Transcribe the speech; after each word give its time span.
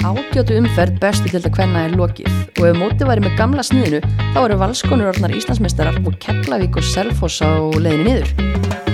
Átjótu 0.00 0.56
umferð 0.56 0.96
bestu 1.00 1.28
til 1.28 1.36
þetta 1.36 1.50
hvenna 1.58 1.80
er 1.84 1.94
lokið 1.98 2.28
og 2.60 2.66
ef 2.70 2.78
mótið 2.80 3.08
væri 3.10 3.24
með 3.26 3.34
gamla 3.36 3.64
sniðinu 3.66 3.98
þá 4.32 4.38
eru 4.40 4.56
valskonur 4.62 5.10
orðnar 5.10 5.34
Íslandsmeistarar 5.36 5.98
og 6.08 6.14
Keflavík 6.22 6.78
og 6.80 6.86
Selfoss 6.88 7.42
á 7.44 7.52
leiðinu 7.76 8.06
niður. 8.06 8.30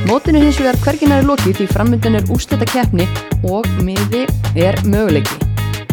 Mótinu 0.07 0.43
hins 0.43 0.59
vegar 0.59 0.79
hvergina 0.83 1.21
er 1.21 1.29
lokið 1.29 1.61
því 1.61 1.67
framöndin 1.71 2.19
er 2.19 2.27
úslita 2.35 2.67
keppni 2.73 3.07
og 3.47 3.69
miði 3.87 4.25
er 4.59 4.79
möguleiki. 4.87 5.39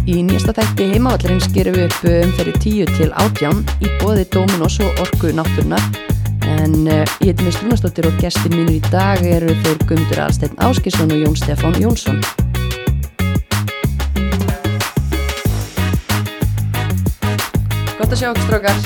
Í 0.10 0.18
nýjasta 0.26 0.55
þætti 0.57 0.89
heimavallarins 0.95 1.45
gerum 1.54 1.77
við 1.77 1.91
upp 1.91 2.07
umferði 2.09 2.55
10 2.66 2.98
til 2.98 3.11
18 3.14 3.61
í 3.86 3.91
bóði 4.02 4.25
Dominos 4.34 4.80
og 4.84 5.04
Orku 5.05 5.30
náttúrunar 5.38 5.86
en 6.50 6.73
uh, 6.89 7.04
ég 7.21 7.32
heiti 7.32 7.45
Mist 7.45 7.61
Rúnastóttir 7.61 8.09
og 8.09 8.18
gestin 8.21 8.57
mínur 8.57 8.80
í 8.80 8.82
dag 8.89 9.21
eru 9.23 9.54
þeir 9.61 9.86
Guðmundur 9.86 10.25
Alsteinn 10.25 10.57
Áskisson 10.66 11.14
og 11.14 11.21
Jón 11.21 11.38
Stefán 11.39 11.77
Jónsson. 11.80 12.20
Gott 18.13 18.21
að 18.21 18.27
sjá 18.27 18.29
okkur 18.29 18.43
strókar. 18.45 18.81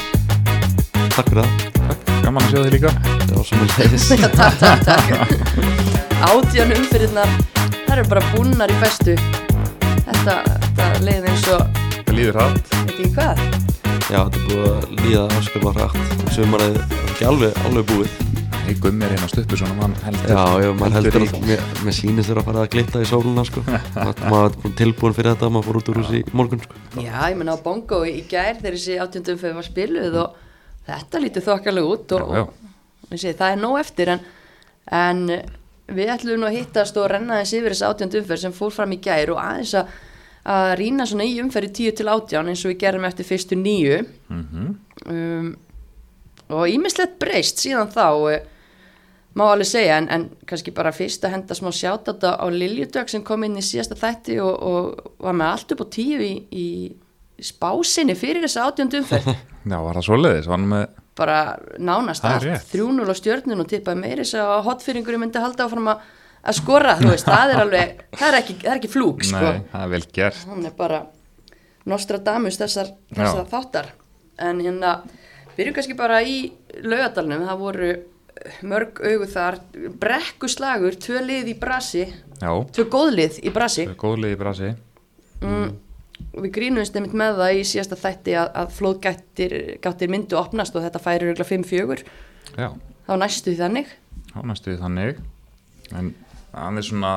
Takk 1.12 1.30
fyrir 1.34 1.40
það 1.42 2.22
Gaman 2.24 2.46
að 2.46 2.52
sjá 2.54 2.60
þig 2.62 2.70
líka 2.78 2.92
Já, 3.28 3.40
sem 3.50 3.64
er 3.66 3.74
leiðis 3.74 4.06
Já, 4.22 4.28
takk, 4.38 4.62
takk, 4.62 4.86
takk. 4.88 5.34
Átján 6.30 6.72
umfyrirnar, 6.78 7.34
það 7.58 7.92
eru 7.98 8.06
bara 8.14 8.24
búnnar 8.32 8.72
í 8.72 8.78
bestu. 8.80 9.18
Þetta, 10.06 10.38
þetta 10.64 10.88
leiði 11.04 11.34
eins 11.34 11.50
og, 11.58 11.84
Það 11.98 12.14
líður 12.22 12.40
hratt 12.40 12.72
veit 12.72 12.94
ekki 12.94 13.10
hvað. 13.18 13.44
Já, 14.08 14.22
þetta 14.22 14.40
er 14.40 14.48
búið 14.48 14.70
að 14.70 14.96
líða 15.02 15.26
afskaplega 15.42 15.92
hrætt 15.92 16.26
Sumarið 16.38 16.80
er 16.80 17.12
ekki 17.12 17.30
alveg, 17.34 17.62
alveg 17.68 17.92
búið 17.92 18.27
Hey, 18.68 18.76
Gummi 18.84 19.06
er 19.08 19.14
hérna 19.16 19.28
stuppu 19.32 19.56
svona 19.56 19.76
mann 19.78 19.94
heldur 20.04 20.28
Já, 20.34 20.42
já, 20.60 20.72
maður 20.76 20.96
heldur 20.98 21.24
í- 21.24 21.42
mér, 21.48 21.62
mér 21.88 21.96
sýnist 21.96 22.28
þér 22.28 22.40
að 22.42 22.48
fara 22.50 22.64
að 22.66 22.72
glita 22.74 23.00
í 23.00 23.06
sóluna 23.08 23.44
sko. 23.48 23.62
maður 24.32 24.50
er 24.50 24.56
búin 24.64 24.74
tilbúin 24.82 25.14
fyrir 25.16 25.30
þetta 25.36 25.50
maður 25.56 25.68
fór 25.70 25.78
út 25.80 25.92
úr 25.94 26.00
þessi 26.02 26.20
í 26.20 26.34
morgun 26.36 26.64
sko. 26.66 26.82
Já, 27.00 27.14
ég 27.32 27.38
menna 27.40 27.56
á 27.56 27.64
bongo 27.64 28.02
í 28.10 28.18
gær 28.28 28.58
þegar 28.60 28.76
þessi 28.76 28.98
átjöndum 29.06 29.38
umfyrir 29.38 29.56
var 29.62 29.68
spiluð 29.70 30.18
og 30.24 30.42
þetta 30.90 31.22
lítið 31.24 31.46
þokkalega 31.48 31.94
út 31.94 32.16
og, 32.18 32.34
Já, 32.36 32.42
já. 32.42 32.74
og 33.08 33.22
segi, 33.24 33.38
það 33.40 33.54
er 33.56 33.62
nóg 33.64 33.78
eftir 33.86 34.12
en, 34.18 34.26
en 35.00 35.24
við 36.02 36.12
ætlum 36.18 36.44
nú 36.44 36.50
að 36.50 36.58
hittast 36.60 37.00
og 37.00 37.08
renna 37.14 37.40
þess 37.40 37.56
yfir 37.62 37.76
þessi 37.78 37.88
átjöndum 37.88 38.26
umfyrir 38.26 38.44
sem 38.44 38.58
fór 38.60 38.76
fram 38.76 38.98
í 38.98 39.00
gær 39.08 39.32
og 39.32 39.40
aðeins 39.46 39.74
að, 39.80 39.96
að 40.58 40.74
rýna 40.84 41.08
svona 41.08 41.30
í 41.32 41.40
umferði 41.40 41.72
10 41.80 41.96
til 42.02 42.10
18 42.12 42.52
eins 42.52 42.66
og 42.68 42.74
við 42.74 42.82
gerum 42.84 43.08
eftir 43.08 43.30
fyrstu 43.32 43.56
nýju 43.64 44.04
Mhm. 44.28 44.68
um, 45.08 45.50
og 46.52 46.68
ímislegt 46.72 47.16
breyst 47.20 47.60
síðan 47.64 47.90
þá 47.92 48.04
eh, 48.32 48.44
má 49.38 49.46
alveg 49.52 49.70
segja 49.70 49.98
en, 50.02 50.08
en 50.14 50.28
kannski 50.50 50.74
bara 50.76 50.94
fyrst 50.96 51.26
að 51.28 51.36
henda 51.36 51.58
smá 51.58 51.70
sjátt 51.76 52.10
á 52.10 52.46
Liljudögg 52.52 53.12
sem 53.12 53.24
kom 53.26 53.46
inn 53.46 53.60
í 53.60 53.66
síðasta 53.66 53.98
þætti 54.00 54.40
og, 54.44 54.54
og 54.58 55.12
var 55.24 55.38
með 55.38 55.52
allt 55.54 55.76
upp 55.76 55.84
á 55.86 55.88
tíu 55.94 56.22
í, 56.26 56.34
í 56.50 56.68
spásinni 57.44 58.16
fyrir 58.18 58.46
þessa 58.46 58.68
átjöndu 58.68 59.04
umferð. 59.04 59.36
Já, 59.72 59.78
var 59.84 60.00
það 60.00 60.08
svoleiðis, 60.08 60.48
var 60.50 60.58
hann 60.58 60.72
með 60.72 60.88
bara 61.18 61.38
nánast 61.82 62.26
allt. 62.26 62.48
3-0 62.72 63.10
á 63.10 63.16
stjörnun 63.18 63.64
og 63.64 63.70
tippaði 63.70 64.02
meiri 64.02 64.24
þess 64.24 64.40
að 64.42 64.66
hotfyringur 64.68 65.20
myndi 65.22 65.42
halda 65.42 65.66
áfram 65.66 65.92
að, 65.94 66.04
skora 66.58 66.98
þú 67.00 67.12
veist, 67.12 67.30
það 67.30 67.54
er 67.54 67.62
alveg, 67.64 68.04
það 68.14 68.28
er 68.28 68.40
ekki, 68.42 68.58
það 68.64 68.74
er 68.74 68.82
ekki 68.82 68.92
flúk 68.94 69.26
sko, 69.26 69.46
Nei, 69.46 69.64
það 69.72 69.86
er 69.86 69.94
vel 69.96 70.04
gert. 70.18 70.44
Hann 70.52 70.68
er 70.70 70.76
bara 70.78 71.00
Nostradamus 71.88 72.60
þessar, 72.60 72.92
þessar 73.16 73.50
þáttar. 73.50 73.90
En 74.44 74.62
hérna, 74.62 75.00
byrjum 75.58 75.78
kannski 75.78 75.98
bara 75.98 76.22
í 76.22 76.38
laugadalunum, 76.84 77.48
það 77.48 77.64
voru 77.64 77.92
mörg 78.68 79.02
augu 79.02 79.28
þar, 79.32 79.60
brekkuslagur 80.02 80.98
tvö 81.02 81.24
lið 81.26 81.52
í 81.54 81.58
brasi. 81.60 82.06
Já, 82.42 82.52
tvö 82.76 82.88
góðlið 82.94 83.42
í 83.44 83.54
brasi. 83.54 83.88
Góðlið 84.00 84.36
í 84.36 84.40
brasi. 84.40 84.72
Mm, 85.42 85.74
og 86.34 86.46
við 86.46 86.54
grínumst 86.58 86.96
einmitt 86.98 87.16
með 87.18 87.42
það 87.42 87.58
í 87.60 87.66
síðasta 87.72 88.00
þætti 88.02 88.38
að, 88.42 88.52
að 88.62 88.72
flóðgættir 88.78 90.14
myndu 90.14 90.40
opnast 90.40 90.78
og 90.78 90.86
þetta 90.86 91.02
færi 91.04 91.30
örgulega 91.30 91.50
5-4 91.52 92.00
Já, 92.58 92.70
þá 93.08 93.14
næstu 93.22 93.52
því 93.52 93.58
þannig. 93.62 93.92
Þá 94.32 94.40
næstu 94.52 94.72
því 94.72 94.80
þannig. 94.82 95.20
En 95.98 96.14
hann 96.54 96.80
er 96.80 96.88
svona 96.88 97.14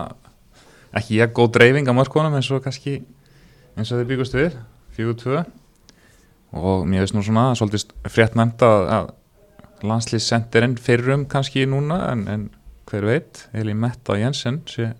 ekki 0.97 1.21
ég 1.21 1.33
góð 1.37 1.55
dreifing 1.57 1.89
á 1.89 1.95
mörkunum 1.95 2.37
eins 2.37 2.51
og 2.51 2.65
kannski 2.65 3.01
eins 3.79 3.91
og 3.93 4.01
þið 4.01 4.11
byggust 4.11 4.37
við 4.37 4.59
4-2 4.99 5.43
og 6.61 6.87
mér 6.91 7.05
veist 7.05 7.15
nú 7.15 7.23
svona 7.23 7.51
svolítið 7.59 7.93
frétt 8.11 8.37
nefnt 8.39 8.65
að, 8.67 8.87
að 8.91 9.11
landslýssendirinn 9.87 10.77
fyrrum 10.81 11.27
kannski 11.31 11.67
núna 11.69 12.01
en, 12.13 12.27
en 12.29 12.49
hver 12.91 13.07
veit, 13.07 13.45
Eli 13.55 13.75
Metta 13.75 14.19
Jensen 14.19 14.61
sé 14.71 14.93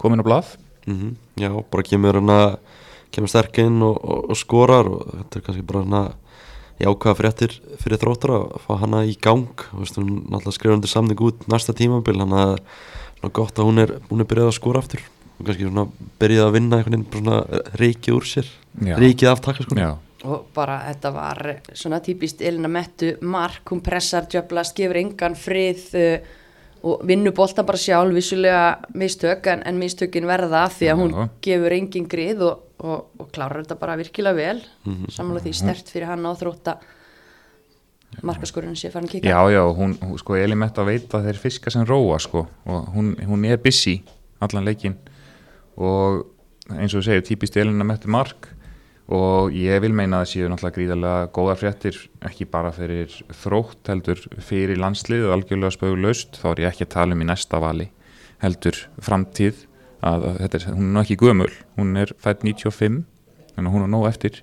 komin 0.00 0.22
á 0.22 0.24
blað. 0.26 0.56
Mm 0.86 1.16
Já, 1.40 1.52
bara 1.72 1.86
kemur 1.86 2.18
hann 2.18 2.32
að 2.32 2.58
kemur 3.14 3.30
sterk 3.32 3.58
inn 3.62 3.80
og, 3.82 3.96
og, 4.04 4.30
og 4.32 4.36
skorar 4.38 4.88
og 4.90 5.06
þetta 5.08 5.38
er 5.38 5.44
kannski 5.46 5.66
bara 5.66 5.84
hann 5.84 5.96
að 6.00 6.10
jákvæða 6.80 7.16
fréttir 7.18 7.54
fyrir 7.80 8.00
þróttur 8.00 8.32
að 8.36 8.44
fá 8.64 8.72
hana 8.80 9.04
í 9.08 9.14
gang. 9.20 9.64
Veist, 9.76 9.98
hún 10.00 10.24
náttúrulega 10.26 10.56
skrifa 10.56 10.76
undir 10.78 10.92
samning 10.92 11.24
út 11.24 11.46
næsta 11.52 11.76
tímabil 11.76 12.20
hann 12.22 12.36
að 12.36 12.54
svona 13.20 13.34
gott 13.36 13.58
að 13.58 13.68
hún 13.68 13.82
er, 13.82 13.96
hún 14.08 14.22
er 14.22 14.28
byrjað 14.28 14.52
að 14.52 14.56
skora 14.56 14.80
aftur 14.84 15.02
og 15.40 15.48
kannski 15.48 15.66
svona 15.66 15.86
byrjað 16.20 16.46
að 16.46 16.54
vinna 16.56 16.78
einhvern 16.78 16.96
veginn 16.96 17.24
svona 17.24 17.62
reikið 17.80 18.16
úr 18.16 18.28
sér 18.28 18.48
Já. 18.84 18.94
reikið 19.00 19.32
af 19.32 19.42
takka 19.44 19.66
sko 19.66 19.76
Já, 19.76 19.90
og 20.24 20.50
bara 20.54 20.80
þetta 20.88 21.12
var 21.14 21.40
svona 21.72 22.00
típist 22.04 22.42
Elina 22.44 22.68
Mettu 22.68 23.14
mark, 23.22 23.62
hún 23.72 23.80
pressar 23.84 24.28
djöflast, 24.30 24.76
gefur 24.76 25.00
engan 25.00 25.36
frið 25.38 25.86
uh, 26.00 26.36
og 26.90 27.02
vinnur 27.08 27.34
boltan 27.36 27.66
bara 27.68 27.80
sjálf. 27.80 28.14
Vissulega 28.16 28.78
mistök 28.96 29.50
en, 29.52 29.64
en 29.68 29.80
mistökin 29.80 30.28
verða 30.28 30.64
af 30.66 30.78
því 30.78 30.92
að 30.92 31.02
hún 31.02 31.12
Já. 31.16 31.26
gefur 31.48 31.76
engin 31.76 32.08
grið 32.08 32.46
og, 32.46 32.62
og, 32.80 33.10
og 33.20 33.28
klárar 33.34 33.64
þetta 33.64 33.80
bara 33.80 33.98
virkilega 34.00 34.38
vel. 34.38 34.62
Sammála 35.12 35.44
því 35.44 35.54
stert 35.58 35.92
fyrir 35.92 36.08
hann 36.12 36.24
á 36.24 36.32
þrótta 36.32 36.78
markaskorun 38.26 38.76
sé 38.78 38.90
farin 38.92 39.08
að 39.08 39.16
kika 39.16 39.30
já, 39.30 39.38
já 39.54 39.62
hún, 39.76 39.94
hún, 40.02 40.18
sko, 40.18 40.36
Eli 40.36 40.56
Metta 40.58 40.84
veit 40.86 41.12
að 41.14 41.28
þeir 41.28 41.40
fiska 41.40 41.72
sem 41.72 41.84
róa 41.86 42.18
sko, 42.22 42.46
og 42.66 42.88
hún, 42.94 43.12
hún 43.28 43.44
er 43.48 43.60
busy 43.62 44.00
allan 44.42 44.66
leikin 44.66 44.96
og 45.78 46.26
eins 46.74 46.94
og 46.94 47.00
þú 47.00 47.04
segir, 47.06 47.26
típist 47.28 47.56
Elina 47.60 47.86
Mettu 47.86 48.10
mark 48.10 48.50
og 49.10 49.54
ég 49.56 49.80
vil 49.82 49.92
meina 49.96 50.20
að 50.20 50.26
það 50.26 50.32
séu 50.32 50.50
náttúrulega 50.50 50.76
gríðarlega 50.76 51.30
góðar 51.34 51.58
fréttir 51.58 51.96
ekki 52.28 52.46
bara 52.50 52.70
fyrir 52.74 53.14
þrótt 53.42 53.90
heldur 53.90 54.20
fyrir 54.38 54.78
landslið 54.78 55.26
og 55.26 55.34
algjörlega 55.38 55.74
spögulaust 55.74 56.38
þá 56.38 56.46
er 56.52 56.62
ég 56.64 56.70
ekki 56.70 56.86
að 56.86 56.94
tala 56.94 57.16
um 57.16 57.24
í 57.24 57.26
næsta 57.26 57.58
vali 57.62 57.88
heldur 58.40 58.78
framtíð 59.02 59.66
að, 60.00 60.24
að 60.24 60.38
þetta 60.44 60.60
er, 60.60 60.66
hún 60.76 60.94
er 60.94 61.02
ekki 61.04 61.18
gömul. 61.20 61.50
Hún 61.78 61.92
er 62.00 62.12
fætt 62.20 62.44
95 62.46 63.02
þannig 63.54 63.68
að 63.68 63.74
hún 63.74 63.86
er 63.86 63.92
nóg 63.92 64.06
eftir. 64.08 64.40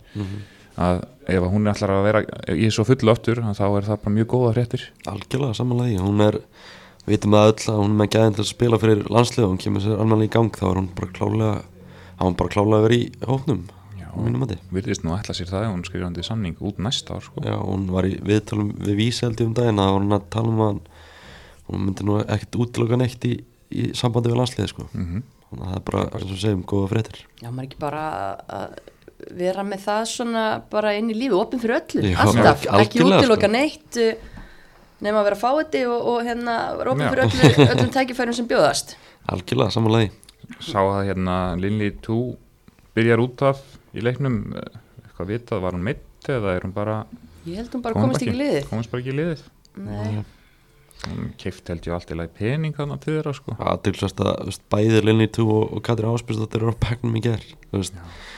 Að 0.77 0.99
ef 1.27 1.41
að 1.41 1.53
hún 1.53 1.65
er 1.65 1.73
allar 1.73 1.93
að 1.95 2.07
vera 2.07 2.19
í 2.53 2.67
svo 2.73 2.85
fullu 2.87 3.13
aftur 3.13 3.41
þá 3.41 3.65
er 3.65 3.87
það 3.87 4.03
bara 4.03 4.15
mjög 4.17 4.27
góða 4.33 4.51
fréttir. 4.57 4.83
Algjörlega 5.09 5.57
samanlega 5.57 6.03
hún 6.03 6.21
er, 6.27 6.39
við 7.07 7.15
vitum 7.15 7.37
það 7.37 7.49
öll 7.53 7.63
að 7.73 7.81
hún 7.81 7.95
er 7.95 7.97
með 8.03 8.11
gæðin 8.17 8.37
til 8.37 8.45
að 8.45 8.51
spila 8.51 8.81
fyrir 8.83 9.09
landslið 9.09 9.47
og 9.47 9.51
hún 9.53 9.63
kemur 9.63 9.85
sér 9.85 10.03
alveg 10.03 10.27
í 10.27 10.33
gang 10.37 10.53
þá 10.53 10.67
er 10.69 10.79
hún 10.81 10.91
bara 10.99 11.11
klálega 11.17 11.55
virðist 14.73 15.03
nú 15.05 15.13
ætla 15.15 15.35
sér 15.37 15.49
það 15.51 15.65
ef 15.67 15.71
hún 15.75 15.85
skrifandi 15.87 16.23
samning 16.25 16.57
út 16.63 16.79
næsta 16.83 17.15
ár 17.17 17.23
sko. 17.25 17.41
Já, 17.45 17.55
hún 17.61 17.87
var 17.93 18.07
í 18.09 18.15
viðtalum 18.23 18.73
við 18.81 18.95
víseldi 18.99 19.45
um 19.47 19.53
daginn 19.57 19.79
að 19.83 19.93
hún 19.97 20.15
að 20.17 20.27
tala 20.33 20.51
um 20.53 20.61
að 20.67 20.79
hún 21.67 21.85
myndi 21.87 22.05
nú 22.07 22.19
ekkert 22.23 22.55
útiloka 22.63 22.97
neitt 22.99 23.25
í, 23.27 23.33
í 23.71 23.89
sambandi 23.97 24.31
við 24.31 24.39
landsliði 24.41 24.71
sko. 24.73 24.87
mm 24.93 25.23
þannig 25.47 25.63
að 25.63 25.69
það 25.71 25.75
er 25.77 25.83
bara, 25.87 25.99
eins 26.17 26.31
og 26.35 26.39
segjum, 26.41 26.63
góða 26.67 26.87
fréttir 26.91 27.19
Já, 27.39 27.47
maður 27.55 27.67
ekki 27.69 27.77
bara 27.79 27.99
að- 28.11 28.41
að 28.57 29.29
vera 29.39 29.63
með 29.63 29.79
það 29.85 30.01
svona 30.11 30.41
bara 30.69 30.91
inn 30.99 31.07
í 31.09 31.15
lífi, 31.15 31.37
opinn 31.37 31.61
fyrir 31.63 31.77
öllu, 31.79 32.01
Já, 32.03 32.17
alltaf, 32.19 32.65
ekki 32.81 32.99
útiloka 33.05 33.47
sko. 33.47 33.51
neitt 33.53 33.99
uh, 34.03 34.11
nema 35.07 35.21
að 35.21 35.29
vera 35.29 35.39
fáiði 35.39 35.85
og, 35.87 36.03
og 36.11 36.19
hérna 36.27 36.57
vera 36.81 36.91
opinn 36.91 37.09
fyrir 37.13 37.23
öllu, 37.29 37.67
öllum 37.77 37.93
tækifærum 37.95 38.35
sem 38.35 38.47
bjóðast. 38.51 38.97
algjörlega, 39.31 39.71
samanlegi 39.71 40.11
sá 40.67 40.79
að 40.83 41.07
hérna 41.13 41.37
Lilli 41.63 41.93
2 42.03 42.19
byrjar 42.99 43.23
út 43.23 43.41
af 43.47 43.63
í 43.97 44.03
leiknum 44.05 44.37
eh, 44.55 44.79
eitthvað 45.03 45.31
vitað, 45.33 45.61
var 45.65 45.77
hún 45.77 45.85
meitt 45.89 46.29
eða 46.31 46.55
er 46.57 46.65
hún 46.67 46.73
bara 46.75 46.99
Ég 47.47 47.55
held 47.61 47.71
hún 47.77 47.81
bara 47.85 47.95
Kom 47.95 48.07
komist 48.09 48.21
ekki. 48.25 48.33
í 48.35 48.39
liðið. 48.41 48.65
komast 48.69 48.91
bara 48.91 49.01
ekki 49.03 49.13
í 49.13 49.19
liðið 49.21 49.45
keift 51.37 51.67
held 51.69 51.85
ég 51.85 51.93
allt 51.93 52.09
í 52.11 52.15
lagi 52.17 52.31
pening 52.39 52.73
þannig 52.73 53.01
til 53.03 53.13
þeirra 53.17 53.33
sko. 53.37 53.53
að 53.61 53.83
þú 53.85 53.91
veist, 54.47 54.63
bæði 54.73 55.01
Linni 55.05 55.27
2 55.29 55.43
og, 55.45 55.75
og 55.77 55.83
Katrín 55.85 56.09
Áspilsdóttir 56.09 56.63
eru 56.63 56.73
á 56.73 56.81
bekknum 56.81 57.17
í 57.19 57.21
ger 57.27 57.43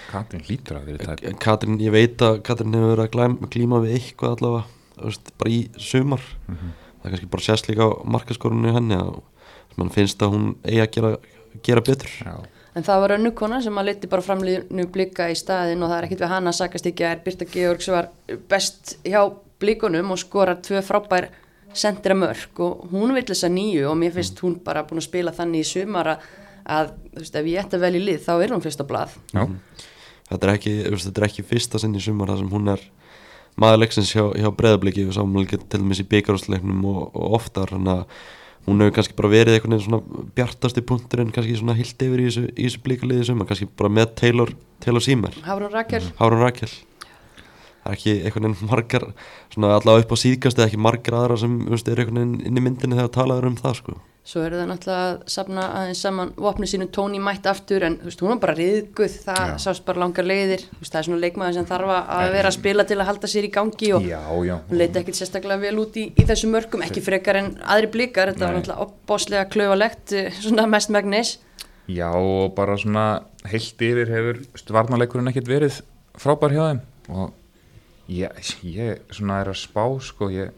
Katrin 0.09 0.43
lítur 0.49 0.79
að 0.81 0.89
vera 0.91 1.15
tæp 1.15 1.39
Katrín, 1.39 1.77
ég 1.79 1.93
veit 1.95 2.19
að 2.25 2.41
Katrín 2.43 2.75
hefur 2.75 2.91
verið 2.95 3.05
að 3.05 3.13
glæm, 3.15 3.37
glíma 3.53 3.79
við 3.85 3.95
eitthvað 3.99 4.35
allavega 4.35 5.05
veist, 5.07 5.31
bara 5.39 5.53
í 5.55 5.59
sumar 5.79 6.23
Mhm. 6.49 6.71
það 6.99 7.05
er 7.05 7.13
kannski 7.15 7.31
bara 7.31 7.47
sérst 7.47 7.69
líka 7.71 7.87
á 7.87 7.91
markaskorunni 8.03 8.73
henni 8.75 8.97
að 8.99 9.21
mann 9.79 9.89
finnst 9.95 10.19
að 10.19 10.33
hún 10.35 10.47
eigi 10.67 10.81
að 10.83 10.91
gera, 10.97 11.11
gera 11.63 11.81
betur 11.87 12.11
Já, 12.19 12.35
en 12.77 12.85
það 12.85 13.03
var 13.03 13.15
önnu 13.17 13.33
kona 13.37 13.59
sem 13.65 13.77
að 13.81 13.89
liti 13.89 14.09
bara 14.11 14.25
framlýnu 14.25 14.87
blika 14.93 15.29
í 15.31 15.37
staðin 15.37 15.83
og 15.83 15.91
það 15.91 15.97
er 15.97 16.07
ekkit 16.07 16.23
við 16.23 16.33
hana 16.33 16.53
að 16.53 16.59
sakast 16.59 16.89
ekki 16.89 17.05
að 17.05 17.15
er 17.15 17.23
Birta 17.25 17.47
Georg 17.49 17.85
sem 17.85 17.95
var 17.95 18.09
best 18.51 18.97
hjá 19.05 19.21
blikunum 19.59 20.13
og 20.13 20.21
skorar 20.21 20.61
tvö 20.63 20.83
frábær 20.85 21.29
sendira 21.73 22.15
mörg 22.17 22.61
og 22.65 22.85
hún 22.93 23.13
vill 23.13 23.27
þessa 23.27 23.49
nýju 23.51 23.89
og 23.89 23.97
mér 23.99 24.13
finnst 24.15 24.39
hún 24.43 24.57
bara 24.65 24.85
búin 24.87 25.01
að 25.01 25.09
spila 25.09 25.33
þannig 25.35 25.65
í 25.65 25.69
sumar 25.69 26.13
að, 26.13 26.93
þú 27.13 27.23
veist, 27.23 27.35
ef 27.35 27.49
ég 27.49 27.61
ætti 27.63 27.77
að 27.77 27.85
velja 27.85 28.05
lið 28.05 28.23
þá 28.25 28.31
er 28.37 28.53
hún 28.53 28.63
fyrst 28.63 28.81
á 28.81 28.85
blað. 28.89 29.13
Já, 29.33 29.43
þetta 30.31 30.47
er 30.47 30.53
ekki, 30.53 30.73
þetta 30.95 31.21
er 31.21 31.27
ekki 31.29 31.45
fyrsta 31.49 31.81
sinn 31.81 31.97
í 31.97 32.03
sumar 32.03 32.31
þar 32.31 32.41
sem 32.41 32.51
hún 32.53 32.73
er 32.73 32.85
maður 33.59 33.83
leiksins 33.83 34.11
hjá, 34.15 34.23
hjá 34.37 34.49
breðabliki 34.55 35.05
við 35.07 35.17
sáum 35.17 35.37
til 35.45 35.61
dæmis 35.75 36.01
í 36.01 36.07
byggarúsleiknum 36.09 36.85
og, 36.89 37.01
og 37.13 37.39
oftar 37.39 37.73
þannig 37.75 37.95
að 37.97 38.19
hún 38.69 38.83
hefur 38.83 38.95
kannski 38.97 39.17
bara 39.17 39.31
verið 39.33 39.57
einhvern 39.57 39.75
veginn 39.75 39.87
svona 39.87 40.27
bjartasti 40.37 40.83
punkturinn 40.89 41.33
kannski 41.35 41.57
svona 41.59 41.75
hilt 41.77 42.05
yfir 42.05 42.21
í 42.21 42.27
þessu, 42.27 42.45
þessu 42.57 42.83
blíkaliði 42.85 43.29
sumar 43.29 43.49
kannski 43.49 43.69
bara 43.79 43.91
með 43.93 44.13
Taylor, 44.21 44.53
Taylor 44.83 45.05
Seymour 45.05 45.39
Hafrún 45.47 45.73
Rakel. 45.73 46.03
Hárun 46.21 46.43
Rakel. 46.45 46.71
Það 47.79 47.89
er 47.89 47.97
ekki 47.97 48.15
einhvern 48.19 48.49
veginn 48.49 48.69
margar 48.69 49.07
svona 49.53 49.73
allavega 49.77 50.05
upp 50.05 50.13
á 50.13 50.17
síðkast 50.23 50.59
eða 50.59 50.69
ekki 50.69 50.83
margar 50.85 51.19
aðra 51.21 51.39
sem 51.41 51.59
þú 51.65 51.75
veist, 51.75 51.89
er 51.89 52.03
einhvern 52.03 52.21
veginn 52.21 52.47
inn 52.49 52.61
í 52.61 52.65
myndinni 52.65 52.99
þegar 52.99 53.13
talaður 53.15 53.51
um 53.51 53.59
það 53.59 53.77
sko 53.81 53.99
Svo 54.27 54.43
eru 54.45 54.59
það 54.59 54.67
náttúrulega 54.69 55.05
að 55.09 55.21
safna 55.31 55.61
aðeins 55.79 56.01
saman 56.03 56.31
vopni 56.37 56.67
sínu 56.69 56.89
tóni 56.93 57.21
mætt 57.23 57.47
aftur 57.49 57.85
en 57.87 57.95
þú 58.01 58.09
veist, 58.09 58.19
hún 58.21 58.33
var 58.33 58.41
bara 58.43 58.55
riðguð, 58.59 59.15
það 59.25 59.39
Já. 59.47 59.53
sást 59.63 59.85
bara 59.87 60.03
langar 60.03 60.27
leiðir, 60.27 60.65
þú 60.67 60.81
veist, 60.83 60.91
það 60.91 60.99
er 60.99 61.07
svona 61.07 61.21
leikmaður 61.23 61.55
sem 61.57 61.69
þarf 61.71 61.93
að 61.95 62.33
vera 62.35 62.51
að 62.51 62.57
spila 62.59 62.85
til 62.91 62.97
að 62.99 63.09
halda 63.09 63.31
sér 63.31 63.47
í 63.47 63.51
gangi 63.55 63.91
og 63.95 64.05
Já, 64.05 64.19
já 64.45 64.55
hún 64.69 64.81
leiti 64.83 65.01
ekkert 65.01 65.19
sérstaklega 65.21 65.63
vel 65.63 65.81
út 65.81 65.97
í, 65.97 66.05
í 66.13 66.27
þessu 66.29 66.51
mörgum, 66.51 66.83
ekki 66.85 67.01
frekar 67.07 67.39
en 67.41 67.49
aðri 67.63 67.89
blikar, 67.95 68.33
þetta 68.35 68.45
var 68.45 68.53
Nei. 68.53 68.59
náttúrulega 68.59 68.85
opbáslega 68.85 69.49
klauvalegt, 69.55 70.13
eh, 70.13 70.29
svona 70.43 70.67
mest 70.69 70.93
megnis 70.93 71.37
Já 71.89 72.11
og 72.13 72.53
bara 72.53 72.77
svona 72.77 73.07
heilt 73.49 73.81
yfir 73.81 74.11
hefur 74.13 74.43
varnarleikurinn 74.75 75.31
ekkert 75.31 75.49
verið 75.49 75.81
frábær 76.19 76.53
hjá 76.53 76.63
þeim 76.67 76.81
og 77.09 77.31
ég, 78.11 78.53
ég 78.61 79.01
svona 79.09 79.39
er 79.41 79.49
að 79.53 79.61
spá 79.63 79.85
sko 80.03 80.29
ég, 80.33 80.53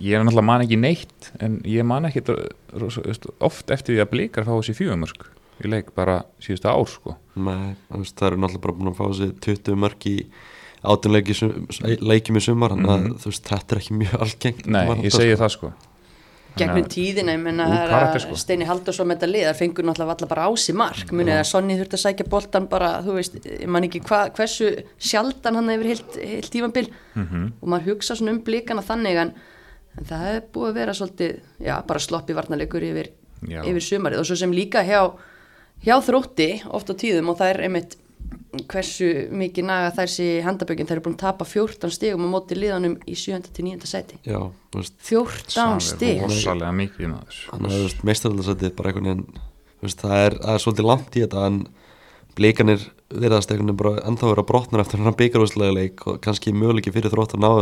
ég 0.00 0.14
er 0.16 0.24
náttúrulega 0.24 0.46
man 0.50 0.64
ekki 0.64 0.78
neitt 0.80 1.30
en 1.40 1.58
ég 1.68 1.86
man 1.86 2.08
ekkert 2.08 2.32
veist, 2.72 3.26
oft 3.40 3.70
eftir 3.70 3.96
því 3.96 4.04
að 4.04 4.10
blikar 4.14 4.48
fá 4.48 4.54
þessi 4.56 4.76
fjögumörk 4.78 5.28
í 5.60 5.68
leik 5.68 5.92
bara 5.96 6.22
síðustu 6.40 6.70
ár 6.70 6.88
sko. 6.88 7.16
Nei, 7.36 7.74
þú 7.90 8.00
veist, 8.00 8.16
það 8.16 8.30
eru 8.30 8.40
náttúrulega 8.40 8.64
bara 8.64 8.78
búin 8.78 8.92
að 8.92 8.98
fá 9.00 9.04
þessi 9.10 9.28
20 9.44 9.78
mörg 9.84 10.08
í 10.08 10.16
áttunleiki 10.80 11.36
leikjum 12.00 12.40
í 12.40 12.42
sumar 12.44 12.74
þannig 12.74 12.94
að 12.94 13.06
þú 13.20 13.32
veist, 13.34 13.46
þetta 13.50 13.76
er 13.76 13.82
ekki 13.82 14.00
mjög 14.00 14.18
algengt 14.24 14.66
Nei, 14.66 14.84
ég 15.04 15.14
segi 15.14 15.34
sko. 15.34 15.40
það 15.42 15.56
sko. 15.56 15.72
Gegnum 16.58 16.86
tíðina, 16.90 17.34
ég 17.36 17.42
menna 17.44 17.66
er 17.84 18.22
sko. 18.24 18.36
Steini 18.38 18.66
Haldursson 18.66 19.06
með 19.06 19.20
þetta 19.20 19.28
lið, 19.30 19.44
það 19.46 19.60
fengur 19.60 19.86
náttúrulega 19.86 20.16
allar 20.16 20.30
bara 20.32 20.46
á 20.48 20.50
sig 20.58 20.76
mark, 20.80 21.12
munið 21.14 21.36
að 21.36 21.46
Sonny 21.50 21.76
þurfti 21.78 21.98
að 21.98 22.02
sækja 22.04 22.26
boltan 22.32 22.66
bara, 22.72 22.88
þú 23.04 23.14
veist, 23.20 23.36
ég 23.46 23.70
man 23.70 23.86
ekki 23.86 24.02
hva, 24.08 24.24
hversu 24.34 24.72
sjaldan 24.98 25.60
hann 25.60 25.70
hefur 25.70 25.90
heilt, 25.92 26.18
heilt 26.18 26.50
tímabil. 26.50 26.88
Mhm. 27.14 27.46
og 27.60 27.68
maður 27.70 27.92
hugsa 27.92 28.16
svona 28.18 28.34
um 28.34 28.42
blikana 28.46 28.82
þannig 28.82 29.20
en, 29.22 29.32
en 30.00 30.08
það 30.08 30.26
hefur 30.26 30.46
búið 30.56 30.70
að 30.70 30.78
vera 30.80 30.96
svolítið, 30.96 31.40
já, 31.62 31.74
bara 31.86 32.02
sloppi 32.02 32.36
varnarleikur 32.36 32.86
yfir, 32.90 33.10
yfir 33.46 33.84
sumarið. 33.84 34.22
Og 34.22 34.28
svo 34.30 34.38
sem 34.40 34.54
líka 34.56 34.82
hjá, 34.86 35.02
hjá 35.84 35.96
þrótti 36.04 36.50
oft 36.72 36.92
á 36.92 36.94
tíðum 36.96 37.32
og 37.32 37.40
það 37.40 37.52
er 37.54 37.66
einmitt 37.68 37.98
hversu 38.70 39.06
mikið 39.30 39.66
naga 39.66 39.90
þær 39.94 40.10
sé 40.10 40.26
handabökin, 40.42 40.86
þær 40.88 40.96
eru 40.98 41.04
búin 41.04 41.16
að 41.16 41.22
tapa 41.22 41.46
14 41.46 41.92
stigum 41.94 42.26
á 42.26 42.28
móti 42.32 42.56
liðanum 42.58 42.96
í 43.06 43.14
7. 43.18 43.38
til 43.54 43.66
9. 43.68 43.86
sæti. 43.86 44.18
Já, 44.26 44.40
veist, 44.74 44.96
14 45.06 45.54
Það 45.54 45.74
er 45.76 45.86
stig. 45.86 46.22
rosalega 46.24 46.72
mikið 46.80 47.14
meistaraldarsætið 48.06 48.74
bara 48.78 48.90
einhvern 48.90 49.08
veginn 49.10 49.24
veist, 49.84 50.02
það 50.02 50.16
er, 50.24 50.38
það 50.42 50.56
er 50.56 50.64
svolítið 50.64 50.88
langt 50.90 51.16
í 51.16 51.24
þetta 51.24 51.46
en 51.46 51.60
blikanir 52.38 52.86
virðast 53.10 53.50
einhvern 53.54 53.70
veginn 53.70 53.80
bara 53.82 53.94
ennþá 54.10 54.32
vera 54.34 54.46
brotnar 54.50 54.84
eftir 54.84 55.02
hann 55.04 55.18
byggarúslega 55.18 55.76
leik 55.76 56.06
og 56.10 56.20
kannski 56.24 56.54
möguleiki 56.56 56.94
fyrir 56.94 57.14
þrótt 57.14 57.36
að 57.38 57.44
ná, 57.46 57.52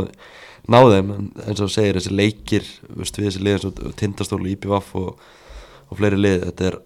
ná 0.69 0.79
þeim 0.85 1.13
en 1.15 1.27
eins 1.47 1.61
og 1.65 1.73
segir, 1.73 1.99
þessi 1.99 2.15
leikir 2.15 2.69
veist, 2.97 3.19
við 3.19 3.31
þessi 3.31 3.45
lið 3.45 3.57
eins 3.59 3.67
og 3.71 3.97
tindastólu, 3.99 4.53
IPVF 4.53 4.95
og, 5.01 5.27
og 5.89 6.01
fleiri 6.01 6.21
lið 6.21 6.47
þetta 6.51 6.71
er, 6.71 6.79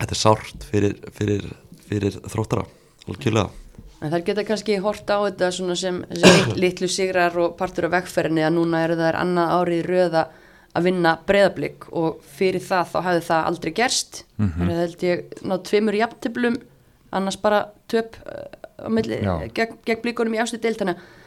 þetta 0.00 0.16
er 0.16 0.22
sárt 0.24 0.68
fyrir, 0.70 0.96
fyrir, 1.16 1.48
fyrir 1.86 2.20
þróttara 2.26 2.66
algjörlega 3.08 3.50
En 4.00 4.08
þær 4.08 4.22
geta 4.24 4.44
kannski 4.48 4.78
hort 4.80 5.10
á 5.12 5.18
þetta 5.28 5.50
svona 5.52 5.74
sem 5.76 5.98
þessi 6.08 6.30
lit- 6.32 6.60
litlu 6.64 6.88
sigrar 6.88 7.34
og 7.36 7.56
partur 7.58 7.90
af 7.90 7.98
vegferðinni 7.98 8.46
að 8.46 8.54
núna 8.56 8.84
eru 8.86 8.96
þær 8.96 9.18
annað 9.20 9.52
árið 9.58 9.80
í 9.82 9.86
röða 9.90 10.22
að 10.70 10.86
vinna 10.86 11.12
breyðablík 11.26 11.88
og 11.98 12.20
fyrir 12.38 12.62
það 12.64 12.92
þá 12.92 12.98
hefði 13.08 13.22
það 13.26 13.46
aldrei 13.50 13.72
gerst. 13.76 14.20
Mm. 14.38 14.50
-hmm. 14.50 14.68
Það 14.70 14.80
held 14.80 15.04
ég 15.04 15.22
náð 15.50 15.62
tveimur 15.68 15.98
jafntöflum, 15.98 16.58
annars 17.10 17.38
bara 17.42 17.60
töp 17.90 18.16
uh, 18.22 18.86
á 18.86 18.88
milli, 18.88 19.18
gegn, 19.54 19.80
gegn 19.84 20.02
blíkunum 20.04 20.36
í 20.38 20.40
ástu 20.40 20.60
deild. 20.62 20.78
Þannig 20.78 20.96
að 20.96 21.18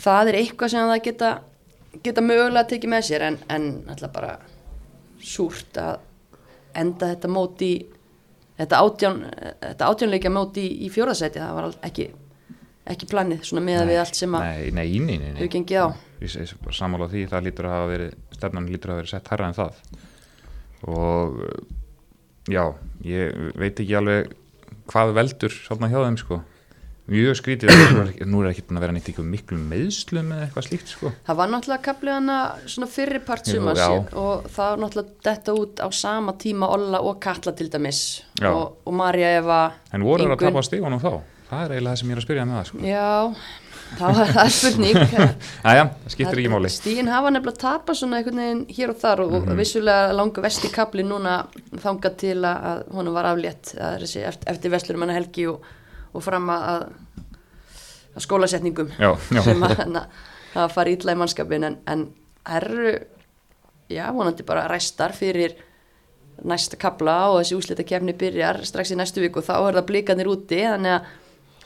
það 0.00 0.32
er 0.32 0.40
eitthvað 0.40 0.72
sem 0.74 0.92
það 0.92 1.04
geta, 1.08 1.32
geta 2.02 2.24
mögulega 2.24 2.68
tekið 2.72 2.94
með 2.94 3.06
sér 3.08 3.26
en, 3.28 3.38
en 3.52 3.68
alltaf 3.92 4.14
bara 4.14 4.36
súrt 5.22 5.78
að 5.78 6.00
enda 6.78 7.12
þetta 7.12 7.30
mót 7.30 7.62
í 7.64 7.72
þetta 8.58 8.80
átján, 8.80 9.20
þetta 9.60 9.88
átjánleikja 9.90 10.32
mót 10.32 10.58
í, 10.60 10.66
í 10.86 10.90
fjóðarsæti, 10.92 11.40
það 11.42 11.58
var 11.58 11.78
ekki 11.88 12.08
ekki 12.92 13.06
planið, 13.12 13.44
svona 13.46 13.62
meða 13.62 13.84
við 13.86 14.00
allt 14.02 14.18
sem 14.18 14.32
að 14.34 14.46
hefur 15.36 15.50
gengið 15.52 15.84
á. 15.86 15.88
Sammála 16.74 17.06
því, 17.12 17.26
það 17.30 17.44
lítur 17.46 17.68
að 17.68 17.76
hafa 17.76 17.90
verið 17.92 18.16
stefnan 18.34 18.66
lítur 18.70 18.90
að 18.90 18.96
hafa 18.96 19.02
verið 19.02 19.12
sett 19.12 19.30
herra 19.30 19.50
en 19.50 19.58
það. 19.58 19.76
Og 20.90 21.36
já, 22.50 22.64
ég 23.06 23.38
veit 23.54 23.84
ekki 23.84 23.98
alveg 24.00 24.32
hvað 24.90 25.14
veldur 25.20 25.54
svona 25.54 25.90
hjá 25.92 26.00
þeim 26.00 26.18
sko 26.18 26.40
mjög 27.10 27.34
skrítið, 27.40 27.72
nú 28.30 28.42
er 28.44 28.52
ekki- 28.52 28.66
að 28.70 28.80
vera 28.84 28.92
neitt 28.94 29.08
ykkur 29.10 29.26
miklu 29.26 29.58
meðslum 29.58 30.30
eða 30.36 30.46
eitthvað 30.46 30.66
slíkt 30.68 30.92
sko. 30.94 31.10
Það 31.26 31.36
var 31.40 31.50
náttúrulega 31.50 31.82
kaplið 31.88 32.14
hana 32.14 32.36
svona 32.66 32.88
fyrri 32.94 33.18
part 33.26 33.46
Jú, 33.50 33.56
sumars 33.58 33.82
og 34.14 34.46
það 34.54 34.70
var 34.70 34.82
náttúrulega 34.84 35.26
detta 35.26 35.56
út 35.58 35.82
á 35.82 35.88
sama 35.92 36.32
tíma 36.38 36.70
Olla 36.70 37.00
og 37.02 37.18
Katla 37.20 37.52
til 37.58 37.68
dæmis 37.74 38.22
Já. 38.40 38.52
og, 38.52 38.78
og 38.86 38.94
Marja 38.94 39.34
Eva 39.40 39.60
en 39.92 40.06
voru 40.06 40.24
þeir 40.28 40.36
að 40.36 40.46
tapa 40.46 40.62
stígunum 40.68 41.02
þá? 41.02 41.12
Það 41.52 41.64
er 41.66 41.74
eiginlega 41.74 41.92
það 41.92 41.98
sem 42.00 42.08
ég 42.08 42.14
er 42.16 42.20
að 42.22 42.24
spyrja 42.24 42.44
með 42.48 42.56
það 42.56 42.68
sko. 42.70 42.78
Já, 42.88 43.10
það 43.98 44.14
var 44.16 44.30
það 44.32 44.46
er 44.46 44.54
spurning. 44.56 44.94
Æja, 45.68 45.82
það 46.06 46.14
skiptir 46.14 46.38
ekki 46.40 46.52
máli. 46.54 46.70
Stíðin 46.72 47.10
hafa 47.12 47.32
nefnilega 47.34 47.60
tapað 47.60 47.98
svona 48.00 48.20
einhvern 48.22 48.40
veginn 48.40 48.62
hér 48.78 48.92
og 48.94 49.00
þar 49.02 49.20
og 49.26 49.34
Mhm. 49.42 49.58
vissulega 49.58 50.14
langu 50.16 50.40
vesti 50.46 50.70
kapli 50.72 51.04
núna 51.04 51.34
þangað 51.82 52.16
til 52.22 52.38
að, 52.40 52.64
að 52.70 52.80
honum 52.96 53.18
var 53.18 53.28
aflétt 53.34 53.74
að 53.76 54.06
eftir, 54.06 54.40
eftir 54.54 54.72
vesturum 54.72 55.04
hennar 55.04 55.20
helgi 55.20 55.44
og, 55.52 55.60
og 56.12 56.24
fram 56.24 56.50
að, 56.52 56.68
að, 56.72 56.84
að 58.16 58.26
skólasetningum 58.26 58.92
Já, 58.98 59.10
já. 59.32 59.42
sem 59.46 59.66
að, 59.66 59.82
að, 59.86 60.22
að 60.64 60.74
fara 60.74 60.94
ítla 60.94 61.16
í 61.16 61.20
mannskapin 61.22 61.68
en, 61.68 61.78
en 61.88 62.06
eru 62.58 62.96
já, 63.92 64.06
vonandi 64.14 64.46
bara 64.46 64.68
ræstar 64.70 65.14
fyrir 65.16 65.56
næsta 66.42 66.78
kapla 66.80 67.16
og 67.30 67.40
þessi 67.40 67.58
úslita 67.58 67.86
kefni 67.86 68.14
byrjar 68.18 68.62
strax 68.66 68.92
í 68.94 68.98
næstu 68.98 69.22
viku 69.22 69.42
og 69.42 69.46
þá 69.46 69.54
er 69.58 69.78
það 69.78 69.88
blikanir 69.90 70.30
úti. 70.32 70.62
Þannig 70.64 70.96
að 70.96 71.10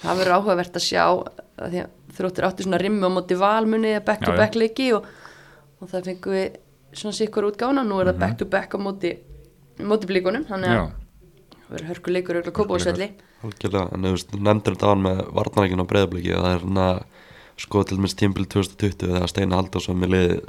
það 0.03 0.21
verður 0.21 0.37
áhugavert 0.37 0.77
að 0.77 0.85
sjá 0.85 1.05
að 1.07 1.71
því 1.73 1.83
að 1.85 1.95
þróttir 2.17 2.47
áttu 2.49 2.67
svona 2.67 2.81
rimmu 2.83 3.09
á 3.09 3.11
móti 3.13 3.39
valmunni 3.41 3.95
eða 3.95 4.05
back 4.11 4.25
to 4.25 4.35
back 4.37 4.59
leiki 4.59 4.91
og, 4.97 5.07
og 5.81 5.91
það 5.91 6.11
fengum 6.11 6.37
við 6.37 6.59
svona 6.97 7.17
sikkur 7.17 7.49
útgána 7.51 7.85
nú 7.87 8.01
er 8.01 8.11
það 8.11 8.21
back 8.23 8.39
to 8.41 8.49
back 8.53 8.77
á 8.77 8.79
móti 8.81 9.13
móti 9.85 10.09
blíkunum 10.09 10.47
þannig 10.49 10.73
að 10.73 10.83
það 11.57 11.73
verður 11.73 11.91
hörkuleikur 11.91 12.39
auðvitað 12.39 12.57
kópáðsvelli 12.61 13.09
algjörlega, 13.47 13.89
en 13.97 14.09
þú 14.23 14.41
nefndir 14.41 14.77
þetta 14.77 14.93
án 14.93 15.05
með 15.07 15.21
varnarækina 15.39 15.87
á 15.87 15.91
breyðabliki 15.91 16.33
og 16.37 16.45
það 16.45 16.55
er 16.55 16.65
hérna 16.65 16.89
sko 17.57 17.83
til 17.83 17.99
dæmis 17.99 18.17
tímbil 18.21 18.49
2020 18.53 18.97
þegar 19.07 19.31
Steina 19.33 19.61
Haldarsson 19.61 20.01
með 20.01 20.13
liði 20.13 20.41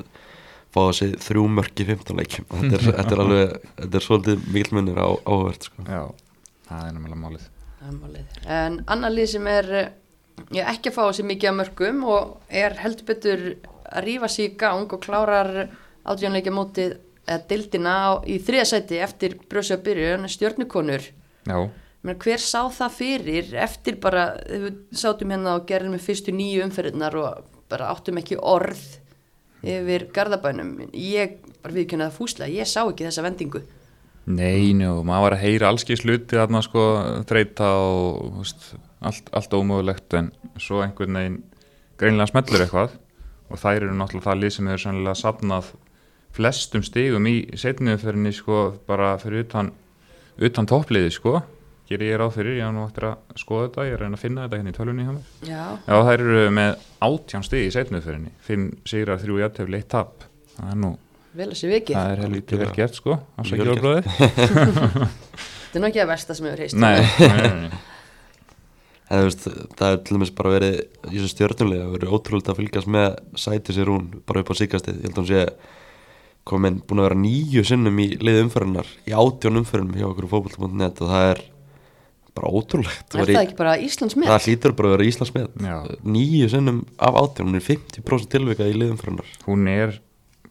fá 0.75 0.81
þessi 0.81 1.11
þrjú 1.23 1.45
mörk 1.57 1.83
í 1.83 1.87
15 1.87 2.19
leikjum 2.19 2.49
þetta 2.55 2.79
er, 2.79 2.87
þetta 2.87 3.15
er 3.15 3.21
alveg, 3.23 3.53
þetta 3.83 4.01
er 4.01 4.07
svolítið 4.07 4.49
mikilmunir 4.55 4.99
á 4.99 5.07
áhverð 5.23 5.69
sko. 5.69 5.85
já 5.87 6.03
það 6.67 6.81
er 6.81 6.97
náttúrulega 6.97 7.21
málið 7.23 7.53
Það 7.77 7.89
er 7.89 7.97
málið. 8.01 8.37
En 8.49 8.77
annar 8.89 9.13
lið 9.13 9.27
sem 9.31 9.49
er 9.51 9.67
eh, 9.77 9.89
já, 10.51 10.63
ekki 10.73 10.91
að 10.91 10.95
fá 10.97 11.03
sér 11.13 11.27
mikið 11.29 11.49
af 11.51 11.57
mörgum 11.59 11.99
og 12.09 12.53
er 12.63 12.77
heldur 12.81 13.07
betur 13.07 13.43
að 13.87 14.07
rífa 14.07 14.29
sig 14.31 14.49
í 14.49 14.55
gang 14.59 14.89
og 14.91 15.03
klárar 15.03 15.51
átjónleikja 16.07 16.53
mótið 16.55 16.95
eða 17.27 17.43
dildina 17.51 17.93
á, 17.93 18.09
í 18.25 18.39
þriðasæti 18.43 19.01
eftir 19.03 19.37
brösja 19.51 19.77
byrjun 19.83 20.27
stjörnukonur. 20.31 21.05
já, 21.47 21.57
Men 22.05 22.19
hver 22.21 22.41
sá 22.41 22.67
það 22.71 22.93
fyrir 22.93 23.53
eftir 23.57 23.97
bara, 24.01 24.29
við 24.47 24.77
sátum 24.95 25.33
hérna 25.33 25.57
og 25.57 25.65
gerðum 25.69 25.95
með 25.97 26.05
fyrstu 26.05 26.33
nýju 26.35 26.65
umferðinar 26.67 27.17
og 27.19 27.47
bara 27.71 27.89
áttum 27.91 28.19
ekki 28.21 28.37
orð 28.37 28.83
yfir 29.65 30.07
Garðabænum. 30.13 30.75
Ég, 30.93 31.39
bara 31.63 31.75
viðkynna 31.75 32.09
það 32.11 32.19
fúslega, 32.19 32.53
ég 32.53 32.69
sá 32.69 32.83
ekki 32.85 33.07
þessa 33.07 33.25
vendingu. 33.25 33.63
Nei, 34.27 34.73
njó, 34.75 35.01
maður 35.07 35.23
var 35.23 35.35
að 35.37 35.43
heyra 35.45 35.71
allski 35.71 35.95
sluti 35.95 36.35
þarna 36.35 36.61
sko, 36.65 36.85
þreita 37.29 37.67
og 37.79 38.41
veist, 38.41 38.69
allt, 38.99 39.29
allt 39.31 39.53
ómögulegt 39.55 40.17
en 40.19 40.33
svo 40.59 40.81
einhvern 40.83 41.15
veginn 41.15 41.37
greinilega 41.97 42.33
smellur 42.33 42.65
eitthvað 42.65 42.97
og 43.47 43.61
þær 43.61 43.85
eru 43.85 43.95
náttúrulega 43.95 44.27
það 44.27 44.41
lið 44.41 44.53
sem 44.55 44.67
hefur 44.67 44.83
sannlega 44.83 45.21
safnað 45.21 45.69
flestum 46.35 46.83
stigum 46.83 47.29
í 47.29 47.35
setniðumferðinni 47.55 48.33
sko 48.35 48.59
bara 48.89 49.13
fyrir 49.21 49.45
utan, 49.45 49.71
utan 50.43 50.67
toppliði 50.69 51.13
sko 51.15 51.37
gerir 51.87 52.11
ég 52.11 52.19
ráð 52.21 52.33
fyrir, 52.37 52.57
ég 52.59 52.67
á 52.67 52.71
nú 52.75 52.83
eftir 52.87 53.07
að 53.09 53.39
skoða 53.41 53.67
þetta 53.67 53.85
ég 53.87 53.93
er 53.93 53.97
að 53.97 54.03
reyna 54.05 54.17
að 54.19 54.23
finna 54.25 54.45
þetta 54.45 54.59
hérna 54.61 54.73
í 54.73 54.77
tölunni 54.77 55.07
hjá 55.07 55.13
mér 55.15 55.51
Já, 55.51 55.63
Já, 55.87 55.95
þær 56.09 56.23
eru 56.27 56.45
með 56.57 56.85
átján 57.07 57.45
stigi 57.47 57.67
í 57.69 57.73
setniðumferðinni, 57.77 58.31
fimm 58.47 58.65
sigrar, 58.91 59.21
þrjú 59.23 59.41
jættefli, 59.43 59.81
eitt 59.81 59.89
tap 59.93 60.25
það 60.57 60.71
er 60.73 60.79
nú, 60.83 60.93
vel 61.37 61.49
að 61.51 61.59
sé 61.61 61.71
vikið. 61.71 61.99
það 61.99 62.13
er 62.15 62.23
helvítið 62.25 62.63
vel 62.63 62.71
gert 62.77 62.97
sko 62.99 63.19
ásækja 63.39 63.69
gert. 63.69 63.83
bróðið 63.83 64.05
Þetta 65.67 65.79
er 65.79 65.83
nú 65.83 65.87
ekki 65.91 66.01
að 66.01 66.11
versta 66.13 66.35
sem 66.37 66.45
hefur 66.47 66.61
heist. 66.63 66.77
Nei, 66.79 67.01
nei, 67.19 67.41
nei, 67.43 67.67
nei. 67.67 67.79
En 69.07 69.21
þú 69.21 69.25
veist, 69.27 69.43
það 69.79 69.89
er 69.93 69.99
til 70.03 70.15
dæmis 70.17 70.31
bara 70.35 70.51
verið 70.51 70.77
í 70.81 71.11
þessu 71.13 71.29
stjörnulega, 71.31 71.89
verið 71.93 72.13
ótrúlega 72.17 72.51
að 72.53 72.57
fylgjast 72.61 72.89
með 72.91 73.17
sæti 73.39 73.75
sér 73.75 73.91
hún 73.91 74.07
bara 74.27 74.41
upp 74.43 74.51
á 74.51 74.55
síkastið, 74.59 74.97
ég 74.99 75.05
held 75.07 75.13
að 75.13 75.21
hún 75.21 75.29
sé 75.29 75.43
komin, 76.47 76.79
búin 76.87 77.03
að 77.03 77.07
vera 77.09 77.19
nýju 77.19 77.63
sinnum 77.67 77.99
í 78.03 78.07
lið 78.23 78.41
umferðunar, 78.45 78.89
í 79.07 79.15
átjón 79.15 79.61
umferðunum 79.61 79.99
hjá 79.99 80.07
okkur 80.09 80.29
fókbalt.net 80.33 81.03
og 81.03 81.11
það 81.13 81.29
er 81.33 81.43
bara 82.37 82.51
ótrúlegt. 82.53 83.15
Er 83.17 83.25
það 83.27 83.41
ekki 83.43 83.57
bara 83.59 83.75
Íslands 83.83 84.15
með? 84.17 84.29
Það 84.31 84.45
hlýtur 84.47 84.75
bara 84.77 84.91
að 84.91 84.95
vera 84.97 85.09
Íslands 85.11 85.33
með 85.35 85.67
Já. 85.67 85.77
nýju 86.15 86.49
sinnum 86.53 86.79
af 87.09 87.19
átjón, 87.23 87.49
hún 87.51 87.59
er 87.59 87.65
50% 87.67 88.31
tilvika 88.37 88.67
í 88.69 88.77
lið 88.77 88.93
umferðunar 88.95 89.33
hún 89.49 89.67
er 89.73 89.97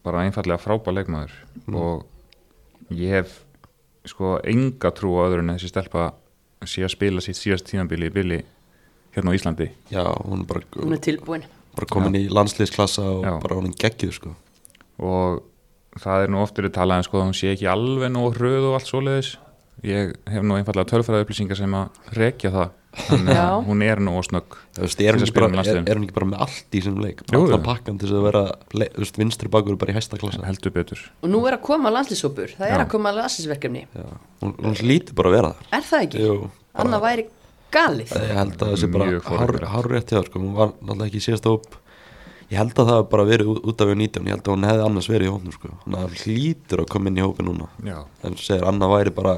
bara 0.07 0.27
einfallega 0.27 0.61
frábær 0.63 0.95
leikmaður 1.01 1.33
og 1.75 2.05
ég 2.95 3.17
hef 3.17 3.33
sko 4.07 4.37
enga 4.47 4.93
trú 4.95 5.17
á 5.19 5.27
öðru 5.27 5.43
en 5.43 5.55
þessi 5.57 5.73
stelpa 5.73 6.13
sé 6.67 6.85
að 6.87 6.93
spila 6.95 7.23
sitt 7.25 7.39
síðast 7.39 7.67
tíðanbili 7.71 8.07
í 8.11 8.15
bili 8.15 8.39
hérna 9.17 9.33
á 9.33 9.37
Íslandi. 9.39 9.67
Já, 9.91 10.05
hún 10.27 10.45
er 10.45 10.47
bara, 10.51 10.61
Hún 10.77 10.93
er 10.95 11.01
tilbúin. 11.03 11.45
bara 11.77 11.87
komin 11.91 12.15
í 12.19 12.29
landsliðsklassa 12.31 13.03
og 13.03 13.25
Já. 13.27 13.33
bara 13.43 13.57
hún 13.59 13.71
er 13.71 13.77
geggjuð 13.83 14.13
sko. 14.17 14.33
Og 15.03 15.43
það 16.01 16.23
er 16.27 16.33
nú 16.33 16.41
oftur 16.43 16.69
talað 16.71 17.01
en 17.03 17.07
sko 17.09 17.19
að 17.21 17.27
hún 17.29 17.37
sé 17.37 17.51
ekki 17.55 17.69
alveg 17.71 18.13
nóg 18.15 18.37
hröð 18.39 18.69
og 18.71 18.77
allt 18.79 18.91
svoleiðis 18.91 19.31
ég 19.85 20.15
hef 20.33 20.43
nú 20.43 20.57
einfallega 20.57 20.89
tölfræði 20.93 21.27
upplýsingar 21.27 21.59
sem 21.59 21.75
að 21.77 21.89
rekja 22.17 22.51
það 22.55 22.71
þannig 22.97 23.37
að 23.37 23.67
hún 23.69 23.83
er 23.85 24.01
nú 24.01 24.15
snögg 24.25 24.55
Þú 24.77 24.81
veist, 24.87 25.01
er, 25.05 25.17
hún 25.19 25.27
Til 25.29 25.49
með 25.53 25.69
er, 25.69 25.81
er 25.85 25.99
hún 25.99 26.05
ekki 26.07 26.15
bara 26.17 26.29
með 26.31 26.41
allt 26.47 26.77
í 26.79 26.81
sinum 26.81 27.03
leik 27.05 27.21
jú. 27.29 27.43
pakkan 27.67 27.99
til 28.01 28.09
þess 28.09 28.17
að 28.17 28.25
vera 28.25 28.43
le- 28.73 28.89
veist, 28.97 29.19
vinstri 29.21 29.51
bakur 29.53 29.77
bara 29.77 29.93
í 29.93 29.97
hæsta 29.99 30.17
klassa 30.17 30.47
heldur 30.49 30.73
betur 30.73 31.03
Og 31.21 31.29
nú 31.29 31.43
er 31.47 31.59
að 31.59 31.65
koma 31.69 31.93
landslýsópur 31.93 32.55
Það 32.57 32.67
er 32.71 32.73
Já. 32.73 32.85
að 32.87 32.91
koma 32.95 33.13
landslýsverkefni 33.19 33.83
Já, 33.93 34.07
hún, 34.41 34.55
hún 34.65 34.79
lítur 34.81 35.15
bara 35.21 35.29
að 35.29 35.37
vera 35.37 35.51
það 35.53 35.77
Er 35.77 35.85
það 35.91 36.07
ekki? 36.07 36.23
Jú, 36.25 36.37
bara- 36.41 36.87
Anna 36.87 37.01
væri 37.05 37.27
galið 37.77 38.15
ég 38.17 38.37
held 38.41 38.55
að 38.57 38.71
það 38.71 38.79
sé 38.81 38.89
bara 38.97 39.11
Mjög 39.11 39.27
hár, 39.29 39.37
forvitnilegt. 39.43 39.73
hár 39.77 39.91
rétt 39.93 40.09
hjá 40.09 40.17
þér, 40.17 40.27
sko. 40.31 40.41
hún 40.41 40.55
var 40.57 40.73
náttúrulega 40.81 41.11
ekki 41.11 41.21
í 41.21 41.27
síðasta 41.27 41.53
hóp 41.53 41.67
ég 42.47 42.57
held 42.63 42.73
að 42.79 42.87
það 42.87 42.97
hafi 42.97 43.09
bara 43.13 43.25
verið 43.27 43.49
út, 43.61 43.81
af 43.83 43.89
við 43.91 43.97
19 44.01 44.25
ég 44.31 44.33
held 44.37 44.47
að 44.47 44.55
hún 44.57 44.67
hefði 44.71 44.85
annars 44.87 45.09
verið 45.11 45.27
í 45.27 45.33
hópnum 45.35 45.53
sko. 45.57 45.69
hann 45.85 46.17
hlýtur 46.23 46.81
að 46.85 46.89
koma 46.95 47.11
inn 47.11 47.19
í 47.21 47.25
hópi 47.27 47.45
núna 47.45 47.67
Já. 47.85 47.99
en 48.25 48.37
segir 48.41 48.65
Anna 48.71 48.87
væri 48.89 49.13
bara 49.13 49.35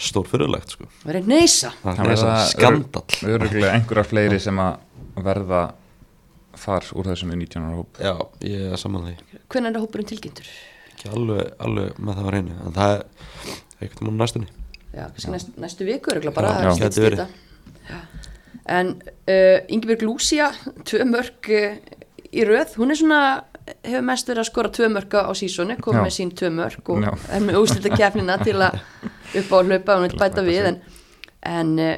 stór 0.00 0.26
fyrirlegt 0.30 0.74
sko. 0.76 0.88
Neysa 1.28 1.72
það 1.82 2.00
er 2.04 2.10
þess 2.14 2.26
að 2.30 2.42
skandall 2.54 3.34
öruglega 3.34 3.72
einhverjar 3.76 4.08
fleiri 4.08 4.40
sem 4.42 4.60
að 4.62 5.20
verða 5.20 5.62
þar 6.60 6.88
úr 6.98 7.10
þessum 7.12 7.34
19 7.36 7.66
ára 7.68 7.78
hóp 7.78 8.00
já, 8.00 8.14
ég 8.46 8.72
er 8.74 8.80
saman 8.80 9.06
því 9.06 9.40
Hvernig 9.50 9.74
er 9.76 9.82
hópurinn 9.84 10.08
tilkynntur? 10.10 10.48
ekki 11.00 11.12
alveg, 11.16 11.52
alveg 11.64 12.00
með 12.00 12.18
það 12.18 12.26
á 12.26 12.32
reynu 12.34 12.56
en 12.56 12.74
það 12.76 12.94
er 12.96 13.04
eitthvað 13.80 14.08
múin 14.08 14.18
næstunni 14.20 14.50
Já, 14.90 15.04
kannski 15.06 15.30
næst, 15.30 15.52
næstu 15.62 15.86
viku 15.86 16.10
er 16.12 16.24
bara 16.34 16.50
Já, 16.64 16.72
verið. 16.90 17.20
þetta. 17.20 17.26
Já. 17.86 18.00
En 18.70 18.88
uh, 18.98 19.58
Ingibjörg 19.70 20.02
Lúsía 20.02 20.50
tvö 20.84 21.06
mörg 21.06 21.50
uh, 21.54 21.76
í 22.34 22.44
röð 22.46 22.74
hún 22.80 22.90
er 22.90 22.98
svona, 22.98 23.20
hefur 23.84 24.06
mest 24.06 24.30
verið 24.30 24.42
að 24.44 24.48
skora 24.50 24.72
tvö 24.74 24.88
mörg 24.94 25.16
á 25.16 25.32
sísónu, 25.36 25.76
komið 25.82 26.06
með 26.06 26.14
sín 26.16 26.32
tvö 26.36 26.50
mörg 26.54 26.90
og 26.94 27.04
Já. 27.04 27.12
er 27.36 27.44
með 27.44 27.60
úslita 27.60 27.92
kefnina 27.94 28.38
til 28.42 28.56
að 28.58 28.80
upp 29.40 29.52
á 29.52 29.56
að 29.60 29.70
hlaupa 29.70 29.96
og 29.96 30.04
neitt 30.04 30.18
bæta 30.20 30.44
við 30.46 30.70
en, 30.72 30.80
en 31.50 31.72
uh, 31.84 31.96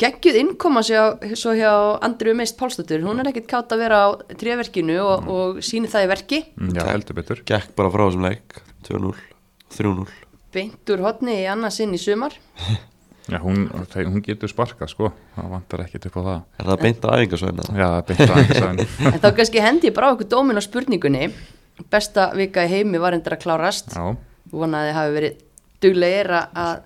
geggjuð 0.00 0.40
innkoma 0.40 0.82
sér 0.86 1.36
svo 1.36 1.54
hjá 1.58 1.72
Andriu 2.06 2.36
Meist 2.38 2.58
Pálsdóttur. 2.60 3.02
Hún 3.04 3.22
er 3.22 3.30
ekkit 3.32 3.48
kátt 3.50 3.74
að 3.74 3.84
vera 3.84 4.02
á 4.06 4.08
tréverkinu 4.40 4.98
og, 5.02 5.30
og 5.30 5.62
síni 5.64 5.90
það 5.90 6.06
í 6.06 6.12
verki. 6.14 6.42
Mm, 6.60 6.74
Já, 6.78 6.84
heldur 6.92 7.18
betur. 7.18 7.42
gekk 7.46 7.74
bara 7.78 7.92
frá 7.94 8.06
þessum 8.06 8.28
leik 8.28 8.60
2-0, 8.86 9.16
3-0 9.74 10.20
beint 10.54 10.90
úr 10.94 11.02
hotni 11.02 11.40
í 11.42 11.46
annarsinn 11.50 11.94
í 11.96 12.00
sumar 12.00 12.36
Já, 13.24 13.38
hún, 13.40 13.70
hún 13.72 14.20
getur 14.24 14.50
sparkað 14.52 14.90
sko. 14.92 15.08
Það 15.32 15.52
vantar 15.54 15.82
ekkert 15.86 16.08
upp 16.10 16.16
á 16.20 16.22
það. 16.26 16.40
Er 16.60 16.66
það 16.68 16.82
beint 16.82 17.04
að 17.08 17.14
æfingasvæðina 17.18 17.78
Já, 17.80 17.86
beint 18.08 18.24
að 18.24 18.40
einhversaðin 18.42 18.82
En 19.14 19.22
þá 19.22 19.28
kannski 19.38 19.62
hendi 19.64 19.88
ég 19.88 19.96
bara 19.96 20.10
á 20.10 20.14
okkur 20.14 20.28
dómin 20.34 20.60
á 20.60 20.62
spurningunni. 20.64 21.30
Besta 21.90 22.28
vika 22.36 22.66
í 22.66 22.70
heimi 22.70 23.00
var 23.00 23.16
endur 23.16 23.38
að 23.38 23.46
klárast. 23.46 23.96
Já, 23.96 24.12
Vonaði 24.52 24.90
þið 24.90 24.98
hafi 24.98 25.16
verið 25.16 25.40
duglegir 25.84 26.30
að 26.36 26.84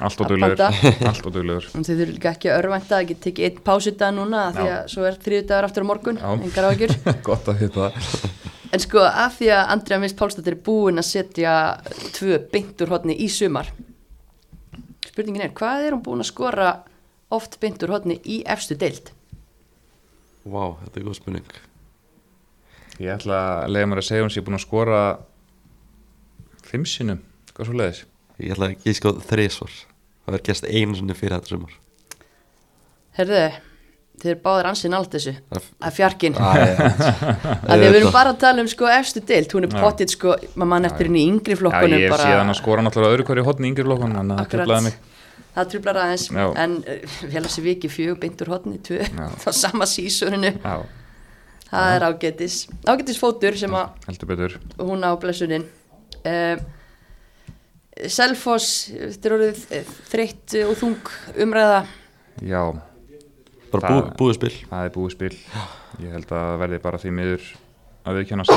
allt 0.00 0.20
og 0.20 0.26
Að 0.26 0.30
duglegur 0.34 0.60
panta. 0.60 0.92
Allt 1.10 1.26
og 1.28 1.34
duglegur 1.34 1.66
en 1.76 1.84
þið 1.84 1.98
þurfum 1.98 2.14
líka 2.16 2.30
ekki 2.30 2.50
að 2.50 2.60
örvænta 2.60 2.96
að 2.96 3.08
geta 3.10 3.24
tekið 3.26 3.48
einn 3.48 3.58
pásutdag 3.66 4.14
núna 4.16 4.44
af 4.46 4.54
því 4.56 4.68
að 4.70 4.86
svo 4.92 5.08
er 5.08 5.18
þriðudagur 5.24 5.68
aftur 5.68 5.84
á 5.84 5.90
morgun. 5.90 6.20
Já. 6.20 6.30
engar 6.36 6.68
áhyggjur. 6.70 6.94
Gott 7.26 7.50
að 7.50 7.64
vita 7.64 7.88
það. 7.88 8.24
En 8.70 8.84
sko 8.84 9.02
af 9.04 9.36
því 9.40 9.50
að 9.56 9.74
Andrea 9.74 10.00
Mist 10.00 10.16
Pálsdóttir 10.16 10.56
er 10.56 10.62
búin 10.64 11.02
að 11.02 11.08
setja 11.10 11.54
tvö 12.16 12.38
beintur 12.52 12.92
hodni 12.94 13.16
í 13.18 13.28
sumar 13.32 13.72
Spurningin 15.10 15.48
er, 15.48 15.54
hvað 15.56 15.88
er 15.88 15.96
hún 15.96 16.04
búin 16.06 16.22
að 16.22 16.30
skora 16.30 16.70
oft 17.34 17.58
beintur 17.62 17.92
hodni 17.94 18.20
í 18.22 18.40
efstu 18.48 18.78
deild? 18.78 19.10
Vá, 20.46 20.76
þetta 20.84 21.00
er 21.00 21.06
góð 21.06 21.18
spurning. 21.18 21.52
Ég 23.00 23.12
ætla 23.16 23.40
að 23.64 23.74
leiða 23.74 23.90
mér 23.90 24.02
að 24.02 24.08
segja 24.10 24.24
hún 24.24 24.32
sé 24.32 24.44
búin 24.44 24.58
að 24.58 24.66
skora 24.66 25.02
Fimm 26.70 26.84
sinnum, 26.86 27.22
hvað 27.56 27.66
svo 27.66 27.78
leiðis 27.80 28.02
Ég 28.38 28.52
ætla 28.54 28.68
ekki 28.74 28.92
sko 28.94 29.14
þrísvar 29.26 29.72
Það 30.24 30.36
er 30.36 30.44
gæst 30.46 30.66
einu 30.68 30.94
sinni 30.94 31.14
fyrir 31.16 31.34
þetta 31.34 31.50
sumar. 31.50 31.72
Herðu, 33.16 33.38
er 34.28 34.38
báðir 34.44 34.68
ansinn 34.70 34.94
allt 34.96 35.14
þessu. 35.14 35.32
Að 35.80 35.94
fjarkinn. 35.96 36.36
Að 36.36 37.74
því 37.74 37.78
við 37.86 37.98
erum 38.00 38.12
bara 38.14 38.34
að 38.34 38.40
tala 38.42 38.64
um 38.64 38.68
sko 38.70 38.88
efstu 38.92 39.22
deild. 39.26 39.52
Hún 39.56 39.66
er 39.66 39.72
Já. 39.72 39.80
pottitt 39.80 40.14
sko, 40.14 40.34
maður 40.54 40.70
mann 40.74 40.88
eftir 40.88 41.08
henni 41.08 41.22
í 41.24 41.30
yngri 41.30 41.56
Já, 41.56 41.60
flokkunum 41.62 41.96
ég 41.96 42.06
hef 42.06 42.14
bara, 42.16 42.26
síðan 42.28 42.52
að 42.52 42.58
skora 42.60 42.84
náttúrulega 42.86 43.16
öðru 43.16 43.26
hverju 43.30 43.46
hotni 43.48 43.70
yngri 43.70 43.86
flokkun 43.86 44.16
Þannig 44.18 44.36
að 44.36 44.98
það 45.50 45.70
trublar 45.72 46.00
aðeins. 46.04 46.26
Já. 46.30 46.46
en 46.62 46.76
vel 46.86 47.42
að 47.44 47.50
sé 47.50 47.62
viki 47.64 47.90
fjög 47.90 48.20
beintur 48.22 48.50
Já. 48.50 49.26
þá 49.42 49.50
sama 49.56 49.86
sísuninu 49.88 50.52
Já, 50.56 50.76
það 51.70 51.94
er 51.94 52.06
ágætis. 52.10 52.58
Ágætis 52.86 53.18
fótur 53.18 53.56
sem 53.58 53.74
að 53.74 53.88
heldur 54.06 54.30
betur. 54.30 54.58
hún 54.78 55.02
á 55.02 55.10
blessunin. 55.18 55.66
Uh, 56.20 56.60
Selfoss 58.08 58.88
þetta 58.90 59.28
er 59.28 59.34
orðið 59.36 59.64
eh, 59.76 59.88
þreytt 60.08 60.54
og 60.64 60.76
þung 60.78 61.10
umræða. 61.44 61.80
Já, 62.46 62.62
Bara 63.70 63.88
bú, 63.90 64.00
Það- 64.00 64.16
búið 64.20 64.34
spil. 64.38 64.52
Það 64.70 64.84
er 64.88 64.94
búið 64.96 65.12
spil. 65.14 65.36
Ég 66.00 66.14
held 66.16 66.26
að 66.26 66.40
það 66.40 66.58
verði 66.64 66.80
bara 66.82 66.98
því 66.98 67.12
miður 67.18 67.46
að 68.06 68.18
viðkjannast 68.20 68.52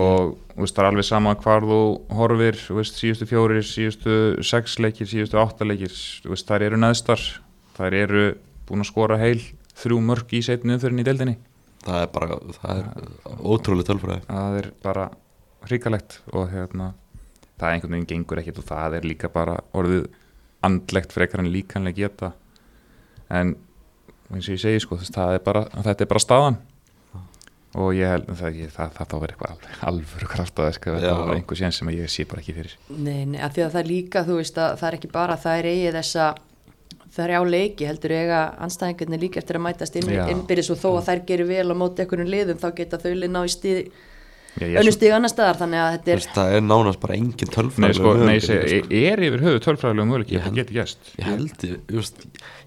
og 0.00 0.36
þú 0.54 0.62
veist, 0.62 0.74
það 0.76 0.84
er 0.84 0.88
alveg 0.90 1.04
sama 1.08 1.34
hvar 1.34 1.64
þú 1.66 1.78
horfir, 2.14 2.58
þú 2.62 2.76
veist, 2.78 2.98
síðustu 3.00 3.26
fjórir 3.26 3.64
síðustu 3.66 4.14
sex 4.46 4.78
leikir, 4.78 5.08
síðustu 5.10 5.40
átta 5.40 5.66
leikir. 5.66 5.90
Þú 6.22 6.30
veist, 6.34 6.46
þær 6.46 6.62
eru 6.68 6.78
neðstar. 6.80 7.24
Þær 7.76 7.96
eru 7.98 8.24
búin 8.68 8.84
að 8.84 8.90
skora 8.92 9.18
heil 9.18 9.40
þrjú 9.80 9.98
mörg 10.04 10.32
í 10.36 10.42
setinu 10.46 10.76
umfyrin 10.76 11.00
í 11.02 11.06
deildinni. 11.08 11.36
Það 11.82 12.02
er 12.04 12.10
bara, 12.14 12.38
það 12.60 12.80
er 12.80 13.38
ótrúlega 13.40 13.88
tölfræði. 13.90 14.22
Það 14.28 14.58
er 14.60 14.70
bara 14.84 15.06
hrikalegt 15.66 16.18
og 16.32 16.50
hérna 16.52 16.92
það 17.60 17.72
einhvern 17.74 17.94
veginn 17.96 18.10
gengur 18.14 18.40
ekkert 18.40 18.58
og 18.62 18.68
það 18.70 18.94
er 18.98 19.08
líka 19.08 19.28
bara 19.32 19.58
orðið 19.76 20.06
andlegt 20.64 21.12
frekar 21.12 21.40
en 21.42 21.50
líkanleg 21.52 21.96
geta 21.98 22.32
en 23.30 23.54
eins 24.34 24.48
og 24.48 24.56
ég 24.56 24.62
segi 24.62 24.82
sko 24.82 24.98
þess, 25.00 25.14
það 25.14 25.38
er 25.38 25.42
bara, 25.46 25.64
þetta 25.86 26.06
er 26.06 26.10
bara 26.10 26.22
staðan. 26.26 26.60
Og 27.80 27.92
ég 27.94 28.10
held 28.10 28.26
það, 28.34 28.56
ég, 28.58 28.70
það, 28.74 28.94
það 28.96 29.10
þá 29.10 29.12
verður 29.14 29.32
eitthvað 29.32 29.50
alveg, 29.54 29.74
alvöru 29.90 30.28
kraft 30.32 30.58
að 30.58 30.70
það 30.74 31.04
Já. 31.04 31.12
var 31.20 31.36
einhver 31.36 31.58
sér 31.60 31.74
sem 31.76 31.90
ég 31.94 32.10
sé 32.10 32.24
bara 32.26 32.42
ekki 32.42 32.54
fyrir. 32.56 32.72
Nei, 32.90 33.20
nei, 33.30 33.38
af 33.38 33.54
því 33.54 33.62
að 33.62 33.74
það 33.76 33.82
er 33.82 33.90
líka, 33.90 34.22
þú 34.26 34.38
veist 34.40 34.58
að 34.58 34.72
það 34.80 34.88
er 34.88 34.96
ekki 34.98 35.10
bara 35.14 35.36
að 35.36 35.44
það 35.44 35.60
er 35.60 35.68
eigið 35.70 35.98
þessa 36.00 36.26
það 37.14 37.24
er 37.24 37.34
á 37.34 37.42
leiki, 37.46 37.86
heldur 37.88 38.14
eiga 38.14 38.40
anstæðingarnir 38.66 39.22
líka 39.24 39.40
eftir 39.40 39.58
að 39.58 39.64
mætast 39.66 39.98
innbyrðis 39.98 40.70
og 40.74 40.78
þó 40.78 40.88
að 40.92 41.06
þær 41.08 41.22
gerir 41.30 41.48
vel 41.48 41.66
á 41.70 41.74
móti 41.78 42.04
einhverjum 42.04 42.30
liðum 42.30 42.60
þá 42.60 42.68
geta 42.78 43.00
þau 43.02 43.12
lið 43.14 43.32
ná 43.34 43.40
í 43.42 43.50
stíð 43.54 43.80
Stíð 44.58 45.14
annar 45.14 45.30
staðar, 45.30 45.58
þannig 45.60 45.80
að 45.80 45.90
þetta 45.94 46.10
er 46.10 46.18
Veist, 46.20 46.32
Það 46.34 46.54
er 46.56 46.64
nánast 46.66 47.00
bara 47.00 47.14
engin 47.16 47.48
nei, 47.48 47.54
tölfræði 47.54 47.96
sko, 47.96 48.14
nei, 48.18 48.34
ég 48.34 48.44
segi, 48.44 48.80
er 49.10 49.22
yfir 49.28 49.44
höfu 49.46 49.60
tölfræðilega 49.66 50.08
möguleik, 50.10 50.30
Ég 50.30 50.36
ég 50.40 50.46
held- 50.48 50.58
geti 50.58 50.76
gæst 50.76 51.10
Ég 51.16 51.28
held, 51.30 51.64
ég, 51.64 51.76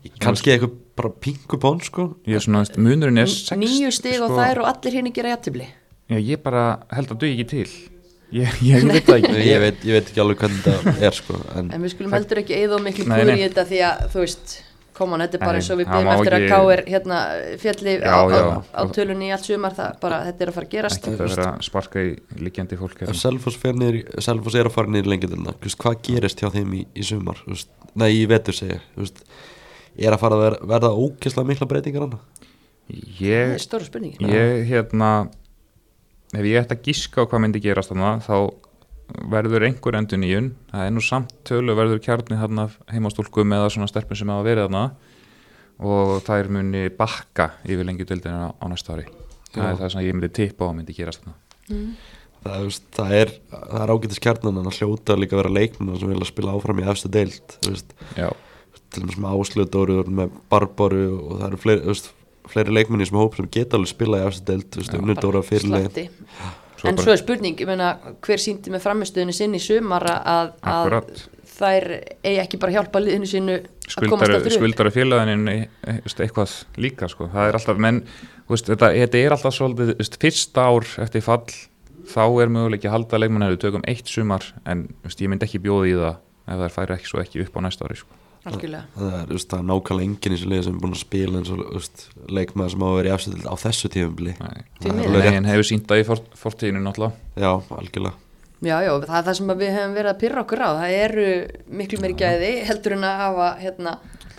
ég 0.08 0.18
Kannski 0.24 0.54
eitthvað 0.56 0.76
bara 0.96 1.10
pingu 1.24 1.58
bón 1.60 1.82
sko. 1.84 2.06
Ég 2.28 2.36
er 2.40 2.44
svona, 2.46 2.64
veist, 2.64 2.78
munurinn 2.78 3.18
er 3.24 3.28
sex, 3.32 3.58
nýju 3.60 3.92
stíð 3.94 4.20
sko, 4.22 4.30
og 4.30 4.38
þær 4.40 4.62
og 4.64 4.70
allir 4.72 4.98
hinn 5.00 5.12
gera 5.14 5.34
jættibli 5.36 5.68
já, 6.10 6.18
ég 6.20 6.44
bara 6.44 6.64
held 6.94 7.12
að 7.14 7.20
duð 7.24 7.34
ekki 7.34 7.48
til. 7.52 7.70
Ég, 8.34 8.50
ég 8.66 8.84
veit 8.90 9.06
það 9.06 9.18
ekki. 9.20 9.42
Ég 9.46 9.60
veit, 9.62 9.84
ég 9.86 9.94
veit 9.94 10.08
ekki 10.10 10.22
alveg 10.24 10.40
hvernig 10.42 10.62
þetta 10.66 10.94
er 11.06 11.14
sko 11.14 11.36
En 11.54 11.68
en 11.70 11.84
við 11.86 11.92
skulum 11.94 12.14
heldur 12.16 12.40
ekki 12.42 12.56
eða 12.58 12.80
miklu 12.82 13.06
Nei, 13.12 13.20
nei. 13.30 13.36
í 13.38 13.44
þetta 13.46 13.66
því 13.70 13.82
að 13.86 14.08
þú 14.14 14.24
veist 14.24 14.56
koma 14.98 15.18
þetta 15.22 15.38
er 15.40 15.44
bara 15.44 15.60
eins 15.60 15.70
og 15.74 15.80
við 15.82 15.90
byrjum 15.92 16.10
eftir 16.14 16.36
að 16.38 16.44
ekki- 16.44 16.52
K.R. 16.54 16.84
hérna 16.94 17.18
fjalli 17.64 17.94
Já, 18.00 18.14
á, 18.14 18.22
á, 18.24 18.30
já. 18.34 18.64
á 18.74 18.82
tölunni 18.98 19.28
í 19.30 19.34
allt 19.36 19.48
sumar 19.50 19.74
það 19.78 20.00
bara, 20.04 20.20
þetta 20.28 20.42
er 20.46 20.52
að 20.52 20.58
fara 20.58 20.68
að 20.68 20.74
gerast 20.76 21.08
að 21.10 21.18
vera 21.24 21.48
að 21.54 21.64
sparka 21.70 22.04
í 22.04 22.12
liggjandi 22.44 22.78
fólk 22.82 22.96
ef 23.02 23.08
hérna. 23.08 23.20
Selfoss 23.24 23.58
fer 23.58 23.74
niður 23.74 24.00
í- 24.02 24.06
Selfoss 24.28 24.56
er 24.60 24.70
að 24.70 24.76
fara 24.78 24.88
niður 24.94 25.12
lengjadilna 25.14 25.56
Hvað 25.64 25.98
gerist 26.10 26.40
hjá 26.44 26.50
þeim 26.54 26.74
í, 26.78 26.86
í 26.96 27.04
sumar? 27.04 27.38
Nei, 27.96 28.10
í 28.22 28.26
vetur 28.28 28.54
segja 28.54 28.80
Er 29.96 30.12
að 30.16 30.20
fara 30.24 30.36
að 30.38 30.42
vera, 30.48 30.58
verða 30.74 30.90
ókesslega 30.98 31.46
mikla 31.48 31.68
breytingar 31.70 32.08
það 32.10 32.20
ég, 33.20 33.54
er 33.54 34.34
ég 34.34 34.68
hérna 34.68 35.10
ef 36.34 36.46
ég 36.50 36.58
ætti 36.64 36.76
að 36.76 36.82
gíska 36.88 37.22
á 37.24 37.28
hvað 37.30 37.44
myndi 37.46 37.62
gerast 37.62 37.92
þarna 37.94 38.16
þá 38.26 38.36
verður 39.34 39.68
einhver 39.68 39.98
endur 40.00 40.20
nýjun 40.22 40.52
það 40.72 40.88
er 40.88 40.94
nú 40.96 41.04
samt 41.04 41.34
tölu 41.48 41.76
verður 41.78 42.02
kjarni 42.04 42.38
heimastúlkum 42.92 43.56
eða 43.58 43.72
svona 43.74 43.90
stelpum 43.92 44.20
sem 44.20 44.32
hafa 44.34 44.48
verið 44.48 44.68
þarna. 44.68 44.86
Og 45.84 46.16
þær 46.24 46.50
muni 46.54 46.84
bakka 46.94 47.50
yfir 47.66 47.88
lengi 47.88 48.06
dildina 48.08 48.48
á, 48.48 48.50
á 48.62 48.66
næsta 48.72 48.94
ári. 48.94 49.08
Það 49.54 49.70
er 49.70 49.80
það 49.82 49.94
sem 49.94 50.06
ég 50.06 50.16
myndi 50.16 50.30
tippa 50.38 50.68
og 50.68 50.76
myndi 50.78 50.96
gerast 50.96 51.24
þarna. 51.24 51.38
Það, 52.44 52.66
það 52.94 53.14
er, 53.18 53.30
það 53.50 53.84
er 53.84 53.94
ágætis 53.94 54.22
kjarnan 54.24 54.60
en 54.60 54.66
það 54.68 54.80
hljóta 54.82 55.16
líka 55.18 55.38
að 55.38 55.42
vera 55.42 55.54
leikmennar 55.58 56.02
sem 56.02 56.10
vilja 56.12 56.28
spila 56.28 56.56
áfram 56.58 56.82
í 56.82 56.88
efstu 56.92 57.12
deild 57.12 57.56
til 58.94 59.04
dæmis 59.04 59.20
með 59.22 59.38
Áslöðdóru 59.40 60.04
með 60.12 60.36
Barbaru 60.52 61.06
og 61.16 61.40
það 61.40 61.46
eru 61.48 61.62
fleiri, 61.64 61.96
fleiri 62.52 62.76
leikmenni 62.78 63.08
sem 63.10 63.18
hóp 63.18 63.38
sem 63.40 63.48
geta 63.54 63.80
alveg 63.80 63.94
spila 63.94 64.20
í 64.20 64.28
efstu 64.28 64.46
deild 64.52 65.00
Unnudóra 65.00 65.42
fyrirlegin 65.48 65.90
Slatti. 65.90 66.54
Svo 66.84 66.90
en 66.92 66.98
bara- 66.98 67.06
svo 67.06 67.14
er 67.16 67.22
spurning, 67.22 67.56
ég 67.64 67.68
meina 67.70 67.94
hver 68.26 68.42
síndi 68.44 68.72
með 68.74 68.84
framistöðinu 68.84 69.34
sinni 69.36 69.60
í 69.62 69.64
sumar 69.64 70.04
að, 70.04 70.50
að 70.68 71.12
þær 71.54 71.86
eigi 72.26 72.40
ekki 72.42 72.60
bara 72.60 72.74
að 72.74 72.78
hjálpa 72.80 73.02
liðinu 73.04 73.30
sínu 73.30 73.56
að 73.56 74.10
komast 74.10 74.26
skuldari, 74.28 74.36
aftur 74.36 74.52
upp 74.52 74.58
skuldari 74.58 74.92
félaginin 74.96 75.52
eitthvað 76.26 76.56
líka 76.84 77.08
sko. 77.12 77.30
það 77.32 77.48
er 77.52 77.60
alltaf, 77.60 77.80
menn 77.86 78.02
veist, 78.50 78.68
þetta, 78.68 78.90
þetta 78.98 79.22
er 79.22 79.36
alltaf 79.38 79.56
svolítið, 79.56 79.94
veist, 80.02 80.18
fyrsta 80.20 80.66
ár 80.68 80.90
eftir 81.06 81.24
fall, 81.24 81.46
þá 82.14 82.24
er 82.44 82.52
möguleik 82.58 82.88
að 82.90 82.96
halda 82.98 83.22
leikmann 83.22 83.48
við 83.54 83.62
tökum 83.64 83.86
eitt 83.88 84.12
sumar 84.12 84.50
en 84.66 84.88
veist, 85.06 85.22
ég 85.24 85.32
myndi 85.32 85.48
ekki 85.48 85.64
bjóða 85.64 85.88
í 85.88 85.96
það 86.02 86.20
ef 86.44 86.60
það 86.66 86.76
færi 86.76 86.98
ekki 86.98 87.12
svo 87.14 87.24
ekki 87.24 87.46
upp 87.46 87.56
á 87.56 87.60
næsta 87.64 87.88
ári 87.88 88.02
sko. 88.02 88.23
Algjörlega. 88.50 88.84
Það 88.96 89.14
er, 89.20 89.44
það 89.44 89.56
er 89.60 89.68
nákvæmlega 89.70 90.08
enginn 90.08 90.34
í 90.34 90.38
þessu 90.38 90.50
liði 90.52 90.66
sem 90.66 90.76
er 90.76 90.84
búin 90.84 90.96
að 90.96 91.02
spila 91.04 91.40
eins 91.40 91.52
og 91.54 92.34
leikmaður 92.38 92.74
sem 92.74 92.84
á 92.84 92.88
að 92.88 92.98
vera 92.98 93.16
í 93.16 93.34
deild 93.34 93.48
á 93.48 93.56
þessu 93.64 93.92
tífumli. 93.94 94.36
Negin 94.84 95.50
hefur 95.50 95.70
sínt 95.70 95.88
það 95.90 96.02
í 96.02 96.06
fort, 96.10 96.30
fortíðinu 96.40 96.84
náttúrulega. 96.84 97.32
Já, 97.40 97.52
algjörlega. 97.80 98.20
Já, 98.64 98.78
já, 98.80 98.92
það 99.04 99.18
er 99.18 99.26
það 99.28 99.38
sem 99.40 99.52
að 99.52 99.64
við 99.64 99.74
hefum 99.76 99.96
verið 99.98 100.12
að 100.14 100.20
pyrra 100.22 100.44
okkur 100.44 100.64
á. 100.64 100.70
Það 100.80 100.94
eru 101.02 101.26
miklu 101.82 102.00
meiri 102.00 102.16
gæði 102.20 102.52
heldur 102.70 102.96
en 102.96 103.08
að 103.08 103.18
hafa, 103.24 103.48
hérna, 103.60 103.96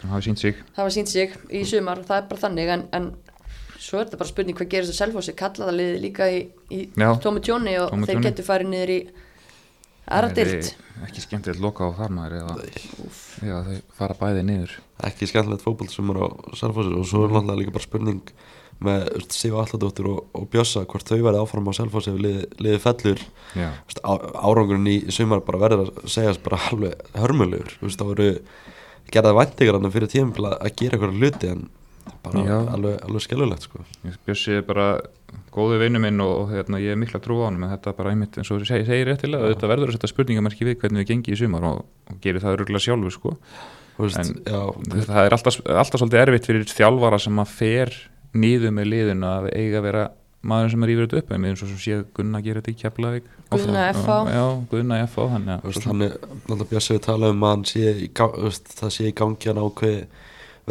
hafi 0.08 0.26
sínt 0.28 0.40
sig. 0.40 0.62
hafa 0.78 0.94
sínt 0.94 1.12
sig 1.12 1.34
í 1.52 1.64
sumar. 1.68 2.00
Það 2.08 2.20
er 2.22 2.30
bara 2.30 2.44
þannig, 2.46 2.72
en, 2.72 2.86
en 2.96 3.10
svo 3.76 4.00
er 4.00 4.08
þetta 4.08 4.20
bara 4.22 4.30
spurning 4.30 4.56
hvað 4.56 4.70
gerist 4.72 4.94
að 4.94 5.00
Selfossi? 5.02 5.36
Kalla 5.36 5.68
það 5.68 5.76
liði 5.80 6.00
líka 6.06 6.30
í, 6.32 6.40
í. 6.72 6.80
Tómi 6.96 7.44
Tjóni 7.44 7.76
og 7.82 7.92
Tómi 7.92 8.08
þeir 8.08 8.24
getur 8.30 8.48
farið 8.48 8.72
niður 8.72 8.94
í 8.94 8.98
aðra 10.08 10.32
þið- 10.36 10.72
ekki 11.04 11.22
skemmtilegt 11.24 11.60
loka 11.64 11.86
á 11.88 11.90
þar 11.96 12.12
maður 12.16 12.34
eða, 12.40 12.56
eða 13.44 13.60
þau 13.68 13.78
fara 13.98 14.16
bæði 14.20 14.42
niður. 14.48 14.74
Ekki 15.08 15.28
skemmtilegt 15.30 15.64
fótboll 15.64 15.88
sem 15.92 16.10
er 16.12 16.20
á 16.20 16.26
Selfossi 16.58 16.92
og 16.98 17.06
svo 17.08 17.24
er 17.24 17.32
náttúrulega 17.34 17.60
líka 17.62 17.74
bara 17.74 17.86
spurning 17.88 18.20
með 18.84 19.06
Sifa 19.32 19.62
Alladóttir 19.62 20.08
og, 20.10 20.24
og 20.34 20.48
Bjössa 20.50 20.82
hvort 20.90 21.06
þau 21.08 21.20
verði 21.22 21.40
áfram 21.40 21.68
á 21.70 21.72
Selfossi 21.78 22.10
ef 22.12 22.18
liði, 22.20 22.44
liði 22.60 22.80
fellur. 22.82 23.22
Árangurinn 24.04 24.88
í 24.90 24.96
sumar 25.14 25.40
bara 25.46 25.60
verður 25.62 25.88
að 25.92 26.08
segjast 26.10 26.42
bara 26.44 26.58
alveg 26.70 26.98
hörmulegur. 27.16 27.76
Þá 27.80 28.04
voru 28.04 28.28
gerðað 29.14 29.38
væntingar 29.40 29.90
fyrir 29.94 30.10
tíma 30.10 30.52
að 30.58 30.74
gera 30.80 30.96
eitthvað 30.98 31.18
hluti 31.20 31.50
en 31.52 31.66
bara 32.24 32.42
Já. 32.44 32.56
alveg, 32.74 32.98
alveg 33.06 33.24
skellulegt 33.24 33.66
sko. 33.68 33.84
Bjössi 34.26 34.58
er 34.58 34.66
bara 34.66 34.88
góðu 35.54 35.78
vinnu 35.82 36.00
minn 36.02 36.20
og, 36.24 36.32
og 36.44 36.52
hérna, 36.54 36.80
ég 36.82 36.94
er 36.94 37.00
mikla 37.00 37.20
trú 37.22 37.36
á 37.42 37.46
hann 37.48 37.60
en 37.62 37.70
þetta 37.74 37.92
er 37.92 37.96
bara 38.00 38.10
einmitt 38.14 38.38
eins 38.40 38.50
og 38.50 38.60
þú 38.62 38.68
segir, 38.70 38.86
segir 38.88 39.08
réttilega 39.12 39.52
þetta 39.54 39.70
verður 39.70 39.92
að 39.92 39.96
setja 39.98 40.10
spurningamarki 40.12 40.66
við 40.68 40.78
hvernig 40.82 41.04
við 41.04 41.10
gengi 41.12 41.34
í 41.34 41.38
sumar 41.40 41.68
og, 41.70 41.84
og 42.10 42.18
gerir 42.24 42.42
það 42.44 42.56
örgulega 42.58 42.84
sjálfur 42.88 43.14
sko. 43.16 43.36
Þú 43.94 44.08
veist, 44.08 44.18
En- 44.18 44.42
já, 44.50 44.60
það 45.06 45.22
er 45.28 45.36
alltaf, 45.38 45.60
alltaf 45.70 46.00
svolítið 46.02 46.22
erfitt 46.24 46.48
fyrir 46.50 46.64
þjálfara 46.74 47.20
sem 47.22 47.38
að 47.44 47.52
fer 47.54 47.94
nýðu 48.34 48.72
með 48.74 48.88
liðinu 48.90 49.28
að 49.30 49.48
eiga 49.54 49.78
að 49.78 49.86
vera 49.86 50.04
maður 50.44 50.72
sem 50.74 50.82
er 50.84 50.90
yfir 50.92 51.06
þetta 51.06 51.20
upp 51.22 51.30
en 51.32 51.44
eins 51.48 51.62
og 51.64 51.68
sem 51.70 51.78
sé 51.80 51.98
Gunna 52.18 52.40
gera 52.44 52.60
þetta 52.60 52.72
í 52.74 52.80
Keflavík 52.82 53.28
Gunna. 53.54 53.84
FH. 53.94 54.16
já, 54.34 54.42
Gunna 54.72 54.98
FH 55.06 55.28
þannig 55.30 55.52
að 55.54 55.62
veist, 55.70 55.86
hann 55.88 56.02
er 56.04 56.16
náttúrulega 56.18 56.66
Bjössi 56.74 56.96
við 56.98 57.00
tala 57.06 57.30
um 57.32 57.46
að 57.48 57.62
sé 57.70 57.94
í, 57.94 58.08
ga- 58.18 58.28
þú 58.34 58.42
veist, 58.50 58.74
það 58.82 58.92
sé 58.98 59.06
í 59.08 59.14
gangi 59.22 59.48
hann 59.52 59.62
ákveði 59.62 60.02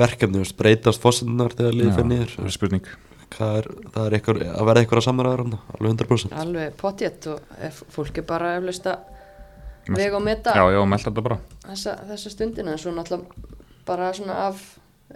verkefni, 0.03 0.43
breytast 0.59 1.01
fósindunar 1.01 1.55
þegar 1.57 1.79
liðið 1.79 1.97
fyrir 1.97 2.21
er 2.27 2.35
veist, 2.43 2.57
spurning 2.59 2.91
hvað 3.37 3.57
er, 3.59 3.69
það 3.95 4.05
er 4.05 4.17
eitthvað, 4.17 4.43
að 4.49 4.69
verða 4.69 4.83
eitthvað 4.83 5.01
að 5.01 5.07
samræðar 5.07 5.43
hann, 5.43 5.57
alveg 5.77 5.95
100% 5.95 6.37
alveg 6.43 6.77
potjett 6.79 7.27
og 7.31 7.57
ef 7.69 7.81
fólk 7.93 8.21
er 8.21 8.27
bara 8.29 8.53
eflaust 8.59 8.87
að 8.91 9.93
vega 9.93 10.19
og 10.19 10.23
meta 10.23 10.55
já, 10.55 10.63
já, 10.73 10.79
meld 10.87 11.07
þetta 11.07 11.25
bara. 11.25 11.39
þessa, 11.67 11.97
þessa 12.11 12.33
stundina 12.33 12.75
en 12.75 12.81
svo 12.81 12.95
náttúrulega 12.95 13.59
bara 13.87 14.13
svona 14.15 14.39
af 14.47 14.63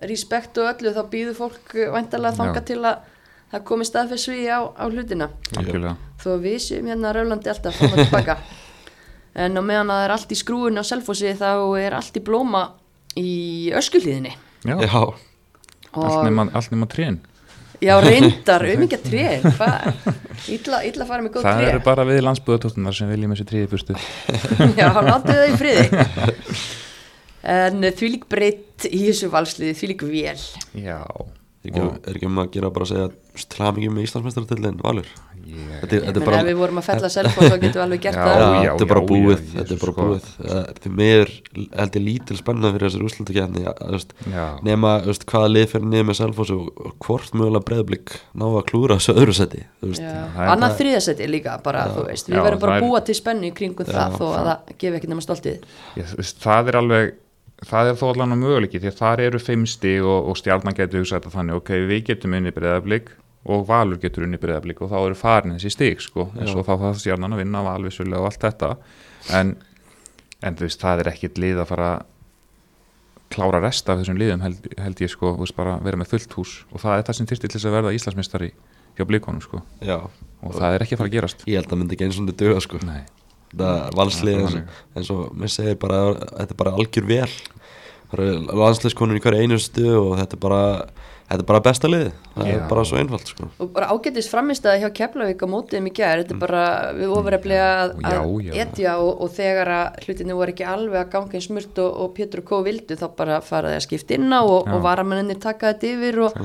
respekt 0.08 0.60
og 0.62 0.70
öllu 0.74 0.92
þá 0.94 1.04
býður 1.12 1.38
fólk 1.38 1.76
væntalega 1.94 2.36
þanga 2.38 2.60
Já. 2.60 2.66
til 2.68 2.82
að 2.84 3.06
það 3.54 3.64
komi 3.70 3.86
staðfess 3.88 4.28
við 4.28 4.50
á, 4.52 4.60
á 4.76 4.86
hlutina. 4.92 5.30
Algjörlega. 5.56 5.94
Þó 6.20 6.28
að 6.34 6.44
við 6.44 6.58
séum 6.66 6.90
hérna 6.92 7.14
rölandi 7.16 7.50
alltaf 7.50 7.80
fram 7.80 7.96
og 7.96 8.02
tilbaka 8.04 8.36
en 9.38 9.58
á 9.58 9.62
meðan 9.62 9.94
að 9.94 10.00
það 10.00 10.06
er 10.08 10.14
allt 10.16 10.34
í 10.34 10.40
skrúinu 10.40 10.82
á 10.82 10.86
selfossi 10.90 11.34
þá 11.38 11.50
er 11.80 11.96
allt 11.98 12.18
í 12.18 12.24
blóma 12.26 12.64
í 13.18 13.32
öskulíðinni 13.78 14.34
já, 14.66 14.76
já, 14.82 15.02
allt 15.94 16.16
og 16.18 16.24
nema, 16.26 16.48
allt 16.58 16.74
nema 16.74 16.90
trén 16.90 17.20
já 17.84 17.94
reyndar 18.02 18.66
um 18.72 18.84
ekki 18.86 18.98
að 18.98 19.06
tré 19.06 19.26
illa, 20.56 20.82
illa 20.88 21.06
að 21.06 21.10
fara 21.12 21.24
með 21.26 21.34
góð 21.36 21.48
það 21.48 21.62
tré. 21.62 21.70
eru 21.72 21.84
bara 21.86 22.06
við 22.08 22.22
landsbúðatóttunar 22.26 22.98
sem 22.98 23.12
viljum 23.12 23.34
þessi 23.36 23.48
tríði 23.52 23.70
burstu 23.74 23.98
já, 24.80 24.88
láttu 25.08 25.34
það 25.34 25.48
í 25.48 25.58
friði. 25.62 26.04
En 27.48 27.86
því 27.86 28.12
lík 28.16 28.26
breytt 28.32 28.88
í 28.90 29.04
þessu 29.06 29.30
valsliði, 29.32 29.76
því 29.78 29.92
lík 29.94 30.06
vel 30.10 30.40
já, 30.84 31.00
er 31.00 31.70
ekki, 31.70 31.86
er 31.86 32.18
ekki 32.18 32.30
um 32.30 32.42
að 32.44 32.52
gera 32.58 32.74
bara 32.74 32.88
að 32.88 32.94
segja 32.94 33.46
til 33.54 33.66
hamingi 33.68 33.94
með 33.94 34.08
Íslandsmeistartillin 34.10 34.82
Valur 34.82 35.12
ég, 35.58 35.82
þetta 35.82 35.98
er, 35.98 36.06
þetta 36.08 36.26
bara 36.28 36.44
við 36.48 36.60
vorum 36.62 36.82
að 36.82 36.88
fella 36.88 37.12
selfos 37.14 37.52
þá 37.52 37.58
getum 37.58 37.78
við 37.78 37.84
alveg 37.86 38.04
gert 38.08 38.18
Já, 38.18 38.24
það. 38.28 38.42
Já, 38.42 38.48
já, 38.48 38.72
þetta 38.72 38.88
er 38.88 38.92
bara 38.94 39.06
búið, 39.12 39.44
þetta 39.56 39.76
er 39.78 39.82
bara 39.84 39.96
sko. 39.96 40.08
búið. 40.08 40.32
Það 40.38 40.90
er 40.92 40.96
meður, 41.02 41.34
held 41.82 42.00
ég 42.00 42.06
lítil 42.08 42.40
spenna 42.42 42.74
fyrir 42.76 42.88
þessar 42.88 43.08
úrslutakefni 43.08 43.66
já, 43.68 44.46
nema, 44.68 44.96
veist, 45.08 45.28
hvaða 45.30 45.54
lið 45.54 45.70
fyrir 45.74 45.92
niður 45.92 46.10
með 46.12 46.20
Selfoss 46.22 46.54
og 46.56 46.68
og 46.78 46.96
hvort 47.04 47.36
mögulega 47.36 47.66
breyðblik 47.68 48.16
ná 48.38 48.46
að 48.48 48.66
klúra 48.70 48.98
þessu 49.00 49.16
öðru 49.18 49.36
seti 49.38 49.62
er 49.64 50.52
annað 50.54 50.76
þriðasetti 50.82 51.30
líka 51.30 51.58
bara, 51.64 51.86
þú 51.94 52.08
veist, 52.10 52.32
við 52.32 52.44
verðum 52.44 52.64
bara 52.64 52.80
búa 52.84 53.02
til 53.06 53.16
spennu 53.18 53.50
í 53.50 53.54
kringum 53.56 53.88
það 53.88 54.18
þó 54.20 54.26
að 54.32 54.50
það 54.50 54.76
gefi 54.84 55.00
ekki 55.00 55.12
nema 55.12 55.26
stoltið 55.26 55.72
það 56.44 56.72
er 56.72 56.80
alveg 56.82 57.14
það 57.68 57.92
er 57.92 58.00
þó 58.00 58.06
allan 58.12 58.36
að 58.36 58.44
möguleiki 58.44 58.82
því 58.82 58.92
að 58.92 59.00
þar 59.02 59.24
eru 59.28 59.42
fimm 59.42 59.64
stig 59.70 60.06
og, 60.06 60.32
og 60.32 60.38
stjarnan 60.40 60.78
getur 60.78 61.02
hugsað 61.02 61.24
þetta 61.24 61.36
þannig 61.38 61.62
ok, 61.62 61.74
við 61.90 62.04
getum 62.12 62.38
unni 62.38 62.54
breyðablík 62.54 63.14
og 63.48 63.64
Valur 63.70 64.00
getur 64.02 64.26
unni 64.28 64.40
breyðablík 64.42 64.82
og 64.84 64.92
þá 64.92 64.98
eru 65.00 65.18
farin 65.18 65.56
þessi 65.56 65.72
stig 65.74 66.04
sko, 66.04 66.28
en 66.36 66.46
Já. 66.46 66.52
svo 66.52 66.66
þá 66.68 66.74
það 66.84 67.02
stjarnan 67.02 67.36
að 67.36 67.42
vinna 67.44 67.64
valvissulega 67.66 68.22
og 68.22 68.30
allt 68.30 68.44
þetta. 68.44 68.72
En, 69.40 69.56
en 70.44 70.58
þú 70.60 70.68
veist, 70.68 70.82
það 70.84 71.04
er 71.04 71.12
ekkit 71.14 71.42
lið 71.42 71.62
að 71.64 71.70
fara 71.72 71.92
klára 73.34 73.60
resta 73.64 73.94
af 73.94 74.02
þessum 74.02 74.20
liðum 74.20 74.44
held, 74.46 74.68
held 74.80 75.04
ég 75.04 75.12
sko, 75.12 75.34
veist, 75.42 75.56
bara 75.58 75.78
vera 75.84 76.00
með 76.00 76.14
fullt 76.14 76.36
hús. 76.40 76.58
Og 76.72 76.84
það 76.84 77.00
er 77.00 77.08
það 77.08 77.20
sem 77.20 77.30
þyrfti 77.32 77.48
til 77.52 77.58
þess 77.58 77.70
að 77.70 77.78
verða 77.78 77.96
Íslandsmeistari 77.98 78.52
hjá 78.98 79.06
blíkonum 79.08 79.44
sko. 79.44 79.62
Já, 79.84 79.98
og 80.42 80.56
það 80.56 80.76
er 80.76 80.86
ekki 80.86 80.96
að 80.96 81.02
fara 81.02 81.12
að 81.12 81.18
gerast. 81.18 81.44
Ég 81.48 81.62
held 81.62 81.74
að 81.74 81.82
myndi 81.82 81.98
ekki 81.98 82.08
eins 82.08 82.20
og 82.20 82.30
þetta 82.30 82.46
döga 82.46 82.64
sko. 82.64 82.80
Nei, 82.88 83.02
það 83.54 83.98
valslið 84.00 84.40
eins, 84.42 84.56
eins 84.96 85.12
og 85.14 85.36
mér 85.38 85.54
segir 85.54 85.80
bara, 85.82 86.00
þetta 86.24 86.56
er 86.56 86.62
bara 86.64 86.76
algjör 86.80 87.10
vel. 87.10 87.30
Það 88.08 88.24
eru 88.24 88.58
landsliðskonur 88.64 89.20
í 89.20 89.24
hverju 89.26 89.44
einustu 89.44 89.86
og 90.00 90.14
þetta 90.22 90.38
er 90.38 90.44
bara 90.48 90.62
þetta 91.28 91.44
er 91.44 91.48
bara 91.50 91.62
besta 91.66 91.90
lið, 91.92 92.06
það 92.34 92.48
Já. 92.48 92.54
er 92.56 92.66
bara 92.72 92.84
svo 92.88 93.00
einfalt 93.02 93.32
sko. 93.32 93.48
Og 93.64 93.72
bara 93.76 93.90
ágætist 93.92 94.32
framistæði 94.32 94.84
hjá 94.84 94.92
Keflavík 95.00 95.44
á 95.44 95.48
mótiðum 95.52 95.90
í 95.90 95.94
gær, 95.98 96.22
þetta 96.22 96.36
er 96.36 96.42
bara 96.44 96.66
við 96.96 97.16
ofureflega 97.18 97.70
að, 97.84 97.96
Já, 98.00 98.20
að 98.24 98.62
etja 98.64 98.94
og, 99.04 99.12
og 99.26 99.34
þegar 99.36 99.74
að 99.78 100.06
hlutinu 100.06 100.38
voru 100.40 100.56
ekki 100.56 100.68
alveg 100.68 101.02
að 101.02 101.12
ganga 101.16 101.40
eins 101.40 101.50
smurt 101.50 101.82
og, 101.84 101.98
og 102.04 102.14
Pétur 102.16 102.44
Kó 102.48 102.62
vildu 102.68 103.00
þá 103.00 103.08
bara 103.20 103.42
faraði 103.44 103.82
að 103.82 103.88
skipta 103.90 104.16
inn 104.16 104.32
á 104.32 104.42
og, 104.42 104.72
og 104.72 104.86
varamenninni 104.86 105.40
taka 105.44 105.74
þetta 105.74 105.92
yfir 105.92 106.22
og, 106.30 106.40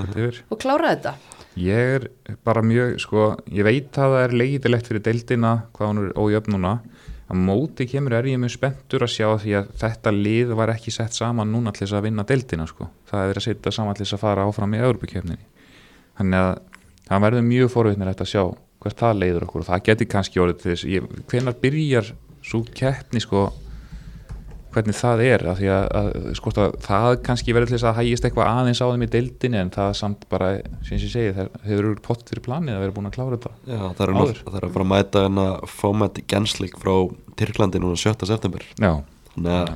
klára 0.59 0.97
þetta. 0.97 1.15
Ég 1.61 1.99
er 1.99 2.09
bara 2.47 2.63
mjög, 2.65 2.97
sko, 3.03 3.33
ég 3.53 3.67
veit 3.67 3.93
að 4.01 4.15
það 4.15 4.23
er 4.23 4.37
leiðilegt 4.41 4.89
fyrir 4.89 5.05
deildina 5.05 5.51
hvað 5.77 5.91
hún 5.91 6.03
er 6.07 6.15
ójöfn 6.17 6.57
Á 7.33 7.35
móti 7.35 7.87
kemur 7.89 8.13
er 8.13 8.27
ég 8.29 8.37
mjög 8.37 8.59
spenntur 8.59 9.07
að 9.07 9.15
sjá 9.15 9.29
því 9.41 9.55
að 9.57 9.71
þetta 9.81 10.13
lið 10.13 10.51
var 10.59 10.73
ekki 10.75 10.93
sett 10.93 11.17
saman 11.17 11.49
núna 11.49 11.73
til 11.73 11.87
þess 11.87 11.97
að 11.97 12.05
vinna 12.05 12.27
deildina, 12.29 12.67
sko. 12.69 12.91
Það 13.09 13.23
er 13.23 13.31
verið 13.31 13.41
að 13.41 13.47
setja 13.47 13.73
saman 13.73 13.97
til 13.97 14.05
þess 14.05 14.17
að 14.19 14.25
fara 14.27 14.45
áfram 14.45 14.77
í 14.77 14.83
Európa-kefninni. 14.83 15.47
Þannig 16.19 16.43
að 16.43 16.53
það 17.09 17.25
verður 17.25 17.47
mjög 17.49 17.73
forvitnilegt 17.73 18.21
að 18.21 18.31
sjá 18.35 18.43
hvert 18.83 19.01
það 19.01 19.19
leiður 19.23 19.47
okkur 19.47 19.63
og 19.63 19.69
það 19.71 19.85
geti 19.89 20.09
kannski 20.13 20.43
orðið 20.43 20.61
til 20.61 20.75
þess. 20.75 21.25
Hvenar 21.33 21.59
byrjar 21.63 22.13
svo 22.45 22.61
keppni, 22.77 23.23
sko, 23.25 23.47
hvernig 24.75 24.97
það 24.99 25.23
er 25.27 25.45
af 25.53 25.59
því 25.61 25.71
að, 25.73 25.87
að, 26.01 26.29
sko, 26.39 26.53
að 26.65 26.77
það 26.87 27.09
kannski 27.29 27.57
verður 27.57 27.71
til 27.71 27.77
þess 27.79 27.89
að 27.91 27.99
hægist 28.01 28.29
eitthvað 28.29 28.51
aðeins 28.51 28.83
á 28.83 28.87
þeim 28.89 29.07
í 29.07 29.11
deildinni 29.15 29.61
en 29.63 29.73
það 29.75 29.91
er 29.93 29.99
samt 30.03 30.27
bara, 30.33 30.51
sem 30.87 30.99
ég 30.99 31.13
segi 31.13 31.33
þeir 31.37 31.75
eru 31.79 31.95
pott 32.05 32.27
fyrir 32.29 32.45
planið 32.47 32.77
að 32.77 32.85
vera 32.87 32.97
búin 32.99 33.11
að 33.11 33.17
klára 33.17 33.39
þetta 33.39 33.55
já, 33.65 33.83
það 33.83 34.05
eru 34.07 34.27
það 34.43 34.61
eru 34.61 34.71
að 34.71 34.77
fara 34.77 34.87
að 34.87 34.93
mæta 34.93 35.25
hérna 35.27 35.49
fómætt 35.71 36.23
genslik 36.33 36.79
frá 36.83 36.95
Tyrklandi 37.41 37.83
núna 37.83 37.99
7. 38.01 38.29
september 38.29 38.65
já, 38.77 38.93
að 39.43 39.75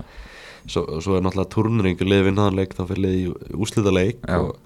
svo, 0.71 0.85
svo 1.03 1.17
er 1.17 1.25
náttúrulega 1.25 1.53
turneringu 1.55 2.07
lið 2.07 2.25
vinnaðanleik 2.31 2.75
þá 2.77 2.85
fyrir 2.91 3.03
lið 3.05 3.17
í 3.19 3.57
úslita 3.57 3.93
leik 3.95 4.23
Já. 4.27 4.41
og 4.41 4.57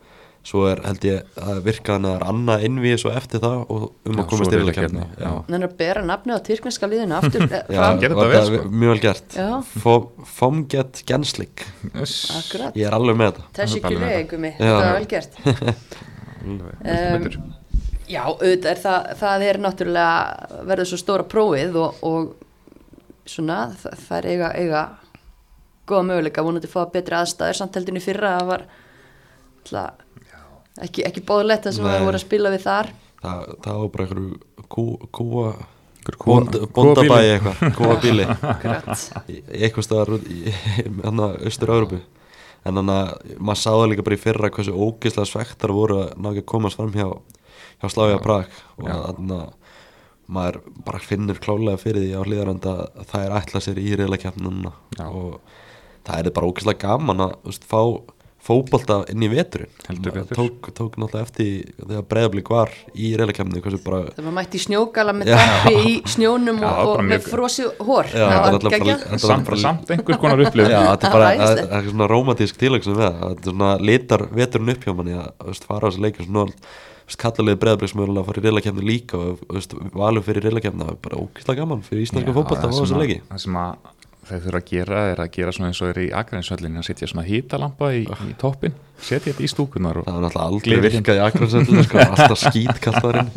svo 0.47 0.63
er 0.71 0.81
held 0.87 1.05
ég 1.05 1.41
að 1.41 1.59
virka 1.67 1.97
hann 1.97 2.07
að 2.09 2.15
það 2.15 2.21
er 2.21 2.25
annað 2.33 2.63
innvíð 2.69 2.97
svo 3.03 3.13
eftir 3.13 3.43
það 3.43 3.59
og 3.61 3.83
um 4.09 4.15
Já, 4.15 4.23
að 4.23 4.29
komast 4.31 4.55
riðlakeppni. 4.55 5.03
já. 5.21 5.31
Þannig 5.51 5.67
að 5.67 5.75
bera 5.83 6.05
nafnið 6.09 6.39
á 6.41 6.41
tyrkneska 6.49 6.89
liðinu 6.91 7.17
aftur 7.19 7.45
eh, 7.59 7.73
Já, 7.77 7.83
er 8.01 8.47
sko. 8.49 8.63
mjög 8.73 8.93
vel 8.95 9.03
gert 9.05 9.39
Fomget 10.39 11.03
Genslik 11.11 11.67
akkurat. 11.93 12.79
ég 12.79 12.89
er 12.89 12.97
alveg 12.97 13.21
með 13.21 13.33
þetta 13.35 13.61
Þessi 13.61 13.83
Það 13.85 13.97
er 13.99 14.05
leigumi, 14.17 14.53
Já. 14.57 14.71
það 14.71 14.87
var 14.87 14.99
vel 14.99 15.11
gert. 15.13 15.41
um, 16.49 17.51
Já, 18.11 18.25
auðvitað 18.27 18.71
er 18.73 18.81
það, 18.83 19.11
það 19.21 19.43
er 19.47 19.59
náttúrulega 19.63 20.63
verður 20.67 20.89
svo 20.91 20.99
stóra 20.99 21.27
prófið 21.31 21.77
og, 21.79 22.01
og 22.03 22.33
svona 23.29 23.59
það, 23.79 24.01
það 24.09 24.17
er 24.19 24.29
eiga, 24.33 24.49
eiga 24.59 24.81
góða 25.91 26.07
möguleika 26.09 26.43
vonandi 26.47 26.67
að 26.71 26.75
fá 26.75 26.81
betri 26.95 27.19
aðstæður 27.21 27.59
samtaldinu 27.61 28.03
fyrra 28.03 28.33
að 28.41 28.49
var 28.51 28.65
ætla, 29.61 29.85
ekki, 30.87 31.05
ekki 31.09 31.25
bóðlegt 31.27 31.67
það 31.67 31.77
sem 31.77 31.87
Nei. 31.87 31.93
það 31.93 32.07
voru 32.07 32.21
að 32.21 32.27
spila 32.27 32.55
við 32.55 32.65
þar. 32.67 32.93
Það, 33.21 33.51
það 33.65 33.81
var 33.81 33.93
bara 33.95 34.07
einhverju 34.07 34.67
kú, 34.71 34.85
kúa 35.13 35.51
bond, 36.25 36.57
bondabæi 36.77 37.27
eitthvað, 37.35 37.61
kúa 37.77 37.99
bíli 38.01 38.25
eitthvað 38.25 39.85
staðar 39.85 40.15
hann 41.05 41.23
að 41.27 41.35
austur-Európu 41.51 42.01
en 42.67 42.81
hann 42.81 42.93
að 42.93 43.13
maður 43.39 43.63
sáða 43.63 43.89
líka 43.91 44.05
bara 44.07 44.19
í 44.19 44.21
fyrra 44.21 44.51
hversu 44.53 44.75
ógeðslega 44.75 45.29
svektar 45.29 45.73
voru 45.75 46.03
að 46.05 46.13
ná 46.21 46.31
ekki 46.33 46.45
að 46.45 46.51
komast 46.53 46.81
fram 46.81 46.93
hjá, 46.95 47.09
hjá 47.81 47.89
Slavia 47.93 48.21
Prag. 48.21 48.53
Og 48.77 48.89
þannig 48.91 49.35
að 49.39 49.57
maður 50.31 50.61
bara 50.87 51.03
finnur 51.03 51.41
klálega 51.43 51.81
fyrir 51.81 52.05
því 52.05 52.13
á 52.15 52.23
hlýðaranda 52.23 52.75
að 52.85 53.09
það 53.11 53.25
er 53.25 53.37
ætlað 53.41 53.67
sér 53.67 53.81
í 53.83 53.89
núna. 54.45 54.73
Já. 54.99 55.07
og 55.09 55.41
það 56.05 56.19
er 56.19 56.35
bara 56.37 56.51
ógeðslega 56.51 56.85
gaman 56.85 57.25
að 57.27 57.33
veist, 57.45 57.65
fá 57.65 57.83
fótbolta 58.51 58.99
inn 59.13 59.25
í 59.25 59.31
veturinn. 59.33 59.71
Heldur 59.89 60.13
Maður 60.13 60.27
betur. 60.27 60.41
tók, 60.41 60.71
tók 60.77 60.99
náttúrulega 61.01 61.27
eftir 61.27 61.73
þegar 61.81 62.05
breyðablík 62.11 62.51
var 62.53 62.75
í 62.95 63.11
bara 63.85 64.01
Það 64.17 64.27
var 64.27 64.37
mætt 64.37 64.55
í 64.57 64.61
snjógala 64.65 65.15
með 65.17 65.33
tappi 65.35 65.75
í 65.81 65.95
snjónum 66.15 66.61
Já, 66.61 66.69
og, 66.71 66.93
og 66.93 67.03
með 67.07 67.27
frosið 67.31 67.81
hór 67.87 68.11
Já, 68.11 68.27
það 68.27 68.37
var 68.45 68.59
alltaf 68.59 69.25
samt, 69.25 69.51
samt 69.65 69.91
einhvers 69.95 70.21
konar 70.21 70.45
upplifun. 70.45 70.75
Já, 70.75 70.83
þetta 70.91 71.09
er 71.11 71.17
bara, 71.17 71.31
það 71.41 71.51
er 71.51 71.63
eitthvað 71.65 71.91
svona 71.95 72.11
rómatísk 72.11 72.61
tilöksun 72.61 72.99
við 72.99 73.07
það, 73.07 73.27
er 73.31 73.51
svona 73.51 73.73
litar 73.91 74.27
veturinn 74.35 74.75
upp 74.75 74.87
hjá 74.87 74.95
manni 75.01 75.19
að 75.21 75.61
fara 75.67 75.83
á 75.83 75.89
þessu 75.91 76.05
leikjum 76.07 76.31
svona 76.31 77.17
kallalegi 77.21 77.59
breðabliksmögulega 77.65 78.23
að 78.23 78.29
fara 78.31 78.41
í 78.41 78.45
reylakefni 78.47 78.85
líka 78.87 79.19
og 79.19 79.41
valur 79.99 80.27
fyrir 80.27 80.47
reylakefni 80.47 80.85
það 80.87 80.93
er 80.95 81.01
bara 81.07 81.23
ókvæslega 81.25 81.63
gaman 81.65 81.83
fyrir 81.87 82.05
íslenska 82.07 82.35
fótbolta 82.37 82.71
á 82.71 82.71
það 82.71 83.43
sem 83.43 83.59
að- 83.59 84.00
það 84.31 84.37
þeir 84.37 84.45
þurfa 84.47 84.61
að 84.61 84.71
gera 84.71 85.01
er 85.11 85.23
að 85.23 85.33
gera 85.37 85.55
svona 85.57 85.71
eins 85.71 85.81
og 85.81 85.91
þeir 85.91 86.01
í 86.03 86.11
Akransvöllin 86.21 86.81
að 86.81 86.87
setja 86.87 87.09
svona 87.11 87.27
hítalampa 87.27 87.91
í, 87.97 88.05
í 88.07 88.37
toppin 88.41 88.77
setja 89.01 89.33
þetta 89.33 89.45
í 89.45 89.51
stúkunar 89.51 90.01
og 90.01 90.07
það 90.07 90.19
er 90.19 90.25
náttúrulega 90.27 90.49
aldrei 90.51 90.85
virkað 90.87 91.19
í 91.19 91.25
akkuræðsöldinu 91.27 91.85
sko, 91.87 92.01
alltaf 92.07 92.43
skít 92.47 92.83
kallarinn 92.85 93.33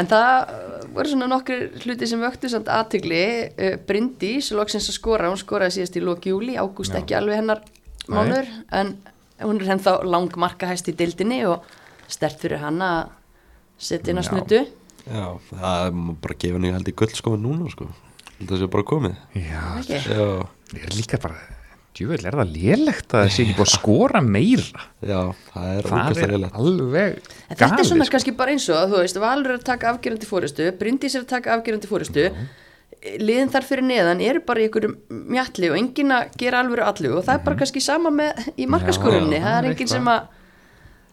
En 0.00 0.06
það 0.06 0.52
voru 0.94 1.10
svona 1.10 1.26
nokkur 1.30 1.64
hluti 1.82 2.06
sem 2.08 2.20
vöktu 2.22 2.48
samt 2.50 2.68
aðtigli 2.70 3.22
uh, 3.50 3.76
Bryndís, 3.86 4.52
loksins 4.54 4.88
að 4.90 4.96
skora 4.96 5.30
hún 5.30 5.40
skoraði 5.40 5.80
síðast 5.80 5.98
í 5.98 6.02
lók 6.04 6.28
júli, 6.30 6.54
ágúst 6.58 6.94
ekki 6.96 7.16
alveg 7.18 7.40
hennar 7.40 7.64
mánuður 8.10 8.48
en 8.76 8.94
hún 9.42 9.60
er 9.60 9.72
ennþá 9.74 9.96
langmarkahæst 10.06 10.90
í 10.92 10.96
dildinni 10.98 11.42
og 11.48 11.66
stert 12.10 12.40
fyrir 12.42 12.62
hann 12.62 12.80
að 12.84 13.10
setja 13.80 14.12
inn 14.12 14.22
Já. 14.22 14.28
snutu. 14.28 14.60
Já, 15.06 15.26
það 15.50 15.86
er 15.86 15.98
bara 16.22 16.36
að 16.36 16.40
gefa 16.44 16.58
henni 16.58 16.72
held 16.74 16.90
í 16.90 16.96
núna 17.40 17.70
sko, 17.72 17.88
held 17.88 17.96
að 17.96 18.09
það 18.48 18.60
sé 18.62 18.68
bara 18.72 18.86
komið. 18.90 19.16
Já, 19.36 19.64
Ekki? 19.80 19.98
já, 20.06 20.28
ég 20.76 20.86
er 20.86 20.96
líka 20.96 21.20
bara 21.22 21.40
djúvel 22.00 22.22
er 22.24 22.36
það 22.38 22.52
lélegt 22.54 23.12
að 23.12 23.24
það 23.24 23.32
sé 23.34 23.44
ekki 23.44 23.54
búið 23.58 23.66
að 23.66 23.72
skora 23.74 24.20
meira? 24.24 24.84
Já, 25.02 25.18
það 25.50 25.70
er 25.74 25.88
það 25.88 26.00
ókvæslega 26.00 26.24
er 26.24 26.32
reylegt 26.32 26.58
alveg 26.62 27.20
En 27.20 27.58
þetta 27.60 27.68
er 27.82 27.88
svona 27.90 28.06
sko. 28.06 28.14
kannski 28.14 28.34
bara 28.38 28.54
eins 28.54 28.66
og 28.70 28.78
að 28.78 28.94
þú 28.94 29.00
veist, 29.02 29.20
Valur 29.24 29.50
er 29.50 29.58
að 29.58 29.66
taka 29.66 29.90
afgerandi 29.90 30.28
fórustu, 30.30 30.68
Bryndís 30.80 31.16
er 31.18 31.24
að 31.24 31.30
taka 31.34 31.56
afgerandi 31.56 31.90
fórustu, 31.90 32.26
liðin 33.20 33.52
þar 33.52 33.66
fyrir 33.66 33.86
neðan 33.88 34.22
eru 34.24 34.42
bara 34.46 34.62
í 34.62 34.68
einhverjum 34.68 34.96
mjalli 35.34 35.70
og 35.72 35.78
enginn 35.80 36.14
að 36.14 36.34
gera 36.40 36.62
alvöru 36.62 36.86
allu 36.86 37.14
og 37.18 37.24
það 37.26 37.38
er 37.38 37.44
bara 37.48 37.60
kannski 37.62 37.82
sama 37.84 38.12
með 38.14 38.50
í 38.56 38.68
markaskorunni, 38.70 39.40
það 39.40 39.58
er 39.58 39.70
enginn 39.72 39.90
sem 39.90 40.10
að 40.14 40.28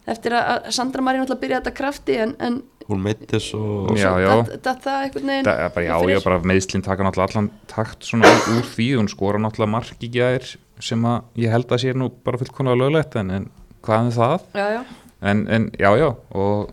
eftir 0.08 0.36
að 0.36 0.50
að 0.54 0.68
Sandra 0.78 1.04
Marín 1.04 1.24
alltaf 1.24 1.40
byrja 1.42 1.60
þetta 1.60 1.74
krafti 1.76 2.16
en, 2.22 2.34
en 2.40 2.62
hún 2.88 3.02
meittis 3.04 3.50
og 3.56 3.90
Já, 3.98 4.10
já. 4.22 4.30
þetta 4.48 4.72
það 4.84 5.02
er 5.04 5.72
bara, 5.74 5.84
já, 5.84 5.96
já, 6.14 6.18
bara 6.24 6.38
meðslinn 6.48 6.84
taka 6.86 7.04
náttúrulega 7.04 7.34
allan 7.34 7.50
takt 7.68 8.06
svona 8.08 8.30
úr 8.56 8.64
því, 8.64 8.86
hún 8.96 9.10
skora 9.12 9.40
náttúrulega 9.42 9.74
mark 9.74 10.02
í 10.06 10.10
gær 10.14 10.46
sem 10.80 11.04
að 11.10 11.42
ég 11.42 11.52
held 11.52 11.68
að 11.74 11.82
sé 11.84 11.92
nú 11.92 12.08
bara 12.24 12.38
fullkonulega 12.40 12.80
löglegt 12.86 13.16
en, 13.20 13.30
en 13.30 13.46
hvað 13.84 14.08
með 14.08 14.18
það? 14.22 14.48
já, 14.54 14.66
já. 14.78 14.82
En, 15.20 15.44
en 15.50 15.70
já, 15.78 15.90
já, 15.98 16.08
og 16.38 16.70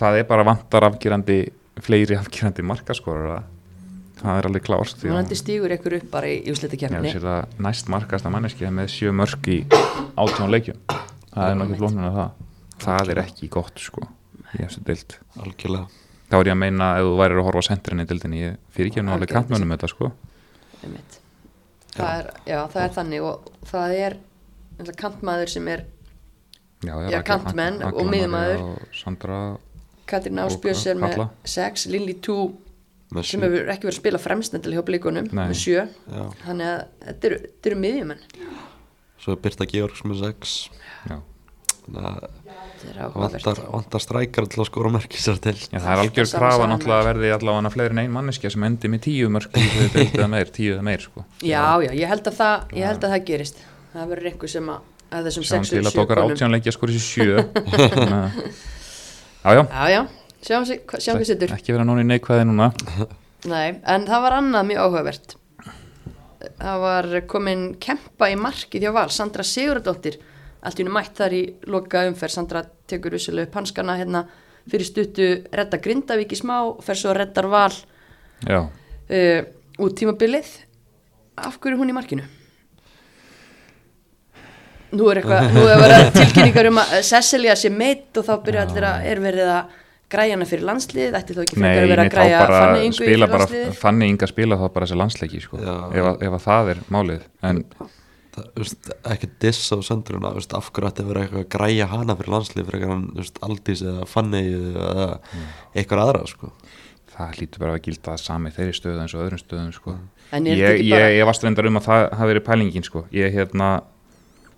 það 0.00 0.16
er 0.20 0.24
bara 0.28 0.44
vantar 0.48 0.88
afgerandi, 0.88 1.40
fleiri 1.86 2.16
afgerandi 2.18 2.64
markaskorar 2.66 3.44
það 4.18 4.38
er 4.40 4.48
alveg 4.48 4.64
klárt 4.66 4.96
því 4.98 5.06
að- 5.08 5.12
Vonandi 5.14 5.36
stígur 5.38 5.74
ykkur 5.76 5.96
upp 6.00 6.10
bara 6.10 6.26
í 6.32 6.40
úsliti 6.50 6.78
Já, 6.80 6.88
kemni 6.88 7.12
næst 7.62 7.88
markasta 7.92 8.30
manneski 8.32 8.66
með 8.72 8.90
sjö 8.90 9.12
mörg 9.14 9.48
í 9.52 9.60
átján 10.16 10.50
leikjum. 10.50 10.78
Það 11.34 11.48
er 11.50 11.56
nokkið 11.60 11.80
flóknir 11.82 12.06
að 12.10 12.18
það. 12.18 12.30
Það 12.84 13.10
er 13.14 13.20
ekki 13.24 13.48
gott 13.54 13.78
sko 13.82 14.06
í 14.58 14.62
þessu 14.64 14.84
dild 14.88 15.16
algjörlega. 15.42 15.88
Þá 16.30 16.36
er 16.40 16.48
ég 16.48 16.54
að 16.56 16.60
meina 16.62 16.86
ef 16.98 17.04
þú 17.08 17.16
værir 17.20 17.40
að 17.40 17.46
horfa 17.48 17.62
á 17.62 17.68
sendrinni 17.68 18.04
í 18.06 18.10
dildinni 18.10 18.40
ég 18.40 18.56
fyrir 18.74 18.90
ekki 18.90 19.02
alveg 19.04 19.12
Algjörlega. 19.14 19.34
kantmönum 19.40 19.74
þetta 19.74 19.90
sko. 19.92 20.12
Einmitt. 20.84 21.18
það 21.94 22.18
er, 22.18 22.30
já, 22.48 22.58
það 22.74 22.82
er 22.84 22.94
þannig 22.98 23.26
og 23.28 23.52
það 23.70 23.96
er 24.04 24.16
kantmaður 24.98 25.52
sem 25.54 25.68
er 25.68 25.84
Já, 26.84 26.94
Já, 27.08 27.22
kantmenn 27.24 27.78
og 27.80 28.82
Sandra 28.92 29.56
Katrín 30.04 30.40
Og 30.42 30.50
Ásbjörns 30.52 30.82
er 30.90 30.98
með 31.00 31.14
Kalla. 31.14 31.28
6, 31.48 31.86
Lilly 31.94 32.16
2 32.20 32.34
með 33.14 33.28
sem 33.30 33.44
hefur 33.44 33.70
ekki 33.72 33.86
verið 33.86 33.94
að 33.94 34.00
spila 34.02 34.20
fremstendilega 34.20 34.82
hjá 34.82 34.86
blíkunum 34.90 35.30
með 35.32 35.54
7 35.60 35.74
já, 35.76 36.24
þannig 36.42 36.66
að 36.68 36.80
þetta 37.06 37.28
eru, 37.30 37.38
eru 37.70 37.78
miðjumenn. 37.84 38.24
Svo 39.22 39.36
er 39.36 39.40
Birta 39.44 39.66
Georgs 39.70 40.02
með 40.04 40.24
sex. 40.26 40.54
Já. 41.08 41.16
þannig 41.86 42.08
að 42.10 42.26
vantar, 43.14 43.60
vantar 43.72 44.02
strækar 44.02 44.46
til 44.50 44.62
að 44.62 44.68
skora 44.68 44.90
merkir 44.94 45.20
sér 45.22 45.38
til. 45.42 45.54
Já, 45.58 45.78
það 45.78 45.90
er 45.92 46.02
algjör 46.04 46.30
krafa 46.32 46.68
náttúrulega 46.70 46.98
að 46.98 47.04
er. 47.04 47.08
verði 47.10 47.32
allavega 47.36 47.72
fleiri 47.74 47.96
en 47.96 48.02
ein 48.04 48.14
manneskja 48.14 48.50
sem 48.54 48.66
endi 48.68 48.90
með 48.92 49.04
tíu 49.06 49.30
mörg 49.32 49.58
í 49.58 49.68
tíu 50.54 50.74
eða 50.74 50.82
meir 50.84 51.04
sko. 51.04 51.24
já, 51.42 51.64
já, 51.84 51.90
ég 51.92 52.10
held 52.10 52.28
að 52.30 52.38
það, 52.40 52.74
ég 52.78 52.90
held 52.90 53.06
að 53.06 53.14
það 53.16 53.24
gerist. 53.30 53.62
Það 53.94 54.12
verður 54.12 54.30
einhver 54.32 54.52
sem 54.54 54.70
að, 54.74 54.90
að 55.10 55.28
þessum 55.28 55.46
Sjáum 55.48 55.66
6 55.68 55.74
til 55.74 55.84
að 55.84 55.98
tókar 55.98 56.22
átjánleikja 56.24 56.74
skori 56.74 56.98
sér 56.98 57.06
sjö. 57.08 57.36
Já, 59.44 59.52
já, 59.52 59.60
já, 59.68 59.88
já, 59.92 60.02
sjáum, 60.40 60.64
sjáum 60.64 61.18
hvað 61.18 61.26
setur 61.28 61.50
ekki 61.52 61.74
vera 61.74 61.84
nóni 61.84 62.00
neikvæði 62.08 62.46
núna. 62.48 62.70
Nei, 63.44 63.74
en 63.84 64.06
það 64.08 64.22
var 64.24 64.36
annað 64.38 64.70
mjög 64.70 64.86
áhugavert. 64.86 65.34
Það 66.56 66.78
var 66.80 67.08
komin 67.28 67.66
kempa 67.76 68.30
í 68.32 68.38
markið 68.40 68.86
hjá 68.86 68.92
Val 68.96 69.10
Sandra 69.12 69.44
Sigurðardóttir 69.44 70.16
allt 70.64 70.80
í 70.80 70.84
hennu 70.84 70.94
mætt 70.94 71.18
þar 71.20 71.36
í 71.36 71.42
loka 71.70 72.04
umferð. 72.08 72.34
Sandra 72.36 72.64
tekur 72.90 73.16
vissulega 73.16 73.48
upp 73.48 73.58
hanskana 73.60 73.98
hérna 74.00 74.24
fyrir 74.70 74.88
stuttu 74.88 75.28
redda 75.52 75.80
Grindavík 75.84 76.32
í 76.32 76.38
smá 76.40 76.56
fer 76.84 76.98
svo 76.98 77.12
reddar 77.16 77.48
Val 77.52 77.74
Já, 78.48 78.64
uh, 78.64 79.40
út 79.84 79.98
tímabilið. 79.98 80.48
Af 81.34 81.58
hverju 81.58 81.74
er 81.74 81.80
hún 81.80 81.90
í 81.90 81.96
markinu? 81.96 82.26
Nú 84.94 85.08
er 85.10 85.20
eitthvað, 85.20 85.48
nú 85.56 85.64
er 85.66 85.80
verið 85.82 86.10
tilkynningar 86.14 86.68
um 86.70 86.78
að 86.84 86.92
Cecilia 87.08 87.56
sé 87.58 87.70
meitt 87.72 88.14
og 88.20 88.28
þá 88.28 88.34
byrja 88.44 88.66
allir 88.68 88.86
að 88.86 89.08
er 89.10 89.22
verið 89.24 89.50
að 89.50 89.80
græja 90.14 90.36
hana 90.36 90.46
fyrir 90.46 90.68
landslið, 90.68 91.16
ætti 91.18 91.34
þá 91.34 91.42
ekki 91.42 91.58
nei, 91.58 91.64
frekar 91.64 91.82
að 91.82 91.90
vera 91.90 92.04
nei, 92.04 92.10
að 92.10 92.14
græja 92.14 92.84
Ingu 92.84 92.98
spila 93.00 93.08
fyrir 93.08 93.32
bara 93.32 93.42
landsliðið? 93.42 93.76
Fanny 93.80 94.08
Inga 94.12 94.28
spila 94.30 94.58
þá 94.60 94.64
bara 94.76 94.86
þessi 94.86 94.98
landsleiki 95.00 95.42
sko. 95.42 95.60
Ef, 95.64 96.08
að, 96.12 96.24
ef 96.28 96.36
að 96.38 96.44
það 96.44 96.70
er 96.74 96.82
málið. 96.94 97.26
En 97.50 97.62
ekki 99.14 99.28
diss 99.42 99.70
á 99.70 99.78
söndruna 99.84 100.32
af 100.34 100.70
hverju 100.72 100.88
ætti 100.90 101.04
að 101.04 101.10
vera 101.12 101.22
eitthvað 101.24 101.44
að 101.44 101.50
græja 101.54 101.86
hana 101.92 102.16
fyrir 102.18 102.34
landslið 102.34 102.66
fyrir 102.70 102.84
eitthvað 102.88 103.46
Aldís 103.48 103.82
eða 103.84 104.08
Fanny 104.10 104.42
eða 104.54 105.06
eitthvað 105.74 106.02
aðra 106.04 106.26
sko. 106.30 106.50
það 107.14 107.34
hlýtur 107.38 107.62
bara 107.62 107.76
að 107.78 107.82
gilda 107.86 108.16
sami 108.18 108.50
þeirri 108.50 108.74
stöðu 108.74 109.02
eins 109.04 109.12
og 109.14 109.20
öðrum 109.22 109.38
stöðum 109.38 109.72
sko. 109.76 109.92
En 110.34 110.48
þetta 110.48 110.58
ég, 110.58 110.80
ég, 110.82 110.94
bara- 110.96 111.12
ég 111.14 111.28
varst 111.28 111.44
reyndar 111.46 111.68
um 111.70 111.78
að 111.78 111.84
það 111.86 112.06
hafi 112.18 112.32
verið 112.32 112.46
pælingin 112.48 112.86
sko. 112.88 113.04
ég 113.14 113.36
hérna 113.36 113.68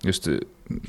just, 0.07 0.29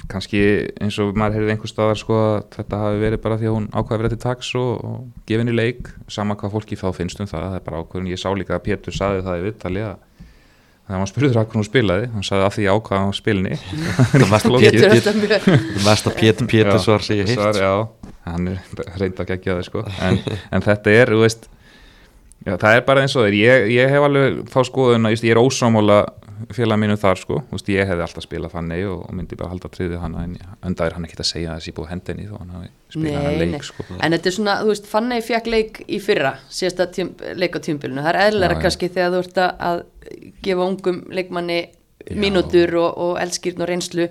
kannski 0.07 0.39
eins 0.81 0.97
og 1.03 1.11
maður 1.19 1.37
heyrði 1.41 1.53
einhver 1.55 1.71
staðar 1.71 1.99
sko, 1.99 2.15
að 2.37 2.47
þetta 2.55 2.79
hafi 2.85 3.01
verið 3.03 3.21
bara 3.25 3.37
því 3.41 3.49
að 3.49 3.55
hún 3.57 3.67
ákvaði 3.73 4.01
verið 4.01 4.15
til 4.15 4.23
taks 4.23 4.53
og, 4.55 4.71
og 4.87 5.27
gefin 5.29 5.51
í 5.51 5.55
leik 5.57 5.91
sama 6.07 6.35
hvað 6.39 6.55
fólki 6.55 6.79
þá 6.79 6.87
finnst 6.95 7.19
um 7.23 7.27
það 7.29 7.45
það 7.49 7.59
er 7.59 7.65
bara 7.67 7.81
ákvörðun, 7.83 8.09
ég 8.13 8.21
sá 8.21 8.29
líka 8.33 8.55
að 8.57 8.63
Pétur 8.69 8.95
saði 8.95 9.23
það 9.27 9.41
í 9.41 9.45
viðtali 9.49 9.83
að 9.91 10.16
þegar 10.87 11.01
maður 11.01 11.11
spurður 11.11 11.37
að 11.37 11.43
hvernig 11.43 11.59
hún 11.59 11.67
spilaði 11.67 12.07
hann 12.13 12.25
saði 12.27 12.45
að 12.45 12.55
því 12.55 12.65
ég 12.65 12.77
ákvaði 12.77 13.03
á 13.03 13.11
spilni. 13.17 13.57
Er 14.17 14.23
mest 15.87 16.07
að 16.07 16.17
Pétur 16.21 16.49
Pétur 16.49 16.81
svar 16.83 17.05
sem 17.05 17.19
ég 17.19 17.31
heilt 17.31 17.41
svar, 17.41 17.59
já, 17.59 18.13
hann 18.27 18.49
er 18.53 18.57
reynd 19.01 19.21
að 19.21 19.31
gegja 19.33 19.57
það 19.57 19.67
sko. 19.67 19.83
en, 20.07 20.19
en 20.55 20.67
þetta 20.67 20.95
er, 20.95 21.11
þú 21.11 21.23
veist 21.25 21.49
já, 22.47 22.53
það 22.55 22.71
er 22.71 22.85
bara 22.87 23.03
eins 23.03 23.17
og 23.17 23.27
þeir 23.27 23.37
ég, 23.41 23.67
ég 23.75 23.91
hef 23.91 24.07
alveg 24.07 24.39
þá 24.53 24.59
skoðun 24.69 25.09
að 25.09 25.17
ég 25.17 25.33
er 25.33 25.41
ósámála 25.41 25.99
félag 26.53 26.79
mínu 26.81 26.95
þar 27.01 27.19
sko, 27.21 27.37
veist, 27.51 27.69
ég 27.73 27.87
hefði 27.89 28.03
alltaf 28.05 28.23
spilað 28.25 28.53
þannig 28.55 28.83
og, 28.91 28.99
og 29.09 29.15
myndi 29.17 29.37
bara 29.39 29.49
halda 29.53 29.69
triðið 29.73 29.99
hana 30.03 30.23
en 30.27 30.35
enda 30.69 30.85
er 30.87 30.95
hann 30.97 31.07
ekki 31.07 31.17
að 31.21 31.29
segja 31.31 31.51
að 31.53 31.59
þessi 31.61 31.73
búið 31.77 31.91
hendinni 31.93 32.27
þó 32.29 32.35
hann 32.41 32.53
hafi 32.55 32.69
spilað 32.93 33.17
hana 33.17 33.31
Nei, 33.31 33.49
leik 33.53 33.67
sko. 33.67 33.85
En 33.97 34.15
þetta 34.15 34.29
er 34.31 34.35
svona, 34.37 34.55
þú 34.63 34.71
veist, 34.73 34.89
Fanney 34.91 35.23
fekk 35.25 35.49
leik 35.53 35.79
í 35.87 35.99
fyrra, 36.03 36.33
síðasta 36.49 36.87
tím, 36.95 37.13
leik 37.37 37.57
á 37.57 37.59
tímbilinu. 37.67 38.03
Það 38.05 38.21
er 38.25 38.55
já. 38.57 38.61
kannski 38.65 38.89
þegar 38.89 39.15
þú 39.15 39.21
ert 39.25 39.41
að- 39.43 39.63
að 39.69 39.83
gefa 40.47 40.67
ungum 40.71 40.99
leikmanni 41.11 41.59
Já. 42.07 42.15
mínútur 42.15 42.75
og, 42.79 42.97
og 42.97 43.17
elskýrn 43.19 43.61
og 43.65 43.67
reynslu 43.67 44.09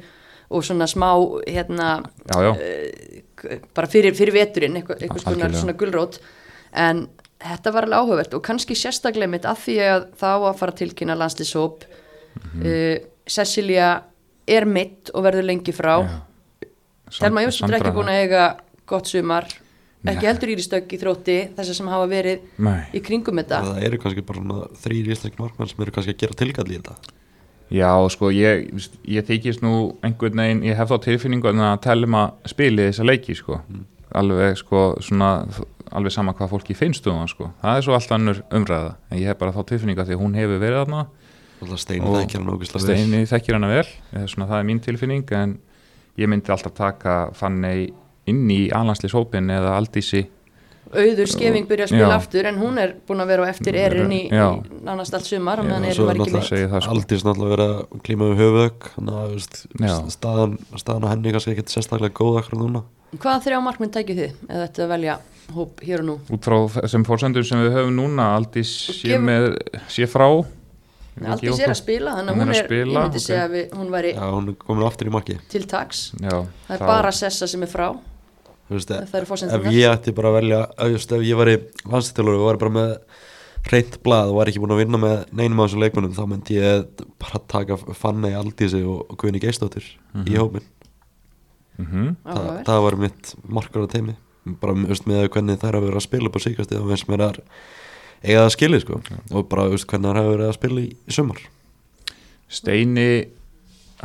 og 0.51 0.63
svona 0.63 0.87
smá, 0.87 1.11
hérna, 1.49 2.03
Já, 2.29 2.43
já, 2.45 2.53
k- 3.37 3.61
bara 3.75 3.87
fyrir, 3.91 4.15
fyrir 4.15 4.35
veturinn, 4.37 4.77
eitthvað, 4.77 5.01
eitthvað 5.03 5.23
svona, 5.25 5.73
gulrót. 5.81 6.19
En 6.73 7.07
þetta 7.41 7.73
var 7.73 7.87
alveg 7.87 7.99
áhugavert 8.03 8.35
og 8.35 8.43
kannski 8.47 8.75
sérstaklega 8.79 9.29
mitt 9.31 9.45
af 9.49 9.65
því 9.67 9.79
að 9.85 10.05
þá 10.21 10.29
að 10.51 10.59
fara 10.61 10.73
að 10.73 10.79
tilkynna 12.37 12.65
landslýsóp. 12.65 13.01
Mhm. 13.01 13.13
Cecilia 13.27 14.03
er 14.47 14.65
mitt 14.65 15.11
og 15.15 15.25
verður 15.25 15.43
lengi 15.49 15.73
frá. 15.75 15.97
já. 16.07 16.23
Telma 17.21 17.43
Jósson 17.43 17.71
er 17.71 17.81
ekki 17.81 17.95
búin 17.95 18.11
að 18.11 18.23
eiga 18.25 18.57
gott 18.87 19.07
sumar 19.07 19.47
Nei. 20.03 20.15
ekki 20.15 20.27
heldur 20.27 20.51
í 20.53 20.57
stögg 20.63 20.91
í 20.95 20.99
þrótti 20.99 21.37
þessar 21.57 21.75
sem 21.79 21.91
hafa 21.91 22.07
verið 22.11 22.41
Nei. 22.59 22.83
í 22.95 23.03
kringum 23.03 23.39
þetta 23.39 23.61
það 23.63 23.85
eru 23.89 24.01
kannski 24.03 24.25
bara 24.27 24.43
svona 24.43 24.67
þrýr 24.83 25.13
íslensk 25.15 25.39
markmenn 25.39 25.71
sem 25.71 25.83
eru 25.83 25.95
kannski 25.95 26.15
að 26.15 26.19
gera 26.25 26.39
tilkall 26.43 26.67
í 26.71 26.81
þetta 26.81 27.15
Já, 27.67 27.91
sko, 28.15 28.29
ég, 28.31 28.69
ég 29.11 29.27
þykist 29.27 29.63
nú 29.65 29.97
einhvern 30.07 30.39
veginn, 30.39 30.61
ég 30.63 30.77
hef 30.79 30.87
þá 30.87 31.01
tilfinningu 31.03 31.51
að 31.51 31.81
telma 31.83 32.21
spili 32.47 32.85
þessa 32.93 33.07
leiki, 33.09 33.35
sko 33.35 33.59
alveg, 34.15 34.55
sko, 34.61 34.83
svona 35.03 35.49
alveg 35.91 36.15
sama 36.15 36.35
hvað 36.39 36.53
fólki 36.53 36.77
finnst 36.79 37.07
um 37.11 37.19
það, 37.25 37.33
sko 37.33 37.49
það 37.63 37.81
er 37.81 37.83
svo 37.83 37.97
allt 37.99 38.15
annur 38.15 38.43
umræða, 38.55 38.93
en 39.11 39.19
ég 39.19 39.27
hef 39.33 39.39
bara 39.39 39.55
þá 39.55 39.65
tilfinningu 39.73 40.03
að 40.03 40.13
því 40.13 40.15
að 40.19 40.23
hún 40.23 40.39
hefur 40.39 40.63
verið 40.63 40.79
þarna 40.85 41.03
Og 41.61 41.73
þekkir 41.73 42.41
hann 42.41 42.53
ógislega 42.53 42.87
vel. 42.87 42.97
Steini 43.01 43.27
þekkir 43.31 43.57
hana 43.59 43.71
vel, 43.73 43.87
svona 44.29 44.49
það 44.51 44.59
er 44.59 44.69
mín 44.69 44.81
tilfinning 44.85 45.37
en 45.37 45.59
ég 46.21 46.31
myndi 46.31 46.53
alltaf 46.53 46.75
taka 46.77 47.19
Fanney 47.37 47.91
inn 48.31 48.49
í 48.51 48.67
alansliðshópin 48.75 49.53
eða 49.55 49.77
Aldísi. 49.79 50.27
Auður 50.87 51.27
skefing 51.27 51.67
byrja 51.67 51.89
að 51.89 51.91
spila 51.91 52.13
Já. 52.13 52.19
aftur 52.21 52.47
en 52.47 52.59
hún 52.61 52.77
er 52.79 52.93
búin 53.09 53.19
að 53.19 53.31
vera 53.33 53.47
á 53.47 53.51
eftir 53.51 53.75
erin 53.81 54.13
í, 54.15 54.21
nánast 54.87 55.17
allt 55.19 55.27
sumar 55.27 55.59
og 55.59 55.67
meðan 55.67 55.89
svo 55.97 56.07
erin 56.07 56.23
var 56.23 56.29
er 56.31 56.37
ekki 56.39 56.61
það, 56.71 56.77
sko. 56.85 56.93
Aldís 56.93 57.25
náttúrulega 57.27 57.55
verið 57.57 57.73
að 57.73 58.05
klíma 58.07 58.29
við 58.31 58.43
höfuðök 58.45 58.87
staðan, 60.15 60.55
staðan 60.79 61.09
á 61.11 61.11
henni 61.11 61.33
kannski 61.35 61.57
ekkert 61.57 61.75
sérstaklega 61.75 62.15
góð 62.15 62.39
akkur 62.43 62.63
núna. 62.63 62.85
Hvaða 63.17 63.43
þrjá 63.49 63.59
markminn 63.67 63.95
tækju 63.97 64.17
þið 64.21 64.31
eða 64.47 64.63
þetta 64.63 64.85
að 64.87 64.93
velja 64.95 65.19
hóp 65.57 65.83
hér 65.89 66.05
og 66.05 66.07
nú? 66.07 66.17
Út 66.37 66.47
frá 66.47 66.57
þessum 66.79 67.09
fórsendur 67.11 67.47
sem 67.51 67.67
við 67.67 67.75
höfum 67.81 67.99
núna 67.99 68.31
Aldís 68.39 68.77
sé, 69.01 69.19
sé 69.91 70.07
frá 70.11 70.29
aldrei 71.25 71.53
sér 71.57 71.71
að 71.73 71.79
spila 71.81 72.11
þannig 72.19 72.31
að 72.31 72.37
Hún 72.37 72.43
er 72.43 72.57
er, 72.57 72.63
að 72.63 72.67
spila, 72.67 72.93
ég 72.93 73.07
myndi 73.07 73.17
ok. 73.21 73.25
segja 73.27 73.45
að 73.47 73.55
við, 73.57 73.71
hún 73.79 73.91
væri 73.97 74.11
Já, 74.15 74.25
hún 74.37 74.49
er 74.49 74.55
komin 74.67 74.87
aftur 74.87 75.07
í 75.09 75.13
marki 75.17 75.39
til 75.49 75.65
taks. 75.67 76.03
Já, 76.21 76.35
það 76.69 76.75
er 76.77 76.83
þá- 76.83 76.87
bara 76.93 77.13
Sessa 77.13 77.47
sem 77.49 77.63
er 77.63 77.71
frá. 77.73 77.87
Þú 78.67 78.75
veist, 78.77 78.89
það 78.91 79.15
eru 79.15 79.23
ef 79.23 79.29
fórsendunar 79.31 79.73
ég 79.73 79.89
ætti 79.95 80.13
bara 80.15 80.29
að 80.29 80.37
velja 80.41 80.61
ef, 80.77 80.89
just, 80.93 81.13
ef 81.13 81.23
ég 81.23 81.37
var 81.37 81.47
í 81.47 81.57
landstættilur 81.87 82.35
og 82.41 82.47
var 82.51 82.57
bara 82.59 82.71
með 82.77 82.97
reynt 83.73 83.97
blað 84.03 84.29
og 84.31 84.37
var 84.37 84.47
ekki 84.51 84.61
búin 84.63 84.75
að 84.77 84.81
vinna 84.85 84.99
með 84.99 85.17
neinum 85.33 85.61
af 85.63 85.71
þessum 85.71 85.83
leikmennum 85.83 86.13
þá 86.15 86.25
myndi 86.31 86.59
ég 86.61 86.85
bara 87.19 87.41
taka 87.49 87.77
Fanney 87.95 88.35
Aldísi 88.35 88.83
og, 88.87 89.07
Guðni 89.17 89.41
Geistóttir 89.43 89.87
í 90.27 90.37
hópin 90.37 90.63
Mhm. 91.79 92.17
Þa, 92.25 92.33
Áhugavert. 92.33 92.65
það 92.65 92.83
var 92.83 92.95
mitt 92.97 93.35
markur 93.53 93.85
á 93.85 93.89
teimi 93.93 94.15
bara 94.63 94.73
veist, 94.73 95.05
með 95.05 95.29
hvernig 95.29 95.59
þær 95.61 95.75
hafa 95.77 95.85
verið 95.85 95.99
að 96.01 96.07
spila 96.07 96.27
upp 96.31 96.37
á 96.39 96.41
síkast 96.41 96.71
eða 96.73 96.87
veist 96.89 97.07
mér 97.11 97.25
að 97.27 97.41
eiga 98.23 98.45
það 98.45 98.53
skilið 98.57 98.85
sko. 98.85 99.01
Og 99.33 99.49
bara 99.51 99.69
veist, 99.73 99.89
hvernig 99.91 100.11
þær 100.11 100.21
hafa 100.21 100.35
verið 100.35 100.51
að 100.51 100.59
spila 100.59 100.83
í, 100.83 100.91
í 100.93 101.17
sumar. 101.17 101.41
Steini 102.47 103.09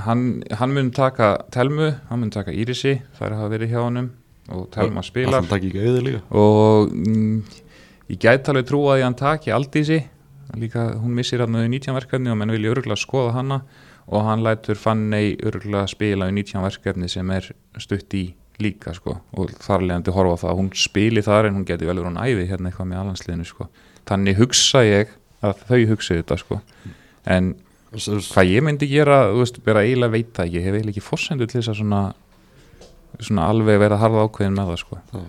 hann, 0.05 0.23
hann 0.57 0.73
mun 0.75 0.91
taka 0.95 1.33
Telmu, 1.53 1.91
hann 2.09 2.23
mun 2.23 2.33
taka 2.33 2.53
Írisi 2.55 2.97
þær 3.19 3.37
hafa 3.37 3.51
verið 3.53 3.75
hjá 3.75 3.81
honum 3.83 4.09
og 4.51 4.65
Telma 4.73 5.03
spilar. 5.05 5.45
og 6.29 6.91
mm, 6.91 7.37
ég 8.11 8.19
gæti 8.19 8.51
alveg 8.51 8.67
trúa 8.67 8.97
að 8.97 9.05
hann 9.05 9.19
taki 9.19 9.53
Aldísi 9.55 10.01
líka 10.59 10.89
hún 10.99 11.15
missir 11.15 11.39
hann 11.43 11.55
auðvitað 11.55 11.77
19 11.77 11.95
verkefni 11.95 12.31
og 12.31 12.39
menn 12.39 12.51
vilja 12.51 12.73
örgulega 12.73 12.99
skoða 12.99 13.37
hana. 13.37 13.61
Og 14.11 14.25
hann 14.25 14.41
lætur 14.43 14.75
Fanney 14.75 15.37
örgulega 15.45 15.87
spila 15.87 16.27
í 16.27 16.33
19 16.35 16.63
verkefni 16.65 17.07
sem 17.07 17.29
er 17.31 17.45
stutt 17.79 18.11
í 18.17 18.25
líka 18.61 18.91
sko. 18.97 19.13
Og 19.37 19.53
þar 19.61 19.85
leðandi 19.85 20.15
horfa 20.15 20.41
það 20.41 20.51
að 20.51 20.59
hún 20.59 20.71
spili 20.75 21.23
þar 21.23 21.47
en 21.47 21.59
hún 21.59 21.67
geti 21.69 21.87
vel 21.87 21.95
verið 21.95 22.09
hún 22.09 22.19
æfi 22.19 22.49
hérna 22.49 22.71
eitthvað 22.71 22.89
með 22.89 23.01
alansliðinu 23.05 23.47
sko 23.47 23.69
þannig 24.09 24.37
hugsa 24.41 24.83
ég 24.87 25.11
að 25.41 25.61
þau 25.69 25.81
hugsa 25.91 26.17
þetta 26.19 26.37
sko 26.41 26.61
en 27.25 27.53
hvað 27.91 28.47
ég 28.49 28.63
myndi 28.63 28.87
gera, 28.87 29.25
þú 29.33 29.41
veist, 29.43 29.57
bara 29.65 29.83
eiginlega 29.83 30.13
veit 30.15 30.29
það 30.33 30.45
ekki, 30.47 30.57
ég 30.57 30.63
hef 30.67 30.75
eiginlega 30.77 30.93
ekki 30.95 31.03
fórsendu 31.03 31.47
til 31.51 31.59
þess 31.59 31.71
að 31.73 31.79
svona, 31.81 32.01
svona 33.19 33.47
alveg 33.51 33.79
vera 33.81 33.97
harða 33.99 34.23
ákveðin 34.27 34.55
með 34.55 34.69
það, 34.71 34.79
sko. 34.85 34.99
það, 35.11 35.25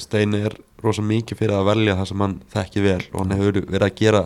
Steini 0.00 0.40
er 0.48 0.56
rosa 0.82 1.04
mikið 1.04 1.40
fyrir 1.42 1.56
að 1.58 1.68
velja 1.70 1.96
það 2.00 2.08
sem 2.10 2.24
hann 2.24 2.36
þekki 2.54 2.84
vel 2.86 3.02
og 3.12 3.18
hann 3.20 3.34
hefur 3.36 3.58
verið 3.66 3.86
að 3.90 3.98
gera 4.00 4.22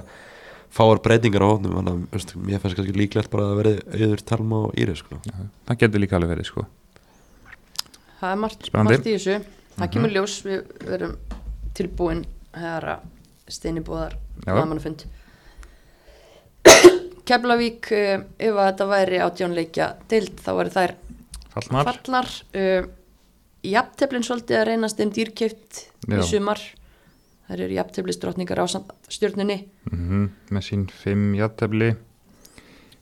fáar 0.71 1.01
breytingar 1.03 1.43
á 1.43 1.51
hófnum 1.51 1.75
þannig 1.81 1.97
að 2.15 2.35
mér 2.47 2.63
finnst 2.63 2.79
kannski 2.79 2.95
líklegt 2.95 3.31
bara 3.33 3.49
að 3.51 3.59
verði 3.59 4.05
auður 4.07 4.23
Telma 4.31 4.61
og 4.69 4.77
Íris 4.79 5.03
sko. 5.03 5.19
Það 5.67 5.81
getur 5.83 6.05
líka 6.05 6.19
alveg 6.21 6.31
verið, 6.37 6.47
sko. 6.53 6.67
það 8.21 8.31
er 8.35 8.39
margt, 8.45 8.69
margt 8.77 9.09
í 9.11 9.17
þessu 9.17 9.41
það 9.41 9.87
Mhm. 9.87 9.91
kemur 9.97 10.11
ljós, 10.15 10.35
við 10.45 10.63
verum 10.87 11.17
tilbúin 11.75 12.25
herra 12.55 13.01
Steini 13.55 13.83
Bóðar 13.85 14.17
Já. 14.45 14.53
blaðmannafund 14.55 15.07
Keflavík 17.31 17.93
uh, 17.95 18.25
ef 18.41 18.57
að 18.57 18.67
þetta 18.71 18.89
væri 18.91 19.23
átjónleikja 19.27 19.93
deild 20.11 20.43
þá 20.43 20.51
væri 20.59 20.75
þær 20.75 20.97
Fallnar. 21.51 21.89
fallar 21.91 22.33
uh, 22.59 22.91
jafnteflin 23.67 24.27
svolítið 24.27 24.61
að 24.61 24.69
reynast 24.71 25.01
þeim 25.01 25.15
dýrkjöft 25.17 25.83
í 26.11 26.21
sumar 26.27 26.63
þær 27.51 27.65
eru 27.67 27.81
jafnteflisdrottningar 27.81 28.63
á 28.63 28.67
stjórnunni 29.11 29.65
Mm 29.91 30.31
með 30.51 30.65
sín 30.67 30.87
fimm 30.91 31.35
jættefli. 31.39 31.95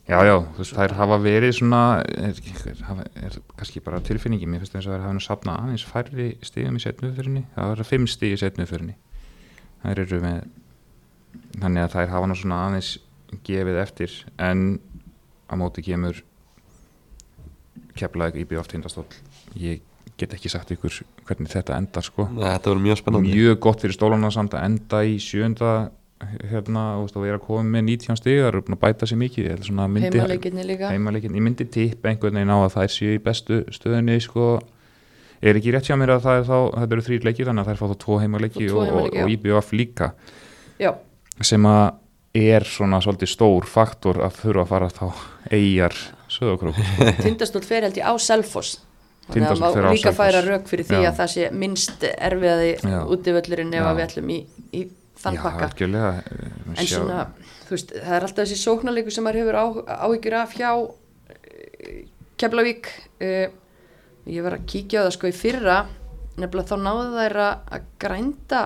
Já, 0.09 0.17
já, 0.25 0.35
þú 0.41 0.63
veist, 0.63 0.73
þær 0.73 0.93
hafa 0.97 1.17
verið 1.21 1.51
svona, 1.59 1.79
er, 2.01 2.37
er, 2.65 3.01
er 3.27 3.35
kannski 3.59 3.81
bara 3.85 3.99
tilfinningi, 4.01 4.47
mér 4.49 4.63
finnst 4.63 4.73
þess 4.73 4.89
að 4.89 4.95
þær 4.95 5.03
hafa 5.05 5.17
nú 5.17 5.21
sapnað 5.21 5.59
aðeins 5.65 5.83
færri 5.85 6.29
stigum 6.45 6.79
í 6.79 6.81
setnuðfyrinni, 6.81 7.43
það 7.53 7.69
var 7.69 7.83
fimm 7.85 8.07
stig 8.09 8.33
í 8.33 8.39
setnuðfyrinni. 8.41 8.95
Þær 9.83 10.01
eru 10.03 10.21
með, 10.23 10.39
þannig 11.59 11.85
að 11.85 11.93
þær 11.95 12.09
hafa 12.13 12.29
nú 12.29 12.39
svona 12.39 12.63
aðeins 12.67 12.95
gefið 13.45 13.83
eftir, 13.83 14.15
en 14.41 14.65
á 15.49 15.53
móti 15.59 15.83
kemur 15.85 16.23
keflaðið 17.99 18.43
í 18.43 18.49
bjóft 18.49 18.73
tindastóll. 18.73 19.07
Ég 19.59 19.85
get 20.19 20.33
ekki 20.35 20.51
sagt 20.51 20.73
ykkur 20.75 21.01
hvernig 21.27 21.51
þetta 21.53 21.77
endar, 21.79 22.03
sko. 22.03 22.27
Þetta 22.35 22.73
verður 22.73 22.83
mjög 22.87 22.99
spennandi. 22.99 23.31
Mjög 23.37 23.61
gott 23.63 23.85
fyrir 23.85 23.95
stólana 23.95 24.31
samt 24.35 24.57
að 24.57 24.67
enda 24.67 25.01
í 25.07 25.15
sjönda 25.23 25.71
hérna 26.19 26.83
og 26.99 27.13
vera 27.15 27.37
að 27.37 27.45
koma 27.45 27.63
með 27.77 27.85
19 27.93 28.19
stigar 28.19 28.57
og 28.59 28.67
bæta 28.79 29.07
sér 29.07 29.19
mikið. 29.21 29.45
Ég 29.45 29.55
held 29.55 29.67
svona 29.69 29.85
myndi, 29.87 30.09
heimaleikinni 30.11 30.65
líka. 30.67 30.89
Heimaleikin, 30.91 31.37
ég 31.37 31.45
myndi 31.45 31.67
tippa 31.71 32.11
einhvern 32.11 32.35
veginn 32.35 32.51
á 32.51 32.59
að 32.59 32.75
þær 32.75 32.93
séu 32.95 33.13
í 33.15 33.21
bestu 33.23 33.61
stöðunni 33.71 34.17
sko, 34.23 34.49
er 35.41 35.59
ekki 35.59 35.73
rétt 35.75 35.87
hjá 35.89 35.95
mér 35.99 36.15
að 36.17 36.25
það 36.27 36.41
er 36.41 36.45
þá, 36.49 36.57
þetta 36.75 36.95
eru 36.97 37.05
þrýr 37.07 37.29
leiki 37.29 37.47
þannig 37.47 37.63
að 37.63 37.71
þær 37.71 37.79
fá 37.79 37.87
þá 37.89 37.97
tvo 38.03 38.19
heimaleiki 38.23 38.67
og, 38.69 38.83
heimaleiki, 38.83 39.15
og, 39.15 39.23
og 39.23 39.33
IBF 39.35 39.73
líka. 39.77 40.11
Já, 40.79 40.91
sem 41.49 41.65
að 41.69 41.85
er 42.39 42.65
svona 42.67 42.99
svolítið 43.01 43.31
stór 43.31 43.65
faktor 43.65 44.19
að 44.21 44.37
þurfa 44.43 44.65
að 44.65 44.69
fara 44.69 44.89
þá 44.93 45.05
eigjar 45.55 45.95
söðokrók 46.29 46.77
tindastól 47.25 47.63
fer 47.65 47.87
held 47.87 47.97
ég 47.97 48.05
á 48.05 48.13
Selfoss. 48.21 48.77
Þannig 49.29 49.45
að 49.45 49.59
Tindastóll 49.59 49.89
á 49.89 49.93
líka 49.93 50.13
færa 50.17 50.41
rauk 50.45 50.69
fyrir 50.69 50.87
því 50.89 51.01
Já. 51.03 51.09
að 51.09 51.17
það 51.19 51.31
sé 51.35 51.49
minnst 51.53 52.05
erfiðaði 52.09 52.71
Já. 52.81 52.99
útivöllurinn 53.13 53.75
ef 53.75 53.83
Já. 53.83 53.89
að 53.89 53.99
við 53.99 54.05
ætlum 54.07 54.31
í, 54.33 54.37
í 54.73 54.81
þann 55.21 55.37
Já, 55.37 55.41
pakka. 55.43 55.89
eh, 55.89 56.21
en 56.73 56.89
svona, 56.89 57.19
þú 57.67 57.75
veist, 57.75 57.93
það 57.93 58.15
er 58.17 58.25
alltaf 58.27 58.41
þessi 58.41 58.57
sóknarleiku 58.63 59.13
sem 59.13 59.27
maður 59.27 59.41
hefur 59.43 59.59
á, 59.59 59.65
áhyggjur 60.07 60.37
af 60.39 60.55
hjá 60.57 60.69
uh, 60.79 61.99
Keflavík 62.41 62.89
uh, 63.21 63.45
ég 64.29 64.45
var 64.45 64.55
að 64.57 64.65
kíkja 64.69 65.01
á 65.01 65.05
það 65.07 65.15
sko 65.17 65.29
í 65.31 65.35
fyrra. 65.35 65.77
Nefnilega 66.39 66.69
þá 66.69 66.77
náðu 66.85 67.09
þær 67.17 67.37
að 67.43 67.75
að 67.75 67.87
grænda 67.99 68.61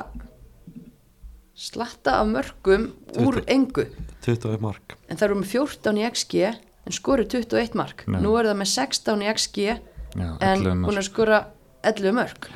slatta 1.54 2.18
af 2.20 2.28
mörgum 2.28 2.88
úr 3.22 3.40
Tuttugu. 3.40 3.44
engu 3.48 3.86
21 4.26 4.62
mark. 4.62 4.96
En 5.10 5.18
það 5.18 5.28
eru 5.28 5.40
með 5.42 5.52
14 5.54 6.00
í 6.00 6.06
XG 6.10 6.36
en 6.84 6.96
skoru 6.96 7.26
21 7.30 7.76
mark. 7.78 8.04
Já. 8.08 8.20
nú 8.20 8.34
er 8.40 8.50
það 8.50 8.60
með 8.62 8.72
16 8.74 9.22
í 9.24 9.30
XG 9.34 9.58
Já, 9.64 10.30
en 10.42 10.64
11 10.64 10.74
mörk. 10.74 10.88
hún 10.88 10.94
er 10.98 11.02
að 11.04 11.10
skora 11.10 11.40
11 11.84 12.16
mörg 12.18 12.50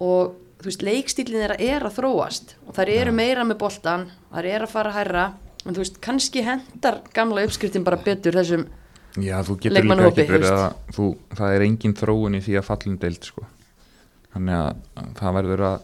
og 0.00 0.36
þú 0.60 0.68
veist, 0.68 0.82
leikstílinn 0.84 1.40
þeirra 1.40 1.56
er 1.60 1.84
að 1.84 1.96
þróast. 1.98 2.54
Og 2.68 2.74
þær 2.76 2.90
eru 2.92 3.12
meira 3.16 3.44
með 3.44 3.58
boltan 3.60 4.10
þær 4.32 4.44
eru 4.54 4.66
að 4.66 4.72
fara 4.74 4.92
hærra. 4.92 5.24
En 5.66 5.74
þú 5.74 5.82
veist, 5.82 6.00
kannski 6.00 6.42
hendar 6.44 7.00
gamla 7.16 7.44
uppskriftin 7.44 7.84
bara 7.84 7.96
betur 8.00 8.36
þessum 8.36 8.66
Já, 9.18 9.40
þú 9.42 9.56
getur 9.64 9.86
líka 9.86 10.08
ekki 10.10 10.26
verið 10.30 10.52
að 10.54 10.66
þú, 10.94 11.06
það 11.34 11.54
er 11.56 11.64
engin 11.66 11.96
þróun 11.98 12.38
í 12.38 12.42
því 12.44 12.58
að 12.60 12.66
fallin 12.68 12.98
deild 13.02 13.26
sko. 13.26 13.46
þannig 14.30 14.54
að 14.54 14.68
að 15.00 15.14
það 15.18 15.36
verður 15.40 15.64
að 15.66 15.78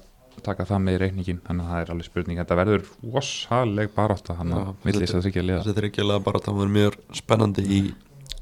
taka 0.46 0.66
það 0.68 0.82
með 0.84 0.96
í 0.96 1.00
reikningin 1.02 1.38
þannig 1.46 1.66
að 1.66 1.70
það 1.72 1.82
er 1.82 1.92
alveg 1.94 2.08
spurning. 2.08 2.40
Þetta 2.40 2.58
verður 2.60 2.88
rosaleg 3.02 3.94
barátta 3.96 4.36
hann 4.38 4.52
Já, 4.52 4.58
að 4.60 4.88
milli 4.88 5.04
þess 5.04 5.18
að 5.18 5.24
þryggja 5.26 5.44
liða. 5.46 5.62
Þessi 5.64 5.78
þryggjulega 5.80 6.24
bara 6.26 6.42
það 6.44 6.60
var 6.60 6.74
mjög 6.76 6.98
spennandi 7.20 7.64
í, 7.66 7.80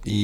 í 0.05 0.21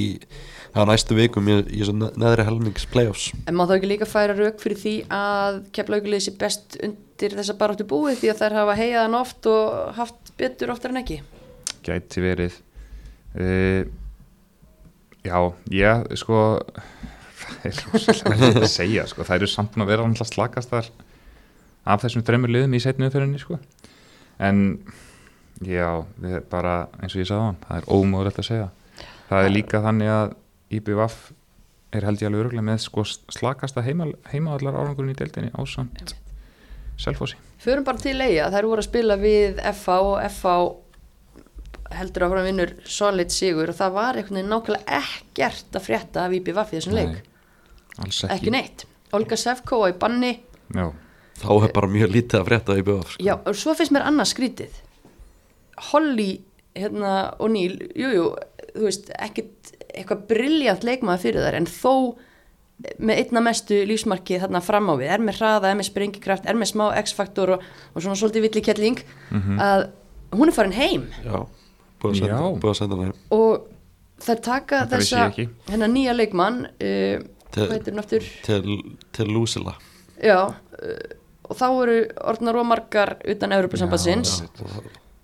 á 0.77 0.81
næstu 0.87 1.17
vikum 1.19 1.51
í, 1.51 1.57
í 1.73 1.87
neðri 1.97 2.47
helmings 2.47 2.89
playoffs. 2.91 3.31
En 3.49 3.57
má 3.59 3.65
þá 3.65 3.77
ekki 3.79 3.93
líka 3.95 4.09
færa 4.09 4.37
rauk 4.39 4.61
fyrir 4.63 4.81
því 4.83 4.97
að 5.15 5.61
keflaugulið 5.77 6.27
sé 6.27 6.35
best 6.41 6.77
undir 6.85 7.39
þessa 7.39 7.57
baráttu 7.61 7.87
búið 7.89 8.21
því 8.23 8.33
að 8.35 8.43
þær 8.43 8.59
hafa 8.61 8.77
heiðan 8.83 9.17
oft 9.19 9.49
og 9.51 9.95
haft 9.99 10.35
betur 10.41 10.75
oftar 10.75 10.95
en 10.95 11.03
ekki. 11.03 11.23
gæti 11.87 12.21
verið. 12.23 12.61
Uh, 13.31 13.87
já, 15.25 15.39
ég 15.75 16.11
sko 16.21 16.41
það 17.41 17.69
er 17.69 17.81
rosalega 17.93 18.51
að 18.65 18.69
segja 18.71 19.07
sko. 19.11 19.27
það 19.27 19.41
eru 19.41 19.51
samt 19.51 19.79
að 19.79 19.93
vera 19.93 20.07
alltaf 20.07 20.31
slakast 20.31 20.73
þar 20.73 20.91
af 21.91 22.05
þessum 22.05 22.25
þreymur 22.27 22.53
liðum 22.55 22.77
í 22.77 22.83
setni 22.83 23.09
umferðinni 23.09 23.41
sko. 23.43 23.59
en 24.41 24.63
já, 25.65 26.05
bara 26.53 26.89
eins 27.01 27.15
og 27.15 27.23
ég 27.23 27.29
sagði 27.29 27.43
á 27.43 27.49
hann, 27.49 27.61
það 27.67 27.81
er 27.81 27.91
ómögulegt 27.97 28.41
að 28.41 28.49
segja 28.49 28.71
það 29.29 29.45
er 29.45 29.55
líka 29.55 29.83
þannig 29.85 30.15
að 30.15 30.35
IBVF 30.79 31.21
er 31.91 32.07
held 32.07 32.23
ég 32.23 32.31
alveg 32.31 32.45
öruglega 32.45 32.67
með 32.67 32.83
sko 32.85 33.05
slakasta 33.11 33.83
heima, 33.83 34.11
heimavallar 34.31 34.79
árangurinn 34.79 35.15
í 35.15 35.19
deildinni 35.19 35.55
ásamt 35.59 36.15
Selfossi 37.01 37.39
Förum 37.61 37.85
bara 37.85 38.01
til 38.01 38.17
eiga, 38.21 38.49
þær 38.53 38.69
voru 38.71 38.81
að 38.81 38.89
spila 38.89 39.17
við 39.21 39.59
FH 39.61 39.97
og 40.01 40.23
FH 40.31 40.55
heldur 41.91 42.25
að 42.27 42.33
fara 42.35 42.45
vinnur 42.47 42.73
solid 42.87 43.33
sigur 43.35 43.73
og 43.73 43.77
það 43.79 43.95
var 43.97 44.19
einhvern 44.21 44.39
veginn 44.41 44.53
nákvæmlega 44.55 45.01
ekkert 45.01 45.79
að 45.81 45.87
frétta 45.89 46.25
af 46.27 46.35
IBVF 46.39 46.73
í 46.75 46.79
þessum 46.79 46.97
leik. 46.99 47.17
alls 47.99 48.21
Ekki. 48.25 48.35
ekki, 48.37 48.51
neitt. 48.55 48.85
Olga 49.17 49.37
Sefko 49.37 49.81
í 49.91 49.97
banni, 49.99 50.37
Já, 50.71 50.87
þá 51.43 51.49
er 51.67 51.73
bara 51.75 51.89
mjög 51.91 52.13
lítið 52.15 52.39
að 52.41 52.47
frétta 52.51 52.77
í 52.79 52.85
BF 52.87 53.11
sko. 53.17 53.25
já, 53.27 53.35
og 53.43 53.57
svo 53.59 53.75
finnst 53.75 53.93
mér 53.97 54.07
annað 54.07 54.31
skrítið. 54.31 54.79
Holly 55.91 56.31
hérna, 56.77 57.35
og 57.41 57.51
Níl, 57.51 57.75
jú, 57.99 58.11
jú, 58.15 58.27
þú 58.77 58.87
veist, 58.87 59.11
ekkert 59.19 59.73
eitthvað 59.91 60.27
briljant 60.31 60.85
leikmaður 60.87 61.25
fyrir 61.25 61.43
þær 61.49 61.57
en 61.59 61.67
þó 61.67 61.95
með 63.03 63.19
einna 63.25 63.41
mestu 63.45 63.81
lífsmarkið 63.85 64.45
þarna 64.47 64.61
fram 64.65 64.87
á 64.89 64.95
við, 64.97 65.09
er 65.13 65.21
með 65.27 65.41
hraða, 65.41 65.73
er 65.73 65.77
með 65.81 65.89
sprengikraft, 65.91 66.47
er 66.49 66.57
með 66.57 66.71
smá 66.71 66.85
x-faktor 67.03 67.57
og, 67.57 67.65
og 67.93 68.01
svona 68.05 68.17
svolítið 68.17 68.47
villi 68.47 68.63
kettling 68.65 69.03
að 69.61 69.89
hún 70.39 70.49
er 70.49 70.55
farin 70.57 70.73
heim 70.79 71.09
Já, 71.27 71.43
búið 72.01 72.73
að 72.73 72.79
senda, 72.79 72.97
hana 72.97 73.11
heim. 73.11 73.21
Og 73.37 73.69
þær 74.25 74.43
taka 74.45 74.83
Þetta 74.85 74.99
þessa 74.99 75.49
hennar 75.71 75.93
nýja 75.93 76.17
leikmann 76.17 76.65
uh, 76.69 77.23
hvað 77.55 77.75
heitir 77.77 77.95
hún 77.95 78.03
aftur? 78.03 78.29
Til, 78.47 79.29
Lúsila 79.31 79.77
já, 80.21 80.39
uh, 80.51 80.99
og 81.49 81.59
þá 81.59 81.67
eru 81.69 81.99
orðnar 82.33 82.61
og 82.61 82.69
margar 82.69 83.17
utan 83.29 83.55
Európa-sambandsins 83.57 84.41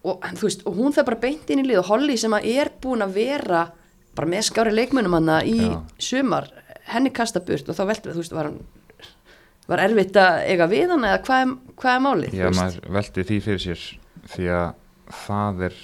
og, 0.06 0.22
og 0.22 0.78
hún 0.78 0.94
fer 0.96 1.06
bara 1.06 1.20
beint 1.22 1.50
inn 1.52 1.62
í 1.62 1.66
lið 1.66 1.82
og 1.82 1.90
Holly 1.90 2.16
sem 2.20 2.34
að 2.36 2.48
er 2.54 2.72
búin 2.82 3.04
að 3.04 3.18
vera 3.18 3.66
bara 4.16 4.30
með 4.32 4.48
skári 4.48 4.72
leikmönnum 4.72 5.18
hana 5.18 5.42
í 5.44 5.58
Já. 5.60 5.76
sumar, 6.00 6.48
henni 6.88 7.12
kasta 7.14 7.42
burt 7.44 7.68
og 7.68 7.76
þá 7.76 7.84
veldur 7.90 8.16
þú 8.16 8.22
veist, 8.22 8.36
var 8.36 8.50
hann 8.50 8.62
var 9.66 9.82
erfitt 9.82 10.16
að 10.20 10.40
eiga 10.46 10.68
við 10.70 10.94
hann 10.94 11.04
eða 11.04 11.20
hvað 11.26 11.42
er, 11.42 11.54
hvað 11.82 11.98
er 11.98 12.02
málið 12.04 12.38
Já, 12.38 12.48
maður 12.54 12.90
veldi 12.96 13.26
því 13.28 13.38
fyrir 13.44 13.62
sér 13.64 13.84
því 14.32 14.48
að 14.56 14.66
það 15.26 15.62
er 15.68 15.78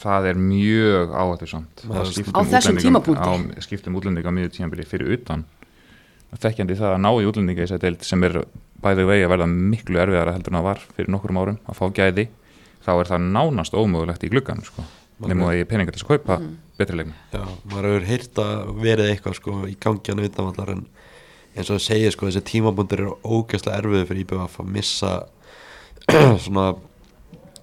það 0.00 0.28
er 0.30 0.40
mjög 0.40 1.12
áhættu 1.16 1.48
samt 1.50 1.84
Maður- 1.88 2.32
Á 2.36 2.40
þessum 2.52 2.80
tímapunkti? 2.82 3.28
á, 3.28 3.32
skiptum 3.64 3.96
útlendinga 3.98 4.32
miður 4.34 4.54
tímabili 4.56 4.86
fyrir 4.88 5.12
utan 5.18 5.44
þekkjandi 6.36 6.76
það 6.76 6.94
að 6.96 7.00
ná 7.04 7.10
í 7.16 7.26
útlendinga 7.30 7.64
í 7.64 7.78
deild 7.80 8.02
sem 8.04 8.24
er 8.26 8.42
bæði 8.82 9.06
vegi 9.08 9.24
að 9.24 9.32
verða 9.32 9.46
miklu 9.48 10.00
erfiðara 10.02 10.34
heldur 10.36 10.52
en 10.52 10.58
það 10.58 10.66
var 10.68 10.82
fyrir 10.96 11.12
nokkrum 11.14 11.38
árum 11.40 11.58
að 11.64 11.78
fá 11.78 11.86
gæði 11.96 12.26
þá 12.84 12.90
er 13.00 13.10
það 13.10 13.26
nánast 13.32 13.74
ómögulegt 13.78 14.26
í 14.26 14.30
gluggan 14.30 14.60
sko. 14.66 14.84
nema 15.26 15.48
að 15.48 15.60
ég 15.62 15.68
peninga 15.70 15.94
til 15.94 16.02
að 16.04 16.10
kaupa 16.12 16.36
betri 16.76 16.98
leikmenn 16.98 17.16
Já, 17.32 17.44
maður 17.72 17.86
hefur 17.88 18.08
heyrt 18.10 18.40
að 18.42 18.74
verið 18.82 19.12
eitthvað 19.14 19.38
sko 19.38 19.54
í 19.70 19.76
gangi 19.80 20.12
hann 20.12 20.24
utanvallar 20.26 20.72
en 20.74 20.82
eins 21.56 21.70
og 21.70 21.78
það 21.78 21.86
segir 21.86 22.12
sko 22.12 22.28
þessi 22.28 22.42
tímabundur 22.50 23.00
eru 23.06 23.14
ógæslega 23.24 23.78
erfiði 23.80 24.08
fyrir 24.10 24.26
IBF 24.26 24.58
að 24.60 24.68
missa 24.76 25.12
svona 26.44 26.66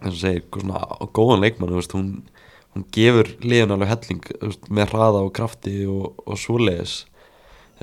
eins 0.03 0.17
og 0.17 0.21
segir, 0.21 0.45
svona 0.51 0.83
góðan 1.15 1.43
leikmann 1.43 1.73
veist, 1.77 1.95
hún, 1.95 2.11
hún 2.75 2.85
gefur 2.93 3.29
liðan 3.43 3.75
alveg 3.75 3.91
helling 3.93 4.31
veist, 4.41 4.69
með 4.69 4.93
hraða 4.93 5.23
og 5.25 5.33
krafti 5.35 5.83
og, 5.89 6.23
og 6.27 6.39
svoleiðis. 6.39 7.03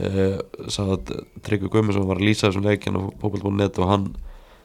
Uh, 0.01 0.39
sá 0.73 0.85
að 0.87 1.11
Tryggvi 1.45 1.69
Guðmundsson 1.69 2.07
var 2.09 2.21
að 2.21 2.29
lýsa 2.29 2.47
þessum 2.47 2.65
leikjan 2.65 2.97
á 2.97 3.03
Popel.net 3.21 3.81
og 3.83 3.91
hann 3.91 4.07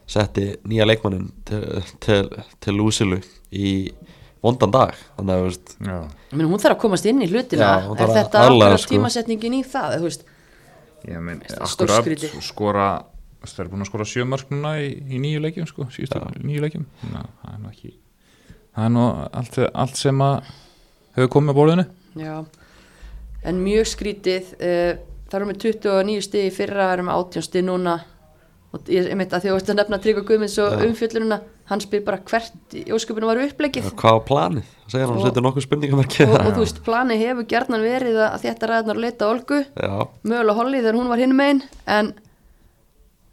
setti 0.07 0.51
nýja 0.69 0.85
leikmannin 0.85 1.31
til, 1.47 1.63
til, 2.03 2.29
til 2.61 2.75
Lúsilu 2.77 3.19
í 3.49 3.71
vondan 4.45 4.73
dag. 4.73 4.93
Þannig 5.17 5.35
að 5.35 5.43
veist 5.47 5.73
meina, 5.81 6.47
hún 6.51 6.61
þarf 6.61 6.77
að 6.77 6.81
komast 6.85 7.09
inn 7.09 7.23
í 7.25 7.29
hlutina. 7.31 7.71
Já, 7.81 7.89
er 7.97 8.13
þetta 8.19 8.45
akkurat 8.45 8.83
sko. 8.83 8.93
tímasetningin 8.93 9.57
í 9.57 9.63
það 9.65 9.97
þú 9.97 10.07
veist, 10.09 10.25
ég 11.09 11.17
er 11.17 11.65
akkurat 11.65 12.39
skora 12.45 12.89
það 13.53 13.65
er 13.65 13.69
búin 13.73 13.81
að 13.86 13.89
skora 13.91 14.05
sjömark 14.10 14.49
núna 14.49 14.71
í, 14.81 14.89
í 15.05 15.19
nýju 15.21 15.41
leikjum 15.45 15.67
sko, 15.69 15.86
síðustu 15.93 16.21
nýju 16.41 16.62
leikjum. 16.65 16.86
Ná, 17.13 17.21
það 17.43 17.53
er 17.53 17.60
nú 17.62 17.69
ekki 17.69 17.93
það 18.75 18.86
er 18.86 18.89
nú 18.97 19.05
allt, 19.31 19.60
allt 19.73 19.95
sem 20.01 20.21
að 20.21 20.49
hefur 21.15 21.29
komið 21.38 21.53
á 21.53 21.58
bóluðinu 21.60 21.86
já 22.25 22.36
en 23.45 23.62
mjög 23.62 23.86
skrítið 23.93 24.51
uh, 24.58 24.97
það 25.29 25.39
eru 25.39 25.47
með 25.51 25.62
29 25.69 26.21
stig 26.25 26.49
í 26.49 26.53
fyrra 26.55 26.88
það 26.89 26.93
eru 26.97 27.03
með 27.08 27.19
18 27.21 27.45
stig 27.45 27.65
núna. 27.67 27.95
Og 28.75 28.89
ég, 28.91 29.05
ég 29.08 29.15
meint 29.15 29.31
að 29.31 29.45
því 29.45 29.47
að 29.49 29.53
þú 29.53 29.60
ert 29.62 29.69
að 29.71 29.77
nefna 29.79 29.97
Tryggva 30.03 30.21
Guðmunds 30.27 30.55
og 30.60 30.73
Já. 30.73 30.81
umfjöllununa 30.89 31.38
hann 31.69 31.81
spyr 31.81 32.01
bara 32.05 32.17
hvert 32.27 32.73
í 32.75 32.81
ósköpunum 32.91 33.29
var 33.31 33.39
upplegið 33.45 33.86
hvað 33.95 34.17
var 34.17 34.23
planið? 34.27 34.65
Það 34.84 34.91
segir 34.95 35.05
hann 35.05 35.13
Og- 35.15 35.21
og 35.21 35.29
setur 35.29 35.45
nokkuð 35.45 35.65
spurningamerki. 35.65 36.25
og, 36.27 36.34
og 36.36 36.49
þú 36.58 36.63
veist, 36.65 36.81
plani 36.84 37.17
hefur 37.21 37.47
gerðnan 37.53 37.86
verið 37.86 38.19
að 38.25 38.36
þetta 38.43 38.69
ræðnar 38.73 38.99
að 38.99 39.05
leita 39.05 39.29
Olgu. 39.31 39.62
Já, 39.79 39.93
mögulega 40.27 40.58
Holly 40.60 40.81
þegar 40.84 40.99
hún 40.99 41.10
var 41.13 41.23
hinn 41.23 41.36
megin 41.39 41.63
en 41.95 42.12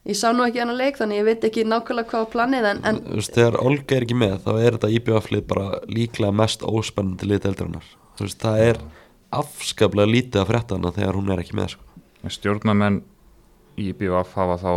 ég 0.08 0.18
sá 0.18 0.32
nú 0.34 0.46
ekki 0.46 0.62
hann 0.62 0.72
að 0.72 0.80
leik 0.80 0.98
þannig 0.98 1.20
ég 1.20 1.28
veit 1.28 1.44
ekki 1.46 1.64
nákvæmlega 1.68 2.10
hvað 2.10 2.24
var 2.24 2.32
planið 2.32 2.68
en, 2.72 2.80
en 2.88 3.00
þú 3.04 3.18
veist, 3.20 3.36
þegar 3.36 3.58
Olga 3.62 3.96
er 3.96 4.06
ekki 4.06 4.18
með 4.18 4.34
þá 4.46 4.50
er 4.54 4.76
þetta 4.76 4.90
IBF-lið 4.96 5.44
bara 5.52 5.66
líklega 5.86 6.38
mest 6.42 6.64
óspennandi 6.66 7.28
lið 7.30 7.44
deildarinnar. 7.46 7.92
Þú 8.18 8.26
veist, 8.26 8.40
það 8.42 8.64
er 8.66 8.82
afskaplega 9.32 10.10
lítið 10.10 10.42
að 10.42 10.50
frétta 10.50 10.78
hana 10.78 10.92
þegar 10.96 11.18
hún 11.20 11.32
er 11.32 11.44
ekki 11.44 11.56
með 11.58 11.76
sko. 11.76 11.88
stjórnamenn 12.28 13.00
í 13.80 13.92
BVF 13.96 14.34
hafa 14.38 14.58
þá 14.60 14.72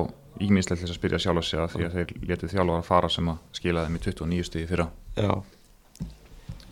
íminslega 0.45 0.79
til 0.79 0.85
þess 0.85 0.93
að 0.93 0.99
spyrja 0.99 1.19
sjálf 1.23 1.41
að 1.41 1.47
segja 1.49 1.67
því 1.73 1.85
að 1.85 1.95
þeir 1.95 2.13
letið 2.29 2.53
þjálfara 2.53 2.81
að 2.81 2.87
fara 2.89 3.09
sem 3.11 3.29
að 3.31 3.41
skila 3.55 3.85
þeim 3.85 3.97
í 3.97 4.01
29 4.05 4.47
stíði 4.49 4.69
fyrra. 4.71 4.87
Já, 5.15 5.33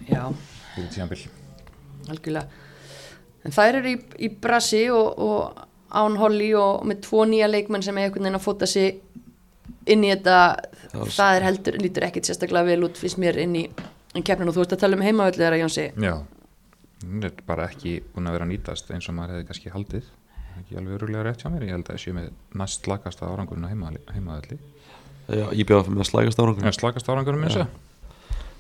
já, 0.07 0.23
algjörlega. 2.11 2.47
En 3.43 3.55
þær 3.55 3.77
eru 3.81 3.91
í, 3.91 3.99
í 4.23 4.29
brasi 4.43 4.83
og, 4.93 5.19
og 5.19 5.63
án 5.93 6.17
Holly 6.19 6.51
og 6.57 6.85
með 6.89 7.03
tvo 7.07 7.25
nýja 7.29 7.49
leikmenn 7.49 7.85
sem 7.85 7.97
er 7.97 8.07
einhvern 8.07 8.27
veginn 8.27 8.39
að 8.39 8.45
fóta 8.45 8.69
sig 8.69 8.99
inn 9.89 10.05
í 10.05 10.11
þetta 10.13 10.37
Já, 10.93 10.99
það 11.17 11.37
er 11.37 11.47
heldur, 11.47 11.79
lítur 11.83 12.07
ekkit 12.07 12.29
sérstaklega 12.29 12.71
vel 12.71 12.87
út 12.87 12.99
fyrst 12.99 13.19
mér 13.21 13.39
inn 13.43 13.55
í, 13.59 13.63
í 14.15 14.23
keppnin 14.25 14.51
og 14.51 14.57
þú 14.57 14.65
ert 14.65 14.75
að 14.77 14.83
tala 14.85 14.99
um 14.99 15.05
heimavöldu 15.05 15.41
þegar 15.41 15.59
Jónsi. 15.61 15.87
Já, 16.03 16.13
hún 17.03 17.29
er 17.29 17.33
bara 17.47 17.69
ekki 17.71 17.97
búin 18.13 18.29
að 18.29 18.37
vera 18.39 18.49
nýtast 18.49 18.91
eins 18.93 19.09
og 19.09 19.17
maður 19.17 19.37
hefði 19.37 19.49
kannski 19.51 19.73
haldið. 19.73 20.11
Ekki 20.61 20.77
alveg 20.79 20.99
öruglega 20.99 21.25
rétt 21.27 21.43
hjá 21.43 21.49
mér, 21.49 21.65
ég 21.67 21.75
held 21.75 21.87
að 21.89 21.97
þessi 21.97 22.13
með 22.15 22.29
næst 22.61 22.85
slakasta 22.85 23.29
árangurinn 23.29 23.65
á 23.65 23.73
heimaðalli 23.73 24.59
já 25.31 25.47
IBF 25.55 25.89
með 25.91 26.07
slægast 26.09 26.39
árangur 26.41 26.67
ja, 26.67 26.73
slakast 26.75 27.09
árangurinn 27.09 27.43
minnst 27.45 27.61
það 27.61 27.71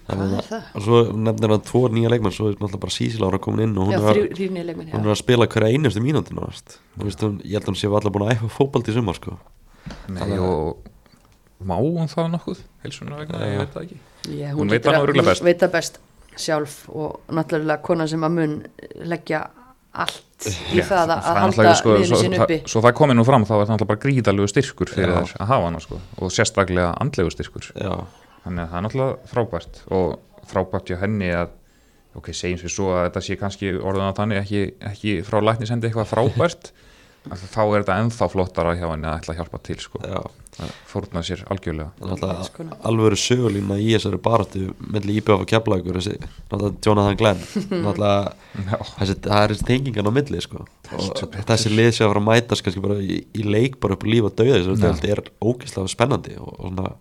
Hvað 0.03 0.33
er 0.37 0.47
það? 0.49 0.63
Og 0.75 0.81
svo 0.83 0.97
nefnir 1.15 1.53
hann 1.53 1.61
tvo 1.67 1.81
nýja 1.95 2.09
leikmenn 2.11 2.33
Svo 2.35 2.49
er 2.49 2.55
náttúrulega 2.57 2.81
bara 2.83 2.91
Sísila 2.97 3.27
ára 3.31 3.39
komin 3.39 3.63
inn 3.69 3.77
Og 3.77 3.87
hún 3.87 3.93
Já, 3.93 3.99
er, 4.01 4.17
þrjú- 4.17 4.33
þrír 4.37 4.51
nýja 4.57 4.65
leikmenn 4.69 4.89
hún 4.93 5.05
er 5.07 5.13
að 5.13 5.19
spila 5.21 5.47
hverja 5.47 5.69
einustu 5.77 6.01
mínútinu 6.03 6.43
veist. 6.47 6.77
Þú 6.99 7.07
veist, 7.07 7.23
hún, 7.23 7.37
Ég 7.47 7.53
held 7.55 7.63
að 7.63 7.71
hún 7.71 7.79
sé 7.79 7.87
allar 7.87 8.11
búin 8.17 8.25
að 8.27 8.33
æfa 8.35 8.49
fótbalt 8.57 8.89
í 8.91 8.95
sumar 8.97 9.15
sko. 9.15 9.37
Nei, 10.11 10.37
og 10.39 10.83
má 11.63 11.75
hún 11.79 12.07
það 12.11 12.29
nokkuð 12.35 12.59
heilsunar 12.83 13.23
vegna, 13.23 13.39
ég 13.47 13.57
veit 13.63 13.73
það 13.73 13.83
ekki 13.87 13.97
Já, 14.39 14.49
Hún 14.55 14.69
veit 14.71 14.83
hlýtur 14.83 14.91
það 14.91 14.97
að- 14.99 15.03
örugglega 15.07 15.23
hún 15.23 15.31
best. 15.31 15.43
veit 15.47 15.59
það 15.63 15.71
best 15.77 15.99
sjálf 16.35 16.77
og 16.89 17.19
náttúrulega 17.31 17.81
kona 17.83 18.07
sem 18.07 18.23
að 18.27 18.31
mun 18.37 18.55
leggja 19.07 19.41
allt 19.93 20.47
í 20.73 20.79
Já, 20.79 20.83
það 20.89 21.11
að, 21.13 21.19
halda 21.23 21.47
náttúrulega, 21.47 21.75
sko, 21.79 21.89
liðinu 21.93 22.07
svo, 22.09 22.21
sín 22.23 22.33
það- 22.33 22.43
uppi 22.47 22.57
Svo 22.73 22.81
það 22.81 22.93
komið 22.99 23.15
nú 23.19 23.25
fram 23.27 23.43
þá 23.45 23.51
er 23.53 23.59
það 23.63 23.71
náttúrulega 23.73 23.91
bara 23.93 24.03
gríðalegu 24.07 24.47
styrkur 24.51 24.89
fyrir 24.89 25.11
Já. 25.13 25.19
þess 25.21 25.35
að 25.39 25.47
hafa 25.53 25.67
hana 25.69 25.79
sko, 25.83 25.99
og 26.19 26.31
sérstaklega 26.31 26.87
andlegu 26.99 27.31
styrkur 27.35 27.67
Já, 27.75 27.93
þannig 28.43 28.63
að 28.63 28.71
það 28.71 28.79
er 28.79 28.85
náttúrulega 28.87 29.33
frábært 29.33 29.83
og 29.97 30.47
frábært 30.49 30.91
hjá 30.91 30.97
henni 31.03 31.29
að 31.33 31.53
ok, 32.19 32.31
segjum 32.35 32.61
við 32.61 32.73
svo 32.75 32.89
að 32.93 33.05
þetta 33.07 33.25
sé 33.25 33.37
kannski 33.41 33.75
orðan 33.79 34.11
að 34.11 34.17
þannig 34.21 34.41
ekki, 34.43 34.63
ekki 34.91 35.13
frá 35.27 35.39
lækni 35.41 35.69
sendi 35.69 35.89
eitthvað 35.89 36.11
frábært 36.11 36.73
þá 37.23 37.61
er 37.63 37.83
þetta 37.83 37.97
ennþá 38.01 38.27
flottara 38.31 38.73
hjá 38.75 38.87
henni 38.89 39.07
að 39.07 39.21
ætla 39.21 39.33
að 39.33 39.37
hjálpa 39.39 39.59
til 39.63 39.77
sko. 39.79 39.99
Já, 40.03 40.19
að 40.59 40.73
fórna 40.89 41.23
sér 41.23 41.43
algjörlega. 41.53 41.91
Alvöru 42.89 43.19
sögulína 43.19 43.77
í 43.79 43.93
þessari 43.93 44.19
baráttu 44.25 44.63
melli 44.83 45.15
IBF 45.21 45.37
og 45.37 45.47
náttúrulega 45.47 46.73
Jonathan 46.83 47.19
Glenn. 47.21 47.45
Þessi, 48.99 49.15
það 49.23 49.39
er 49.39 49.53
þessi 49.53 49.67
tengingan 49.69 50.11
á 50.11 50.13
milli 50.13 50.43
sko. 50.43 50.67
þessi 51.47 51.71
lið 51.73 51.91
sé 51.95 52.03
að 52.03 52.11
fara 52.11 52.21
að 52.21 52.27
mætast 52.27 52.65
kannski 52.65 52.83
bara 52.83 52.99
í, 53.01 53.23
í 53.33 53.47
leik 53.47 53.79
bara 53.81 53.95
upp 53.95 54.03
á 54.05 54.07
líf 54.11 54.27
og 54.27 54.35
dauða 54.37 54.75
þetta 54.83 55.09
er 55.15 55.23
ógeðslega 55.41 55.93
spennandi 55.95 56.35
og, 56.37 56.51
og 56.59 56.73
svona 56.75 56.91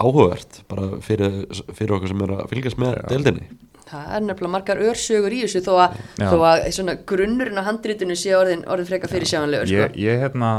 áhugavert 0.00 0.62
bara 0.70 0.86
fyrir, 1.04 1.42
fyrir 1.76 1.96
okkur 1.96 2.12
sem 2.12 2.24
er 2.24 2.32
að 2.36 2.46
fylgjast 2.52 2.80
með 2.80 2.96
deildinni. 3.10 3.50
Það 3.90 4.14
er 4.16 4.24
nefnilega 4.24 4.54
margar 4.54 4.80
örsögur 4.86 5.34
í 5.34 5.42
þessu 5.44 5.62
þó 5.66 5.72
að, 5.84 6.00
þó 6.20 6.36
að 6.46 6.90
grunnurinn 7.10 7.58
á 7.58 7.66
handrítinu 7.66 8.16
sé 8.18 8.36
orðin, 8.38 8.62
orðin 8.70 8.88
freka 8.90 9.10
fyrir 9.10 9.30
sjáanlegur 9.30 9.66
sko. 9.66 9.80
ég, 9.80 9.96
ég, 9.98 10.20
hérna, 10.22 10.50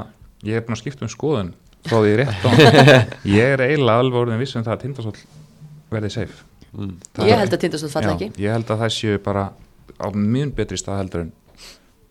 ég 0.44 0.60
hef 0.60 0.68
búin 0.68 0.76
að 0.76 0.82
skipta 0.84 1.08
um 1.08 1.12
skoðun 1.14 1.54
frá 1.88 1.98
því 2.04 2.16
rétt 2.20 2.44
á 2.44 2.52
ég 3.40 3.56
er 3.56 3.64
eiginlega 3.70 4.04
alveg 4.04 4.20
orðin 4.26 4.42
viss 4.44 4.58
um 4.60 4.66
það 4.68 4.76
að 4.76 4.84
Tindastóll 4.84 5.22
verði 5.92 6.12
safe. 6.12 6.44
Mm. 6.72 6.98
Ég 7.28 7.40
held 7.42 7.56
að 7.56 7.64
tindastótt 7.66 7.92
falla 7.92 8.14
Já, 8.14 8.18
ekki. 8.18 8.44
ég 8.44 8.54
held 8.56 8.70
að 8.72 8.84
það 8.84 8.94
séu 8.96 9.22
bara 9.24 9.48
á 10.00 10.08
mjög 10.16 10.54
betri 10.56 10.80
stað 10.80 11.02
heldur 11.02 11.26
en 11.26 11.32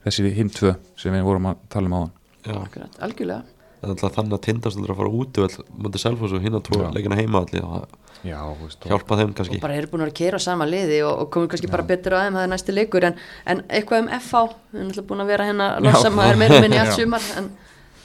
þessi 0.04 0.32
hinn 0.36 0.52
tvö 0.52 0.74
sem 1.00 1.14
við 1.16 1.24
vorum 1.28 1.48
að 1.52 1.62
tala 1.72 1.88
um 1.88 2.10
Já, 2.40 2.56
Akkurat, 2.56 2.94
algjörlega. 3.04 3.42
er 3.44 3.59
þannig 3.80 4.34
að 4.36 4.42
tindastundur 4.44 4.92
að 4.92 4.98
fara 5.00 5.12
út 5.20 5.38
og 5.40 5.54
mútið 5.80 6.02
selfos 6.02 6.34
og 6.36 6.42
hinn 6.44 6.56
að 6.58 6.64
tvo 6.68 6.80
Já. 6.82 6.88
leikina 6.96 7.16
heima 7.20 7.40
allir 7.44 7.64
og 7.64 7.72
það 7.76 7.86
Já, 8.20 8.40
veist, 8.60 8.82
og- 8.84 8.90
hjálpa 8.92 9.16
þeim 9.16 9.30
kannski 9.38 9.56
og 9.56 9.62
bara 9.64 9.76
eru 9.80 9.88
búin 9.88 10.04
að 10.04 10.12
keira 10.18 10.36
á 10.36 10.42
sama 10.44 10.66
liði 10.68 10.98
og, 11.06 11.14
og 11.22 11.30
komum 11.32 11.48
kannski 11.48 11.70
bara 11.72 11.86
betur 11.88 12.12
á 12.12 12.20
þeim 12.26 12.36
það 12.36 12.44
er 12.44 12.52
næsti 12.52 12.74
leikur 12.76 13.06
en, 13.08 13.16
en 13.48 13.62
eitthvað 13.70 14.02
um 14.04 14.10
FH 14.18 14.42
við 14.74 14.80
erum 14.80 14.90
alltaf 14.90 15.06
búin 15.08 15.24
að 15.24 15.30
vera 15.32 15.46
hérna 15.48 15.68
að 15.78 15.86
losa 15.88 16.10
Já. 16.10 16.16
maður 16.18 16.40
meira 16.42 16.60
minni 16.60 16.80
allt 16.82 16.92
Já. 16.92 16.98
sumar 17.00 17.30
en 17.40 17.48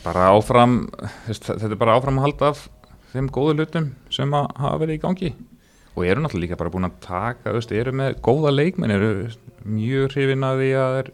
bara 0.05 0.29
áfram 0.31 0.77
þetta 1.27 1.67
er 1.67 1.75
bara 1.81 1.97
áfram 1.99 2.21
að 2.21 2.27
halda 2.29 2.53
af 2.53 2.63
þeim 3.11 3.27
góðu 3.35 3.57
hlutum 3.59 3.91
sem 4.13 4.31
að 4.39 4.47
hafa 4.63 4.79
verið 4.85 4.95
í 4.95 5.03
gangi 5.03 5.33
og 5.95 6.03
eru 6.07 6.23
náttúrulega 6.23 6.45
líka 6.47 6.59
bara 6.59 6.71
búin 6.71 6.87
að 6.87 6.97
taka 7.03 7.51
veist, 7.55 7.71
eru 7.75 7.91
með 7.95 8.17
góða 8.23 8.55
leikmenn 8.55 8.95
eru 8.95 9.11
mjög 9.65 10.11
hrifin 10.15 10.43
að 10.47 10.61
því 10.63 10.71
að 10.79 11.11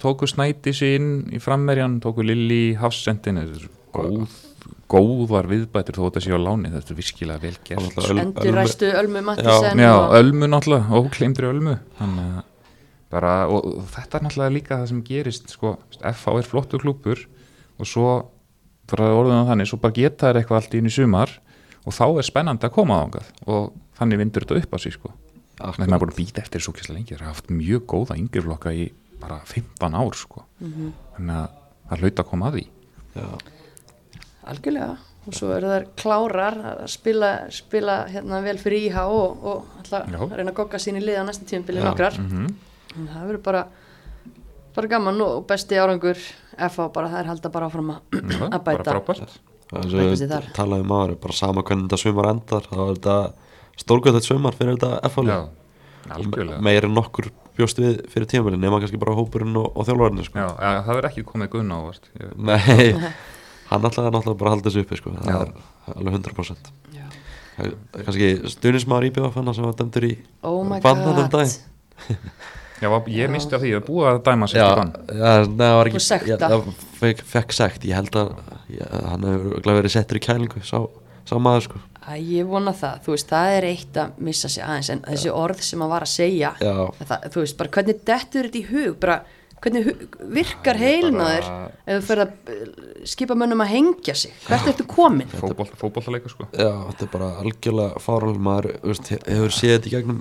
tóku 0.00 0.28
snæti 0.30 0.72
sín 0.76 1.08
í 1.34 1.40
frammerjan 1.42 1.98
tóku 2.04 2.24
Lilli 2.24 2.70
í 2.70 2.76
hafsendin 2.78 3.40
góð, 3.94 4.36
góðar 4.92 5.48
viðbætur 5.50 5.98
þó 5.98 6.02
þetta 6.08 6.22
séu 6.24 6.36
á 6.38 6.40
láni 6.42 6.70
þetta 6.72 6.92
er 6.94 6.98
virkilega 6.98 7.42
vel 7.44 7.56
gert. 7.64 7.82
Náttúrulega 7.84 8.14
Öl- 8.14 8.22
endur 8.24 8.56
ræstu 8.58 8.90
Ölmu 9.02 9.22
Mattisen 9.26 9.82
Já, 9.82 9.92
Ölmu 10.18 10.48
náttúrulega, 10.48 11.00
ókleimdri 11.02 11.48
Ölmu. 11.50 11.74
Þannig 11.98 12.30
að 12.38 12.46
bara, 13.08 13.34
og, 13.48 13.64
og 13.80 13.86
þetta 13.94 14.18
er 14.18 14.26
náttúrulega 14.26 14.54
líka 14.58 14.78
það 14.82 14.88
sem 14.92 15.02
gerist 15.06 15.52
sko, 15.54 15.74
FH 16.02 16.34
er 16.42 16.48
flottu 16.50 16.80
klúpur 16.82 17.22
og 17.78 17.88
svo, 17.88 18.08
bara 18.90 19.12
orðin 19.16 19.44
á 19.44 19.48
þannig 19.52 19.70
svo 19.70 19.78
bara 19.80 19.96
geta 19.96 20.28
þær 20.28 20.40
eitthvað 20.42 20.60
allt 20.62 20.74
í 20.76 20.82
einu 20.82 20.92
sumar 20.92 21.32
og 21.84 21.94
þá 21.96 22.04
er 22.20 22.26
spennandi 22.28 22.68
að 22.68 22.74
koma 22.76 22.98
ángað 23.06 23.30
og 23.48 23.70
þannig 24.00 24.20
vindur 24.20 24.44
þetta 24.44 24.60
upp 24.60 24.76
á 24.76 24.78
sig 24.82 24.92
sko. 24.96 25.12
þannig 25.58 25.86
að 25.86 25.90
maður 25.90 25.94
er 25.96 26.02
búin 26.04 26.12
að 26.12 26.18
býta 26.20 26.42
eftir 26.44 26.62
svo 26.64 26.72
kesslega 26.76 26.98
lengi 26.98 27.14
það 27.16 27.22
er 27.22 27.30
haft 27.32 27.48
mjög 27.50 27.86
góða 27.90 28.16
yngjurflokka 28.20 28.72
í 28.76 28.88
bara 29.18 29.40
15 29.48 29.96
ár 29.98 30.14
sko. 30.14 30.44
þannig 30.60 31.34
að 31.38 31.48
það 31.88 32.02
hlaut 32.04 32.20
að 32.22 32.28
koma 32.28 32.50
að 32.50 32.58
því. 32.58 32.64
Já, 33.16 33.24
algjörlega 34.52 34.96
og 35.28 35.34
svo 35.36 35.50
eru 35.52 35.68
þær 35.74 35.84
klárar 36.00 36.56
að 36.70 36.84
spila, 36.88 37.32
spila 37.52 37.98
hérna 38.08 38.38
vel 38.44 38.56
fyrir 38.62 38.86
IH 38.88 39.02
og, 39.04 39.42
og 39.44 39.82
ætla 39.82 40.04
Já. 40.08 40.20
að 40.24 40.36
reyna 40.38 40.52
að 40.54 40.58
gogga 40.62 40.80
sín 40.80 40.96
í 41.00 41.02
liða 41.04 41.26
næsta 41.28 41.44
tímabili 41.50 41.82
Já. 41.82 41.88
nokkrar 41.90 42.18
mm 42.22 42.48
En 42.98 43.04
það 43.12 43.26
verður 43.28 43.42
bara 43.44 43.60
bara 44.74 44.88
gaman 44.88 45.20
og 45.22 45.42
besti 45.46 45.76
árangur 45.78 46.16
FH 46.56 46.86
bara 46.94 47.10
það 47.12 47.20
er 47.20 47.28
halda 47.28 47.50
bara 47.52 47.68
áfram 47.68 47.90
að, 47.92 48.16
að 48.16 48.40
bara 48.40 48.60
bæta 48.64 48.94
frábært 48.94 49.34
það 49.68 49.68
Bæta 49.68 49.84
er 49.84 50.16
sig 50.16 50.16
svo 50.22 50.28
þar. 50.32 50.48
talaði 50.56 50.86
um 50.86 50.94
áður 50.96 51.14
bara 51.22 51.36
sama 51.36 51.62
hvernig 51.62 51.84
þetta 51.90 52.00
sumar 52.00 52.30
endar 52.32 52.64
þá 52.70 52.76
er 52.78 52.94
þetta 52.94 53.16
stórgöðlega 53.84 54.24
sumar 54.24 54.56
fyrir 54.56 54.78
þetta 54.78 54.90
Já, 54.96 55.10
F-fáli 55.10 55.36
algjörlega 56.16 56.64
meir 56.64 56.88
en 56.88 56.94
nokkur 56.96 57.28
bjóst 57.58 57.80
við 57.82 58.00
fyrir 58.12 58.30
tímabili 58.30 58.60
nema 58.62 58.78
kannski 58.80 59.00
bara 59.02 59.16
hópurinn 59.18 59.56
og, 59.58 59.68
og 59.74 59.86
þjálfarinn 59.88 60.24
sko. 60.24 60.38
Já, 60.38 60.48
ja, 60.62 60.82
það 60.86 60.94
verður 60.94 61.10
ekki 61.10 61.24
komið 61.28 61.50
gunn 61.54 61.74
ég, 61.74 62.32
Nei, 62.38 63.12
hann 63.70 63.88
ætlaði 63.88 64.12
náttúrulega 64.14 64.38
bara 64.42 64.50
að 64.50 64.54
halda 64.56 64.70
þessu 64.70 64.84
uppi 64.84 64.98
sko. 65.00 65.14
það 65.16 65.32
Já. 65.32 65.40
er 65.40 65.96
alveg 65.96 66.18
100% 66.20 66.70
Já. 66.98 67.06
Er 67.58 68.04
kannski 68.06 68.28
stuðnismar 68.54 69.06
íbjöða 69.08 69.32
fann 69.34 69.54
sem 69.54 69.64
var 69.66 69.74
dæmdur 69.80 70.06
í 70.08 70.12
oh 70.46 70.60
my 70.66 70.78
bannan 70.84 71.16
um 71.24 71.28
god. 71.28 71.30
daginn. 71.32 72.22
Já, 72.78 72.86
ég 73.10 73.30
misti 73.34 73.56
af 73.56 73.62
því 73.64 73.72
að 73.74 73.86
búa 73.88 74.10
að 74.12 74.20
dæma 74.28 74.46
sér 74.46 74.60
Já, 74.62 74.68
bann 74.78 74.92
já, 75.10 75.32
neða, 75.50 75.58
það 75.58 75.76
var 75.80 75.88
ekki 75.90 75.98
Og 75.98 76.04
sekta. 76.04 76.28
ég- 76.30 76.42
það 76.44 76.68
fekk, 77.00 77.22
fekk 77.32 77.54
sekt, 77.56 77.86
ég 77.88 77.96
held 77.98 78.14
að 78.20 78.28
ég, 78.70 78.92
hann 79.10 79.24
hefur 79.26 79.48
örugglega 79.56 79.80
verið 79.80 79.94
settur 79.96 80.20
í 80.20 80.22
kælingu 80.22 80.62
sá, 80.62 80.78
sá 81.26 81.34
maður 81.42 81.64
sko. 81.66 81.80
Æ, 82.08 82.12
ég 82.22 82.46
vona 82.46 82.70
það, 82.72 83.00
þú 83.04 83.10
veist, 83.16 83.28
það 83.34 83.56
er 83.56 83.66
eitt 83.72 83.98
að 84.04 84.12
missa 84.28 84.48
sig 84.48 84.62
aðeins, 84.64 84.90
en 84.94 85.02
þessi 85.08 85.32
orð 85.34 85.60
sem 85.66 85.82
að 85.82 85.90
var 85.96 86.06
að 86.06 86.12
segja 86.14 86.52
Já, 86.62 86.76
það, 87.02 87.26
þú 87.34 87.42
veist, 87.42 87.58
bara 87.58 87.74
hvernig 87.74 87.98
dettur 88.12 88.46
þetta 88.46 88.62
í 88.62 88.66
hug, 88.70 88.94
bara 89.02 89.18
hvernig 89.64 89.88
virkar 90.36 90.78
á 90.78 91.26
þér 91.32 91.48
ef 91.88 91.98
þú 91.98 92.06
fyrir 92.08 92.22
að 92.24 92.50
eh, 92.52 93.04
skipa 93.08 93.34
mönnum 93.38 93.62
að 93.64 93.70
hengja 93.72 94.14
sig, 94.18 94.32
hvert 94.46 94.68
ertu 94.72 94.84
komin? 94.90 95.28
Fótboll, 95.32 95.68
fótbollaleika 95.80 96.30
sko. 96.32 96.46
Já, 96.52 96.70
þetta 96.90 97.06
er 97.06 97.12
bara 97.14 97.28
algjörlega 97.42 98.02
fárál 98.04 98.34
maður 98.48 98.74
veist, 98.84 99.08
he- 99.14 99.20
hefur 99.26 99.54
séð 99.56 99.74
þetta 99.76 99.90
í 99.90 99.94
gegnum 99.96 100.20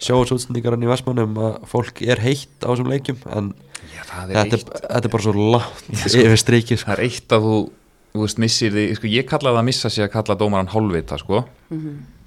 sjóasútsendingarinn 0.00 0.86
í 0.86 0.90
Vestmannum 0.90 1.36
að 1.40 1.58
fólk 1.70 2.02
er 2.06 2.22
heitt 2.24 2.62
á 2.64 2.68
þessum 2.72 2.90
leikjum 2.92 3.20
en 3.36 3.52
Já, 3.90 4.02
það 4.06 4.30
er 4.30 4.36
þetta 4.36 4.56
er, 4.56 4.60
eitt 4.60 4.72
þetta 4.86 5.08
er 5.08 5.12
bara 5.14 5.24
svo 5.26 5.46
látt 5.54 5.92
yfir 6.22 6.40
strikið 6.40 6.80
sko. 6.82 6.90
Það 6.90 6.96
er 6.98 7.04
eitt 7.06 7.34
að 7.36 7.46
þú, 7.46 7.54
þú 8.14 8.24
veist, 8.24 8.40
missir 8.44 8.74
því 8.74 8.84
sko, 8.98 9.10
Ég 9.14 9.28
kalla 9.30 9.52
það 9.54 9.60
að 9.62 9.68
missa 9.70 9.90
sig 9.92 10.04
að 10.06 10.12
kalla 10.16 10.36
dómaran 10.40 10.70
hálfvita 10.74 11.18
sko. 11.22 11.42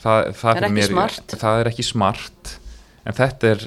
Það, 0.03 0.31
það, 0.39 0.57
Er 0.57 0.67
fyrir 0.67 0.67
ekki 0.73 0.89
smart. 0.89 1.35
það 1.43 1.61
er 1.63 1.69
ekki 1.71 1.85
smart. 1.87 2.53
En 3.07 3.17
þetta 3.19 3.51
er, 3.53 3.65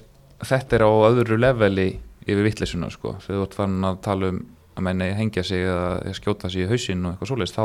þetta 0.51 0.77
er 0.79 0.85
á 0.85 0.91
öðru 1.11 1.39
leveli 1.41 1.89
yfir 2.27 2.45
vittlisuna 2.47 2.91
sko 2.91 3.17
Þegar 3.23 3.39
þú 3.41 3.47
ert 3.47 3.57
farin 3.61 3.89
að 3.89 4.03
tala 4.07 4.33
um 4.35 4.43
að 4.77 4.85
menni 4.85 5.07
hengja 5.17 5.45
sig 5.47 5.65
eða 5.65 6.13
skjóta 6.17 6.51
sig 6.53 6.67
í 6.67 6.69
hausinn 6.69 7.07
og 7.07 7.15
eitthvað 7.15 7.31
svoleiðist 7.31 7.57
þá 7.57 7.65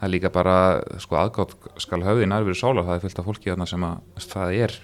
það 0.00 0.06
er 0.06 0.12
líka 0.14 0.30
bara, 0.32 0.54
sko, 1.02 1.18
aðgátt 1.20 1.50
skal 1.84 2.00
höfði 2.06 2.28
nærveru 2.30 2.56
sálar, 2.56 2.86
það 2.86 2.94
er 2.94 3.02
fullt 3.04 3.20
af 3.20 3.26
fólki 3.28 3.50
þarna 3.52 3.66
sem 3.68 3.84
að 3.84 4.24
það 4.32 4.54
er, 4.64 4.76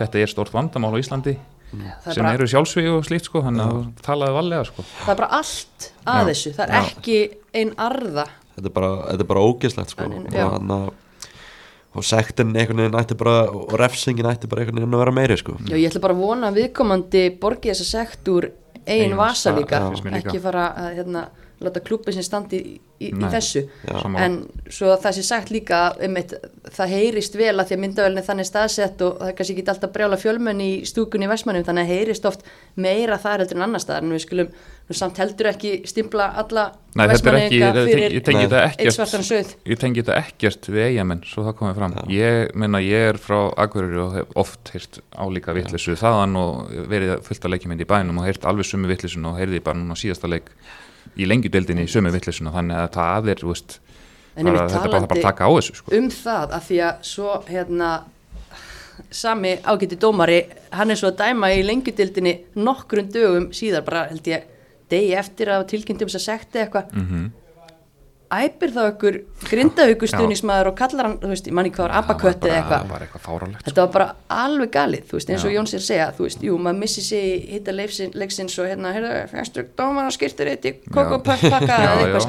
þetta 0.00 0.22
er 0.24 0.32
stort 0.32 0.50
vandamál 0.54 0.90
á 0.98 1.02
Íslandi 1.02 1.36
Það 1.68 2.06
er, 2.08 2.14
sem 2.16 2.24
bara, 2.24 2.32
eru 2.38 2.48
sjálfsvíð 2.48 2.90
og 2.94 3.06
slíkt 3.06 3.28
sko, 3.28 3.42
þannig 3.44 3.62
að 3.62 3.74
þú 3.76 4.04
talaði 4.06 4.34
valega 4.38 4.66
sko. 4.70 4.84
það 4.88 5.12
er 5.12 5.18
bara 5.20 5.30
allt 5.38 5.88
að 6.08 6.20
Já. 6.20 6.28
þessu, 6.30 6.52
það 6.56 6.64
er 6.64 6.74
Já. 6.74 6.80
ekki 6.88 7.18
ein 7.60 7.72
arða 7.84 8.24
þetta 8.56 8.70
er 8.70 8.74
bara, 8.78 8.90
þetta 9.10 9.26
er 9.26 9.30
bara 9.34 9.44
ógeðslegt 9.44 9.94
sko. 9.94 10.08
Já. 10.32 10.46
hann 10.56 10.72
að, 10.78 10.86
og 11.98 12.06
sektin 12.06 12.54
einhvern 12.54 12.84
veginn 12.84 13.00
ætti 13.00 13.16
bara 13.18 13.36
og 13.50 13.74
refsingin 13.80 14.28
ætti 14.30 14.50
bara 14.50 14.64
einhvern 14.64 14.80
veginn 14.80 14.96
að 14.96 15.04
vera 15.04 15.14
meiri 15.18 15.38
sko. 15.40 15.56
Já, 15.66 15.74
ég 15.76 15.90
ætla 15.90 16.04
bara 16.06 16.16
að 16.16 16.24
vona 16.24 16.50
að 16.52 16.62
viðkomandi 16.62 17.24
borgi 17.42 17.72
þessa 17.74 17.88
sekt 17.90 18.32
úr 18.32 18.50
Eigin 18.88 19.18
vasa 19.18 19.52
líka. 19.52 19.82
ekki 20.16 20.40
fara 20.40 20.70
að 20.80 20.94
hérna, 20.96 21.26
láta 21.64 21.82
klubbi 21.84 22.14
sem 22.14 22.24
standi 22.26 22.58
í, 22.60 22.74
í, 23.02 23.10
í 23.10 23.30
þessu. 23.32 23.64
Já. 23.88 23.98
En 24.22 24.40
svo 24.70 24.92
að 24.94 25.04
það 25.06 25.16
sé 25.16 25.24
sagt 25.26 25.52
líka 25.54 25.80
einmitt, 25.98 26.34
það 26.74 26.94
heyrist 26.94 27.38
vel 27.38 27.54
að 27.54 27.70
því 27.70 27.76
að 27.78 27.82
myndavelin 27.84 28.22
er 28.22 28.26
þannig 28.28 28.48
staðsett 28.48 29.04
og 29.06 29.18
það 29.18 29.32
er 29.32 29.38
kannski 29.38 29.56
ekki 29.56 29.72
alltaf 29.74 29.94
brjála 29.94 30.20
fjölmenn 30.20 30.64
í 30.64 30.72
stúkunni 30.88 31.28
í 31.28 31.32
Vestmannum 31.32 31.66
þannig 31.66 31.88
að 31.88 31.94
heyrist 31.94 32.28
oft 32.30 32.46
meira 32.78 33.18
þar 33.20 33.44
heldur 33.44 33.58
en 33.58 33.68
annar 33.68 33.84
staðar. 33.84 34.06
En 34.06 34.14
við 34.14 34.24
skulum 34.26 34.52
nú 34.88 34.96
samt 34.96 35.18
heldur 35.20 35.50
ekki 35.50 35.72
stimpla 35.88 36.30
alla 36.40 36.70
Nei, 36.96 37.04
þetta 37.10 37.32
er 37.32 37.36
ekki, 37.42 37.58
Vestmannaeyinga 37.60 37.66
ég 37.68 37.88
tengi, 37.88 38.06
ég 38.16 38.24
tengi 38.24 38.38
Nei. 38.38 38.46
þetta 38.46 38.60
eitt 38.62 38.78
ekkert 38.78 38.96
svartan 38.96 39.26
söð 39.26 39.50
ég 39.68 39.80
tengi 39.82 40.00
þetta 40.00 40.16
ekkert 40.22 40.68
við 40.70 40.84
eigamenn 40.86 41.20
svo 41.28 41.44
það 41.44 41.56
komið 41.58 41.80
fram. 41.80 41.96
Ég 42.14 42.54
menna 42.58 42.80
ég 42.82 43.08
er 43.10 43.20
frá 43.20 43.38
Akureyri 43.60 44.00
og 44.00 44.16
hef 44.16 44.32
oft 44.40 44.72
heyrt 44.72 45.00
álíka 45.12 45.54
vittlisu 45.56 45.96
þaðan 46.00 46.38
og 46.40 46.72
verið 46.88 47.18
fullt 47.26 47.44
að 47.44 47.54
leikjum 47.54 47.76
inn 47.76 47.84
í 47.84 47.88
bænum 47.92 48.22
og 48.22 48.28
heyrt 48.30 48.48
alveg 48.48 48.70
sumu 48.70 48.88
vittlisuna 48.88 49.34
og 49.34 49.42
heyrði 49.42 49.60
bara 49.66 49.80
núna 49.82 49.98
síðasta 49.98 50.30
leik 50.32 50.48
í 51.18 51.28
lengjudeldinni 51.28 51.86
í 51.86 51.90
sumu 51.90 52.12
vittlisuna 52.14 52.54
þannig 52.54 52.82
að 52.82 52.92
það 52.98 53.32
er, 53.34 53.42
veist 53.48 53.78
bara, 54.38 54.68
þetta 54.70 54.92
bara, 54.92 55.10
bara 55.10 55.24
taka 55.24 55.48
á 55.48 55.50
þessu 55.56 55.80
sko. 55.80 55.96
um 55.98 56.06
það 56.14 56.54
að 56.58 56.68
því 56.68 56.78
að 56.88 57.02
svo 57.10 57.34
hérna 57.48 57.90
sami 59.14 59.56
ágæti 59.62 59.98
dómari 60.00 60.38
hann 60.74 60.92
er 60.92 61.00
svo 61.00 61.10
að 61.12 61.20
dæma 61.22 61.50
í 61.54 61.64
lengjudildinni 61.66 62.34
nokkrum 62.58 63.10
dögum 63.14 63.50
síðar 63.56 63.86
bara 63.86 64.06
held 64.10 64.30
ég 64.30 64.46
degi 64.90 65.14
eftir 65.18 65.52
að 65.54 65.68
tilkynntum 65.72 66.10
þess 66.10 66.22
að 66.22 66.26
sekti 66.28 66.64
eitthvað 66.64 66.94
mm 66.94 67.28
æpir 68.28 68.72
þá 68.74 68.80
ykkur 68.90 69.16
grindavíkur 69.48 70.10
stuðnismæður 70.10 70.70
og 70.70 70.76
kallar 70.78 71.08
hann, 71.08 71.14
þú 71.22 71.30
veist, 71.32 71.46
ég 71.48 71.56
manni 71.56 71.72
hvað 71.72 71.86
var 71.86 71.94
abakötti 72.02 72.50
eða 72.50 72.58
það 72.58 72.74
eitthvað 72.74 72.92
var 72.92 73.04
eitthvað 73.06 73.24
fáralegt 73.24 73.68
Þetta 73.68 73.84
var 73.84 73.94
bara 73.94 74.08
alveg 74.44 74.72
galið, 74.74 75.06
þú 75.08 75.18
veist, 75.18 75.32
eins 75.32 75.46
og. 75.46 75.54
Jóns 75.54 75.72
er 75.74 75.80
að 75.80 75.86
segja, 75.86 76.10
þú 76.18 76.26
veist, 76.26 76.44
jú, 76.48 76.58
maður 76.66 76.82
missi 76.82 77.04
sig 77.06 77.48
hitta 77.54 77.76
leiksins 77.78 78.58
og 78.58 78.68
hérna, 78.68 78.92
hérna, 78.96 79.14
fæstu 79.32 79.64
dómar 79.78 80.10
og 80.10 80.16
skýrtir 80.16 80.52
eitt 80.52 80.68
í 80.68 80.74
kokopökkpakka 80.92 81.80
eða 81.86 82.04
eitthvað 82.04 82.28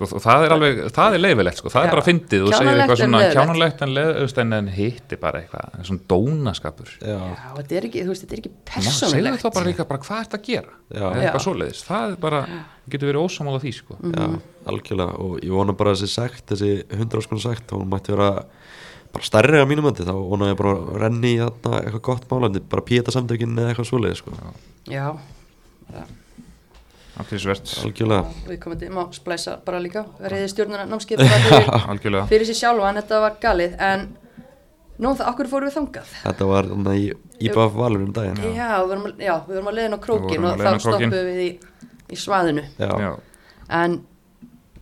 Og, 0.00 0.12
það 0.24 0.44
er 0.44 0.52
alveg, 0.56 0.78
það 0.94 1.16
er 1.16 1.22
leifilegt 1.22 1.60
sko. 1.60 1.70
það 1.72 1.84
Já. 1.84 1.86
er 1.86 1.94
bara 1.94 2.04
fyndið. 2.08 2.44
Og 2.44 2.54
segir 2.54 2.80
eitthvað 2.82 3.00
svona 3.00 3.20
kjánulegt 3.30 3.82
en, 3.84 3.92
leð, 3.94 4.38
en, 4.42 4.54
en 4.58 4.70
hitti 4.74 5.18
bara 5.20 5.42
eitthvað, 5.42 5.76
svona 5.88 6.06
dónaskapur. 6.10 6.94
Já, 6.98 7.18
Já, 7.20 7.50
þetta 7.58 7.76
er 7.78 7.86
ekki, 7.88 8.02
þú 8.02 8.14
veist, 8.14 8.24
þetta 8.24 8.36
er 8.36 8.42
ekki 8.42 8.52
Ná, 8.54 8.64
segðu 8.64 8.88
persónulegt 9.04 9.44
þá 9.44 9.48
bara 9.58 9.68
líka 9.68 9.86
bara 9.90 10.02
hvað 10.06 10.24
ert 10.24 10.38
að 10.38 10.48
gera? 10.48 10.78
Já. 10.88 11.04
eitthvað 11.12 11.44
svoleiðis. 11.46 11.84
Það 11.86 12.08
er 12.08 12.16
bara, 12.24 12.40
getur 12.94 13.12
verið 13.12 13.28
ósamála 13.28 13.62
því 13.62 13.74
sko. 13.78 13.98
Já, 14.02 14.26
algjörlega. 14.74 15.20
Og 15.24 15.36
ég 15.44 15.54
vona 15.54 15.76
bara 15.78 15.94
þessi 15.94 16.10
sekt, 16.10 16.42
þessi 16.50 16.72
100 16.88 17.22
áskonu 17.22 17.44
sekt 17.44 17.70
þá 17.70 17.78
mætti 17.94 18.16
vera 18.16 18.32
bara 19.14 19.28
stærri 19.28 19.62
á 19.62 19.66
mínum 19.70 19.86
öndi, 19.86 20.02
þá 20.02 20.16
vona 20.16 20.50
ég 20.50 20.58
bara 20.58 20.74
að 20.74 20.90
renni 21.04 21.36
í 21.36 21.38
þarna 21.38 21.84
eitthvað 21.84 22.04
gott 22.08 22.26
málandi, 22.32 22.64
bara 22.66 22.82
píta 22.82 23.14
samtökin 23.14 23.54
eða 23.54 23.70
eitthvað 23.70 23.90
svoleiði 23.92 24.18
sko, 24.18 24.34
Já, 24.90 25.06
algjörlega 25.94 26.23
við 28.48 28.58
komum 28.62 28.78
til 28.80 28.88
að 28.90 29.12
splæsa 29.14 29.56
bara 29.64 29.78
líka. 29.82 30.04
Reyði 30.18 30.48
stjórnuna 30.50 30.86
námskeið 30.90 31.20
bara 31.22 31.40
fyrir, 31.44 31.68
algjörlega. 31.92 32.26
fyrir 32.32 32.48
sér 32.48 32.58
sjálfa 32.58 32.88
en 32.90 32.98
þetta 33.02 33.20
var 33.24 33.36
galið 33.44 33.76
en 33.88 34.06
nú 34.98 35.12
það, 35.14 35.28
okkur 35.32 35.50
fórum 35.52 35.68
við 35.70 35.76
þangað? 35.78 36.10
Þetta 36.24 36.48
var 36.50 36.70
þarna 36.72 36.96
í 36.98 37.04
Íbaf 37.44 37.72
valur 37.74 38.02
um 38.06 38.12
daginn. 38.14 38.40
Já, 38.54 38.68
við 38.80 38.88
vorum, 38.92 39.06
að- 39.10 39.22
já, 39.26 39.34
við 39.46 39.54
vorum 39.58 39.70
að 39.70 39.78
leiðin 39.78 39.94
á 39.94 40.00
krókin 40.04 40.42
Við 40.42 40.50
og 40.50 40.60
þá 40.64 40.74
stoppuðum 40.84 41.30
við 41.30 41.40
í, 41.44 41.48
í 42.14 42.18
svaðinu. 42.18 42.66
Já, 42.78 42.90
Já. 43.04 43.12
en 43.82 43.96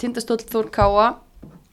tindastóll 0.03 0.41
Þór 0.53 0.68
Káa 0.74 1.07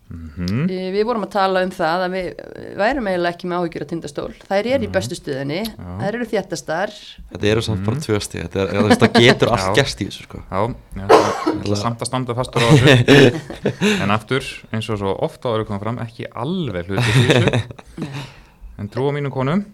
Mhm. 0.09 0.63
e, 0.73 0.77
við 0.89 1.03
vorum 1.05 1.21
að 1.27 1.29
tala 1.35 1.61
um 1.61 1.69
það 1.69 2.03
að 2.07 2.13
við 2.15 2.27
eh, 2.33 2.69
værum 2.79 3.07
eiginlega 3.11 3.33
ekki 3.35 3.49
með 3.51 3.59
áhyggjur 3.61 3.83
af 3.85 3.89
tindastól 3.91 4.31
þær 4.41 4.59
eru 4.65 4.79
Mhm. 4.79 4.85
í 4.87 4.91
bestu 4.95 5.15
stuðinni, 5.19 5.59
þær 5.77 6.15
eru 6.17 6.25
þjættastar 6.31 6.93
þetta 7.29 7.49
eru 7.51 7.61
samt 7.61 7.85
bara 7.85 7.97
tvö 8.01 8.17
stíð 8.25 8.41
þetta, 8.47 8.59
er, 8.63 8.73
er, 8.73 8.97
það 9.03 9.13
getur 9.21 9.51
allt 9.53 9.67
Já. 9.69 9.75
gerst 9.77 10.01
í 10.01 10.07
þessu 10.09 10.23
sko. 10.25 10.41
Já, 10.49 10.59
ég 10.97 11.61
ætla 11.61 11.77
samt 11.77 12.01
að 12.01 12.09
standa 12.09 12.33
fastur 12.33 12.61
á 12.65 12.69
þessu. 12.79 14.01
En 14.01 14.09
aftur, 14.17 14.43
eins 14.73 14.89
og 14.89 14.97
svo 14.97 15.13
ofta 15.29 15.49
áður 15.53 15.67
komið 15.69 15.83
fram, 15.85 15.99
ekki 16.07 16.25
alveg 16.33 16.89
hluti 16.89 17.13
í 17.13 17.27
þessu. 17.29 18.07
En 18.79 18.87
trú 18.89 19.09
á 19.09 19.13
mínum 19.13 19.29
konum. 19.31 19.65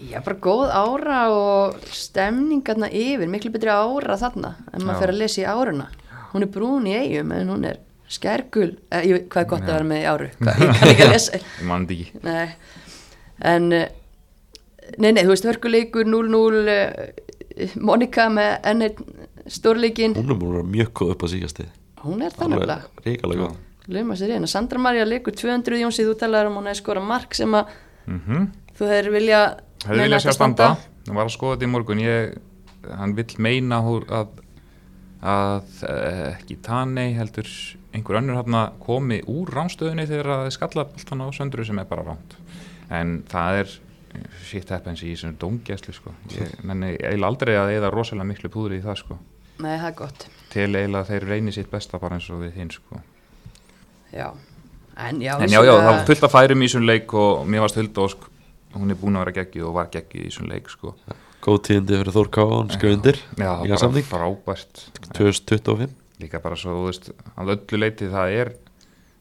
Já, 0.00 0.20
bara 0.24 0.36
góð 0.36 0.68
ára 0.74 1.18
og 1.30 1.76
stemningarna 1.94 2.88
yfir, 2.92 3.28
miklu 3.30 3.52
betri 3.52 3.68
ára 3.72 4.16
þarna 4.20 4.54
en 4.72 4.80
maður 4.82 4.96
Já. 4.96 5.00
fer 5.04 5.12
að 5.12 5.18
lesa 5.20 5.40
í 5.42 5.46
áruna. 5.46 5.86
Hún 6.32 6.42
er 6.42 6.50
brún 6.52 6.88
í 6.88 6.94
eigum 6.96 7.32
en 7.36 7.48
hún 7.52 7.64
er 7.68 7.78
skærgul, 8.10 8.70
eh, 8.90 9.06
ég, 9.06 9.24
hvað 9.30 9.44
er 9.44 9.48
gott 9.52 9.64
að 9.66 9.72
vera 9.74 9.86
með 9.86 10.02
í 10.02 10.06
áru? 10.10 10.28
Hvað, 10.40 10.60
ég 10.64 10.76
kann 10.80 10.92
ekki 10.92 11.06
að 11.06 11.12
lesa. 11.14 11.40
Ég 11.40 11.66
man 11.68 11.86
þetta 11.88 11.96
ekki. 11.96 12.22
Nei. 12.26 12.78
en 13.54 13.72
eh, 13.72 13.88
nei, 14.98 15.10
nei, 15.14 15.22
þú 15.24 15.32
veist, 15.34 15.48
hörkuleikur 15.48 16.08
0-0 16.10 16.62
eh, 16.74 17.74
Monika 17.80 18.28
með 18.32 18.52
enn 18.70 18.86
einn 18.86 19.18
stórleikin 19.50 20.14
Hún 20.16 20.30
er 20.32 20.38
múin 20.38 20.52
að 20.52 20.56
vera 20.60 20.70
mjög 20.76 20.92
góð 21.00 21.14
upp 21.14 21.24
á 21.24 21.28
síkasti 21.32 21.66
hún 22.04 22.22
er 22.24 22.32
það 22.32 22.52
nefnilega. 22.54 23.04
Ríkalega 23.04 23.44
góð. 23.44 23.56
Luma 23.90 24.16
sér 24.16 24.34
inn, 24.36 24.46
Sandra 24.48 24.80
Maria 24.80 25.04
leikur 25.08 25.34
200 25.36 25.80
Jónsi, 25.82 26.04
þú 26.06 26.14
talaður 26.20 26.50
um 26.52 26.60
hún 26.60 26.70
að 26.70 26.78
skora 26.78 27.02
mark 27.04 27.34
sem 27.36 27.56
að 27.58 27.72
mm 28.06 28.46
þú 28.80 28.86
hefur 28.88 29.10
vilja 29.12 29.40
hefði 29.84 29.96
meina 29.98 30.04
viljað 30.06 30.16
að 30.16 30.24
sjá 30.24 30.32
standa? 30.36 30.68
hann 31.06 31.18
var 31.18 31.26
að 31.28 31.34
skoða 31.34 31.56
þetta 31.56 31.66
í 31.66 31.72
morgun. 31.74 31.98
Ég, 32.00 32.38
hann 32.96 33.12
vill 33.18 33.34
meina 33.44 33.80
hú- 33.84 34.06
að, 34.08 34.30
að 35.20 35.82
eh, 35.90 36.22
ekki 36.38 36.56
Tanei 36.64 37.10
heldur 37.18 37.50
einhver 37.94 38.20
önnur 38.20 38.40
hann 38.40 38.74
komi 38.82 39.20
úr 39.26 39.50
ránstöðunni 39.54 40.06
þegar 40.08 40.32
það 40.32 40.48
er 40.48 40.56
skalla 40.56 40.84
boltan 40.90 41.24
á 41.24 41.26
söndru 41.34 41.66
sem 41.66 41.78
er 41.82 41.88
bara 41.90 42.06
ránt 42.06 42.36
en 42.90 43.22
það 43.30 43.62
er 43.62 43.78
shit 44.46 44.70
happens 44.74 45.02
í 45.04 45.12
þessum 45.12 45.36
dóngjæslu 45.40 45.94
sko. 45.94 46.12
ég 46.34 46.54
eiginlega 46.66 47.28
aldrei 47.28 47.54
að 47.58 47.74
eða 47.76 47.92
rosalega 47.94 48.28
miklu 48.30 48.50
púður 48.52 48.76
í 48.78 48.82
það 48.84 48.98
sko. 49.04 49.18
Nei, 49.60 49.74
það 49.76 49.88
er 49.90 49.96
gott 50.00 50.26
til 50.50 50.68
eiginlega 50.68 51.08
þeir 51.12 51.26
reynir 51.30 51.56
sitt 51.56 51.70
besta 51.70 52.00
bara 52.02 52.18
eins 52.18 52.28
og 52.32 52.42
við 52.42 52.58
hinn 52.58 52.72
sko. 52.74 53.00
Já, 54.10 54.28
en 54.98 55.22
já, 55.22 55.34
en 55.38 55.52
já, 55.52 55.60
já, 55.62 55.72
það 55.76 55.90
var 55.92 56.04
fullt 56.08 56.26
að 56.26 56.34
færum 56.34 56.62
í 56.62 56.68
þessum 56.68 56.86
leik 56.88 57.16
og 57.22 57.42
mér 57.46 57.66
varst 57.66 57.78
Hulda 57.78 58.06
Ósk 58.08 58.28
hún 58.74 58.94
er 58.94 58.98
búin 58.98 59.18
að 59.18 59.26
vera 59.26 59.36
geggið 59.40 59.66
og 59.68 59.76
var 59.78 59.90
geggið 59.94 60.24
í 60.24 60.30
þessum 60.30 60.50
leik 60.50 60.70
sko. 60.72 60.94
Góð 61.40 61.62
tíðindi 61.68 62.00
fyrir 62.02 62.14
Þór 62.18 62.30
Ká 62.34 62.42
hann 62.50 62.74
skrif 62.74 62.96
undir 62.98 63.20
já, 63.38 63.52
bara 63.70 64.02
frábært 64.10 64.82
2025 65.14 65.99
líka 66.20 66.40
bara 66.42 66.58
svo, 66.58 66.76
þú 66.78 66.88
veist, 66.88 67.10
að 67.36 67.54
öllu 67.56 67.80
leiti 67.80 68.10
það 68.10 68.34
er, 68.40 68.52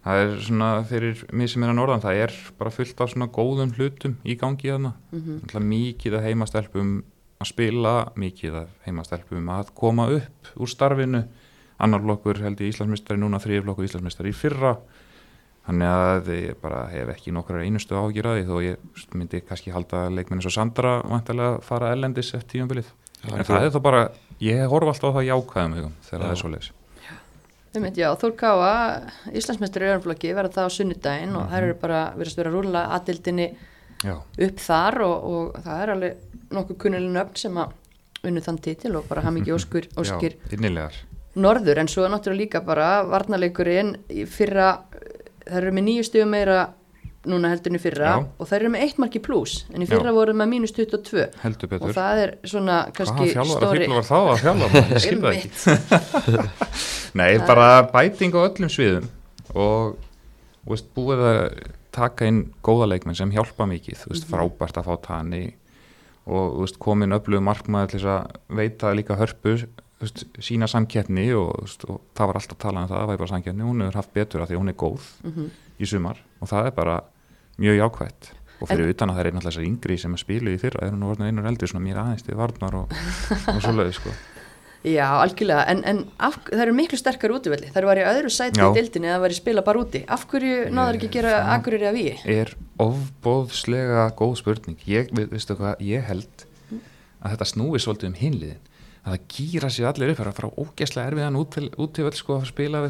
það 0.06 0.24
er 0.24 0.36
svona 0.48 0.70
fyrir 0.90 1.24
mig 1.36 1.52
sem 1.52 1.64
er 1.64 1.74
að 1.74 1.80
norðan, 1.80 2.04
það 2.04 2.24
er 2.26 2.36
bara 2.60 2.74
fullt 2.74 3.04
af 3.04 3.14
svona 3.14 3.30
góðum 3.36 3.74
hlutum 3.78 4.18
í 4.24 4.36
gangi 4.40 4.72
þarna, 4.72 4.94
mm 5.12 5.24
-hmm. 5.26 5.70
mikið 5.74 6.20
að 6.20 6.28
heimastelpum 6.30 6.94
að 7.40 7.52
spila, 7.54 7.94
mikið 8.20 8.56
að 8.64 8.72
heimastelpum 8.86 9.52
að 9.56 9.74
koma 9.76 10.10
upp 10.12 10.50
úr 10.60 10.70
starfinu, 10.70 11.24
annar 11.80 12.02
flokkur 12.04 12.42
held 12.44 12.60
ég 12.60 12.74
Íslandsmystari 12.74 13.20
núna, 13.20 13.40
þriði 13.40 13.64
flokkur 13.64 13.88
Íslandsmystari 13.88 14.34
í 14.34 14.36
fyrra, 14.36 14.74
þannig 15.70 15.88
að 15.88 16.32
ég 16.36 16.58
bara 16.60 16.88
hef 16.92 17.14
ekki 17.14 17.32
nokkrar 17.32 17.64
einustu 17.64 17.96
ágjur 17.96 18.28
að 18.28 18.40
því 18.40 18.48
þó 18.50 18.56
ég 18.66 19.14
myndi 19.14 19.42
kannski 19.46 19.72
halda 19.72 20.10
leikmenni 20.10 20.44
svo 20.44 20.52
Sandra 20.52 20.98
vantilega 21.06 21.62
fara 21.62 21.94
ellendis 21.94 22.34
eftir 22.34 22.60
tíumbilið, 22.60 22.92
en 23.30 23.46
það 23.46 23.68
er 23.68 23.72
þá 23.76 23.80
bara 23.86 24.04
ég 24.44 24.68
horf 24.72 24.92
alltaf 24.92 25.14
á 25.14 25.18
það 25.20 25.30
jákvæðum 25.30 25.78
hugum 25.78 25.96
þegar 26.08 26.26
það 26.26 26.34
er 26.34 26.42
svo 26.44 26.52
leis 26.56 26.72
Við 27.70 27.84
myndi, 27.84 28.02
já, 28.02 28.10
Þór 28.18 28.32
Káa, 28.40 28.70
Íslandsmeistur 29.38 29.84
í 29.86 29.90
örnflokki, 29.92 30.32
verða 30.34 30.56
það 30.56 30.70
á 30.70 30.76
sunnudaginn 30.76 31.36
og 31.38 31.52
þær 31.52 31.66
eru 31.68 31.76
bara, 31.84 32.00
vera 32.18 32.48
að 32.50 32.56
rúla 32.56 32.82
aðdildinni 32.96 33.46
Já, 34.00 34.16
upp 34.16 34.64
þar 34.64 34.98
og, 35.06 35.28
og 35.30 35.60
það 35.66 35.84
er 35.84 35.92
alveg 35.94 36.40
nokkuð 36.56 36.80
kunnileg 36.82 37.14
nöfn 37.14 37.38
sem 37.44 37.60
að 37.62 37.76
unnu 38.30 38.44
þann 38.44 38.60
titil 38.66 38.96
og 38.98 39.06
bara 39.12 39.24
hamingi 39.28 39.54
óskur, 39.54 39.86
óskir 40.02 40.34
já, 40.40 40.56
innilegar. 40.58 40.98
norður. 41.38 41.84
En 41.84 41.92
svo 41.92 42.08
er 42.08 42.14
náttúrulega 42.16 42.42
líka 42.42 42.64
bara 42.66 42.90
varnarleikurinn 43.06 43.94
í 44.10 44.26
fyrra, 44.26 44.72
þær 45.46 45.62
eru 45.62 45.76
með 45.78 45.88
nýju 45.92 46.08
stugum 46.10 46.34
meira 46.34 46.64
núna 47.28 47.50
heldur 47.52 47.74
en 47.74 47.80
í 47.80 47.82
fyrra 47.84 48.12
Já. 48.14 48.20
og 48.40 48.48
þær 48.48 48.58
eru 48.62 48.70
með 48.72 48.84
eitt 48.86 49.00
marki 49.02 49.20
pluss 49.24 49.66
en 49.74 49.84
í 49.84 49.88
fyrra 49.90 50.14
Já. 50.14 50.16
voru 50.16 50.36
með 50.40 50.52
mínus 50.54 50.72
22 50.78 51.26
heldur 51.42 51.68
og 51.68 51.74
betur 51.74 51.96
það 51.98 52.22
er 52.24 52.32
svona 52.48 52.78
kannski 52.96 53.28
þjálfara 53.34 53.60
stóri 53.66 53.82
fíkla 53.84 53.98
var 53.98 54.08
það 54.10 54.30
að 54.30 54.44
þjálfa? 54.44 54.70
Maður? 54.70 54.94
Ég 54.94 55.04
skil 55.04 55.20
það 55.26 55.40
ekki. 55.40 56.46
Nei, 57.20 57.32
bara 57.50 57.68
bæting 57.92 58.38
á 58.38 58.40
öllum 58.46 58.72
sviðum 58.72 59.10
og 59.58 60.00
veist, 60.70 60.90
búið 60.96 61.26
að 61.28 61.44
taka 62.00 62.30
inn 62.30 62.42
góða 62.64 62.92
leikmenn 62.94 63.18
sem 63.18 63.32
hjálpa 63.36 63.68
mikið 63.68 64.08
veist, 64.14 64.28
frábært 64.30 64.80
að 64.80 64.88
fá 64.88 64.96
tanni 65.10 65.44
og 66.30 66.60
veist, 66.62 66.80
komin 66.80 67.16
öflugum 67.18 67.50
markmaður 67.50 67.96
til 67.98 68.04
að 68.08 68.36
veita 68.62 68.94
líka 68.96 69.18
hörpu 69.20 69.58
þú 69.60 70.06
veist, 70.06 70.28
sína 70.46 70.70
samkettni 70.72 71.32
og, 71.36 71.66
og 71.90 71.98
það 72.16 72.30
var 72.30 72.40
alltaf 72.40 72.60
talað 72.62 72.86
um 72.86 72.92
það, 72.94 73.00
það 73.02 73.10
var 73.12 73.24
bara 73.24 73.34
samkettni 73.34 73.66
hún 73.68 73.84
hefur 73.84 74.00
haft 74.00 74.14
betur 74.16 74.46
af 74.46 74.52
því 74.52 74.56
að 74.56 74.64
hún 74.64 74.72
er 74.72 74.80
góð 74.80 75.10
í 75.80 75.88
sumar 75.90 76.20
og 76.40 76.52
það 76.52 76.70
er 76.72 76.76
bara 76.78 76.98
mjög 77.60 77.80
jákvætt. 77.82 78.34
Og 78.60 78.68
fyrir 78.68 78.92
utan 78.92 79.12
að 79.14 79.16
það 79.16 79.22
er 79.22 79.32
náttúrulega 79.32 79.52
þessar 79.54 79.68
yngri 79.70 79.96
sem 80.02 80.16
að 80.18 80.20
spilu 80.26 80.52
í 80.52 80.60
fyrra, 80.60 80.82
það 80.84 80.92
er 80.92 81.00
nú 81.00 81.10
orðin 81.14 81.30
einur 81.30 81.48
eldri 81.48 81.70
svona 81.72 81.86
mér 81.86 82.02
aðeins 82.02 82.26
til 82.28 82.36
varnar 82.36 82.76
og, 82.82 82.92
og 83.54 83.62
svoleiði 83.64 83.96
sko. 83.96 84.12
Já, 84.88 85.08
algjörlega, 85.20 85.64
en, 85.68 85.82
en 85.84 85.98
af, 86.24 86.38
það 86.48 86.62
eru 86.64 86.74
miklu 86.78 86.98
sterkar 87.00 87.34
útivelli, 87.36 87.68
það 87.68 87.82
eru 87.82 87.90
í 88.00 88.06
öðru 88.14 88.30
sæti 88.32 88.62
Já. 88.62 88.68
í 88.70 88.76
dildinni 88.78 89.10
eða 89.10 89.16
það 89.18 89.24
var 89.26 89.34
í 89.34 89.38
spila 89.40 89.64
bara 89.68 89.82
úti. 89.84 90.02
Af 90.08 90.24
hverju 90.32 90.60
náður 90.72 90.96
ekki 91.00 91.10
að 91.10 91.16
gera 91.18 91.34
akureyri 91.56 91.88
af 91.90 91.98
í 92.00 92.04
er 92.36 92.54
ofbóðslega 92.86 94.06
góð 94.20 94.38
spurning. 94.40 94.78
Ég, 94.88 95.12
við- 95.16 95.34
veistu 95.34 95.58
hvað, 95.60 95.84
ég 95.84 96.08
held 96.08 96.46
að 97.20 97.34
þetta 97.34 97.48
snúi 97.52 97.82
svolítið 97.84 98.08
um 98.12 98.16
hinliðin 98.22 98.62
að 99.04 99.12
það 99.16 99.26
gýra 99.36 99.70
sér 99.74 99.90
allir 99.90 100.14
upp 100.14 100.20
það 100.20 100.26
er 100.26 100.32
að 100.32 100.40
fara 100.40 100.64
ógeðslega 100.64 101.12
erfiðan 101.12 101.40
út 101.40 101.52
til, 101.56 101.68
út 101.76 101.94
til 101.96 102.08
sko 102.16 102.40
að 102.40 102.48
spila 102.54 102.82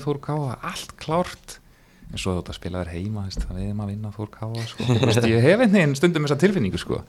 við 2.10 2.18
en 2.18 2.22
svo 2.22 2.36
þetta 2.40 2.56
spila 2.58 2.84
þér 2.84 2.94
heima 2.96 3.26
veist, 3.28 3.44
það 3.46 3.60
við 3.60 3.68
erum 3.68 3.84
að 3.84 3.92
vinna 3.94 4.14
Þór 4.16 4.32
Káa 4.34 4.64
sko. 4.70 4.88
ég 5.30 5.44
hef 5.46 5.66
einhvern 5.66 5.98
stundum 5.98 6.26
þessa 6.26 6.40
tilfinningu 6.42 6.82
sko. 6.82 7.02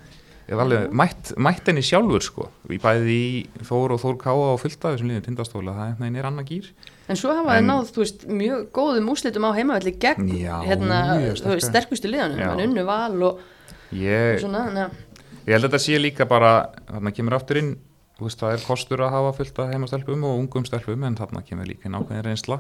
ég 0.47 0.55
hef 0.55 0.63
alveg 0.65 0.97
mætt, 1.01 1.33
mætt 1.41 1.71
henni 1.71 1.85
sjálfur 1.87 2.25
sko. 2.27 2.49
í 2.69 2.81
bæði 2.83 3.17
í 3.17 3.67
Þór 3.67 3.97
og 3.97 4.03
Þór 4.05 4.19
Káa 4.21 4.49
og 4.55 4.61
fullt 4.63 4.85
af 4.85 4.97
þessum 4.97 5.13
liðum 5.13 5.27
tindastóla 5.29 5.77
það 5.79 6.09
er 6.11 6.31
annað 6.31 6.51
gýr 6.53 6.73
En 7.11 7.19
svo 7.19 7.33
hafa 7.35 7.57
það 7.57 7.65
náð, 7.67 7.89
þú 7.91 8.03
veist, 8.05 8.27
mjög 8.31 8.67
góðum 8.77 9.09
úslitum 9.11 9.47
á 9.49 9.51
heimavelli 9.57 9.97
gegn 9.99 10.29
Já, 10.39 10.57
hérna, 10.63 11.01
veist, 11.25 11.67
sterkustu 11.67 12.13
liðanum, 12.13 12.39
Já. 12.39 12.53
mann 12.53 12.67
unnu 12.69 12.85
val 12.87 13.25
og, 13.33 13.41
ég, 13.91 14.37
og 14.37 14.45
svona, 14.45 14.69
að 14.71 14.99
Ég 15.47 15.57
held 15.57 15.65
að 15.65 15.73
þetta 15.73 15.83
sé 15.83 15.97
líka 15.99 16.27
bara, 16.29 16.51
þarna 16.87 17.11
kemur 17.17 17.35
aftur 17.35 17.59
inn, 17.59 17.71
þú 18.19 18.27
veist, 18.29 18.39
það 18.43 18.53
er 18.55 18.65
kostur 18.67 19.01
að 19.03 19.15
hafa 19.17 19.33
fullt 19.39 19.57
að 19.63 19.73
heimastelpum 19.73 20.27
og 20.29 20.43
ungum 20.43 20.67
stelpum 20.69 21.07
en 21.09 21.17
þarna 21.19 21.41
kemur 21.47 21.67
líka 21.67 21.89
ákveðin 21.89 22.27
reynsla. 22.29 22.59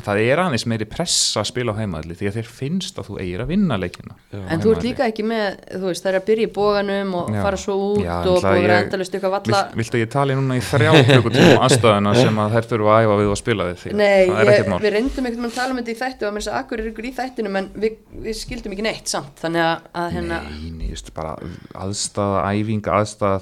En 0.00 0.04
það 0.06 0.18
er 0.24 0.40
aðeins 0.40 0.62
meiri 0.70 0.86
pressa 0.88 1.42
að 1.42 1.48
spila 1.50 1.74
á 1.76 1.80
heimaðli 1.82 2.14
því 2.16 2.28
að 2.30 2.36
þeir 2.38 2.46
finnst 2.56 2.96
að 3.00 3.08
þú 3.10 3.16
eigir 3.20 3.42
að 3.44 3.50
vinna 3.52 3.76
leikina. 3.76 4.14
En 4.32 4.62
þú 4.62 4.70
ert 4.72 4.84
líka 4.86 5.04
ekki 5.10 5.24
með, 5.28 5.58
þú 5.74 5.84
veist, 5.90 6.00
það 6.06 6.10
er 6.14 6.16
að 6.20 6.24
byrja 6.30 6.46
í 6.46 6.52
bóganum 6.56 7.10
og 7.18 7.28
Já. 7.28 7.40
fara 7.44 7.58
svo 7.60 7.74
út 7.90 8.00
Já, 8.00 8.14
og 8.24 8.40
að 8.48 8.56
ég- 8.62 8.72
endalust 8.78 9.12
eitthvað 9.18 9.34
valla. 9.34 9.60
Vilt, 9.60 9.76
viltu 9.82 9.94
að 9.98 10.04
ég 10.06 10.10
tali 10.14 10.32
núna 10.38 10.56
í 10.56 10.62
þrjá 10.64 10.90
klukkutíma 11.10 11.58
aðstöðuna 11.66 12.14
sem 12.16 12.40
að 12.40 12.48
þær 12.56 12.64
þurfa 12.72 12.90
að 12.96 13.02
æfa 13.04 13.14
við 13.20 13.28
og 13.34 13.38
spila 13.42 13.62
við 13.68 13.76
því? 13.84 13.92
Nei, 14.00 14.06
er 14.08 14.24
ég, 14.24 14.32
ekkert 14.54 14.80
við 14.86 14.92
reyndum 14.96 15.24
einhvern 15.28 15.44
veginn 15.44 15.52
að 15.52 15.58
tala 15.60 15.70
um 15.70 15.78
þetta 15.82 15.92
í 15.92 16.00
þættu 16.00 16.22
og 16.24 16.32
mér 16.32 16.40
þess 16.40 16.52
að 16.54 16.58
akkur 16.64 16.80
er 16.80 16.88
ykkur 16.94 17.04
í 17.04 17.12
þættinum 17.20 17.54
en 17.60 17.66
við, 17.76 17.92
við 18.24 18.34
skildum 18.40 18.72
ekki 18.72 18.86
neitt 18.88 19.08
samt, 19.12 19.36
þannig 19.44 19.62
að, 19.68 19.76
að 20.00 20.08
hérna, 20.16 20.40
Nei, 20.80 20.88
just 20.88 21.12
bara 21.12 21.36
aðstæða, 21.76 22.40
æfing, 22.56 22.84
aðstæða 22.88 23.36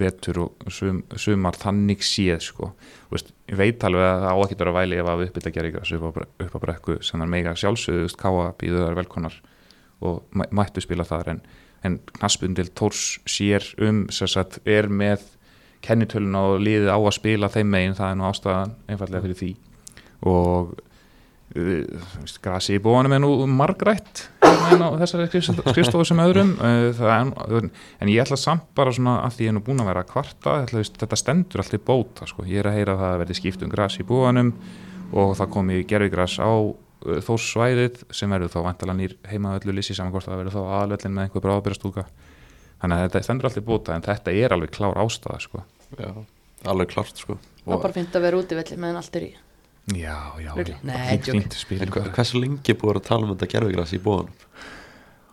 vetur 0.00 0.38
og 0.44 0.72
sum, 0.74 1.02
sumar 1.20 1.56
þannig 1.60 2.02
séð 2.04 2.40
sko. 2.42 2.70
Veist, 3.12 3.30
ég 3.50 3.58
veit 3.60 3.84
alveg 3.86 4.04
að 4.08 4.24
það 4.24 4.32
á 4.34 4.38
ekki 4.44 4.56
að 4.56 4.62
vera 4.64 4.74
væli 4.78 4.98
ef 5.00 5.10
að 5.12 5.24
uppbytta 5.28 5.52
gerðingar 5.54 5.92
upp, 5.98 6.54
á- 6.54 6.62
brekku 6.64 6.96
sem 7.02 7.20
það 7.22 7.32
mega 7.34 7.54
sjálfsögðu, 7.60 8.08
káa 8.18 8.48
býðu 8.60 8.82
þar 8.84 8.98
velkonar 9.00 9.36
og 10.04 10.22
mæ- 10.34 10.50
mættu 10.50 10.82
spila 10.84 11.06
þar 11.08 11.30
en, 11.34 11.40
en 11.84 11.98
knaspundil 12.18 12.70
Tórs 12.74 13.18
sér 13.30 13.66
um 13.84 14.04
sagt, 14.10 14.58
er 14.66 14.88
með 14.88 15.22
kennitölun 15.84 16.34
og 16.40 16.58
liðið 16.64 16.90
á 16.90 16.98
að 16.98 17.14
spila 17.18 17.48
þeim 17.52 17.70
megin 17.70 17.94
það 17.98 18.10
er 18.10 18.18
nú 18.18 18.26
ástæðan 18.30 18.74
einfallega 18.88 19.24
fyrir 19.26 19.40
því 19.42 19.50
og 20.24 20.74
grasi 22.42 22.78
í 22.78 22.82
bóanum 22.82 23.12
er 23.14 23.20
nú 23.22 23.30
margrætt 23.46 24.24
hérna 24.42 24.88
á 24.90 24.98
þessari 25.02 25.26
skrifstofu 25.28 26.06
sem 26.08 26.22
öðrum 26.24 26.54
það 26.98 27.58
er, 27.58 27.68
en 28.00 28.10
ég 28.10 28.22
ætla 28.24 28.38
samt 28.40 28.66
bara 28.76 28.94
svona 28.94 29.20
að 29.26 29.36
því 29.36 29.46
ég 29.46 29.52
er 29.52 29.56
nú 29.58 29.62
búin 29.66 29.82
að 29.84 29.90
vera 29.92 30.04
að 30.04 30.10
kvarta 30.10 30.56
ætla, 30.64 30.82
þetta 30.82 31.20
stendur 31.20 31.62
alltaf 31.62 31.84
bóta 31.86 32.28
sko. 32.30 32.46
ég 32.48 32.62
er 32.62 32.70
að 32.70 32.78
heyra 32.80 32.96
að 32.96 33.04
það 33.04 33.20
verði 33.22 33.38
skipt 33.38 33.64
um 33.64 33.72
grasi 33.72 34.02
í 34.02 34.08
bóanum 34.08 34.52
og 35.14 35.36
það 35.38 35.52
komi 35.54 35.80
gerfigras 35.86 36.38
á 36.40 36.50
uh, 36.50 37.18
þórsvæðið 37.28 38.04
sem 38.10 38.34
verður 38.34 38.54
þá 38.56 38.60
vantalega 38.64 39.00
nýr 39.02 39.16
heimaöllu 39.30 39.76
lissi 39.76 39.94
saman 39.94 40.14
hvort 40.14 40.26
það 40.26 40.42
verður 40.42 40.58
þá 40.58 40.76
aðlöllin 40.80 41.14
með 41.16 41.28
einhver 41.28 41.46
bráðbyrjastúka 41.46 42.06
þannig 42.82 42.96
að 42.96 43.06
þetta 43.06 43.26
stendur 43.28 43.50
alltaf 43.50 43.68
bóta 43.68 43.94
en 43.94 44.06
þetta 44.08 44.34
er 44.34 44.56
alveg 44.56 44.74
klár 44.74 44.98
ástæða 45.04 45.42
sko. 45.44 45.64
Já, 46.00 46.10
alveg 46.72 46.96
klart 46.96 47.20
sko 47.20 47.38
er 47.64 47.80
bara 47.80 47.96
fint 47.96 48.16
að 48.16 48.26
vera 48.26 48.40
úti 48.40 48.58
Já, 49.92 50.16
já, 50.40 50.54
bara 50.56 50.78
Nei, 50.88 51.18
fínt, 51.20 51.52
spil. 51.60 51.82
Hversu 51.84 52.40
lengi 52.40 52.72
búið 52.80 53.02
að 53.02 53.06
tala 53.10 53.26
um 53.26 53.34
þetta 53.34 53.50
gerfigras 53.52 53.92
í 53.92 54.00
bóðanum? 54.00 54.32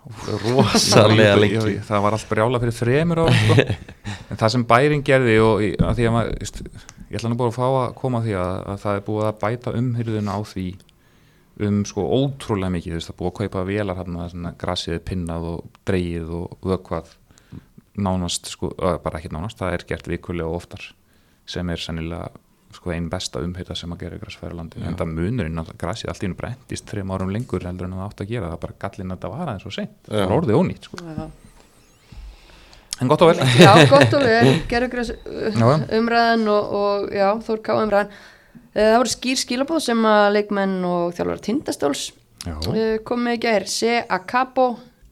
Já, 0.01 0.37
Rosalega 0.43 1.35
ég- 1.37 1.39
lengi. 1.39 1.75
Það 1.87 2.01
var 2.03 2.17
allt 2.17 2.27
brjála 2.29 2.59
fyrir 2.59 2.75
þremur 2.75 3.21
ára 3.23 3.35
sko. 3.37 3.55
En 4.31 4.39
það 4.39 4.53
sem 4.55 4.63
bæring 4.67 5.03
gerði 5.07 5.37
og 5.43 5.61
að 5.61 5.97
því 5.99 6.05
að 6.07 6.13
maður, 6.15 6.35
veist, 6.41 6.59
ég 7.11 7.17
ætla 7.19 7.31
nú 7.31 7.37
bara 7.39 7.51
að 7.51 7.57
fá 7.59 7.65
að 7.67 7.95
koma 7.99 8.19
að 8.21 8.27
því 8.27 8.35
að, 8.41 8.51
að 8.73 8.77
það 8.83 8.95
er 8.99 9.05
búið 9.07 9.25
að 9.29 9.39
bæta 9.41 9.73
umhyrðuna 9.79 10.35
á 10.35 10.39
því 10.51 10.65
um 11.67 11.81
sko 11.85 12.05
ótrúlega 12.15 12.73
mikið, 12.73 12.95
það 13.03 13.11
er 13.13 13.17
búið 13.19 13.31
að 13.31 13.37
kaupa 13.41 13.63
velar 13.67 13.99
hann 13.99 14.19
að 14.23 14.29
svona 14.33 14.53
grasið 14.63 14.95
er 14.95 15.03
pinnað 15.11 15.47
og 15.51 15.65
dreigið 15.85 16.31
og 16.39 16.55
vökvað 16.71 17.11
nánast, 18.01 18.47
sko, 18.55 18.71
bara 19.03 19.19
ekki 19.19 19.31
nánast, 19.35 19.59
það 19.59 19.75
er 19.75 19.85
gert 19.91 20.07
vikulega 20.09 20.47
og 20.49 20.61
oftar 20.63 20.87
sem 21.51 21.69
er 21.69 21.83
sannilega 21.83 22.31
sko 22.75 22.91
einn 22.95 23.09
besta 23.11 23.41
umhyrða 23.43 23.75
sem 23.77 23.91
að 23.93 24.03
gera 24.05 24.17
í 24.17 24.21
grasfæralandi 24.21 24.81
en 24.87 24.95
það 24.99 25.11
munurinn 25.17 25.61
að 25.61 25.71
grasið 25.81 26.09
allt 26.13 26.23
í 26.23 26.27
hennu 26.27 26.37
brentist 26.39 26.89
þreim 26.91 27.11
árum 27.15 27.31
lengur 27.33 27.65
heldur 27.67 27.87
en 27.89 27.95
það 27.97 28.05
átt 28.09 28.23
að 28.25 28.31
gera. 28.33 28.49
Það 28.53 28.61
bara 28.65 28.77
gallin 28.85 29.15
að 29.15 29.21
það 29.25 29.33
var 29.37 29.51
aðeins 29.51 29.65
og 29.69 29.75
seint, 29.77 29.95
það 30.07 30.21
var 30.25 30.35
orðið 30.39 30.59
ónýtt 30.61 30.89
sko. 30.89 31.01
Já. 31.05 31.25
en 33.01 33.09
gott 33.09 33.23
og 33.25 33.31
vel. 33.31 33.47
Já, 33.57 33.71
gott 33.89 34.13
og 34.17 34.25
vel, 34.27 34.53
gerðugræs 34.71 35.11
Já. 35.57 35.67
umræðan 35.97 36.47
og, 36.53 36.73
og 36.81 37.11
já, 37.15 37.27
Þór 37.47 37.61
Ká 37.65 37.73
umræðan. 37.81 38.11
Eh, 38.71 38.87
Það 38.91 38.97
voru 39.01 39.11
skýr 39.15 39.39
skilabóð 39.41 39.81
sem 39.87 40.05
að 40.07 40.25
leikmenn 40.37 40.77
og 40.87 41.15
þjálfara 41.17 41.43
tindastóls 41.47 42.03
Já. 42.45 42.53
uh, 42.55 42.97
komið 43.07 43.37
í 43.39 43.41
gær. 43.47 43.65
Se 43.69 43.97
a 44.05 44.19
capo, 44.29 44.67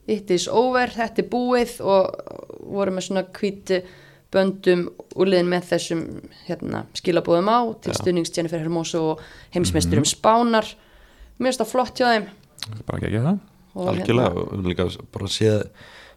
it 0.10 0.30
is 0.34 0.45
over 0.47 0.89
þetta 0.93 1.24
er 1.26 1.30
búið 1.34 1.76
og 1.86 2.22
voru 2.70 2.93
með 2.95 3.07
svona 3.10 3.26
hvíti 3.36 3.82
böndum 4.34 4.88
úrliðin 5.17 5.49
með 5.49 5.69
þessum 5.71 6.03
hérna, 6.47 6.84
skilabóðum 6.97 7.49
á 7.49 7.59
til 7.84 7.95
stuðnings 7.97 8.34
Jennifer 8.36 8.61
Hermoso 8.61 9.05
og 9.13 9.23
heimsmeisturum 9.55 10.05
Spánar. 10.07 10.67
Mér 11.39 11.49
finnst 11.49 11.63
það 11.63 11.71
flott 11.71 12.01
hjá 12.01 12.11
þeim. 12.11 12.27
Bara 12.86 12.99
ekki 12.99 13.09
ekki 13.09 13.23
það 13.25 13.39
Algjörlega, 13.80 14.34
og 14.34 14.51
við 14.57 14.69
líka 14.73 14.88
bara 15.13 15.30
séð 15.32 15.63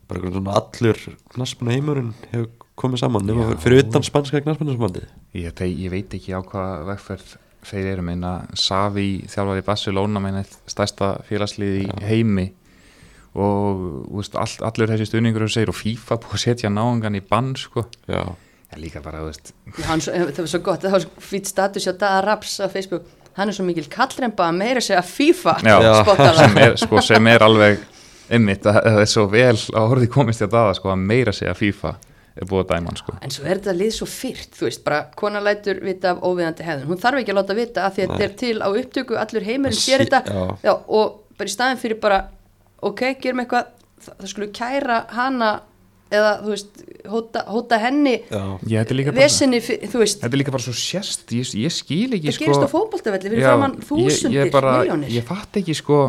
bara 0.09 0.19
einhvern 0.19 0.39
svona 0.39 0.57
allur 0.59 1.01
knaspuna 1.35 1.77
heimurinn 1.77 2.13
hefur 2.33 2.49
komið 2.81 3.03
saman 3.05 3.27
nema 3.29 3.51
Já. 3.51 3.59
fyrir 3.63 3.85
utan 3.85 4.07
spanska 4.07 4.41
knaspuna 4.43 4.75
smandi 4.77 5.05
ég, 5.37 5.53
ég 5.53 5.93
veit 5.93 6.17
ekki 6.17 6.35
á 6.35 6.41
hvað 6.41 6.87
vegferð 6.89 7.37
þeir 7.69 7.91
eru 7.93 8.07
meina 8.07 8.33
Savi 8.59 9.23
þjálfari 9.31 9.65
Barcelona 9.67 10.23
meina 10.25 10.43
stærsta 10.67 11.15
félagslið 11.29 11.85
í 11.85 11.87
heimi 12.09 12.49
og 13.35 13.85
veist, 14.19 14.35
all, 14.37 14.55
allur 14.69 14.91
þessi 14.93 15.07
stuðningur 15.09 15.47
sem 15.49 15.55
segir 15.63 15.73
og 15.73 15.79
FIFA 15.79 16.19
búið 16.21 16.37
að 16.39 16.43
setja 16.47 16.71
náungan 16.73 17.17
í 17.17 17.23
bann 17.29 17.55
sko. 17.57 17.87
Já, 18.11 18.23
Já, 18.73 18.77
líka 18.81 19.03
bara, 19.05 19.21
veist 19.25 19.53
Já, 19.79 19.85
hann, 19.89 20.01
svo- 20.01 20.13
það 20.17 20.39
var 20.45 20.51
svo 20.53 20.61
gott, 20.65 20.83
það 20.85 20.95
var 20.97 21.03
svo 21.07 21.25
fýtt 21.31 21.49
status 21.51 21.87
hjá 21.89 21.93
Daða 22.01 22.23
Raps 22.27 22.59
á 22.61 22.69
Facebook. 22.73 23.05
Hann 23.37 23.49
er 23.49 23.57
svo 23.57 23.65
mikil 23.65 23.87
kallremba 23.89 24.45
að 24.51 24.57
meira 24.61 24.81
segja 24.85 25.01
FIFA 25.03 25.55
sem 25.63 26.57
er, 26.61 26.77
sko, 26.77 27.01
sem 27.01 27.27
er 27.33 27.45
alveg 27.47 27.79
einmitt, 28.33 28.65
að 28.69 28.79
það 28.85 29.01
er 29.05 29.11
svo 29.13 29.25
vel 29.33 29.57
að 29.57 29.93
orði 29.97 30.09
komist 30.13 30.41
í 30.43 30.47
að 30.47 30.53
daða, 30.57 30.75
sko, 30.77 30.91
að 30.93 31.05
meira 31.09 31.33
segja 31.37 31.55
FIFA 31.57 31.95
er 32.37 32.49
búið 32.49 32.63
að 32.63 32.69
dæma 32.75 32.89
hann, 32.93 32.97
sko. 33.01 33.15
En 33.25 33.33
svo 33.33 33.45
er 33.49 33.59
þetta 33.61 33.75
lið 33.77 33.91
svo 33.97 34.07
fyrt, 34.09 34.53
þú 34.57 34.69
veist, 34.69 34.83
bara 34.85 35.01
kona 35.21 35.41
lætur 35.45 35.81
vita 35.85 36.13
af 36.15 36.23
óviðandi 36.25 36.65
hefðun, 36.69 36.87
hún 36.93 37.01
þarf 37.03 37.21
ekki 37.23 37.33
að 37.35 37.39
láta 37.41 37.57
vita 37.59 37.87
að 37.89 37.97
því 37.99 38.05
að 38.07 38.13
þetta 38.13 38.25
er 38.29 38.37
til 38.45 38.55
á 38.65 38.69
upptöku, 38.73 39.19
allur 39.21 39.49
heimurinn 39.49 39.77
sér 39.81 40.01
sé- 40.01 40.07
þetta. 40.07 40.23
já. 40.33 40.45
Já, 40.69 40.73
og 40.89 41.19
bara 41.37 41.49
í 41.51 41.57
staðin 41.57 41.81
fyrir 41.83 42.01
bara 42.01 42.21
ok, 42.83 43.05
gerum 43.23 43.43
eitthvað, 43.45 43.69
það, 44.07 44.25
skulle 44.33 44.49
kæra 44.57 45.03
hana 45.17 45.53
eða 46.13 46.33
þú 46.43 46.51
veist, 46.53 46.83
hóta, 47.09 47.45
hóta 47.49 47.79
henni 47.81 48.19
já, 48.29 48.43
þetta 48.69 48.93
er 48.93 48.99
líka 48.99 49.15
bara, 49.15 49.23
vesinni, 49.25 49.61
þú 49.65 50.03
veist. 50.03 50.19
Þetta 50.21 50.35
er 50.37 50.41
líka 50.43 50.53
bara 50.53 50.67
svo 50.67 50.75
sérst 50.77 51.33
ég, 51.33 51.55
ég 51.63 51.73
skil 51.73 52.11
ekki, 52.19 52.27
það 52.29 52.37
sko. 52.37 52.45
gerist 52.45 52.67
á 52.67 52.75
fótboltavelli 52.75 53.31
fyrir 53.33 53.41
Já, 53.41 53.49
framann 53.49 53.79
ég- 53.79 53.87
þúsundir, 53.89 54.53
miljónir 54.53 55.15
ég 55.15 55.25
fatt 55.31 55.57
ekki 55.63 55.77
sko 55.79 56.03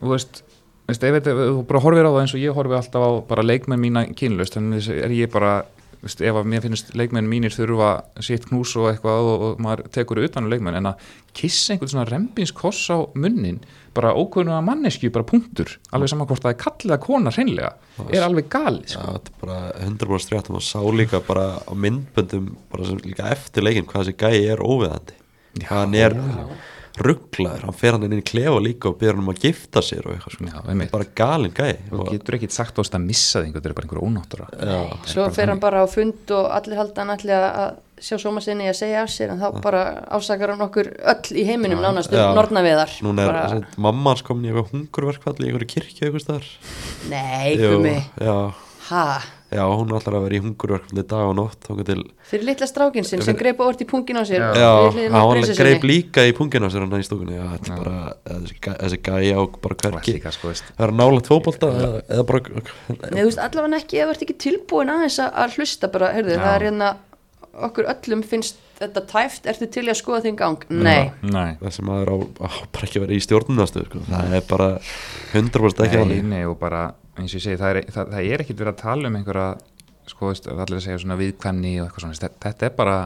þú 0.00 0.10
veist, 0.16 0.42
þú 0.90 1.62
bara 1.68 1.80
horfir 1.84 2.04
á 2.04 2.12
það 2.12 2.20
eins 2.24 2.34
og 2.34 2.42
ég 2.42 2.58
horfi 2.58 2.76
alltaf 2.80 3.06
á 3.06 3.10
bara 3.30 3.46
leikmenn 3.46 3.80
mína 3.80 4.02
kynlust 4.18 4.58
þannig 4.58 4.90
er 4.90 5.14
ég 5.14 5.30
bara 5.32 5.54
veist, 6.04 6.20
ef 6.24 6.38
að 6.38 6.50
mér 6.52 6.64
finnst 6.64 6.92
leikmenn 6.98 7.28
mínir 7.30 7.54
þurfa 7.54 7.90
sitt 8.24 8.46
knús 8.50 8.74
og 8.80 8.90
eitthvað 8.90 9.30
og, 9.30 9.44
og 9.46 9.62
maður 9.64 9.88
tekur 9.94 10.20
utan 10.24 10.46
á 10.46 10.52
leikmenn 10.52 10.78
en 10.78 10.90
að 10.92 11.08
kissa 11.36 11.74
einhvern 11.74 11.92
svona 11.92 12.06
rembinskoss 12.10 12.82
á 12.92 12.98
munnin 13.18 13.62
bara 13.96 14.14
ókvöðinu 14.18 14.54
að 14.56 14.66
mannesku 14.68 15.10
bara 15.14 15.26
punktur 15.28 15.76
alveg 15.94 16.12
saman 16.12 16.28
hvort 16.30 16.44
það 16.44 16.54
er 16.54 16.60
kallið 16.64 16.94
að 16.96 17.02
kona 17.06 17.34
hreinlega 17.34 17.72
er 18.10 18.26
alveg 18.26 18.48
galið 18.52 18.94
já, 18.94 18.98
sko. 18.98 19.16
þetta 19.16 19.34
er 19.34 19.42
bara 19.42 19.58
100% 19.88 20.26
strétt 20.26 20.50
og 20.50 20.56
maður 20.56 20.68
sá 20.68 20.80
líka 21.00 21.22
bara 21.26 21.48
á 21.62 21.72
myndböndum 21.72 22.52
bara 22.72 22.88
sem 22.90 23.02
líka 23.04 23.30
eftir 23.34 23.66
leikin 23.66 23.88
hvað 23.90 24.08
þessi 24.08 24.18
gæi 24.20 24.54
er 24.54 24.64
óviðandi 24.64 25.20
Já, 25.54 25.68
hvað 25.68 25.84
hann 25.84 25.98
er 25.98 26.16
rugglaður, 26.94 27.64
hann 27.66 27.74
fer 27.76 27.96
hann 27.96 28.06
inn 28.06 28.18
í 28.20 28.24
klefa 28.26 28.60
líka 28.62 28.90
og 28.90 28.98
byrjar 29.00 29.16
hann 29.16 29.24
um 29.24 29.32
að 29.32 29.46
gifta 29.48 29.82
sér 29.82 30.06
og 30.06 30.14
eitthvað 30.14 30.36
sko. 30.36 30.50
Já, 30.50 30.90
bara 30.92 31.08
galinn 31.18 31.54
gæi. 31.56 31.72
Og, 31.90 32.04
getur 32.12 32.38
ekkit 32.38 32.54
sagt 32.54 32.78
ást 32.78 32.94
að 32.94 33.08
missa 33.08 33.42
þig 33.42 33.56
þetta 33.56 33.70
er 33.70 33.76
bara 33.78 33.88
einhver 33.88 34.04
ónáttura 34.04 34.46
svo 35.10 35.26
fer 35.34 35.50
hann 35.50 35.62
bara 35.62 35.82
á 35.82 35.86
fund 35.90 36.30
og 36.36 36.52
allir 36.54 36.78
halda 36.78 37.02
hann 37.02 37.14
allir 37.16 37.46
að 37.48 37.80
sjá 38.04 38.18
sóma 38.20 38.42
sinni 38.42 38.66
að 38.68 38.78
segja 38.78 39.02
af 39.04 39.12
sér 39.12 39.32
en 39.34 39.40
þá 39.42 39.60
bara 39.64 39.82
ásakar 40.12 40.54
hann 40.54 40.64
okkur 40.66 40.90
öll 40.98 41.38
í 41.38 41.44
heiminum 41.48 41.82
nánast 41.82 42.12
um 42.12 42.18
Já. 42.18 42.26
nornaveðar 42.36 42.94
núna 43.06 43.24
er 43.24 43.30
bara, 43.30 43.44
bara... 43.52 43.72
mamma 43.86 44.14
hans 44.14 44.24
komin 44.26 44.48
í 44.48 44.50
eitthvað 44.50 44.72
hungurverkfall 44.74 45.36
í 45.38 45.50
eitthvað 45.50 45.70
kirkju 45.74 46.08
eitthvað 46.08 46.24
staðar. 46.26 46.50
Nei, 47.12 47.54
Jú, 47.54 47.70
gumi 47.76 47.96
já, 48.18 48.36
ha, 48.90 49.06
já, 49.52 49.62
hún 49.68 49.92
ætlar 49.94 50.16
að 50.18 50.24
vera 50.26 50.36
í 50.38 50.40
hungurverkfall 50.44 51.00
í 51.00 51.04
dag 51.10 51.28
og 51.28 51.34
nótt 51.38 51.66
þangað 51.68 51.88
til 51.90 51.96
fyrir 52.30 52.46
litla 52.48 52.68
strákin 52.70 53.06
sinn 53.08 53.22
sem 53.26 53.38
greip 53.38 53.60
óvart 53.62 53.84
í 53.84 53.88
pungin 53.88 54.20
á 54.20 54.24
sér. 54.26 54.44
Já, 54.56 54.70
á 54.88 55.20
hann 55.20 55.48
greip 55.60 55.86
líka 55.86 56.24
í 56.26 56.34
pungina 56.36 56.70
sér 56.72 56.86
hann 56.86 56.98
í 56.98 57.06
stúkunni. 57.06 57.36
Já, 57.38 57.46
þetta 57.54 57.72
er 57.72 57.80
bara, 57.84 57.96
eða 58.24 58.40
þessi, 58.42 58.58
gæ, 58.58 58.70
þessi 58.82 59.00
gæja 59.10 59.40
og 59.44 59.58
bara 59.64 59.80
hverki 59.84 60.34
sko 60.34 60.54
Það 60.54 60.84
er 60.88 60.94
nálægt 61.00 61.30
fótbolta 61.30 61.72
eða, 61.72 62.04
eða 62.08 62.28
bara 62.30 62.44
Nei, 62.54 63.20
þú 63.20 63.26
veist, 63.30 63.42
allavega 63.46 63.80
ekki, 63.82 64.02
þú 64.02 64.14
ert 64.14 64.28
ekki 64.28 64.38
tilbúin 64.48 64.94
aðeins 64.94 65.20
að, 65.22 65.34
að 65.44 65.58
hlusta 65.58 65.92
bara, 65.92 66.12
heyrðu, 66.16 66.38
það 66.40 66.54
er 66.54 66.68
hérna 66.68 66.94
okkur 67.54 67.88
öllum 67.90 68.22
finnst 68.26 68.60
þetta 68.78 69.04
tæft, 69.06 69.46
ertu 69.50 69.68
til 69.70 69.86
að 69.86 69.98
skoða 70.00 70.24
þinn 70.26 70.38
gang? 70.38 70.66
Nei, 70.72 71.12
Nei, 71.22 71.54
þessi 71.62 71.84
maður 71.86 72.10
á, 72.10 72.16
á 72.42 72.48
bara 72.74 72.88
ekki 72.88 73.00
að 73.00 73.06
vera 73.06 73.16
í 73.16 73.22
stjórnunastu 73.22 73.84
sko. 73.86 74.02
það 74.08 74.36
er 74.38 74.46
bara 74.50 74.68
100% 75.32 75.84
ekki 75.86 76.04
nei, 76.10 76.20
nei, 76.34 76.42
og 76.48 76.58
bara 76.60 76.88
eins 77.18 77.32
og 77.34 77.38
ég 77.40 77.44
segi, 77.48 77.58
það 77.60 77.76
er, 77.76 77.90
það, 77.94 78.14
það 78.14 78.30
er 78.32 78.44
ekkit 78.44 78.62
verið 78.62 78.72
að 78.74 78.80
tala 78.84 79.10
um 79.10 79.18
einhverja, 79.20 79.50
sko, 80.10 80.32
allir 80.54 80.78
að 80.80 80.86
segja 80.88 81.02
svona 81.04 81.20
viðkvæmni 81.20 81.76
og 81.80 81.86
eitthvað 81.88 82.06
svona, 82.08 82.32
þetta, 82.44 82.66
er 82.68 82.74
bara 82.78 82.96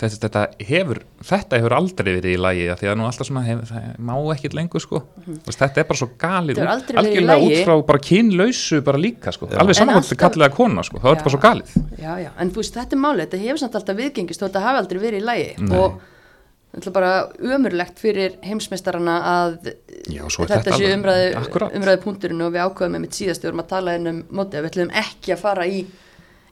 þetta, 0.00 0.16
þetta 0.24 0.40
hefur 0.68 0.98
þetta 1.24 1.58
hefur 1.60 1.74
aldrei 1.76 2.08
verið 2.16 2.32
í 2.34 2.38
lagi 2.40 2.64
af 2.72 2.80
því 2.80 2.88
að 2.90 2.96
nú 2.98 3.04
alltaf 3.06 3.28
svona 3.28 3.42
hef, 3.46 3.60
það 3.70 3.84
má 4.08 4.14
ekkit 4.34 4.56
lengur 4.58 4.82
sko. 4.82 5.02
Veist, 5.28 5.60
þetta 5.60 5.80
er 5.80 5.86
bara 5.90 6.00
svo 6.00 6.08
galið 6.24 6.62
algjörlega 6.64 7.36
út 7.46 7.54
frá 7.68 7.74
bara 7.92 8.02
kynlausu 8.08 8.80
bara 8.88 9.00
líka 9.00 9.32
sko, 9.36 9.46
alveg 9.52 9.70
En 9.76 9.78
saman 9.78 9.94
hvort 9.94 10.02
alltaf- 10.02 10.10
þetta 10.16 10.24
kallið 10.24 10.48
að 10.48 10.56
kona 10.58 10.82
sko, 10.88 10.98
það 11.04 11.12
er 11.12 11.20
Já. 11.20 11.22
bara 11.28 11.34
svo 11.36 11.42
galið. 11.44 11.76
Já, 12.02 12.10
já, 12.24 12.30
en 12.42 12.50
þú 12.50 12.60
veist, 12.64 12.74
þetta 12.80 12.98
er 12.98 13.02
málið, 13.04 13.22
þetta 13.28 13.42
hefur 13.44 13.62
samt 13.62 13.78
alltaf 13.78 14.00
viðgengist 14.02 14.42
og 14.42 14.50
þetta 14.50 14.64
hafi 14.66 14.82
aldrei 14.82 15.00
verið 15.06 15.22
í 15.22 15.24
lagi. 15.30 15.48
Nei. 15.62 15.78
og 15.78 16.02
þetta 16.74 16.90
er 16.90 16.94
bara 16.98 17.12
umurlegt 17.54 18.00
fyrir 18.02 18.34
heimsmeistarana 18.42 19.16
að 19.30 19.74
Já, 20.10 20.22
svo 20.28 20.44
er 20.44 20.48
þetta 20.52 20.60
þetta 20.64 20.76
sé 20.76 20.84
alveg- 20.84 20.96
umræðu, 20.98 21.28
Akkúrat. 21.40 21.74
umræðu 21.78 22.02
punkturinn 22.04 22.42
og 22.44 22.52
við 22.52 22.64
ákveðum 22.66 22.92
með 22.98 23.00
mitt 23.06 23.18
síðast, 23.18 23.40
við 23.44 23.50
vorum 23.52 23.64
að 23.64 23.68
tala 23.74 23.94
inn 23.98 24.06
um 24.10 24.22
mótið, 24.30 24.60
við 24.64 24.70
ætlum 24.74 24.90
ekki 25.04 25.32
að 25.32 25.38
fara 25.44 25.64
í, 25.66 25.84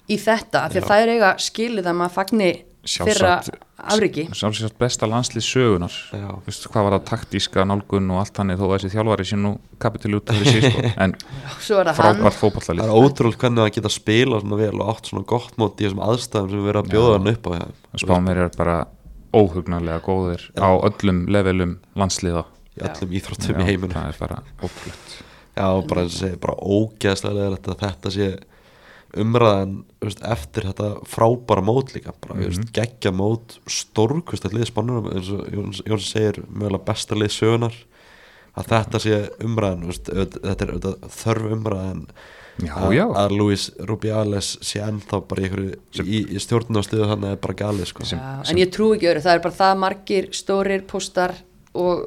í 0.09 0.17
þetta, 0.17 0.59
af 0.65 0.73
því 0.73 0.79
að 0.83 0.89
það 0.93 1.03
er 1.03 1.09
eiga 1.17 1.33
skilið 1.39 1.87
að 1.93 1.99
maður 2.01 2.15
fagni 2.21 2.53
Sjálfsagt- 2.83 3.53
afriki 3.79 4.25
sjálfsagt 4.35 4.75
besta 4.79 5.07
landslið 5.07 5.45
sögunar 5.47 5.93
Já. 6.11 6.31
Vist, 6.47 6.65
hvað 6.67 6.83
var 6.89 6.93
það 6.97 7.05
taktíska 7.13 7.63
nálgun 7.67 8.11
og 8.11 8.19
allt 8.19 8.35
þannig 8.35 8.59
þó 8.59 8.65
að 8.67 8.73
þessi 8.75 8.91
þjálfari 8.97 9.25
sé 9.29 9.37
nú 9.39 9.53
kapitil 9.79 10.15
út 10.19 10.27
fyrir 10.35 10.47
sig 10.51 10.63
sko. 10.67 10.83
en 11.05 11.15
svo 11.63 11.79
er 11.79 11.87
það 11.87 11.95
hann. 11.95 12.17
frábært 12.19 12.27
það 12.27 12.41
fótballalið 12.43 12.83
er 12.83 12.91
ótrúlega 12.99 13.39
hvernig 13.39 13.63
það 13.63 13.71
geta 13.77 13.93
spila 13.95 14.41
svona 14.43 14.59
vel 14.59 14.75
og 14.83 14.91
átt 14.97 15.07
svona 15.13 15.23
gott 15.31 15.55
mót 15.63 15.79
í 15.79 15.87
þessum 15.87 16.03
aðstæðum 16.09 16.51
sem 16.51 16.59
við 16.59 16.67
verðum 16.73 16.83
að 16.83 16.91
bjóða 16.97 17.15
hann 17.19 17.31
upp 17.31 17.47
í 22.77 22.87
öllum 22.89 23.13
íþróttum 23.19 23.61
í 23.61 23.69
heiminum 23.69 23.97
það 23.97 24.09
er 24.09 24.19
bara 24.23 24.41
ótrúlegt 24.63 25.21
Já, 25.53 25.67
bara 25.85 26.03
eins 26.07 26.15
og 26.17 26.23
segi, 26.23 26.41
bara 26.41 26.57
ógeðslega 26.65 27.37
leðilegt 27.37 27.69
að 27.69 27.83
þetta 27.83 28.13
sé 28.15 28.29
umræðan 29.23 29.73
þú 30.01 30.09
veist, 30.09 30.23
eftir 30.25 30.67
þetta 30.71 30.87
frábæra 31.13 31.65
mót 31.69 31.93
líka, 31.93 32.15
bara 32.25 32.39
mm 32.39 32.45
-hmm. 32.49 32.71
geggja 32.73 33.13
mót 33.13 33.59
stórkust 33.69 34.47
að 34.49 34.55
liði 34.57 34.71
spannur 34.71 35.11
eins 35.13 35.29
og 35.29 35.49
Jóns, 35.53 36.09
segir, 36.09 36.43
mögulega 36.49 36.85
besta 36.85 37.15
lið 37.15 37.31
sögunar 37.31 37.75
að 38.57 38.69
þetta 38.73 38.99
sé 38.99 39.19
umræðan 39.45 39.83
þú 39.83 39.87
veist, 39.93 40.09
þetta 40.09 40.65
er 40.65 40.73
auðvitað 40.73 40.97
þörf 41.09 41.53
umræðan 41.53 42.07
Já, 42.61 42.75
að, 42.77 42.93
já. 42.93 43.07
að 43.17 43.33
Luis 43.33 43.71
Rubiales 43.81 44.59
sé 44.61 44.81
ennþá 44.85 45.23
bara 45.29 45.43
í, 45.43 45.49
einhverju- 45.49 46.05
í, 46.05 46.19
í 46.37 46.41
stjórnunastöðu 46.43 47.09
þannig 47.09 47.25
að 47.25 47.31
það 47.31 47.37
er 47.37 47.41
bara 47.47 47.55
galið 47.55 47.89
sko. 47.89 48.05
Já, 48.05 48.21
en 48.51 48.61
ég 48.61 48.73
trú 48.75 48.93
ekki 48.93 49.09
öru, 49.09 49.23
það 49.25 49.39
er 49.39 49.43
bara 49.47 49.61
það 49.61 49.79
margir 49.79 50.29
stórir 50.37 50.85
postar 50.87 51.35
og 51.73 52.03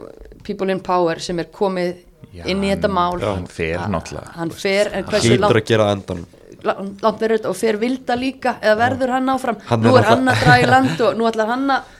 people 0.45 0.71
in 0.73 0.79
power 0.85 1.19
sem 1.23 1.39
er 1.43 1.49
komið 1.53 1.95
Já, 2.35 2.45
inn 2.51 2.63
í 2.65 2.71
þetta 2.73 2.89
mál. 2.91 3.19
hann 3.23 3.45
fer 3.51 3.83
náttúrulega. 3.91 4.31
hann 4.35 4.51
fer, 4.51 4.89
en 4.93 5.05
hversu 5.09 5.37
langt 5.39 5.55
að 5.55 5.67
gera 5.69 5.87
á 5.87 5.93
endanum. 5.95 6.25
Langt 6.65 7.19
verður 7.21 7.37
þetta 7.37 7.51
og 7.51 7.57
fer 7.59 7.77
vilda 7.81 8.15
líka 8.17 8.55
eða 8.61 8.75
verður 8.81 9.13
hann 9.15 9.29
áfram? 9.35 9.59
Hann 9.69 9.85
nú 9.85 9.93
er 9.95 10.03
er 10.03 10.09
hann 10.09 10.31
að 10.31 10.41
draga 10.43 10.63
í 10.63 10.69
land 10.71 11.03
og 11.05 11.19
nú 11.19 11.27
ætlar 11.29 11.51
hann 11.53 11.67
að 11.75 11.91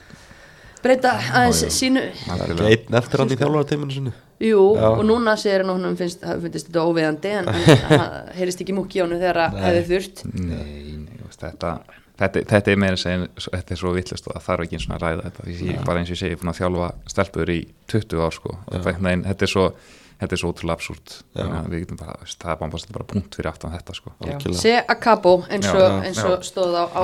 breyta 0.86 1.12
aðeins 1.34 1.64
já. 1.66 1.70
sínu 1.74 2.02
ekki 2.06 2.66
einn 2.70 2.98
eftir 3.00 3.22
hann 3.24 3.34
í 3.34 3.38
þjálfarateiminu 3.40 3.96
sinni. 3.96 4.14
Jú 4.46 4.64
Já. 4.76 4.88
og 4.92 5.04
núna 5.08 5.36
segir 5.40 5.64
hann 5.64 5.72
að 5.72 5.78
honum 5.80 5.96
finnst, 6.00 6.26
hafi 6.28 6.50
finnst 6.50 6.68
þetta 6.68 6.84
óviðandi 6.90 7.32
en 7.40 7.48
hann 7.90 8.34
heyrist 8.36 8.62
ekki 8.66 8.76
múki 8.76 9.00
á 9.02 9.06
honum 9.06 9.22
þegar 9.22 9.40
að 9.46 9.60
hefði 9.64 9.86
þurft. 9.92 10.26
Nei, 10.34 10.98
nei, 11.06 11.22
þetta, 11.40 11.72
þetta, 12.20 12.46
þetta 12.54 12.72
er 12.72 12.82
meira 12.86 12.98
segin, 13.02 13.28
þetta 13.50 13.76
er 13.76 13.82
svo 13.84 13.94
vittlust 13.98 14.28
og 14.30 14.38
það 14.38 14.48
þarf 14.50 14.66
ekki 14.68 14.80
eins 14.80 14.88
og 14.90 14.96
að 14.96 15.06
ræða 15.06 15.28
þetta 15.30 15.50
ég, 15.52 15.84
bara 15.86 16.00
eins 16.00 16.10
og 16.10 16.16
ég 16.16 16.24
segi, 16.24 16.32
ég 16.32 16.40
er 16.40 16.42
búin 16.46 16.54
að 16.56 16.62
þjálfa 16.64 16.90
stelpur 17.16 17.54
í 17.56 17.60
20 17.92 18.26
ár 18.26 18.34
sko, 18.40 18.58
og 18.66 18.74
þetta, 18.82 18.98
negin, 19.10 19.24
þetta 19.30 19.48
er 19.50 19.56
svo 19.58 19.68
þetta 20.16 20.32
er 20.32 20.40
svo 20.40 20.50
ótrúlega 20.54 20.78
absúrt. 20.78 21.14
Við 21.36 21.82
getum 21.82 21.98
bara, 22.00 22.14
veist, 22.22 22.38
það 22.40 22.52
er 22.54 22.60
bara, 22.62 22.78
bara 22.96 23.06
punkt 23.10 23.36
fyrir 23.36 23.50
aftan 23.50 23.74
þetta 23.74 23.96
sko. 23.98 24.14
Já. 24.24 24.30
Algjörlega. 24.32 24.62
Se 24.62 24.72
a 24.80 24.96
capo 25.04 25.34
eins 25.52 25.66
Já, 25.68 25.74
og, 25.76 25.82
já, 25.84 25.98
eins 26.08 26.22
já. 26.22 26.28
og 26.32 26.46
stóð 26.48 26.78
á, 26.80 26.84
á 26.88 27.00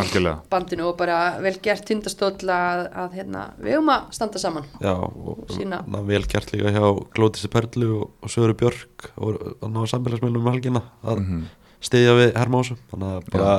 bandinu 0.53 0.85
og 0.87 0.95
bara 1.01 1.17
vel 1.43 1.51
gert 1.59 1.83
tindastóll 1.89 2.47
að, 2.47 2.85
að 3.03 3.17
hérna, 3.19 3.41
við 3.59 3.75
höfum 3.75 3.91
að 3.97 4.05
standa 4.15 4.39
saman. 4.39 4.69
Já, 4.79 4.93
og 4.95 5.43
Sína- 5.51 5.81
ná, 5.91 5.99
vel 6.07 6.23
gert 6.31 6.53
líka 6.55 6.71
hjá 6.71 6.85
Glótisi 7.19 7.51
Perlu 7.51 7.89
og, 7.99 8.07
og 8.23 8.31
Söru 8.31 8.55
Björk 8.55 9.11
og 9.19 9.43
að 9.59 9.75
ná 9.75 9.81
samfélagsmiðlum 9.91 10.47
um 10.47 10.51
helgina 10.53 10.81
að 11.03 11.19
Mhm. 11.25 11.43
stiðja 11.83 12.15
við 12.15 12.31
Hermósum 12.39 12.79
þannig 12.93 13.11
að 13.19 13.29
bara, 13.35 13.57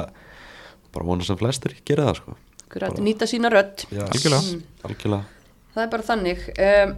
bara 0.95 1.09
vona 1.09 1.25
sem 1.27 1.39
flestir 1.41 1.77
gera 1.89 2.09
það 2.11 2.21
sko. 2.21 2.37
Hver 2.73 2.87
að 2.89 3.01
nýta 3.05 3.29
sína 3.29 3.51
rödd. 3.53 3.85
Já, 3.93 4.05
Algjörlega. 4.09 4.61
algjörlega. 4.89 5.25
það 5.75 5.83
er 5.85 5.91
bara 5.93 6.07
þannig. 6.09 6.45
Um, 6.57 6.95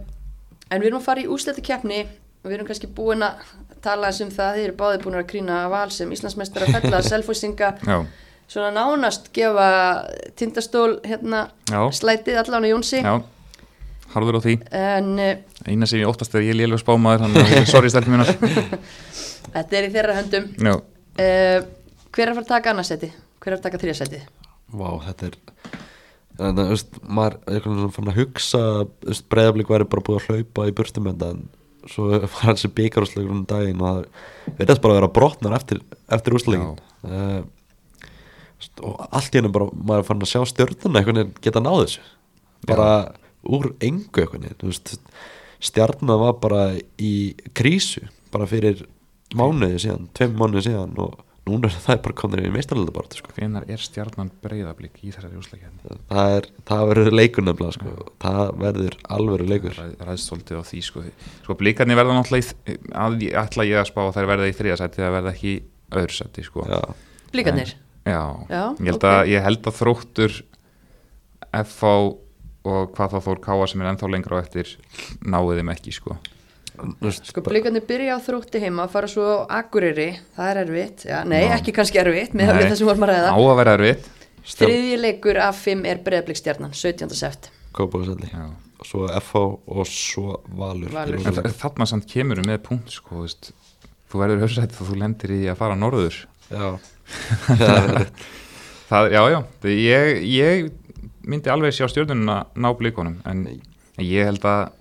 en 0.71 0.81
við 0.81 0.87
erum 0.89 1.01
að 1.01 1.07
fara 1.09 1.23
í 1.23 1.27
úsleita 1.35 1.63
keppni 1.65 2.01
og 2.05 2.47
við 2.49 2.57
erum 2.57 2.69
kannski 2.69 2.87
búin 2.95 3.25
að 3.25 3.41
tala 3.83 4.07
eins 4.11 4.21
um 4.23 4.31
það. 4.31 4.55
Þið 4.59 4.67
eru 4.69 4.77
báðið 4.79 5.03
búin 5.03 5.19
að 5.19 5.27
krýna 5.33 5.59
val 5.73 5.89
sem 5.91 6.11
Íslandsmeistar 6.15 6.65
að 6.67 6.77
fella 6.77 7.01
selfhósinga 7.09 7.71
Já, 7.83 7.97
svona 8.47 8.71
nánast 8.75 9.31
gefa 9.35 9.67
tindastól 10.39 10.99
hérna 11.03 11.49
já, 11.71 11.79
slætið 11.99 12.39
allan 12.43 12.67
á 12.67 12.71
Jónsi. 12.71 13.01
Já. 13.03 13.15
Harður 14.15 14.37
á 14.39 14.41
því, 14.45 14.53
en 14.79 15.07
uh, 15.19 15.31
eina 15.67 15.87
sem 15.89 15.99
ég 15.99 16.07
óttast 16.07 16.35
er 16.37 16.45
ég 16.45 16.55
lélega 16.55 16.79
spámaður, 16.79 17.25
að 17.25 17.65
sorry 17.67 17.89
stelpum 17.91 18.15
mínar. 18.15 18.29
Þetta 19.55 19.75
er 19.75 19.87
í 19.87 19.91
þeirra 19.91 20.15
höndum. 20.21 20.45
Já, 20.55 20.75
uh, 20.77 21.65
hver 22.15 22.23
er 22.23 22.31
að 22.31 22.37
fara 22.37 22.45
að 22.45 22.51
taka 22.53 22.71
annarsæti? 22.71 23.09
Hver 23.45 23.53
er 23.53 23.59
að 23.59 23.65
taka 23.67 23.81
þriðarsæti? 23.81 24.21
Vá, 24.73 24.87
þetta 25.05 25.29
er 25.29 25.35
þannig 26.35 26.61
að, 26.61 26.65
þú 26.65 26.71
veist, 26.73 26.95
maður 27.05 27.35
er 27.37 27.53
einhvern 27.53 27.77
veginn 27.77 27.93
fann 27.95 28.09
að 28.11 28.17
hugsa 28.19 28.61
þú 28.65 29.11
veist, 29.11 29.27
breyðablík 29.31 29.69
væri 29.71 29.87
bara 29.91 30.05
búið 30.07 30.17
að 30.17 30.25
hlaupa 30.31 30.65
í 30.65 30.73
burtum 30.75 31.11
en 31.11 31.43
svo 31.85 32.07
var 32.23 32.39
hans 32.41 32.65
byggarúsleikur 32.65 33.35
um 33.35 33.45
daginn 33.47 33.83
og 33.85 34.01
það 34.01 34.57
verðast 34.57 34.81
bara 34.81 34.95
að 34.95 34.99
vera 34.99 35.11
brotnar 35.19 35.55
eftir, 35.59 35.83
eftir 36.17 36.35
úsleikin 36.35 36.73
uh, 37.05 37.43
og 38.81 39.05
allt 39.11 39.35
í 39.35 39.39
henni 39.39 39.53
bara 39.53 39.69
maður 39.75 40.01
er 40.01 40.09
fann 40.09 40.25
að 40.25 40.31
sjá 40.31 40.41
stjörnuna 40.49 40.99
einhvern 40.99 41.21
veginn 41.21 41.39
geta 41.43 41.61
náð 41.61 41.81
þessu. 41.83 42.05
Bara 42.65 42.89
úr 43.45 43.69
engu 43.83 44.23
einhvern 44.23 44.47
veginn 44.49 44.73
stjarnan 45.65 46.21
var 46.21 46.39
bara 46.41 46.63
í 46.97 47.35
krísu 47.57 48.07
bara 48.33 48.47
fyrir 48.49 48.81
mánuði 49.35 49.83
síðan, 49.85 50.09
tveim 50.17 50.35
mánuði 50.39 50.69
síðan 50.69 50.97
og 51.01 51.19
núna 51.45 51.69
er 51.69 51.75
það 51.85 51.99
bara 52.07 52.15
komin 52.17 52.45
í 52.47 52.51
meistarlega 52.53 52.93
bara 52.95 53.17
sko. 53.19 53.31
hvenar 53.37 53.67
er 53.69 53.81
stjarnan 53.83 54.31
breyðablík 54.43 54.97
í 55.03 55.11
þessari 55.13 55.37
úsleikjarni? 55.39 55.97
það, 56.09 56.31
er, 56.39 56.47
það 56.71 56.83
verður 56.91 57.17
leikur 57.19 57.45
nefnilega 57.45 57.75
sko. 57.77 57.95
það 58.25 58.43
verður 58.63 58.97
alvöru 59.17 59.47
leikur 59.51 59.77
ræðst 59.79 60.31
svolítið 60.31 60.59
á 60.59 60.63
því 60.71 60.81
sko, 60.89 61.05
sko 61.45 61.57
blíkarnir 61.61 61.99
verða 62.01 62.17
náttúrulega 62.17 62.73
í, 62.73 62.77
að, 63.05 63.17
ég- 63.27 63.37
ætla 63.43 63.67
ég 63.69 63.81
að 63.83 63.89
spá 63.91 64.01
að 64.07 64.13
þær 64.17 64.29
verða 64.33 64.49
í 64.51 64.57
þriðasæti 64.57 65.03
það 65.05 65.15
verða 65.19 65.33
ekki 65.35 65.53
í 65.53 65.63
öðru 66.01 66.17
sæti 66.17 66.45
sko. 66.49 66.65
já, 66.69 66.81
Blíkarnir? 67.35 67.75
Já, 68.05 68.21
Já, 68.49 68.63
ég, 68.77 68.85
held 68.89 68.97
ok. 69.01 69.05
að, 69.09 69.21
ég 69.33 69.41
held 69.45 69.65
að 69.69 69.77
þróttur 69.79 70.33
FH 71.55 71.91
og 72.65 72.91
hvað 72.97 73.11
þá 73.13 73.17
Þór 73.27 73.39
Káa 73.45 73.65
sem 73.69 73.81
er 73.83 73.89
ennþá 73.91 74.07
lengra 74.09 74.37
á 74.37 74.43
eftir 74.43 74.71
náðu 75.29 75.55
þeim 75.59 75.69
ekki 75.73 75.93
sko. 75.93 76.17
Þú 76.77 77.07
veist, 77.07 77.25
Sko 77.31 77.41
blíkarnir 77.45 77.85
byrja 77.87 78.17
á 78.17 78.19
þrótti 78.25 78.61
heima 78.63 78.85
fara 78.91 79.07
svo 79.11 79.25
á 79.47 79.59
Akureyri, 79.61 80.09
það 80.37 80.49
er 80.51 80.59
erfitt. 80.65 81.05
Já, 81.09 81.17
nei, 81.27 81.43
ekki 81.55 81.73
kannski 81.75 81.99
erfitt 82.01 82.33
með 82.37 82.51
Nei. 82.53 82.63
það 82.69 82.75
sem 82.81 82.87
vorum 82.89 83.05
að 83.07 83.11
ræða. 83.13 83.31
Á 83.31 83.39
að 83.39 83.57
vera 83.61 83.73
erfitt. 83.79 84.09
Stjarn- 84.45 84.69
Þriðji 84.71 84.97
leikur 85.01 85.37
af 85.41 85.57
fimm 85.57 85.85
er 85.89 85.97
breyðblikstjarnan 86.05 86.73
17. 86.77 87.09
seft 87.17 87.49
Kópavogsvelli. 87.73 88.29
Já. 88.31 88.45
og 88.79 88.85
svo 88.85 89.07
FH 89.07 89.35
og 89.67 89.87
svo 89.87 90.39
Valur, 90.53 90.89
Valur. 90.91 91.15
En 91.15 91.25
eru- 91.31 91.41
þa- 91.41 91.53
þarna 91.63 91.87
samt 91.87 92.05
kemur 92.11 92.41
með 92.45 92.57
punkt 92.67 92.91
sko, 92.91 93.21
veist, 93.23 93.51
þú 94.11 94.19
verður 94.21 94.43
höfsætt 94.45 94.75
og 94.81 94.87
þú 94.91 94.97
lendir 94.99 95.31
í 95.31 95.41
að 95.49 95.57
fara 95.57 95.75
norður. 95.79 96.25
Já, 96.51 96.77
það 98.89 99.07
er 99.07 99.13
já, 99.15 99.21
já, 99.33 99.39
það, 99.63 99.71
ég, 99.81 100.19
ég 100.29 100.71
myndi 101.25 101.49
alveg 101.49 101.73
sjá 101.73 101.87
stjórnununa 101.89 102.35
ná 102.53 102.69
blíkonum 102.77 103.15
en 103.25 103.45
en 103.97 104.03
ég 104.05 104.27
held 104.27 104.43
að 104.45 104.73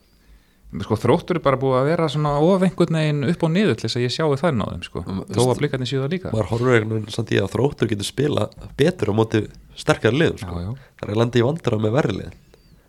sko, 0.83 0.97
þróttur 0.99 1.39
er 1.39 1.45
bara 1.45 1.59
búið 1.61 1.77
að 1.79 1.89
vera 1.93 2.09
svona 2.11 2.33
of 2.43 2.65
einhvern 2.67 2.99
veginn 2.99 3.29
upp 3.31 3.45
og 3.47 3.53
niður 3.55 3.77
til 3.79 3.87
þess 3.87 3.99
að 3.99 4.05
ég 4.07 4.15
sjáu 4.15 4.39
þær 4.41 4.57
náðum 4.59 4.83
sko. 4.87 5.03
Þó 5.05 5.43
að 5.45 5.59
blíkarnir 5.61 5.91
séu 5.91 6.01
það 6.03 6.15
líka 6.17 6.33
maður 6.35 6.51
horfur 6.51 6.73
einhvern 6.75 6.97
veginn 6.97 7.15
samt 7.15 7.31
í 7.35 7.41
að 7.41 7.53
þróttur 7.55 7.91
getur 7.93 8.09
spila 8.09 8.49
betur 8.79 9.13
á 9.13 9.15
móti 9.15 9.41
sterkari 9.79 10.19
lið 10.19 10.41
sko. 10.43 10.55
Já, 10.55 10.67
já. 10.67 10.73
það 10.99 11.07
er 11.07 11.13
að 11.15 11.21
landa 11.23 11.41
í 11.41 11.45
vandra 11.47 11.81
með 11.83 11.97
verri 11.99 12.15
lið 12.19 12.33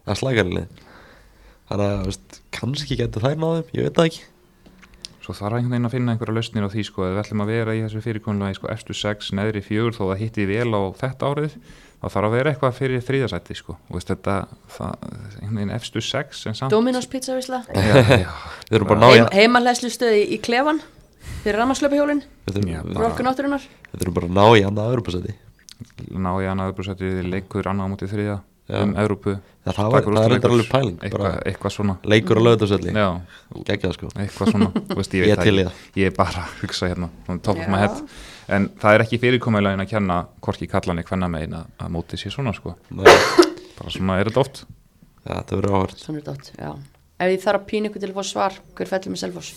það 0.06 0.14
er 0.16 0.22
slægari 0.22 0.56
lið 0.56 0.68
þannig 1.66 1.92
að 1.92 2.08
veist, 2.10 2.40
kannski 2.56 3.00
getur 3.02 3.26
þær 3.26 3.38
náðum 3.42 3.76
ég 3.76 3.90
veit 3.90 3.98
það 4.00 4.10
ekki 4.12 4.24
Svo 5.26 5.34
þarf 5.34 5.58
einhvern 5.58 5.74
veginn 5.74 5.88
að 5.88 5.94
finna 5.96 6.14
einhverja 6.14 6.36
lausnir 6.38 6.68
á 6.70 6.70
því 6.70 6.84
sko, 6.86 7.02
við 7.10 7.18
ætlum 7.18 7.42
að 7.42 7.50
vera 7.50 7.74
í 7.74 7.80
þessu 7.82 7.98
fyrirkonulagi 8.06 8.60
sko, 8.60 8.70
eftir 12.06 12.14
6, 12.14 12.14
neðri 12.14 12.14
4, 12.14 12.14
þó 12.14 12.14
það 12.14 12.14
hitti 12.14 12.14
vel 12.14 12.14
á 12.14 12.14
þetta 12.14 12.14
árið, 12.14 12.14
þá 12.14 12.14
þarf 12.16 12.28
að 12.28 12.36
vera 12.36 12.52
eitthvað 12.54 12.76
fyrir 12.80 13.04
þriðasætti 13.06 13.56
sko, 13.56 13.76
og 13.90 13.96
veist 13.98 14.12
þetta 14.12 14.36
það, 14.76 14.94
einhvern 15.42 15.60
veginn 15.60 15.76
efstu 15.76 16.02
6 16.02 16.46
en 16.52 16.58
samt 16.60 16.72
Dominos 16.72 17.08
pizza 17.08 17.36
visla 17.36 17.62
já, 17.74 17.96
já, 18.26 18.30
við 18.70 18.78
erum 18.80 18.88
bara 18.88 19.00
að 19.00 19.04
ná 19.04 19.10
í 19.10 19.20
Heim, 19.20 19.30
Heimalæslu 19.36 19.90
stöði 19.94 20.24
í 20.36 20.42
klefan 20.42 20.82
fyrir 21.44 21.60
rammarslöpahjólin 21.62 22.24
við 22.46 22.68
Já, 22.70 22.80
erum- 22.80 24.14
bara- 24.14 24.30
ná 24.30 24.46
í 24.54 24.64
annað 24.66 24.92
öðrupasæti 24.94 25.34
ná 26.16 26.32
í 26.42 26.46
annað 26.50 26.72
uppbrúsætti 26.72 27.10
leikur 27.30 27.68
annað 27.68 27.86
á 27.86 27.92
móti 27.92 28.08
þriðja 28.10 28.38
Já. 28.66 28.80
um 28.82 28.96
Evrópu. 28.98 29.36
Það, 29.66 29.76
það, 29.78 29.90
var, 29.94 30.06
það 30.06 30.24
er 30.26 30.34
eitthvað 30.34 30.54
alveg 30.56 30.70
pæling 30.72 30.96
eitthvað, 31.06 31.22
bara 31.22 31.42
eitthvað 31.46 31.74
svona. 31.76 31.94
leikur 32.10 32.40
á 32.40 32.42
lögðarsvelli 32.48 32.94
já, 32.98 33.10
geggjað 33.68 33.94
sko. 33.94 34.10
Eitthvað 34.24 34.50
svona. 34.56 34.70
Þú 34.90 34.98
veist, 34.98 35.14
ég, 35.14 35.26
Ég 35.28 35.36
veit 35.36 35.44
til 35.46 35.54
í 35.54 35.66
það. 35.66 35.70
Ekki. 35.76 36.02
ég 36.02 36.10
er 36.10 36.16
bara 36.18 36.42
að 36.42 36.56
hugsa 36.64 36.90
hérna 36.90 37.10
top 37.46 37.60
of 37.62 37.68
my 37.70 37.78
head 37.84 38.02
en 38.52 38.70
það 38.82 38.98
er 38.98 39.04
ekki 39.06 39.22
fyrirkomulegin 39.24 39.84
að 39.86 39.92
kenna 39.92 40.20
hvorki 40.46 40.70
kallan 40.72 41.02
í 41.02 41.06
hvenna 41.08 41.30
megin 41.32 41.58
að, 41.60 41.70
að 41.82 41.94
móti 41.96 42.20
sér 42.22 42.36
svona 42.36 42.54
sko. 42.56 42.76
Bara 42.92 43.94
svona 43.94 44.20
er 44.22 44.32
þetta 44.32 44.44
oft. 44.44 44.64
Já, 45.26 45.32
þetta 45.34 45.60
verður 45.60 45.78
áhört. 45.80 46.02
Svona 46.02 46.22
er 46.22 46.28
þetta, 46.30 46.58
já. 46.62 46.72
Ef 47.16 47.32
ég 47.32 47.44
þarf 47.46 47.62
að 47.62 47.68
pína 47.72 47.90
ykkur 47.90 48.04
til 48.04 48.12
að 48.12 48.18
fá 48.20 48.30
svar 48.30 48.60
hver 48.76 48.92
fellur 48.92 49.16
með 49.16 49.24
Selfoss? 49.24 49.54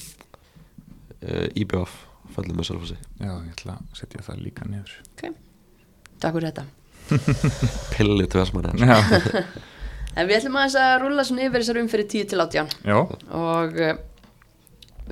Uh, 1.19 1.47
IBF 1.59 1.97
fellur 2.35 2.59
með 2.59 2.69
selfossi. 2.71 2.99
Já, 3.19 3.33
ég 3.33 3.55
ætla 3.55 3.79
að 3.79 3.95
setja 3.99 4.25
það 4.27 4.43
líka 4.47 4.69
niður. 4.69 4.93
Takk 6.19 6.37
fyrir 6.37 6.51
þetta. 6.51 6.67
Pilli 7.95 8.27
tversmann 8.29 8.79
já, 8.79 8.97
En 10.19 10.27
við 10.27 10.41
ætlum 10.41 10.59
aðeins 10.59 10.77
að 10.83 10.95
rúlla 11.05 11.25
svona 11.27 11.47
yfir 11.47 11.63
þessar 11.63 11.81
umfyrir 11.83 12.09
10 12.11 12.31
til 12.33 12.43
18 12.43 12.73
já, 12.89 12.97
og 13.39 13.77
uh, 13.79 13.93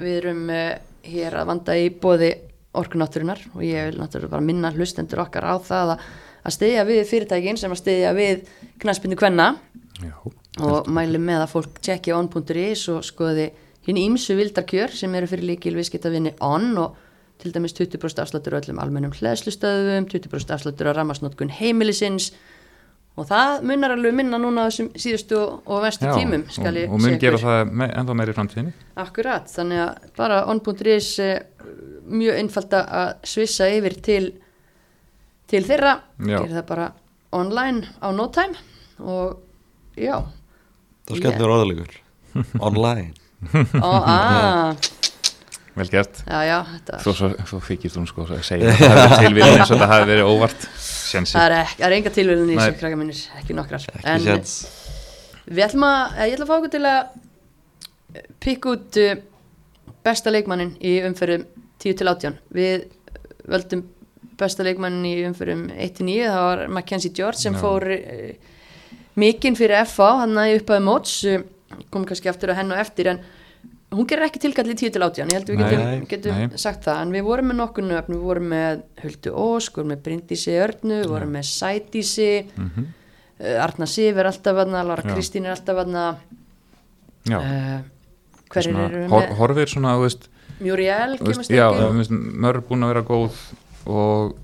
við 0.00 0.16
erum 0.18 0.42
uh, 0.50 0.72
hér 1.06 1.36
að 1.38 1.50
vanda 1.52 1.76
í 1.78 1.88
bóði 2.02 2.32
orkunátturinnar 2.80 3.42
og 3.54 3.62
ég 3.66 3.90
vil 3.90 4.00
náttúrulega 4.00 4.32
bara 4.36 4.46
minna 4.46 4.72
hlustendur 4.74 5.22
okkar 5.24 5.46
á 5.48 5.54
það 5.64 5.94
að, 5.96 6.06
að 6.46 6.56
stiðja 6.56 6.86
við 6.88 7.02
fyrirtækin 7.10 7.60
sem 7.60 7.74
að 7.74 7.82
stiðja 7.82 8.12
við 8.16 8.50
knaspindu 8.82 9.18
kvenna 9.20 9.48
já. 10.02 10.14
og 10.66 10.90
mæli 10.92 11.20
með 11.22 11.46
að 11.46 11.54
fólk 11.54 11.80
tjekki 11.84 12.14
on.is 12.16 12.86
og 12.92 13.04
skoði 13.06 13.50
hinn 13.86 14.00
ímsu 14.02 14.36
vildarkjör 14.38 14.94
sem 14.94 15.14
eru 15.14 15.30
fyrir 15.30 15.52
líkil 15.52 15.76
viðskiptavinni 15.78 16.36
on 16.44 16.72
og 16.82 17.02
til 17.42 17.52
dæmis 17.52 17.74
20% 17.76 18.22
afsláttur 18.22 18.56
á 18.56 18.60
öllum 18.62 18.80
almennum 18.80 19.12
hlæðslustöðum, 19.12 20.08
20% 20.08 20.54
afsláttur 20.56 20.88
á 20.88 20.96
rammarsnótkun 20.96 21.52
heimilisins 21.52 22.32
og 23.16 23.28
það 23.28 23.66
munar 23.68 23.94
alveg 23.94 24.16
minna 24.16 24.40
núna 24.40 24.66
á 24.66 24.68
þessum 24.68 24.88
síðustu 25.00 25.38
og 25.40 25.84
vestu 25.84 26.08
tímum 26.12 26.44
og, 26.44 26.80
og 26.90 27.00
mun 27.00 27.18
gera 27.20 27.40
það 27.40 27.72
me, 27.72 27.88
ennþá 27.88 28.16
meiri 28.20 28.36
framtíðinni 28.36 28.74
Akkurat, 29.00 29.48
þannig 29.52 29.82
að 29.84 30.10
bara 30.18 30.42
on.is 30.52 31.10
eh, 31.24 31.38
mjög 32.06 32.40
einfalt 32.40 32.74
að 32.78 33.14
svissa 33.26 33.68
yfir 33.72 33.96
til 34.04 34.24
til 35.46 35.62
þeirra, 35.66 36.00
Já. 36.18 36.40
gerir 36.40 36.56
það 36.56 36.66
bara 36.66 36.86
online 37.36 37.86
á 38.02 38.08
no 38.14 38.26
time 38.34 38.56
og 38.98 39.38
já. 39.94 40.22
Það 41.06 41.14
er 41.14 41.20
skemmtilegur 41.20 41.54
orðalegur. 41.54 41.96
Online. 42.66 43.12
Og 43.78 44.08
að, 44.16 44.88
vel 45.76 45.88
gert. 45.92 46.22
Já 46.26 46.40
já 46.48 46.56
þetta, 46.72 46.98
svo, 47.04 47.14
svo, 47.14 47.30
svo 47.52 47.60
fikist 47.62 47.98
hún 48.00 48.08
sko 48.10 48.26
að 48.26 48.42
segja 48.46 48.72
að 48.72 48.80
það 48.80 48.96
hefði 48.96 49.20
tilvíðin 49.26 49.60
eins 49.60 49.70
og 49.70 49.82
það 49.82 49.92
hefði 49.94 50.10
verið 50.12 50.32
óvart. 50.32 50.66
Sjensi. 51.06 51.36
það 51.36 51.46
er, 51.46 51.56
ekki, 51.60 51.78
það 51.78 51.86
er 51.88 51.96
enga 52.00 52.14
tilvíðin 52.16 52.50
í 52.50 52.58
þessu 52.58 52.80
krakka 52.80 53.00
minnir, 53.00 53.22
ekki 53.38 53.56
nokkrar. 53.56 53.86
Ekki 53.92 54.10
en 54.16 54.24
séns. 54.26 54.56
við 55.46 55.66
ætlum 55.68 55.86
að, 55.86 56.00
eh, 56.16 56.26
ég 56.26 56.36
ætla 56.36 56.48
að 56.48 56.50
fá 56.50 56.56
okkur 56.56 56.74
til 56.74 56.82
að 56.90 58.26
pikka 58.42 58.72
út 58.74 58.98
uh, 59.04 59.14
besta 60.06 60.32
leikmannin 60.32 60.74
í 60.82 60.96
umferðum 61.06 61.46
10 61.82 61.98
til 62.00 62.08
18 62.08 62.38
við 62.56 62.86
völdum 63.46 63.84
besta 64.36 64.64
leikmannin 64.66 65.06
í 65.08 65.14
umferðum 65.28 65.66
1 65.72 65.96
til 65.96 66.06
9 66.10 66.28
það 66.28 66.44
var 66.50 66.62
Mackenzie 66.76 67.12
George 67.16 67.40
sem 67.40 67.56
Já. 67.56 67.60
fór 67.62 67.88
uh, 67.94 68.54
mikinn 69.16 69.56
fyrir 69.58 69.86
FA 69.88 70.10
hann 70.22 70.36
næði 70.36 70.60
upp 70.60 70.72
að 70.76 70.84
móts. 70.86 71.16
Kom 71.90 72.04
kannski 72.06 72.30
aftur 72.30 72.52
að 72.52 72.60
henn 72.60 72.74
og 72.74 72.80
eftir 72.80 73.10
en 73.10 73.22
hún 73.96 74.06
gerir 74.08 74.26
ekki 74.26 74.42
tilkall 74.42 74.68
í 74.70 74.76
10 74.76 74.92
til 74.94 75.02
18 75.02 75.32
ég 75.32 75.38
held 75.38 75.50
við 75.50 75.60
Nei, 75.60 75.70
getum, 75.70 76.04
getum 76.10 76.36
nei. 76.36 76.60
sagt 76.60 76.84
það. 76.86 77.00
En 77.06 77.16
við 77.16 77.26
vorum 77.26 77.50
með 77.50 77.58
nokkur 77.62 77.86
nöfn, 77.86 78.14
við 78.16 78.28
vorum 78.28 78.48
með 78.52 78.84
Huldu 79.02 79.34
Ósk, 79.46 79.72
við 79.72 79.80
vorum 79.80 79.92
með 79.94 80.04
Bryndísi 80.06 80.56
Örnu 80.62 81.00
við 81.00 81.10
vorum 81.14 81.34
með 81.36 81.48
Sædísi. 81.50 82.30
Mhm. 82.54 82.86
uh, 83.40 83.64
Arna 83.64 83.90
Sif 83.90 84.20
er 84.22 84.30
alltaf 84.30 84.62
aðna 84.64 84.84
Lara. 84.90 85.06
Kristín 85.14 85.48
er 85.48 85.56
alltaf 85.56 85.82
aðna 85.84 86.06
uh, 87.32 87.76
hverjir 88.52 88.72
svona, 88.72 88.88
eru 88.90 89.04
með 89.10 89.36
horfir 89.40 89.72
svona 89.72 89.96
þú 89.96 90.06
veist, 90.06 90.28
Muriel 90.60 91.16
þú 91.20 91.32
kemur 91.32 91.96
veist, 91.98 92.10
mörg 92.46 92.66
búin 92.68 92.84
að 92.86 92.92
vera 92.94 93.04
góð 93.06 93.40
og 93.86 94.34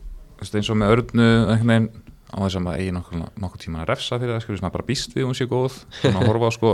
veist, 0.41 0.55
eins 0.59 0.71
og 0.73 0.77
með 0.81 0.95
örnu 0.97 1.29
veginn 1.49 1.89
á 2.33 2.37
þess 2.41 2.57
að 2.59 2.65
maður 2.67 2.81
eigi 2.83 2.93
nokkuð, 2.97 3.23
nokkuð 3.45 3.61
tíma 3.67 3.83
að 3.83 3.89
refsa 3.93 4.19
fyrir 4.21 4.35
það, 4.37 4.43
skilur, 4.45 4.59
sem 4.61 4.67
maður 4.67 4.77
bara 4.79 4.89
býst 4.89 5.17
við 5.17 5.27
hún 5.29 5.37
sé 5.37 5.47
góð, 5.51 5.79
svona 6.01 6.21
að 6.23 6.29
horfa 6.31 6.49
á 6.49 6.53
sko 6.57 6.71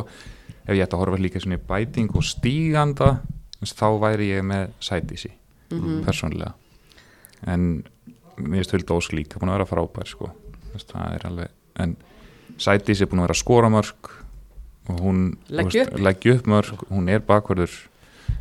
ef 0.69 0.75
ég 0.77 0.83
ætti 0.85 0.95
að 0.99 1.03
horfa 1.03 1.19
líka 1.23 1.43
svona 1.43 1.59
í 1.59 1.65
bæting 1.71 2.11
og 2.15 2.27
stíganda 2.29 3.09
veist, 3.61 3.79
þá 3.79 3.89
væri 4.03 4.29
ég 4.37 4.45
með 4.47 4.69
sætísi, 4.81 5.33
Mhm. 5.69 6.05
persónulega. 6.07 6.55
En 7.47 7.85
mér 8.39 8.63
finnst 8.63 8.73
Hulda 8.73 8.95
Ósk 8.95 9.13
líka 9.13 9.39
búin 9.39 9.51
að 9.51 9.59
vera 9.59 9.67
frábær 9.69 10.07
sko, 10.09 10.31
veist, 10.73 10.89
það 10.93 11.15
er 11.15 11.27
alveg 11.29 11.49
en 11.77 11.97
sætísi 12.59 13.03
er 13.03 13.07
búin 13.11 13.21
að 13.21 13.27
vera 13.29 13.37
að 13.37 13.43
skora 13.43 13.69
mörg 13.69 14.11
og 14.89 15.01
hún 15.03 15.37
leggja 15.51 15.85
upp. 16.39 16.47
mörg, 16.47 16.87
hún 16.91 17.09
er 17.11 17.21
bakverður 17.21 17.75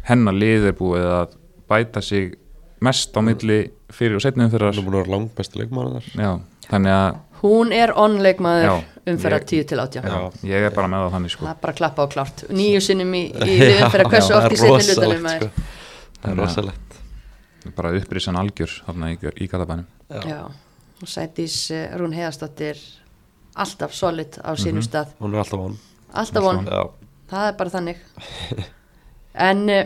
hennar 0.09 0.33
lið 0.37 0.67
er 0.71 0.75
búið 0.77 1.05
að 1.11 1.37
bæta 1.69 2.01
sig 2.01 2.33
mest 2.81 3.15
á 3.17 3.21
milli 3.21 3.59
fyrir 3.91 4.15
og 4.19 4.21
setnum 4.21 4.49
fyrir 4.51 4.69
Það 4.71 4.77
er 4.81 4.85
búin 4.85 4.95
að 4.95 5.01
vera 5.03 5.15
langt 5.17 5.33
besti 5.35 5.59
leikmaður 5.59 6.03
já, 6.15 6.31
þannig 6.69 6.93
að 6.97 7.17
hún 7.41 7.71
er 7.73 7.91
onleikmaður 7.93 8.65
Já, 8.67 8.75
umferða 9.07 9.39
ég- 9.39 9.47
10 9.49 9.65
til 9.71 9.79
18 9.79 10.03
já, 10.03 10.19
ég 10.51 10.67
er 10.67 10.73
bara 10.75 10.87
með 10.91 11.03
það 11.05 11.11
þannig 11.17 11.31
sko. 11.35 11.45
Það 11.45 11.51
er 11.53 11.59
bara 11.61 11.73
að 11.73 11.77
klappa 11.77 12.03
á 12.03 12.07
klárt. 12.13 12.43
Nýju 12.49 12.79
sinnum 12.81 13.11
í, 13.13 13.21
í 13.31 13.57
umferða 13.85 14.09
hversu 14.11 14.33
oft 14.37 14.51
í 14.51 14.57
það 14.57 14.71
er 14.73 14.81
setni 14.87 14.95
rosalegt, 14.95 15.21
maður. 15.27 15.43
Sko. 15.47 15.65
Það 16.17 16.17
er 16.17 16.27
Þannig 16.27 16.37
að- 16.37 16.41
rosalegt. 16.47 16.97
Bara 17.77 17.91
upprisan 17.99 18.37
algjör 18.39 18.73
þarna 18.87 19.11
í, 19.13 19.17
í 19.43 19.47
Gatabænum 19.51 19.85
já, 20.27 20.39
og 21.03 21.07
Sædís 21.11 21.57
uh, 21.75 21.97
Rún 21.99 22.13
Heiðarsdóttir 22.15 22.79
alltaf 23.57 23.93
solid 23.93 24.37
á 24.41 24.51
sínum 24.57 24.81
Mhm. 24.81 24.87
stað. 24.89 25.13
Hún 25.21 25.33
er 25.35 25.39
alltaf 25.43 25.59
von. 25.59 25.77
Alltaf 26.13 26.43
von, 26.43 26.65
Já, 26.65 26.89
það 27.29 27.47
er 27.51 27.57
bara 27.59 27.69
þannig 27.69 27.97
en 29.37 29.63
uh, 29.69 29.83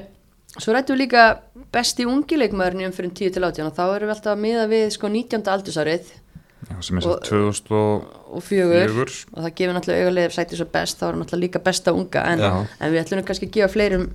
svo 0.58 0.74
rættum 0.76 0.95
við 0.97 1.04
líka 1.06 1.26
besti 1.72 2.06
ungi 2.08 2.38
leikmaðurinn 2.39 2.84
í 2.84 2.88
umfyrir 2.89 3.14
10 3.16 3.36
til 3.38 3.43
18 3.47 3.68
og 3.70 3.76
þá 3.78 3.84
erum 3.95 4.10
við 4.10 4.16
alltaf 4.16 4.34
að 4.36 4.41
miða 4.45 4.66
við 4.72 4.89
sko 4.95 5.08
19. 5.12 5.43
aldursárið 5.54 6.10
já, 6.70 6.76
sem 6.84 6.97
er 6.99 7.08
Og- 7.08 7.26
svo 7.26 7.41
2004 8.41 9.16
og 9.34 9.43
það 9.43 9.56
gefur 9.58 9.76
náttúrulega 9.78 10.06
augalegir 10.08 10.36
sæti 10.36 10.60
svo 10.60 10.68
best 10.72 10.99
þá 11.02 11.08
erum 11.10 11.24
náttúrulega 11.24 11.43
líka 11.45 11.60
besta 11.64 11.93
unga. 11.95 12.24
En, 12.32 12.39
Já. 12.39 12.52
en 12.80 12.91
við 12.93 13.02
ætlum 13.04 13.24
kannski 13.28 13.47
að 13.49 13.54
gefa 13.58 13.74
fleirum 13.74 14.06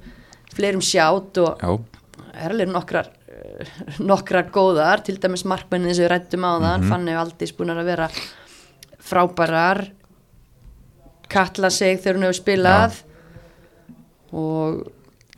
fleirum 0.57 0.81
sjátt 0.85 1.39
og 1.43 1.61
já, 1.61 1.71
er 2.41 2.55
alveg 2.55 2.71
nokkrar 2.73 3.11
eh, 3.29 3.75
nokkrar 4.13 4.49
góðar, 4.55 5.03
til 5.05 5.19
dæmis 5.21 5.45
markmennin 5.45 5.95
sem 5.95 6.05
við 6.07 6.13
rættum 6.15 6.45
á 6.49 6.53
það, 6.57 6.77
Mhm. 6.81 6.89
Fanny 6.93 7.17
Valdís 7.19 7.53
búin 7.57 7.73
að 7.75 7.85
vera 7.85 8.09
frábærar. 9.07 9.87
Katla 11.29 11.69
seg 11.75 11.99
þegar 12.01 12.17
hún 12.21 12.27
hefur 12.29 12.39
spilað. 12.41 13.01
Og 14.33 14.87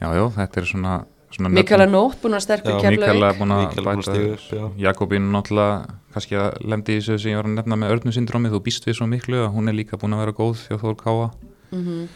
já, 0.01 0.09
já, 0.15 0.25
þetta 0.37 0.61
er 0.61 0.67
svona, 0.71 0.93
svona 1.35 1.49
Mikaela 1.53 1.87
Nótt 1.91 2.21
búin 2.23 2.35
að 2.39 2.45
sterkur 2.47 2.79
Já, 2.83 2.91
Mikaela 2.95 3.33
búin 3.39 3.53
að 3.55 3.63
Mikaela 3.65 3.95
búin 3.95 4.05
að 4.05 4.21
bæta 4.29 4.57
já. 4.57 4.65
Jakobín 4.89 5.31
náttúrulega 5.33 5.99
kannski 6.15 6.39
að 6.41 6.57
lemdi 6.65 6.97
í 6.97 7.01
þessu 7.01 7.19
sem 7.19 7.33
ég 7.33 7.37
var 7.41 7.49
að 7.51 7.57
nefna 7.59 7.77
með 7.83 7.93
örnu 7.97 8.15
syndrómið 8.17 8.55
þú 8.57 8.61
býst 8.69 8.87
við 8.89 8.97
svo 8.99 9.07
miklu 9.11 9.43
að 9.45 9.53
hún 9.57 9.69
er 9.69 9.77
líka 9.79 9.99
búin 10.01 10.15
að 10.17 10.23
vera 10.25 10.37
góð 10.39 10.65
hjá 10.69 10.79
Þór 10.83 10.97
Káa 11.03 11.29
Mhm. 11.73 12.09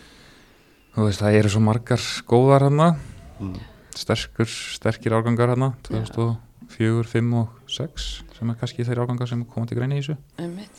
þú 0.97 1.05
veist 1.09 1.21
það 1.23 1.35
eru 1.39 1.49
svo 1.53 1.61
margar 1.61 2.01
góðar 2.29 2.63
hana 2.71 2.97
Mm. 3.41 3.57
sterkur, 3.97 4.47
sterkir 4.47 5.13
árgangar 5.13 5.49
hana 5.57 5.73
2004, 5.83 7.05
5 7.05 7.35
og 7.35 7.49
6 7.67 8.23
sem 8.39 8.51
er 8.51 8.55
kannski 8.61 8.85
þeir 8.87 9.01
árgangar 9.03 9.27
sem 9.29 9.45
koma 9.45 9.67
til 9.67 9.77
greina 9.79 9.97
í 9.97 10.01
þessu. 10.01 10.17
Einmitt. 10.39 10.71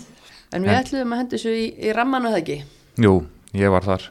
en 0.53 0.63
við 0.63 0.69
En- 0.69 0.83
ætlum 0.85 1.11
að 1.13 1.17
henda 1.17 1.35
þessu 1.37 1.49
í, 1.53 1.65
í 1.83 1.93
rammanu 1.93 2.29
það 2.29 2.37
ekki? 2.41 2.63
Jú, 2.97 3.25
ég 3.53 3.69
var 3.71 3.81
þar. 3.81 4.01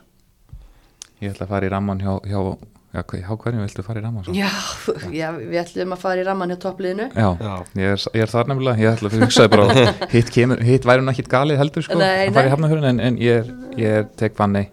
Ég 1.22 1.30
ætla 1.32 1.46
að 1.46 1.48
fara 1.48 1.66
í 1.66 1.70
ramman 1.70 2.00
hjá, 2.02 2.20
hjá 2.26 2.58
já, 2.92 3.02
hverjum 3.04 3.62
viltu 3.64 3.84
fara 3.86 4.02
í 4.02 4.04
ramman? 4.04 4.26
svo? 4.26 4.34
já, 4.36 4.50
já, 5.20 5.28
við 5.38 5.58
ætlum 5.62 5.94
að 5.96 6.02
fara 6.02 6.20
í 6.20 6.26
ramman 6.28 6.52
hjá 6.52 6.58
toppliðinu 6.66 7.08
Já, 7.14 7.28
Já. 7.40 7.54
Ég, 7.80 7.88
er, 7.94 8.04
ég 8.18 8.26
er 8.26 8.32
þar 8.34 8.52
nefnilega, 8.52 8.82
ég 8.82 8.92
ætla 8.92 9.10
að 9.10 9.24
hugsaði 9.24 9.52
bara 9.54 9.86
hitt, 10.14 10.30
kemur, 10.34 10.62
hitt 10.66 10.86
væri 10.88 11.04
hún 11.04 11.12
ekki 11.14 11.26
galið 11.32 11.62
heldur 11.62 11.86
sko, 11.88 11.98
Nei, 12.02 12.28
að 12.28 12.36
fara 12.36 12.50
í 12.50 12.54
hafnafjörun 12.54 12.88
en, 12.92 13.02
en 13.08 13.18
ég, 13.22 13.42
er, 13.42 13.52
ég 13.80 13.98
er 14.02 14.08
tek 14.20 14.36
fanni 14.38 14.66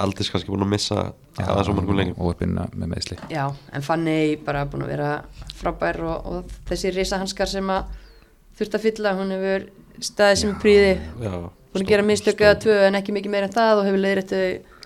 Aldís 0.00 0.30
kannski 0.32 0.48
búin 0.48 0.64
að 0.64 0.72
missa 0.72 1.00
aðeins 1.36 1.68
svo 1.68 1.74
mörgum 1.76 1.98
lengjum 1.98 2.20
og 2.24 2.32
er 2.32 2.38
byrna 2.40 2.66
með 2.72 2.92
meðsli 2.94 3.18
já, 3.30 3.44
en 3.76 3.84
Fanny 3.84 4.16
bara 4.46 4.64
búin 4.68 4.84
að 4.86 4.92
vera 4.94 5.10
frábær 5.60 6.00
og, 6.08 6.30
og 6.30 6.54
þessi 6.70 6.92
risahanskar 6.96 7.50
sem 7.50 7.68
að 7.72 7.90
þurft 8.58 8.76
að 8.78 8.86
fylla, 8.86 9.14
hún 9.18 9.34
hefur 9.34 9.66
staðið 10.00 10.40
sem 10.42 10.54
príði, 10.62 10.94
Já, 11.20 11.34
búin 11.74 11.84
að 11.84 11.92
gera 11.92 12.06
mistöku 12.08 12.46
eða 12.48 12.58
tvö 12.64 12.78
en 12.88 12.98
ekki 12.98 13.14
mikið 13.16 13.34
meira 13.34 13.48
en 13.50 13.54
það 13.56 13.82
og 13.82 13.88
hefur 13.90 14.04
leiðrætt 14.06 14.34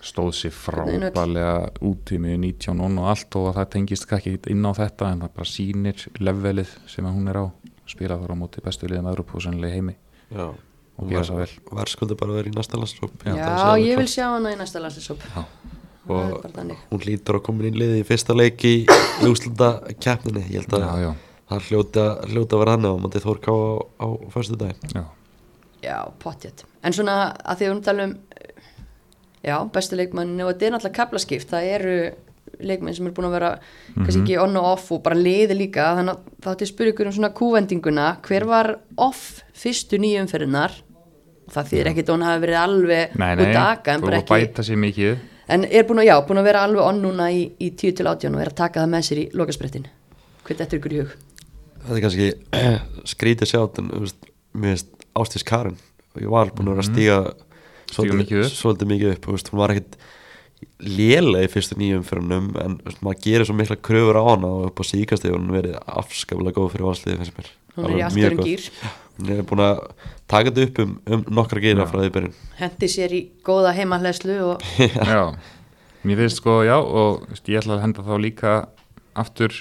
stóð 0.05 0.31
sér 0.37 0.53
frábælega 0.53 1.71
út 1.85 2.11
í 2.13 2.19
mig 2.21 2.37
19 2.37 2.81
og 2.85 2.99
og 3.01 3.09
allt 3.13 3.37
og 3.39 3.49
það 3.57 3.69
tengist 3.75 4.05
ekki 4.17 4.35
inn 4.53 4.65
á 4.65 4.71
þetta 4.77 5.11
en 5.13 5.23
það 5.25 5.33
bara 5.39 5.49
sýnir 5.49 6.05
levelið 6.21 6.75
sem 6.91 7.07
hún 7.09 7.29
er 7.31 7.41
á. 7.41 7.45
Spila 7.89 8.17
þar 8.21 8.33
á 8.33 8.37
móti 8.37 8.63
bestu 8.65 8.89
liðum 8.89 9.09
Európa 9.11 9.37
og 9.37 9.45
sannlega 9.45 9.77
heimi. 9.77 9.95
Já. 10.33 10.47
Og 10.95 11.09
gera 11.11 11.25
það 11.27 11.41
vel. 11.41 11.53
Verðskuldi 11.79 12.17
bara 12.19 12.31
að 12.33 12.39
vera 12.39 12.51
í 12.51 12.55
næsta 12.55 12.79
landsróp 12.79 13.25
já, 13.25 13.35
ég 13.83 13.97
vil 13.99 14.07
sjá 14.09 14.25
hana 14.31 14.53
í 14.53 14.59
næsta 14.59 14.79
Já. 15.35 15.43
er 15.43 15.73
Og- 16.07 16.45
Hún 16.91 17.01
lítur 17.01 17.39
að 17.39 17.43
koma 17.43 17.63
inn 17.65 17.73
í 17.73 17.79
liði 17.81 18.01
í 18.03 18.05
fyrsta 18.05 18.35
leik 18.37 18.61
í 18.63 18.85
úslunda 19.25 19.81
keppninni 19.99 20.43
Ég 20.53 20.61
held 20.61 20.75
að 20.77 20.85
Já, 20.85 21.01
já, 21.01 21.11
það 21.49 21.67
hljóta, 21.69 22.03
hljóta 22.29 22.55
að 22.55 22.59
vera 22.61 22.71
hann 22.75 22.85
á 22.85 22.93
Mátti 23.01 23.21
Þór 23.23 23.39
Ká 23.41 23.51
á, 23.51 24.05
á 24.05 24.07
fyrstu 24.29 24.55
dag 24.61 24.75
já, 24.93 25.03
já, 25.81 25.97
pottjett, 26.21 26.63
en 26.83 26.93
svona 26.93 27.33
að 27.41 27.57
því 27.57 27.65
að 27.65 27.73
við 27.73 27.83
tala 27.89 28.03
um 28.05 28.15
já, 29.45 29.57
bestu 29.73 29.99
leikmann 29.99 30.33
og 30.41 30.51
þetta 30.51 30.67
er 30.67 30.73
náttúrulega 30.75 30.99
kaplaskipt, 30.99 31.51
það 31.51 31.69
eru 31.75 31.97
leikmenn 32.65 32.95
sem 32.95 33.07
er 33.09 33.13
búin 33.15 33.27
að 33.27 33.35
vera 33.35 33.51
kannski 33.95 34.21
ekki 34.21 34.39
on 34.39 34.57
og 34.59 34.67
off 34.71 34.91
og 34.95 35.01
bara 35.05 35.17
liði 35.19 35.57
líka. 35.57 35.91
Þannig 35.97 36.13
að 36.13 36.33
þá 36.45 36.49
ætti 36.53 36.67
að 36.67 36.71
spyrja 36.71 36.93
ykkur 36.93 37.09
um 37.09 37.15
svona 37.17 37.31
kúvendinguna. 37.35 38.05
Hver 38.25 38.45
var 38.47 38.71
off 39.01 39.23
fyrstu 39.57 39.99
nýjum 39.99 40.27
umferðinnar 40.27 40.77
það 41.51 41.71
þýðir 41.71 41.89
ekkit 41.91 42.09
að 42.09 42.15
hún 42.15 42.25
hafi 42.25 42.43
verið 42.45 42.59
alveg 42.61 43.17
nei, 43.21 43.31
út 43.35 43.43
nei, 43.43 43.53
daka 43.53 43.93
en 43.93 44.05
bara 44.05 44.17
að 44.17 44.23
ekki 44.23 44.39
bæta 44.45 44.65
sér 44.65 44.79
mikið. 44.81 45.19
En 45.55 45.67
er 45.67 45.85
búin 45.85 46.01
að, 46.01 46.07
já, 46.09 46.15
búin 46.25 46.41
að 46.41 46.47
vera 46.47 46.63
alveg 46.65 46.87
on 46.87 47.03
núna 47.03 47.27
í, 47.29 47.43
í 47.61 47.69
10 47.77 47.99
til 47.99 48.07
18 48.09 48.33
og 48.33 48.41
er 48.41 48.49
að 48.49 48.57
taka 48.63 48.81
það 48.81 48.93
með 48.95 49.07
sér 49.09 49.21
í 49.21 49.25
lokasprettin 49.37 49.85
hvernig 50.45 50.61
þetta 50.61 50.75
er 50.75 50.79
ykkur 50.79 50.95
í 50.95 51.01
hug? 51.01 51.15
Þetta 51.85 51.97
er 51.97 52.03
kannski 52.05 52.29
skrítið 53.13 53.51
sjátt 53.51 53.81
en 53.81 53.91
Ástís 55.15 55.45
Karin 55.47 55.77
og 56.15 56.23
ég 56.23 56.31
var 56.31 56.51
búin 56.55 56.71
að 56.71 56.77
vera 56.77 56.85
að 56.85 56.89
stíga 56.89 57.19
Stíga 57.95 58.19
mikið 58.21 58.43
upp. 58.43 58.55
svolítið 58.59 58.91
mikið 58.93 59.15
upp 59.15 59.27
þú 59.27 59.37
veist, 59.37 59.51
hún 59.53 59.61
var 59.63 59.75
ekkit 59.75 59.97
lélega 60.81 61.45
í 61.47 61.51
fyrstu 61.51 61.77
nýjum 61.79 62.05
fyrir 62.07 62.23
hennum 62.25 62.51
en 62.61 62.77
þú 62.79 62.89
veist, 62.89 63.01
maður 63.05 63.23
gerir 63.25 63.49
svo 63.49 63.57
mikla 63.57 63.79
kröfur 63.89 64.19
á 64.19 64.23
hana 64.27 64.51
og 64.51 64.69
upp 64.69 64.81
á 64.81 64.83
síkast 64.87 65.27
hefur 65.27 65.41
hún 65.41 65.55
verið 65.55 65.79
afskaplega 65.85 66.57
góð 66.59 66.71
fyrir 66.75 66.89
valsliði 66.89 67.19
finnst 67.21 67.39
mér. 67.39 67.51
Hún 67.75 67.85
er 67.85 67.91
í 67.91 67.93
Alveg 67.95 68.05
allt 68.05 68.15
mjög 68.15 68.31
örum 68.31 68.39
góð. 68.39 68.53
gýr 68.53 69.03
hún 69.15 69.31
er 69.31 69.45
búin 69.47 69.63
að 69.63 69.77
taka 70.31 70.51
þetta 70.51 70.65
upp 70.65 70.81
um, 70.83 70.95
um 71.15 71.23
nokkra 71.37 71.61
gýra 71.63 71.85
frá 71.87 72.01
því 72.01 72.09
byrjun 72.15 72.33
hendi 72.59 72.89
sér 72.91 73.15
í 73.15 73.21
góða 73.47 73.71
heimahleðslu 73.77 74.35
og 74.43 74.65
Já, 75.15 75.23
mér 76.03 76.23
finnst 76.23 76.41
sko, 76.41 76.59
já 76.67 76.75
og 76.79 77.23
veist, 77.29 77.47
ég 77.47 77.61
ætla 77.61 77.77
að 77.77 77.85
henda 77.85 78.05
þá 78.05 78.13
líka 78.21 78.55
aftur, 79.15 79.55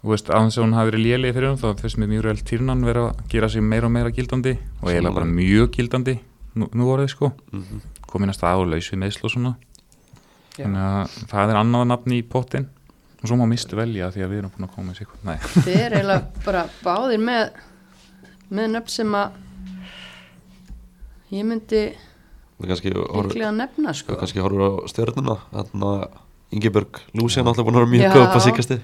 þú 0.00 0.14
veist, 0.14 0.32
aðeins 0.32 0.56
að 0.56 0.66
hún 0.66 0.76
hafi 0.78 0.92
verið 0.92 1.06
lélega 1.06 1.36
fyrir 1.36 1.50
hún, 1.50 1.60
þá 1.60 1.84
finnst 1.84 2.00
mér 2.00 2.12
mjög 2.14 2.28
vel 2.30 2.44
týrnan 2.52 2.88
vera 2.88 3.06
að 3.10 3.22
gera 3.34 3.52
sig 3.52 3.66
meira 3.66 3.90
og 3.90 3.94
meira 3.98 4.14
gildandi 4.16 4.56
og 4.80 4.88
eiginlega 4.88 5.16
bara 5.20 5.32
mjög 5.34 5.72
gildandi 5.76 6.16
nú, 6.58 6.68
nú 6.74 6.86
voruð 6.88 7.10
sko. 7.12 7.32
Mhm. 7.52 7.80
komin 8.10 8.32
að 8.32 8.38
stað 8.40 8.60
og 8.64 8.70
laus 8.72 8.90
við 8.90 8.98
meðsl 9.04 9.24
og 9.24 9.30
svona. 9.30 9.54
Já. 10.58 10.64
þannig 10.66 10.82
að 10.82 11.16
það 11.30 11.50
er 11.52 11.58
annað 11.60 11.84
nafn 11.86 12.12
í 12.12 12.22
pottin 12.26 12.66
og 13.22 13.28
svo 13.28 13.36
má 13.38 13.46
mistu 13.48 13.76
velja 13.78 14.10
því 14.10 14.24
að 14.24 14.30
við 14.32 14.38
erum 14.40 14.52
búin 14.56 14.66
að 14.66 14.74
koma 14.74 14.90
með 14.90 14.96
sig 14.98 15.06
Nei, 15.22 15.36
Þið 15.66 15.76
er 15.80 15.94
eiginlega 15.94 16.44
bara 16.44 16.64
báðir 16.82 17.22
með 17.22 17.42
með 18.50 18.70
nöfn 18.74 18.90
sem 18.90 19.14
að 19.14 19.36
ég 21.30 21.46
myndi 21.46 21.82
líklega 22.60 23.52
nefna 23.56 23.94
sko. 23.96 24.16
kannski 24.20 24.42
horfur 24.42 24.66
á 24.66 24.70
stjörnuna. 24.90 25.36
Þannig 25.54 25.86
að 25.86 26.18
Ingeborg 26.50 26.98
Lúsi 27.14 27.38
er 27.40 27.46
náttúrulega 27.46 27.68
búin 27.70 27.78
að 27.78 27.84
vera 27.84 27.92
mjög 27.94 28.24
upp 28.24 28.36
á 28.36 28.40
síkasti 28.42 28.80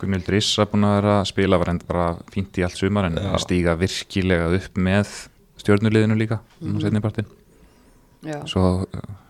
Gunnildur 0.00 0.38
Issa 0.38 0.64
búin 0.70 0.86
að 0.88 0.94
vera 0.96 1.14
að 1.20 1.28
spila 1.28 1.58
var 1.60 1.70
endur 1.74 1.90
bara 1.90 2.06
fínt 2.32 2.56
í 2.56 2.64
allt 2.64 2.78
sumar 2.80 3.10
en 3.10 3.18
að 3.20 3.42
stíga 3.44 3.76
virkilega 3.78 4.48
upp 4.56 4.80
með 4.80 5.12
stjörnuliðinu 5.62 6.16
líka 6.18 6.40
mm 6.60 6.74
Mhm. 6.74 6.80
-hmm. 6.80 7.24
Já. 8.20 8.36
svo 8.46 8.84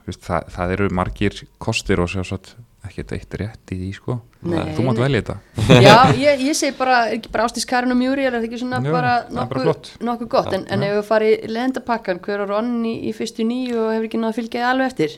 veist, 0.07 0.25
það, 0.27 0.49
það 0.51 0.73
eru 0.75 0.89
margir 0.91 1.37
kostir 1.63 2.01
og 2.03 2.09
svo 2.11 2.25
satt 2.27 2.57
ekkert 2.89 3.13
eitt 3.13 3.35
rétt 3.37 3.71
í 3.71 3.77
því 3.77 3.91
sko. 3.95 4.15
Nei, 4.43 4.75
þú 4.75 4.85
mátt 4.87 4.99
velja 4.99 5.21
þetta. 5.21 5.37
Já, 5.85 5.97
ég, 6.27 6.41
ég 6.49 6.57
segi 6.57 6.75
bara, 6.79 6.97
er 7.11 7.19
ekki 7.19 7.31
bara 7.31 7.45
Ástís 7.47 7.67
Karin 7.69 7.93
og 7.93 7.99
Mjúri 8.01 8.25
er 8.27 8.33
það 8.33 8.47
ekki 8.49 8.59
svona 8.63 8.81
Jú, 8.83 8.91
bara 8.95 9.13
nokkuð 9.31 10.29
gott? 10.33 10.53
En, 10.57 10.65
en 10.67 10.83
ef 10.83 10.95
við 10.97 11.05
farið 11.11 11.45
leðendapakkan 11.53 12.21
hver 12.25 12.41
er 12.47 12.55
onni 12.57 12.95
í 13.07 13.13
fyrstu 13.15 13.45
nýju 13.47 13.77
og 13.85 13.93
hefur 13.95 14.09
ekki 14.09 14.19
náða 14.23 14.33
að 14.33 14.39
fylgja 14.41 14.61
þið 14.63 14.71
alveg 14.73 14.87
eftir? 14.91 15.17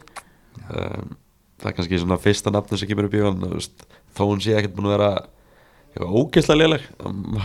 Um, 0.68 1.16
það 1.62 1.70
er 1.70 1.76
kannski 1.78 2.02
svona 2.02 2.18
fyrsta 2.18 2.50
nafni 2.52 2.78
sem 2.78 2.88
kemur 2.90 3.08
upp 3.08 3.14
í 3.14 3.22
hann 3.22 3.40
þó 4.12 4.22
hún 4.26 4.42
sé 4.42 4.56
ekkert 4.58 4.74
búin 4.76 4.90
að 4.90 4.96
vera 4.98 5.12
ógeðslega 6.02 6.60
léleg. 6.60 6.82
Um, 7.06 7.38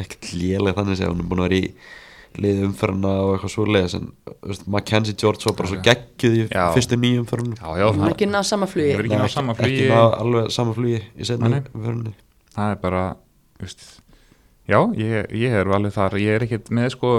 ekkert 0.00 0.32
léleg 0.32 0.74
þannig 0.80 0.96
sé 0.98 1.06
hún 1.06 1.20
er 1.22 1.28
búin 1.30 1.44
að 1.44 1.50
vera 1.50 1.60
í 1.60 1.74
liði 2.40 2.64
umferðina 2.68 3.12
og 3.24 3.34
eitthvað 3.34 3.54
svo 3.56 3.66
leiðis 3.66 3.96
en 3.98 4.08
veist, 4.46 4.66
Mackenzie 4.70 5.16
George 5.18 5.48
var 5.48 5.56
bara 5.58 5.72
svo 5.72 5.80
geggjuð 5.84 6.36
í 6.38 6.42
Já. 6.46 6.64
fyrstu 6.76 6.98
nýjum 7.00 7.26
já, 7.26 7.86
hún 7.90 8.06
er 8.06 8.14
ekki 8.14 8.30
náða 8.30 8.46
sama 8.52 8.70
flugi. 8.70 8.94
Ekki 8.94 9.18
náð 9.18 9.32
sama 9.34 9.56
ekki 9.56 9.66
flugi. 9.66 9.88
náð 9.90 10.18
alveg 10.20 10.50
sama 10.54 10.76
flugi 10.76 11.00
í 11.00 11.26
setni 11.26 11.62
umferðinu 11.74 12.14
það 12.54 12.74
er 12.74 12.80
bara 12.82 13.02
veist, 13.60 13.84
já, 14.68 14.80
ég, 14.98 15.30
ég 15.36 15.56
er 15.60 15.70
alveg 15.70 15.94
þar. 15.94 16.18
Ég 16.20 16.36
er 16.38 16.46
ekkert 16.46 16.70
með 16.74 16.94
sko 16.96 17.12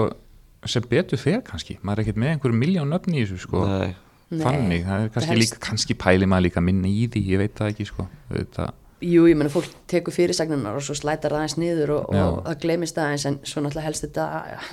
sem 0.68 0.84
betur 0.88 1.20
fer 1.20 1.42
kannski, 1.46 1.78
maður 1.82 2.02
er 2.02 2.06
ekkert 2.06 2.22
með 2.22 2.34
einhverjum 2.36 2.62
miljón 2.62 2.92
nöfn 2.92 3.16
í 3.16 3.24
þessu 3.24 3.40
sko. 3.46 3.64
Nei, 3.66 3.94
Nei, 4.32 4.42
þannig, 4.44 4.84
það 4.86 5.06
er 5.06 5.10
kannski, 5.16 5.38
líka, 5.40 5.58
kannski 5.66 5.96
pæli 5.98 6.28
maður 6.30 6.46
líka 6.48 6.62
minna 6.64 6.88
í 6.90 7.08
því, 7.12 7.24
ég 7.32 7.42
veit 7.42 7.56
það 7.58 7.72
ekki 7.74 7.88
sko. 7.90 8.06
Þetta, 8.30 8.68
Jú, 9.02 9.24
ég 9.26 9.34
menna 9.38 9.50
fólk 9.50 9.66
tekur 9.90 10.14
fyrirsagnunar 10.14 10.76
og 10.78 10.84
svo 10.86 10.94
slætar 10.94 11.32
það 11.34 11.40
aðeins 11.42 11.56
niður 11.58 11.90
og, 11.96 12.10
og 12.14 12.36
það 12.46 12.58
gleymist 12.62 12.98
aðeins 13.02 13.24
en 13.26 13.38
svo 13.42 13.62
náttúrulega 13.64 13.86
helst 13.88 14.04
þetta 14.06 14.26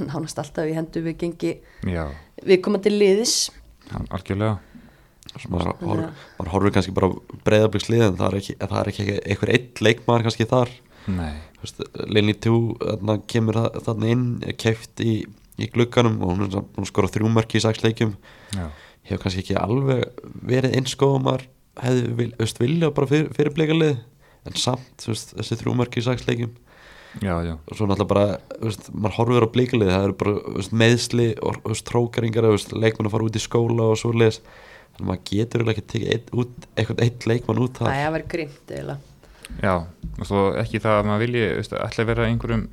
nánast 0.09 0.41
alltaf 0.43 0.69
í 0.69 0.75
hendu 0.77 1.01
við 1.07 1.15
gengi 1.23 1.53
já, 1.89 2.03
við 2.45 2.61
komum 2.65 2.83
til 2.85 2.93
liðis 2.99 3.37
algjörlega. 4.13 4.59
Svo 5.29 5.49
maður, 5.53 5.71
Þannig 5.79 5.89
horf, 5.89 6.53
að- 6.69 6.73
kannski 6.73 6.93
bara 6.97 7.09
breyðabliksliðin 7.45 8.15
það 8.17 8.27
er 8.31 8.37
ekki, 8.39 8.55
það 8.61 8.79
er 8.81 8.89
ekki 8.91 9.05
einhver 9.19 9.51
eitt 9.53 9.81
leikmaður 9.85 10.25
kannski 10.27 10.47
þar. 10.49 10.71
Nei, 11.09 11.33
Linni 12.09 12.33
2 12.33 12.55
þarna 12.79 13.15
kemur 13.29 13.57
það- 13.59 13.79
þarna 13.85 14.09
inn 14.13 14.25
er 14.47 14.57
keft 14.61 15.01
í, 15.05 15.13
í 15.59 15.69
glugganum 15.73 16.17
og 16.23 16.33
hún 16.35 16.45
er 16.47 16.51
samt 16.53 16.69
búin 16.75 16.85
að 16.85 16.91
skora 16.91 17.11
þrjú 17.13 17.31
mörki 17.33 17.59
í 17.59 17.63
já, 18.55 18.65
hefur 19.09 19.23
kannski 19.23 19.43
ekki 19.43 19.57
alveg 19.59 20.05
verið 20.45 20.75
eins 20.77 20.95
góð 20.95 21.15
og 21.17 21.23
maður 21.25 21.47
hefði 21.79 22.15
vil, 22.19 22.29
veist, 22.39 22.59
vilja 22.59 22.91
bara 22.91 23.07
fyrir, 23.07 23.29
fyrir 23.33 23.53
blikalið 23.55 23.97
en 24.47 24.57
samt 24.59 25.05
veist, 25.07 25.35
þessi 25.37 25.59
þrjú 25.59 25.75
mörki 25.79 26.01
í 26.01 26.05
sex 26.07 26.25
leikjum. 26.29 26.55
Já, 27.25 27.33
já. 27.41 27.55
Og 27.57 27.73
svo 27.75 27.87
náttúrulega 27.89 28.09
bara 28.11 28.25
veist, 28.61 28.89
maður 28.93 29.15
horfir 29.17 29.45
á 29.45 29.53
blikalið 29.55 29.93
það 29.93 30.07
eru 30.07 30.17
bara 30.23 30.55
veist, 30.59 30.73
meðsli 30.83 31.29
og 31.41 31.83
trókaringar 31.89 32.47
þú 32.47 32.55
veist, 32.55 32.73
leikmenn 32.75 33.09
að 33.09 33.15
fara 33.15 33.29
út 33.29 33.39
í 33.39 33.43
skóla 33.43 33.91
og 33.93 33.99
svo 33.99 34.13
leis 34.13 34.41
þannig 34.43 34.99
að 34.99 35.07
maður 35.09 35.23
getur 35.31 35.71
ekki 35.73 35.85
tekið 35.93 36.11
eitt, 36.15 36.33
út, 36.37 36.67
eitthvað 36.75 37.05
eitt 37.05 37.29
leikmann 37.29 37.63
út 37.65 37.79
Það 37.79 37.89
þar. 37.89 37.95
Er 37.97 38.09
að 38.09 38.17
vera 38.17 38.29
grimt 38.35 38.73
eiginlega. 38.75 38.99
Já, 39.63 39.73
og 40.19 40.27
svo 40.29 40.43
ekki 40.61 40.83
það 40.83 40.99
að 40.99 41.07
maður 41.09 41.23
vilji 41.25 41.45
ætla 41.63 42.03
að 42.03 42.11
vera 42.11 42.27
einhverjum 42.29 42.67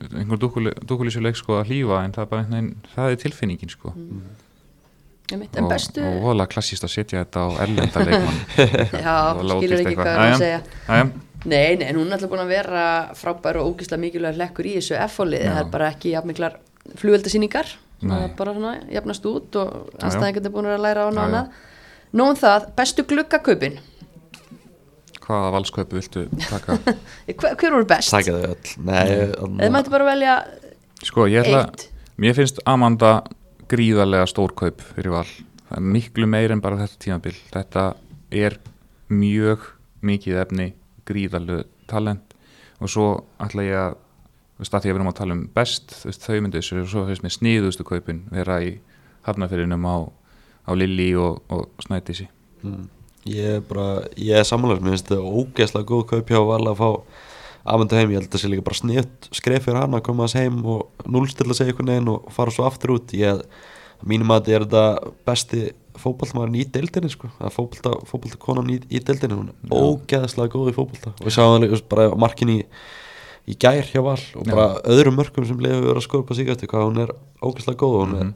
einhver 0.00 0.40
dúkulísuleik 0.40 1.38
sko 1.38 1.58
að 1.60 1.72
hlýfa 1.72 2.04
en 2.04 2.14
það 2.14 2.22
er 2.22 2.30
bara 2.30 2.44
einhvern 2.44 2.56
veginn, 2.56 2.92
það 2.94 3.10
er 3.10 3.20
tilfinningin 3.24 3.72
sko 3.72 3.92
Einmitt, 5.34 5.56
En 5.56 5.66
og, 5.66 5.72
bestu, 5.72 6.02
og 6.04 6.20
vola 6.24 6.46
klassíst 6.50 6.84
að 6.86 6.94
setja 6.94 7.24
þetta 7.24 7.44
á 7.46 7.48
erlenda 7.64 8.04
leikmann. 8.06 8.40
Já, 9.06 9.16
skilur 9.40 9.82
ekki 9.84 9.96
hvað 9.98 10.10
er 10.12 10.22
að 10.24 10.40
segja. 10.42 10.62
Jæja, 10.88 11.10
Nei, 11.40 11.76
nei, 11.80 11.86
en 11.88 11.96
hún 11.96 12.10
er 12.10 12.18
alltaf 12.18 12.28
búin 12.28 12.42
að 12.42 12.50
vera 12.52 12.80
frábær 13.16 13.56
og 13.62 13.70
ógislega 13.70 14.02
mikilvæg 14.02 14.36
hlekkur 14.36 14.66
í 14.68 14.74
þessu 14.76 14.98
F-fólið, 15.06 15.46
það 15.46 15.60
er 15.62 15.70
bara 15.72 15.86
ekki 15.94 16.10
jafnmiklar 16.12 16.58
flugveldasýningar, 17.00 17.70
það 18.02 18.24
er 18.26 18.34
bara 18.36 18.52
svona 18.58 18.72
jafnast 18.92 19.28
út 19.30 19.56
og 19.62 19.70
já. 19.94 20.02
anstæðingar 20.08 20.50
er 20.50 20.52
búin 20.52 20.68
að 20.68 20.82
læra 20.84 21.06
á 21.08 21.10
nána 21.16 21.42
Nú 22.10 22.26
um 22.26 22.34
það, 22.34 22.64
bestu 22.74 23.04
gluggakaupin? 23.06 23.76
Hvaða 25.22 25.50
valskaupu 25.54 25.94
viltu 25.94 26.24
taka? 26.42 26.74
hver, 27.38 27.54
hver 27.54 27.76
voru 27.76 27.86
best? 27.86 28.10
taka 28.10 28.34
þau 28.34 28.48
öll. 28.50 28.72
Nei, 28.88 29.02
Eða 29.06 29.50
þið 29.60 29.74
mættu 29.76 29.92
bara 29.94 30.08
velja 30.10 30.34
Sko, 31.06 31.28
ég 31.30 31.46
ætla, 31.46 31.62
mér 32.20 32.34
finnst 32.36 32.58
Amanda 32.68 33.20
gríðarlega 33.70 34.28
stórkaup 34.30 34.82
fyrir 34.94 35.14
val. 35.14 35.26
Það 35.68 35.78
er 35.78 35.88
miklu 35.96 36.28
meir 36.30 36.54
en 36.54 36.62
bara 36.62 36.80
þetta 36.80 37.02
tímabil. 37.04 37.36
Þetta 37.54 37.86
er 38.34 38.58
mjög 39.10 39.66
mikið 40.06 40.42
efni 40.42 40.68
gríðarlega 41.08 41.66
talent. 41.90 42.36
Og 42.80 42.90
svo 42.90 43.08
ætla 43.42 43.66
ég 43.66 43.78
að 43.78 43.98
þú 44.60 44.64
veist 44.64 44.74
að 44.76 44.82
því 44.82 44.90
að 44.90 44.92
við 44.92 44.98
erum 44.98 45.10
að 45.10 45.16
tala 45.16 45.34
um 45.36 45.42
best 45.56 45.92
þau 46.20 46.34
myndu 46.36 46.60
þessu 46.60 46.80
og 46.82 46.88
svo 46.92 47.02
finnst 47.08 47.22
mér 47.24 47.32
sniðustu 47.32 47.84
kaupin 47.88 48.18
vera 48.28 48.58
í 48.60 48.74
hafnafyrinum 49.24 49.86
á, 49.88 49.96
á 50.68 50.70
Lilli 50.76 51.14
og, 51.16 51.40
og 51.48 51.70
Snædísi. 51.80 52.26
Mm. 52.60 52.88
Ég 53.28 53.56
er 53.56 53.64
bara, 53.64 54.02
ég 54.16 54.36
er 54.36 54.44
sammálar 54.48 54.82
mér 54.84 54.98
finnst 54.98 55.08
þetta 55.08 55.24
ógeðslega 55.24 55.88
góð 55.88 56.04
kaup 56.12 56.32
hjá 56.32 56.40
Val 56.44 56.62
að 56.68 56.78
fá 56.80 56.90
afhendu 57.64 57.98
heim, 57.98 58.12
ég 58.14 58.20
held 58.20 58.28
að 58.28 58.36
það 58.36 58.42
sé 58.44 58.52
líka 58.52 58.66
bara 58.66 58.78
sniðt 58.78 59.28
skref 59.36 59.66
fyrir 59.66 59.82
hann 59.82 59.98
að 59.98 60.06
koma 60.06 60.26
þess 60.26 60.40
heim 60.40 60.62
og 60.64 61.04
núlstilla 61.10 61.56
sig 61.56 61.70
einhvern 61.70 61.92
veginn 61.92 62.12
og 62.14 62.30
fara 62.34 62.54
svo 62.54 62.66
aftur 62.68 62.96
út. 62.96 63.12
Ég, 63.16 63.42
mínum 64.06 64.32
að 64.32 64.46
þetta 64.46 64.56
er 64.56 64.64
þetta 64.66 65.12
besti 65.28 65.62
fótballmaðurinn 66.00 66.60
í 66.60 66.64
deildinni 66.72 67.10
sko, 67.12 67.28
að 67.36 67.54
fótballta, 67.56 67.92
fótballta 68.08 68.40
konan 68.40 68.70
í, 68.72 68.78
í 68.88 69.02
deildinni 69.04 69.36
hún 69.36 69.50
er 69.52 69.74
ógeðslega 69.76 70.54
góð 70.54 70.70
í 70.72 70.76
fótballta 70.76 71.12
og 71.12 71.26
við 71.26 71.34
sáum 71.36 71.52
það 71.52 71.64
líka 71.66 71.80
bara 71.90 72.06
markin 72.16 72.54
í 72.54 72.58
í 73.50 73.56
gær 73.60 73.88
hjá 73.88 74.00
Val 74.04 74.20
og 74.38 74.46
bara 74.46 74.68
öðrum 74.88 75.18
mörkum 75.18 75.46
sem 75.48 75.60
leiður 75.60 75.88
verið 75.88 76.06
að 76.06 76.16
upp 76.20 76.30
á 76.30 76.34
síkast 76.38 76.64
hvað 76.70 76.86
hún 76.86 77.02
er 77.04 77.12
ógeðslega 77.42 77.80
góð. 77.82 77.98
Hún, 78.04 78.14
er, 78.20 78.30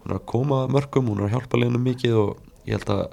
hún 0.00 0.14
er 0.14 0.18
að 0.18 0.26
koma 0.30 0.62
að 0.64 0.74
mörkum, 0.78 1.10
hún 1.12 1.22
er 1.22 1.28
að 1.28 1.36
hjálpa 1.36 1.60
leginu 1.60 1.82
mikið 1.84 2.18
og 2.22 2.32
ég 2.64 2.80
held 2.80 2.94
að 2.94 3.04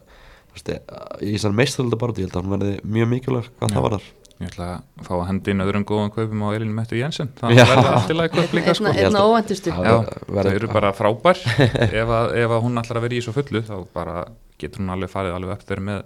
í 1.22 1.36
þessar 1.36 1.56
meistarölda 1.56 2.00
bara 2.00 2.18
ég 2.18 2.28
held 2.28 2.38
að 2.38 2.46
hún 2.46 2.56
verði 2.58 2.74
mjög 2.98 3.12
mikilvæg 3.16 3.52
hvað 3.58 3.76
það 3.76 3.86
var 3.86 3.98
þar 3.98 4.10
ég 4.42 4.52
ætla 4.52 4.68
að 4.78 5.06
fá 5.08 5.12
að 5.18 5.26
hendi 5.30 5.54
inn 5.54 5.64
öðrum 5.66 5.86
góðan 5.90 6.12
kaupum 6.16 6.44
á 6.46 6.48
Elinu 6.58 6.74
Mettu 6.78 6.98
Jensen 7.00 7.30
það 7.40 7.54
Já. 7.58 7.64
verða 7.72 7.92
allt 7.98 8.14
í 8.14 8.18
lagi 8.18 8.34
kaup 8.40 8.56
líka 8.58 8.74
sko 8.78 8.90
einna, 8.92 9.12
að- 9.22 9.28
óvæntustu 9.32 9.74
Já. 9.76 9.98
Það 10.32 10.50
eru 10.56 10.72
bara 10.74 10.94
frábær 10.98 11.42
ef, 12.02 12.16
að, 12.18 12.34
ef 12.44 12.56
að 12.58 12.64
hún 12.66 12.82
ætlar 12.82 13.00
að 13.02 13.06
vera 13.08 13.18
í 13.20 13.22
svo 13.26 13.36
fullu 13.38 13.62
þá 13.68 13.76
bara 13.96 14.18
getur 14.62 14.84
hún 14.84 14.94
alveg 14.96 15.12
farið 15.14 15.38
alveg 15.38 15.56
upp 15.58 15.68
þeir 15.72 15.84
með 15.92 16.02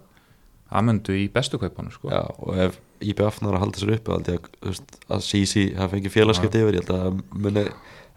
amöndu 0.75 1.13
í 1.15 1.25
bestu 1.31 1.59
kaupunum 1.61 1.91
sko. 1.93 2.09
Já, 2.09 2.23
og 2.41 2.55
ef 2.57 2.79
IBF 3.05 3.38
náður 3.43 3.57
að 3.59 3.61
halda 3.65 3.81
sér 3.83 3.91
upp 3.95 4.07
held 4.15 4.29
ég 4.33 4.47
að, 4.65 5.19
Sisi 5.23 5.65
hafi 5.77 5.99
fengið 5.99 6.13
félagskeitt 6.15 6.55
yfir, 6.57 6.77
ég 6.79 6.81
held 6.81 6.95
að 6.95 7.03
það 7.03 7.19
muni 7.45 7.63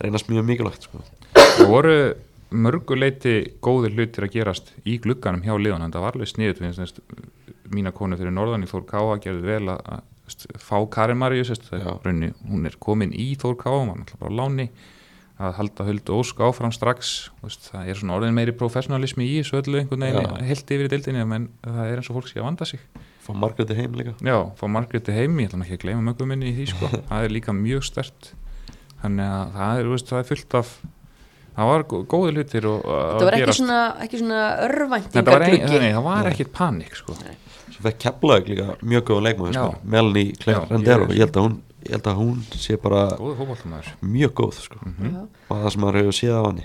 reynast 0.01 0.31
mjög 0.33 0.47
mikilvægt 0.49 0.87
sko. 0.89 1.03
Það 1.37 1.69
voru 1.69 1.97
mörguleiti 2.65 3.35
góðir 3.65 3.93
hlutir 3.99 4.25
að 4.27 4.33
gerast 4.39 4.73
í 4.89 4.97
glugganum 5.05 5.43
hjá 5.45 5.53
liðan 5.61 5.85
en 5.85 5.93
það 5.93 6.07
var 6.07 6.17
alveg 6.17 6.31
sniðut 6.33 6.63
við 6.65 6.81
mína 7.75 7.93
konu 7.95 8.19
fyrir 8.21 8.35
norðan 8.35 8.65
í 8.67 8.71
Þór 8.71 8.87
Káa 8.89 9.19
gerði 9.25 9.49
vel 9.49 9.73
að, 9.75 10.05
fá 10.61 10.77
Karin 10.93 11.21
raunni, 12.05 12.33
hún 12.49 12.69
er 12.69 12.79
komin 12.81 13.13
í 13.17 13.33
Þór 13.41 13.59
Káa 13.61 13.77
hún 13.81 13.93
var 13.93 14.01
náttúrulega 14.03 14.25
bara 14.25 14.35
á 14.35 14.39
láni 14.43 14.69
að 15.39 15.53
halda 15.55 15.85
höldu 15.87 16.17
ósk 16.19 16.41
áfram 16.43 16.73
strax 16.75 17.31
veist, 17.45 17.69
það 17.71 17.91
er 17.93 17.99
svona 18.01 18.17
orðin 18.17 18.35
meiri 18.35 18.55
professionalismi 18.59 19.23
í 19.23 19.37
þessu 19.39 19.61
öllu 19.61 19.85
einhvern 19.85 20.03
veginn 20.03 20.49
heilt 20.49 20.73
yfir 20.75 20.89
í 20.89 20.91
deildinni 20.91 21.27
menn 21.31 21.47
það 21.63 21.79
er 21.85 22.01
eins 22.01 22.11
og 22.11 22.19
fólk 22.19 22.31
sé 22.33 22.41
að 22.41 22.49
vanda 22.49 22.67
sig. 22.67 22.83
Fá 23.23 23.31
Margréti 23.39 23.77
heim 23.79 23.95
líka. 23.95 24.17
Já, 24.25 24.37
fá 24.59 24.65
Margréti 24.67 25.15
heim, 25.15 25.39
ég 25.39 25.53
ætla 25.53 25.63
ekki 25.63 25.79
að 25.79 25.83
gleyma 25.85 26.03
mögum 26.09 26.33
minni 26.33 26.51
í 26.51 26.57
því 26.57 26.67
sko, 26.73 26.91
það 27.13 27.29
er 27.29 27.35
líka 27.37 27.55
mjög 27.55 27.87
stert 27.87 28.33
þannig 29.05 29.31
að 29.31 29.53
það 29.61 29.83
er, 29.85 29.91
veist, 29.95 30.11
það 30.11 30.23
er 30.25 30.29
fullt 30.33 30.59
af 30.59 30.73
það 31.59 31.71
var 31.71 31.85
gó- 31.93 32.05
góðir 32.15 32.39
hlutir 32.41 32.67
og, 32.71 32.83
þetta 32.89 33.29
var 33.29 33.37
ekki 33.39 33.57
svona, 33.61 33.79
ekki 34.05 34.23
svona 34.25 34.43
örvæntingar 34.67 35.45
ein, 35.47 35.55
gluggi 35.55 35.83
nei, 35.85 35.93
það 35.95 36.09
var 36.09 36.31
ekkit 36.33 36.51
panik 36.59 36.99
sko. 36.99 37.15
Svo 37.79 37.87
fekk 37.87 37.99
Keflavík 38.03 38.49
líka 38.51 38.67
mjög 38.83 39.05
góða 39.07 39.23
leikmaður 39.29 39.55
sko. 39.55 39.75
Melanie 39.85 40.33
Claire 40.43 40.67
Rendero, 40.71 41.07
ég- 41.07 41.15
ég 41.15 41.25
held 41.25 41.37
að 41.39 41.45
hún 41.47 41.57
ég 41.87 41.93
held 41.95 42.09
að 42.11 42.17
hún 42.19 42.41
sé 42.59 42.77
bara 42.83 43.05
mjög 44.03 44.33
góð 44.35 44.53
sko. 44.59 44.77
Mhm. 44.83 45.29
og 45.49 45.57
það 45.63 45.71
sem 45.73 45.81
maður 45.83 45.99
hefur 46.03 46.17
séð 46.19 46.35
af 46.39 46.47
hann 46.47 46.63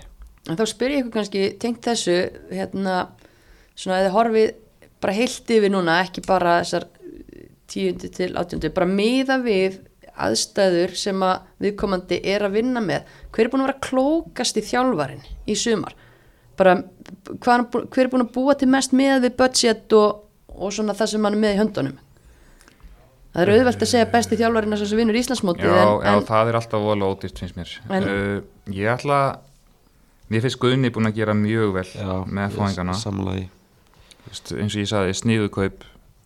en 0.50 0.58
þá 0.58 0.66
spyr 0.68 0.90
ég 0.92 1.00
ykkur 1.06 1.14
kannski 1.14 1.44
tengt 1.60 1.82
þessu 1.86 2.16
hérna, 2.52 3.08
svona 3.78 4.02
þið 4.04 4.12
horfið 4.12 4.54
bara 5.00 5.14
heilt 5.14 5.48
yfir 5.48 5.70
núna, 5.72 6.02
ekki 6.04 6.26
bara 6.28 6.62
þessar 6.64 6.84
tíundi 7.68 8.10
til 8.12 8.34
átjundi, 8.34 8.74
bara 8.74 8.86
miða 8.90 9.38
við 9.44 9.80
aðstæður 10.20 10.96
sem 10.96 11.20
að 11.26 11.40
viðkomandi 11.64 12.20
er 12.26 12.42
að 12.42 12.52
vinna 12.58 12.82
með 12.84 13.04
hver 13.32 13.46
er 13.46 13.50
búin 13.54 13.64
að 13.64 13.70
vera 13.72 13.80
klókast 13.88 14.58
í 14.58 14.62
þjálfarin 14.68 15.24
í 15.48 15.56
sumar 15.58 15.94
bara 16.58 16.76
er 16.78 16.84
hver 17.64 18.04
er 18.04 18.12
búin 18.12 18.26
að 18.28 18.34
búa 18.36 18.58
til 18.60 18.68
mest 18.68 18.92
með 18.94 19.24
við 19.26 19.38
budget 19.38 19.94
og, 19.94 20.20
og 20.56 20.74
svona 20.76 20.96
það 20.98 21.12
sem 21.14 21.24
hann 21.28 21.38
er 21.38 21.42
með 21.44 21.56
í 21.56 21.62
höndunum. 21.62 21.98
Það 23.34 23.42
er 23.48 23.52
auðvelt 23.56 23.82
að 23.82 23.90
segja 23.90 24.10
besti 24.14 24.38
þjálfarin 24.38 24.78
sem 24.78 24.98
vinnur 25.00 25.18
Íslandsmótið 25.18 25.66
Já, 25.66 25.74
en, 25.74 25.94
já, 26.06 26.12
en 26.14 26.28
það 26.28 26.52
er 26.52 26.58
alltaf 26.60 26.84
vola 26.86 27.10
ódýrt 27.10 27.40
finnst 27.42 27.58
mér. 27.58 27.72
En- 27.90 28.04
uh, 28.10 28.42
Ég 28.70 28.92
ætla 28.94 29.18
Mér 30.30 30.46
finnst 30.46 30.60
Guðni 30.62 30.92
búin 30.94 31.10
að 31.10 31.18
gera 31.18 31.34
mjög 31.34 31.74
vel 31.74 31.90
Já, 31.98 32.14
með 32.30 32.60
Samlega 33.02 33.42
í 33.42 33.50
eins 34.34 34.74
og 34.76 34.80
ég 34.82 34.88
sagði, 34.90 35.16
sniðukaup 35.20 35.84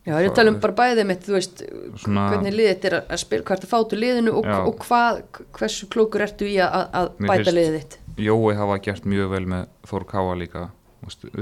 já, 0.08 0.14
ég 0.24 0.32
tala 0.36 0.52
um 0.52 0.58
bara 0.62 0.76
bæðið 0.78 1.08
mitt 1.10 1.24
þú 1.26 1.34
veist, 1.34 1.62
Svona- 2.00 2.28
hvernig 2.32 2.54
liðið 2.54 2.70
þetta 2.72 2.88
er 2.90 2.96
að- 3.00 3.18
spila 3.20 3.42
hvað 3.44 3.58
er 3.58 3.66
að 3.66 3.72
fá 3.72 3.78
til 3.90 3.98
liðinu 4.00 4.32
og, 4.38 4.46
og 4.46 4.78
hvað, 4.86 5.22
hversu 5.58 5.88
klókur 5.92 6.24
ertu 6.24 6.48
í 6.48 6.56
að, 6.62 6.86
að 6.92 7.10
bæta 7.26 7.52
liðið 7.52 7.76
þitt? 7.80 7.98
Jói 8.18 8.54
hafa 8.56 8.78
gert 8.82 9.04
mjög 9.04 9.30
vel 9.34 9.44
með 9.46 9.66
Þór 9.86 10.06
Káa 10.08 10.38
líka 10.38 10.68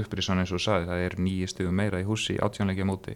upprisann 0.03 0.39
eins 0.39 0.51
og 0.55 0.59
sagði, 0.63 0.87
það 0.89 1.05
er 1.07 1.15
nýju 1.19 1.47
stigum 1.51 1.75
meira 1.75 1.99
í 2.01 2.05
húsi 2.07 2.37
átjónleikja 2.39 2.85
móti. 2.87 3.15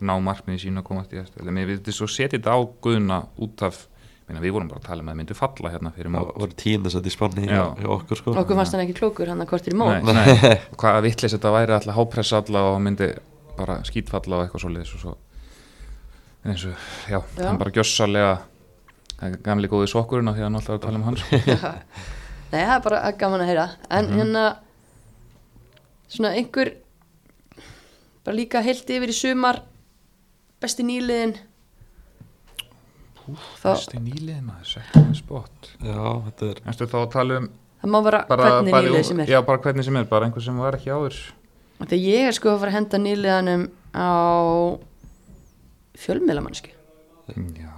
Ná 0.00 0.12
markmiði 0.20 0.66
sín 0.66 0.78
að 0.80 0.84
komast 0.90 1.12
í 1.12 1.20
eftir 1.22 1.46
mér 1.56 1.66
vildi 1.70 1.92
svo 1.92 2.06
setja 2.06 2.36
þetta 2.38 2.52
á 2.52 2.58
Guðna 2.84 3.22
út 3.40 3.62
af 3.64 3.86
minna, 4.28 4.40
við 4.42 4.52
vorum 4.52 4.68
bara 4.68 4.80
að 4.82 4.86
tala 4.90 5.00
um 5.02 5.08
að 5.08 5.12
það 5.14 5.18
myndi 5.22 5.34
falla 5.38 5.70
hérna 5.70 5.92
fyrir 5.94 6.10
Það 6.10 6.24
mót. 6.26 6.36
voru 6.42 6.56
tíundasætt 6.60 7.06
í 7.06 7.12
spanni 7.14 7.46
okkur 7.96 8.18
sko. 8.20 8.34
Okkur 8.42 8.56
fannst 8.58 8.74
hann 8.74 8.82
ekki 8.84 8.96
klókur 8.98 9.28
hann 9.30 9.40
að 9.40 9.48
kortir 9.52 9.72
í 9.72 9.78
mót. 9.78 10.02
Nei, 10.02 10.12
nei, 10.18 10.58
hvað 10.82 10.98
vittlis 11.06 11.32
þetta 11.36 11.52
væri 11.54 11.76
alltaf 11.78 11.96
hápressa 11.96 12.42
alla 12.42 12.64
og 12.74 12.80
myndi 12.82 13.08
bara 13.56 13.78
skítfalla 13.86 14.36
og 14.36 14.44
eitthvað 14.48 14.66
og 14.82 15.00
svo 15.00 15.14
eins 16.46 16.64
og, 16.68 16.76
já, 17.10 17.18
Já. 17.38 17.46
hann 17.48 17.58
bara 17.58 17.70
gjössalega 17.74 18.34
gamli 19.42 19.66
góði 19.70 19.88
sokkurinn 19.90 20.28
af 20.28 20.36
því 20.36 20.42
að 20.44 20.46
hann 20.50 20.58
alltaf 20.60 20.76
að 20.76 20.84
tala 20.84 21.00
um 21.00 21.06
hans 21.08 21.24
Nei, 22.52 22.60
það 22.62 22.74
er 22.76 22.82
bara 22.84 23.00
gaman 23.18 23.42
að 23.42 23.48
heyra. 23.50 23.64
En 23.90 24.06
Mhm. 24.06 24.18
hérna 24.20 24.42
svona 26.08 26.34
einhver 26.38 26.74
bara 28.26 28.36
líka 28.36 28.62
heilt 28.64 28.88
yfir 28.90 29.12
í 29.12 29.16
sumar 29.16 29.60
besti 30.62 30.82
nýliðin. 30.86 31.36
Þá, 33.26 33.66
Besti 33.72 33.98
nýlið 33.98 34.42
maður, 34.46 34.66
sekkum 34.70 35.08
spott. 35.18 35.70
Já, 35.82 35.98
þetta 36.28 36.50
er 36.52 36.60
Erstu 36.70 36.86
þá 36.86 36.98
að 37.00 37.08
tala 37.16 37.38
um 37.40 37.48
það 37.82 37.90
má 37.90 37.96
vera 38.06 38.20
bara, 38.28 38.44
hvernig 38.52 38.74
bæði- 38.76 38.90
nýlið 38.92 39.04
sem 39.08 39.20
er. 39.24 39.32
Já, 39.34 39.40
bara 39.48 39.62
hvernig 39.64 39.84
sem 39.88 39.96
er, 39.98 40.04
bara 40.12 40.26
einhver 40.28 40.44
sem 40.46 40.60
var 40.62 40.76
ekki 40.78 40.92
áður. 40.94 41.18
Þegar 41.80 42.04
ég 42.06 42.28
er 42.30 42.36
sko 42.38 42.52
að 42.52 42.60
fara 42.62 42.70
að 42.70 42.76
henda 42.78 43.00
nýliðanum 43.02 43.64
á 43.98 44.10
fjölmiðlamannsku 46.04 46.70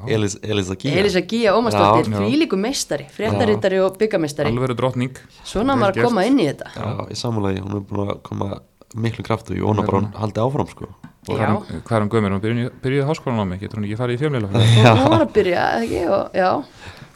Elisa 0.06 0.74
Gía. 0.76 0.98
Elisa 1.00 1.20
Gía 1.22 1.54
Ómarsdóttir, 1.56 2.12
Já. 2.12 2.18
því 2.20 2.38
líku 2.42 2.56
meistari 2.60 3.06
fréttarittari 3.10 3.78
og 3.80 3.96
byggamestari 3.98 4.50
alveg 4.52 4.76
drottning. 4.76 5.16
Svona 5.44 5.74
Vel 5.74 5.82
maður 5.82 5.96
að 5.96 6.04
koma 6.08 6.24
inn 6.28 6.38
í 6.42 6.46
þetta. 6.50 6.68
Já, 6.76 7.08
í 7.08 7.16
samanlegi, 7.16 7.62
hún 7.64 7.76
er 7.78 7.84
búin 7.88 8.08
að 8.12 8.22
koma 8.22 8.60
miklu 8.96 9.24
kraftu 9.24 9.56
Ég 9.56 9.64
vona 9.64 9.82
bara 9.84 9.98
að 9.98 10.04
hún 10.04 10.12
haldi 10.20 10.40
áfram 10.44 10.68
sko. 10.70 10.88
Hvað 11.28 11.40
er 11.42 11.48
hún- 11.52 11.82
hvað 11.84 11.96
er 11.96 12.02
hún 12.04 12.08
gömur? 12.12 12.30
Hún 12.32 12.40
byrjuði, 12.40 12.70
byrjuði 12.82 13.06
háskólan 13.08 13.40
á 13.40 13.44
mig, 13.48 13.60
getur 13.60 13.78
hún 13.80 13.84
ekki 13.88 13.98
farið 14.00 14.16
í 14.16 14.20
fjölmiðla 14.22 14.48
og 14.48 14.98
hún 14.98 15.10
var 15.12 15.24
að 15.26 15.32
byrja, 15.34 15.64
ekki, 15.82 16.00
og, 16.08 16.32
já. 16.32 16.64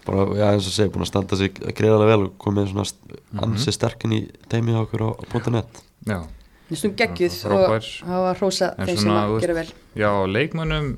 Bara, 0.04 0.26
já, 0.36 0.46
eins 0.52 0.66
og 0.66 0.72
segi, 0.74 0.90
búin 0.90 1.04
að 1.06 1.10
standa 1.12 1.36
sig 1.36 1.54
greiðarlega 1.54 2.10
vel 2.12 2.22
og 2.26 2.32
komið 2.38 2.72
svona 2.72 2.84
st- 2.84 3.16
Mhm. 3.32 3.42
ansi 3.44 3.72
sterkinn 3.72 4.12
í 4.12 4.30
teimi 4.48 4.72
á 4.74 4.82
okkur 4.84 5.00
á, 5.00 5.50
.net. 5.52 5.82
Já, 6.04 6.26
Næstum 6.70 6.94
geggjuð 6.96 7.44
og 7.52 7.80
hafa 8.08 8.34
hrósa 8.40 8.74
þeim 8.76 8.96
svona, 8.96 8.98
sem 8.98 9.10
að 9.12 9.40
gera 9.40 9.54
vel. 9.54 9.68
já 9.96 10.10
leikmönnum 10.26 10.96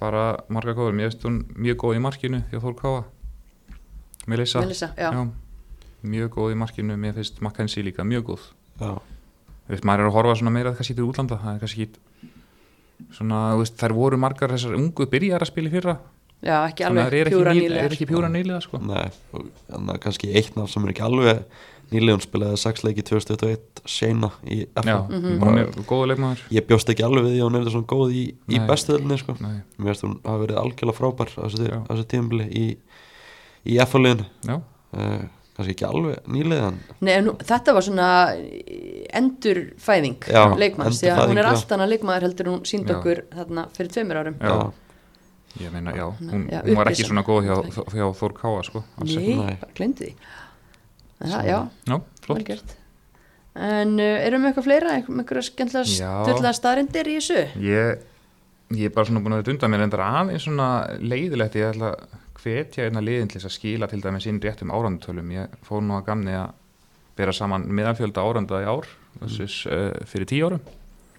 bara 0.00 0.24
marga 0.52 0.74
góður 0.76 0.96
mér 0.96 1.10
veist 1.10 1.24
hún 1.24 1.42
mjög 1.56 1.76
góð 1.82 1.98
í 1.98 2.02
markinu 2.04 2.42
hjá 2.50 2.60
Þór 2.60 2.76
Káa 2.80 3.04
Melissa, 4.26 4.60
Melissa, 4.60 4.90
já. 4.98 5.10
mjög 6.02 6.32
góð 6.34 6.54
í 6.54 6.56
markinu. 6.58 6.96
Mér 6.98 7.14
finnst 7.14 7.38
Mackenzie 7.40 7.84
líka 7.86 8.02
mjög 8.04 8.32
góð. 8.32 8.48
Já, 8.80 8.96
Þú 9.66 9.74
veist, 9.74 9.86
maður 9.86 10.02
er 10.04 10.08
að 10.10 10.14
horfa 10.14 10.34
svona 10.38 10.52
meira 10.54 10.72
kannski 10.78 10.94
til 10.94 11.06
útlanda. 11.06 11.38
Það 11.42 11.54
er 11.54 11.62
kannski 11.62 11.86
ekki 11.86 13.12
svona, 13.14 13.38
þú 13.54 13.62
veist, 13.62 13.78
þær 13.80 13.94
voru 13.96 14.18
margar 14.22 14.52
þessar 14.54 14.76
ungu 14.78 15.06
byrjar 15.10 15.42
að 15.42 15.50
spila 15.50 15.70
í 15.70 15.74
fyrra. 15.74 15.96
Já, 16.44 16.56
ekki 16.68 16.84
að 16.84 17.00
alveg 17.00 17.30
pjúra 17.32 17.54
nýlega 17.56 17.86
er 17.86 17.94
ekki 17.96 18.06
pjúra 18.10 18.28
nýlega 18.30 18.60
sko. 18.62 18.78
nei, 18.84 19.08
og 19.32 19.46
að 19.72 20.00
kannski 20.04 20.28
eitt 20.36 20.58
nafn 20.58 20.68
sem 20.70 20.84
er 20.84 20.92
ekki 20.92 21.04
alveg 21.06 21.40
nýlega 21.92 22.16
hún 22.16 22.24
spilaði 22.24 22.58
sex 22.58 22.82
leiki 22.84 23.02
2021 23.06 23.82
Shayna 23.86 24.30
í 24.44 24.66
FA 24.74 24.82
Já, 24.82 24.96
Mhm. 25.08 25.38
hún 25.40 25.58
er 25.60 25.66
góðu 25.86 26.08
leikmaður. 26.12 26.40
Ég 26.50 26.66
bjóst 26.66 26.88
ekki 26.90 27.04
alveg 27.06 27.24
við 27.28 27.36
því 27.36 27.40
að 27.40 27.46
hún 27.50 27.56
er 27.60 27.70
svona 27.70 27.86
góð 27.86 28.12
í, 28.12 28.24
í 28.48 28.58
Nei. 28.58 28.66
bestuðlinni 28.66 29.18
sko. 29.18 29.36
Mér 29.38 29.62
veist 29.78 30.02
hún 30.02 30.18
hafa 30.24 30.42
verið 30.46 30.58
algjörlega 30.62 30.98
frábær 30.98 31.30
á 31.30 31.46
þessu, 31.46 31.68
Já. 31.68 31.78
á 31.86 31.90
þessu 31.94 32.06
tímabili 32.10 32.46
í, 32.50 32.76
í 33.66 33.78
FA-liðinu 33.86 34.26
já, 34.46 34.56
uh, 34.96 35.22
kannski 35.56 35.72
ekki 35.74 35.86
alveg 35.88 36.18
nýlega 36.26 36.68
en 36.68 36.80
Nei, 37.00 37.20
nú, 37.20 37.32
þetta 37.38 37.72
var 37.74 37.82
svona 37.82 38.08
endurfæðing 39.14 40.18
Já, 40.26 40.42
leikmanns, 40.58 41.00
því 41.00 41.10
að 41.10 41.20
hún 41.20 41.30
endurfæðing, 41.30 41.38
er 41.38 41.50
allt 41.52 41.72
annað 41.76 41.92
leikmaður 41.94 42.26
heldur 42.28 42.50
hún 42.52 42.64
sínd 42.68 42.90
okkur 42.92 43.22
þarna 43.34 43.64
fyrir 43.76 43.92
tveimur 43.94 44.20
árum. 44.20 44.36
Já, 44.40 44.50
Já. 44.50 44.72
ég 45.64 45.72
meina, 45.72 45.92
já 45.96 46.06
hún, 46.18 46.48
Já, 46.50 46.60
hún 46.66 46.76
var 46.76 46.90
ekki 46.90 47.06
svona 47.08 47.24
góð 47.24 47.46
hjá, 47.48 47.56
hjá 47.94 48.06
Þór 48.20 48.34
Káa 48.36 48.64
sko. 48.66 48.84
Nei, 49.04 49.36
Nei. 49.36 49.56
bara 49.60 49.72
glemdi 49.74 50.10
því 50.10 50.14
það, 51.20 51.46
Já, 51.48 51.58
Já, 51.86 51.94
vel 51.94 52.02
flott. 52.26 52.44
gert. 52.48 52.76
En 53.56 53.94
uh, 53.96 54.26
erum 54.26 54.42
við 54.44 54.50
eitthvað 54.50 54.66
fleira, 54.68 54.92
eitthvað 54.98 55.46
skemmtilega 55.46 55.88
Já. 55.88 56.10
styrlaða 56.26 56.56
staðrindir 56.58 57.08
í 57.08 57.16
þessu? 57.16 57.42
Ég, 57.64 58.04
ég 58.76 58.90
er 58.90 58.94
bara 58.96 59.08
svona 59.08 59.22
búin 59.24 59.36
að 59.36 59.42
vera 59.44 59.54
undan 59.54 59.72
mér 59.72 59.84
endar 59.86 60.04
aðeins 60.04 60.44
svona 60.44 60.68
leiðilegt 61.00 61.56
ég 61.56 61.70
ætla 61.72 61.94
að 61.94 62.22
hvetja 62.42 62.84
einna 62.86 63.00
liðin 63.02 63.30
til 63.32 63.40
þess 63.40 63.48
að 63.48 63.54
skila 63.56 63.88
til 63.90 64.02
dæmis 64.04 64.26
inn 64.28 64.42
réttum 64.44 64.70
árandutölum 64.76 65.32
ég 65.34 65.54
fór 65.66 65.80
nú 65.82 65.96
að 65.96 66.04
gamni 66.10 66.36
að 66.36 66.52
bera 67.16 67.32
saman 67.32 67.64
meðalfjölda 67.72 68.22
áranda 68.28 68.60
í 68.60 68.68
ár 68.68 68.86
versus 69.22 69.62
uh, 69.72 69.88
fyrir 70.04 70.28
tíu 70.28 70.50
árum. 70.50 70.60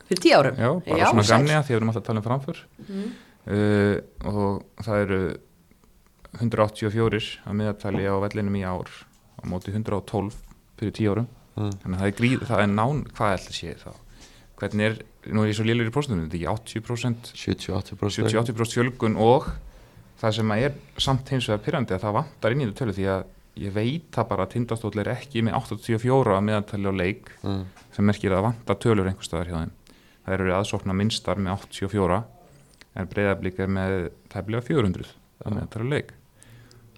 Fyrir 0.08 0.22
tíu 0.24 0.38
árum? 0.38 0.60
já, 0.62 0.70
bara 0.86 1.10
svona 1.10 1.26
sæll. 1.26 1.34
gamni 1.34 1.56
að 1.58 1.64
því 1.66 1.72
að 1.72 1.74
við 1.74 1.80
erum 1.80 1.90
alltaf 1.92 2.04
að 2.04 2.08
tala 2.12 2.22
um 2.22 2.28
framför. 2.28 2.62
Mhm. 2.86 3.08
uh, 3.50 3.96
og 4.30 4.86
það 4.86 5.04
eru 5.08 5.22
184 6.38 7.22
að 7.50 7.58
meðaltali 7.58 8.06
á 8.06 8.16
vellinum 8.22 8.58
í 8.60 8.64
ár 8.68 8.92
á 9.48 9.52
móti 9.52 9.74
112 9.74 10.36
fyrir 10.78 10.96
tíu 10.98 11.14
árum. 11.16 11.30
Mm. 11.58 11.72
þannig 11.82 11.96
að 11.96 12.02
það 12.02 12.10
er 12.12 12.18
gríð, 12.18 12.42
það 12.46 12.60
er 12.62 12.68
nán 12.70 13.00
hvað 13.18 13.32
ætla 13.38 13.56
sé 13.58 13.72
þá? 13.82 13.94
Hvernig 14.58 14.88
er, 14.88 14.98
nú 15.34 15.42
er 15.42 15.50
ég 15.50 15.58
svo 15.58 15.64
lélur 15.66 15.90
í 15.90 15.94
próstunum 15.94 16.28
þetta 16.28 16.38
er 16.38 16.44
ekki 16.44 16.84
80% 16.84 17.32
70-80% 17.34 18.12
70-80% 18.28 18.78
fjölgun 18.78 19.18
og 19.22 19.48
það 20.22 20.36
sem 20.38 20.54
að 20.54 20.66
er 20.68 20.78
samt 21.02 21.32
hins 21.34 21.50
vegar 21.50 21.64
pyrrandi 21.66 21.96
að 21.98 22.06
það 22.06 22.16
vantar 22.20 22.54
inn 22.54 22.62
í 22.62 22.68
þetta 22.68 22.80
tölu 22.84 22.96
því 22.98 23.08
að 23.14 23.26
ég 23.58 23.74
veit 23.74 24.08
það 24.14 24.30
bara 24.30 24.46
að 24.46 24.54
tindastóll 24.54 25.02
er 25.02 25.12
ekki 25.16 25.44
með 25.46 25.58
84 25.58 26.36
að 26.36 26.46
meðantali 26.46 26.90
á 26.90 26.94
leik 26.94 27.32
mm. 27.42 27.64
sem 27.96 28.06
merkir 28.06 28.38
að 28.38 28.46
vantar 28.52 28.80
tölur 28.82 29.10
einhver 29.10 29.26
staðar 29.26 29.50
hjá 29.50 29.58
þeim. 29.58 29.74
Það 30.28 30.36
eru 30.38 30.54
aðsóknar 30.58 30.98
minnstar 31.00 31.42
með 31.42 31.56
84 31.56 32.20
en 32.98 33.10
breyðablík 33.10 33.62
er 33.64 33.72
með 33.72 33.98
tæflega 34.30 34.66
400 34.70 35.10
að 35.42 35.58
meðantali 35.58 35.90
á 35.90 35.94
leik 35.96 36.14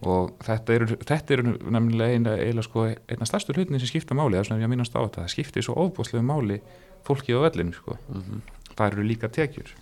og 0.02 0.32
þetta 0.46 0.74
eru, 0.78 0.86
þetta 1.04 1.34
eru 1.36 1.44
nefnilega 1.60 2.14
eina, 2.16 2.36
eina 2.40 2.64
sko, 2.64 2.86
einna 3.10 3.26
stærstu 3.28 3.54
hlutin 3.56 3.80
sem 3.80 3.90
skipta 3.92 4.16
máli, 4.16 4.38
það 4.38 4.40
er 4.40 4.48
svona 4.50 4.64
ég 4.64 4.72
mínast 4.72 4.96
á 4.96 5.04
þetta. 5.04 5.26
Það 5.26 5.34
skiptir 5.34 5.66
svo 5.66 5.76
ofbúslega 5.76 6.24
máli 6.24 6.62
fólkið 7.08 7.36
á 7.36 7.42
vellinu 7.50 7.74
sko. 7.76 7.98
Mhm. 8.08 8.42
það 8.80 8.92
eru 8.94 9.04
líka 9.04 9.28
tekjur. 9.28 9.74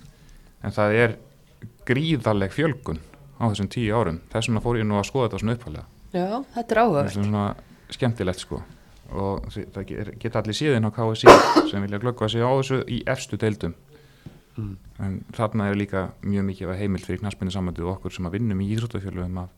En 0.63 0.72
það 0.74 0.93
er 1.03 1.11
gríðarleg 1.86 2.51
fjölgun 2.55 2.99
á 3.38 3.45
þessum 3.51 3.70
tíu 3.70 3.93
árum. 3.93 4.20
Þess 4.32 4.49
vegna 4.49 4.61
fór 4.63 4.80
ég 4.80 4.88
nú 4.89 4.97
að 4.97 5.05
skoða 5.11 5.28
þetta 5.30 5.39
svona 5.43 5.55
upphælega 5.57 5.86
Já, 6.13 6.43
þetta 6.55 6.72
er 6.74 6.82
áhugavert. 6.82 7.11
Þetta 7.11 7.20
er 7.20 7.28
svona 7.28 7.45
skemmtilegt 7.93 8.39
sko. 8.41 8.61
Og 9.11 9.45
það 9.53 9.86
ge- 9.88 10.15
geta 10.20 10.41
allir 10.41 10.57
síðan 10.57 10.88
á 10.88 10.91
KSI 10.95 11.28
sem 11.72 11.84
vilja 11.86 11.99
glöggva 12.01 12.30
sig 12.32 12.41
á 12.41 12.49
þessu 12.57 12.82
í 12.88 13.03
efstu 13.05 13.38
deildum. 13.38 13.76
Mm. 14.57 14.78
en 15.05 15.20
þarna 15.38 15.68
er 15.70 15.76
líka 15.78 15.99
mjög 16.26 16.45
mikið 16.47 16.70
að 16.74 16.80
heimild 16.82 17.03
fyrir 17.05 17.20
knarspinni 17.22 17.51
samvændið 17.53 17.86
og 17.86 17.91
okkur 17.99 18.13
sem 18.15 18.26
að 18.26 18.39
vinnum 18.39 18.61
í 18.65 18.72
íþróttafjölum 18.74 19.36
að, 19.38 19.51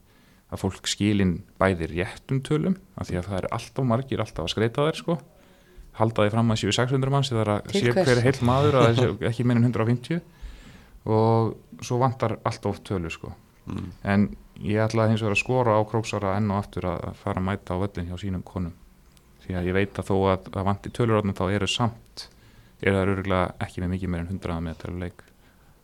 að 0.49 0.61
fólk 0.63 0.89
skilin 0.89 1.35
bæði 1.61 1.89
réttum 1.91 2.39
tölum 2.45 2.77
af 2.97 3.09
því 3.09 3.19
að 3.19 3.27
það 3.29 3.37
er 3.39 3.47
alltaf 3.57 3.85
margir 3.85 4.23
alltaf 4.23 4.47
að 4.47 4.53
skreita 4.55 4.87
þær 4.87 4.99
sko. 4.99 5.17
Halda 5.99 6.25
því 6.25 6.33
fram 6.33 6.53
að 6.53 6.61
séu 6.61 6.73
600 6.75 7.13
manns 7.13 7.31
eða 7.33 7.57
að 7.59 7.69
Til 7.69 7.81
sé 7.83 7.93
hvers? 7.93 8.09
hver 8.09 8.21
heill 8.25 8.41
maður 8.47 8.79
að 8.79 8.87
það 8.87 8.99
sé 8.99 9.29
ekki 9.29 9.45
meira 9.45 9.61
en 9.61 9.69
150 9.69 10.21
og 11.09 11.83
svo 11.85 11.99
vantar 12.01 12.37
alltaf 12.43 12.73
oft 12.73 12.85
tölur 12.89 13.13
sko. 13.13 13.33
Mm. 13.69 13.89
en 14.01 14.23
ég 14.65 14.81
ætla 14.81 15.05
hins 15.11 15.21
vegar 15.21 15.35
að 15.35 15.41
skora 15.43 15.75
á 15.77 15.81
króksara 15.85 16.31
enn 16.39 16.49
og 16.49 16.57
aftur 16.63 16.87
að 16.89 17.03
að 17.11 17.19
fara 17.21 17.37
að 17.37 17.45
mæta 17.45 17.75
á 17.77 17.81
völlin 17.83 18.07
hjá 18.09 18.17
sínum 18.17 18.41
konum. 18.41 18.73
Því 19.43 19.57
að 19.59 19.67
ég 19.69 19.75
veit 19.77 19.99
að 19.99 20.09
þó 20.09 20.15
að, 20.31 20.47
að 20.57 20.65
vanti 20.65 20.91
tölur 20.95 21.21
þá 21.37 21.43
eru 21.53 21.67
samt 21.69 22.25
er 22.81 22.95
það 22.95 23.11
örgulega 23.13 23.53
ekki 23.61 23.83
með 23.83 23.93
mikið 23.93 24.09
meir 24.13 24.23
en 24.23 24.31
100 24.33 24.63
meðal 24.65 24.95
leik 25.03 25.23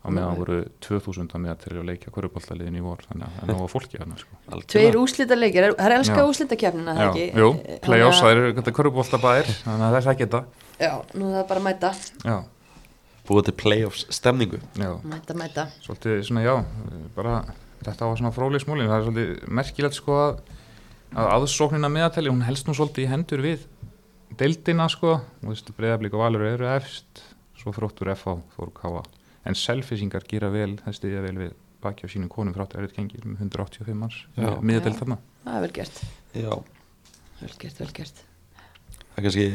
á 0.06 0.08
meðan 0.14 0.36
voru 0.38 0.56
2000 0.86 1.38
meðal 1.42 1.84
leik 1.90 2.06
á 2.06 2.10
körubóltaliðin 2.14 2.78
í 2.78 2.82
vor 2.84 3.02
þannig 3.08 3.26
að 3.26 3.36
það 3.36 3.42
er 3.42 3.54
nóga 3.56 3.68
fólki 3.72 3.98
þarna 4.00 4.18
sko. 4.22 4.38
Tveir 4.70 4.98
úslita 5.02 5.34
leikir, 5.38 5.66
það 5.74 5.86
er 5.90 5.94
elska 5.98 6.26
úslitakefnina 6.30 6.94
það 6.96 7.18
jú, 7.42 7.48
play-offs, 7.86 8.20
það 8.22 8.32
eru 8.36 8.52
þetta 8.60 8.74
körubóltabæðir 8.78 9.50
þannig 9.64 9.86
að 9.86 9.96
það 9.96 9.98
er 10.00 10.10
ekki 10.14 10.26
þetta 10.26 10.42
að- 10.42 10.46
Já, 10.86 10.92
nú 11.18 11.30
er 11.30 11.36
það 11.40 11.48
bara 11.48 11.60
að 11.60 11.66
mæta. 11.66 11.92
Já, 12.24 12.36
Búið 13.26 13.44
til 13.48 13.54
playoffs 13.58 14.04
stemningu. 14.14 14.58
Já, 14.78 14.90
Mæta, 15.02 15.34
mæta. 15.34 15.64
Svolítið 15.82 16.20
svona 16.28 16.44
já 16.46 16.54
bara 17.16 17.40
þetta 17.82 18.06
var 18.06 18.16
svona 18.20 18.30
fróðleg 18.36 18.62
smúlin 18.62 18.86
það 18.86 19.00
er 19.00 19.06
svolítið 19.08 19.48
merkilegt 19.50 19.94
sko 19.98 20.12
að, 20.14 20.38
að 21.16 21.32
aðsóknina 21.34 21.90
meðatali, 21.90 22.30
hún 22.30 22.44
helst 22.46 22.68
nú 22.68 22.74
svolítið 22.78 23.02
í 23.02 23.10
hendur 23.10 23.42
við 23.42 23.66
deildina 24.38 24.86
sko 24.88 25.20
en 29.46 29.58
selfisingar 29.58 30.26
gera 30.28 30.50
vel, 30.54 30.72
það 30.82 30.98
stiðja 30.98 31.22
vel 31.24 31.36
við 31.44 31.54
baki 31.84 32.08
á 32.08 32.12
sínum 32.12 32.32
konum 32.32 32.56
fráttu 32.56 32.80
erið 32.80 32.96
gengir 32.96 33.26
með 33.28 33.46
185 33.46 34.00
manns, 34.00 34.18
miðadelt 34.36 34.98
þarna. 35.00 35.20
Það 35.44 35.56
er 35.58 35.64
vel 35.66 35.72
gert, 35.78 36.02
Já, 36.36 36.52
vel 37.40 37.54
gert, 37.62 37.80
vel 37.84 37.92
gert. 38.00 38.26
Það 39.06 39.16
er 39.16 39.26
kannski 39.28 39.46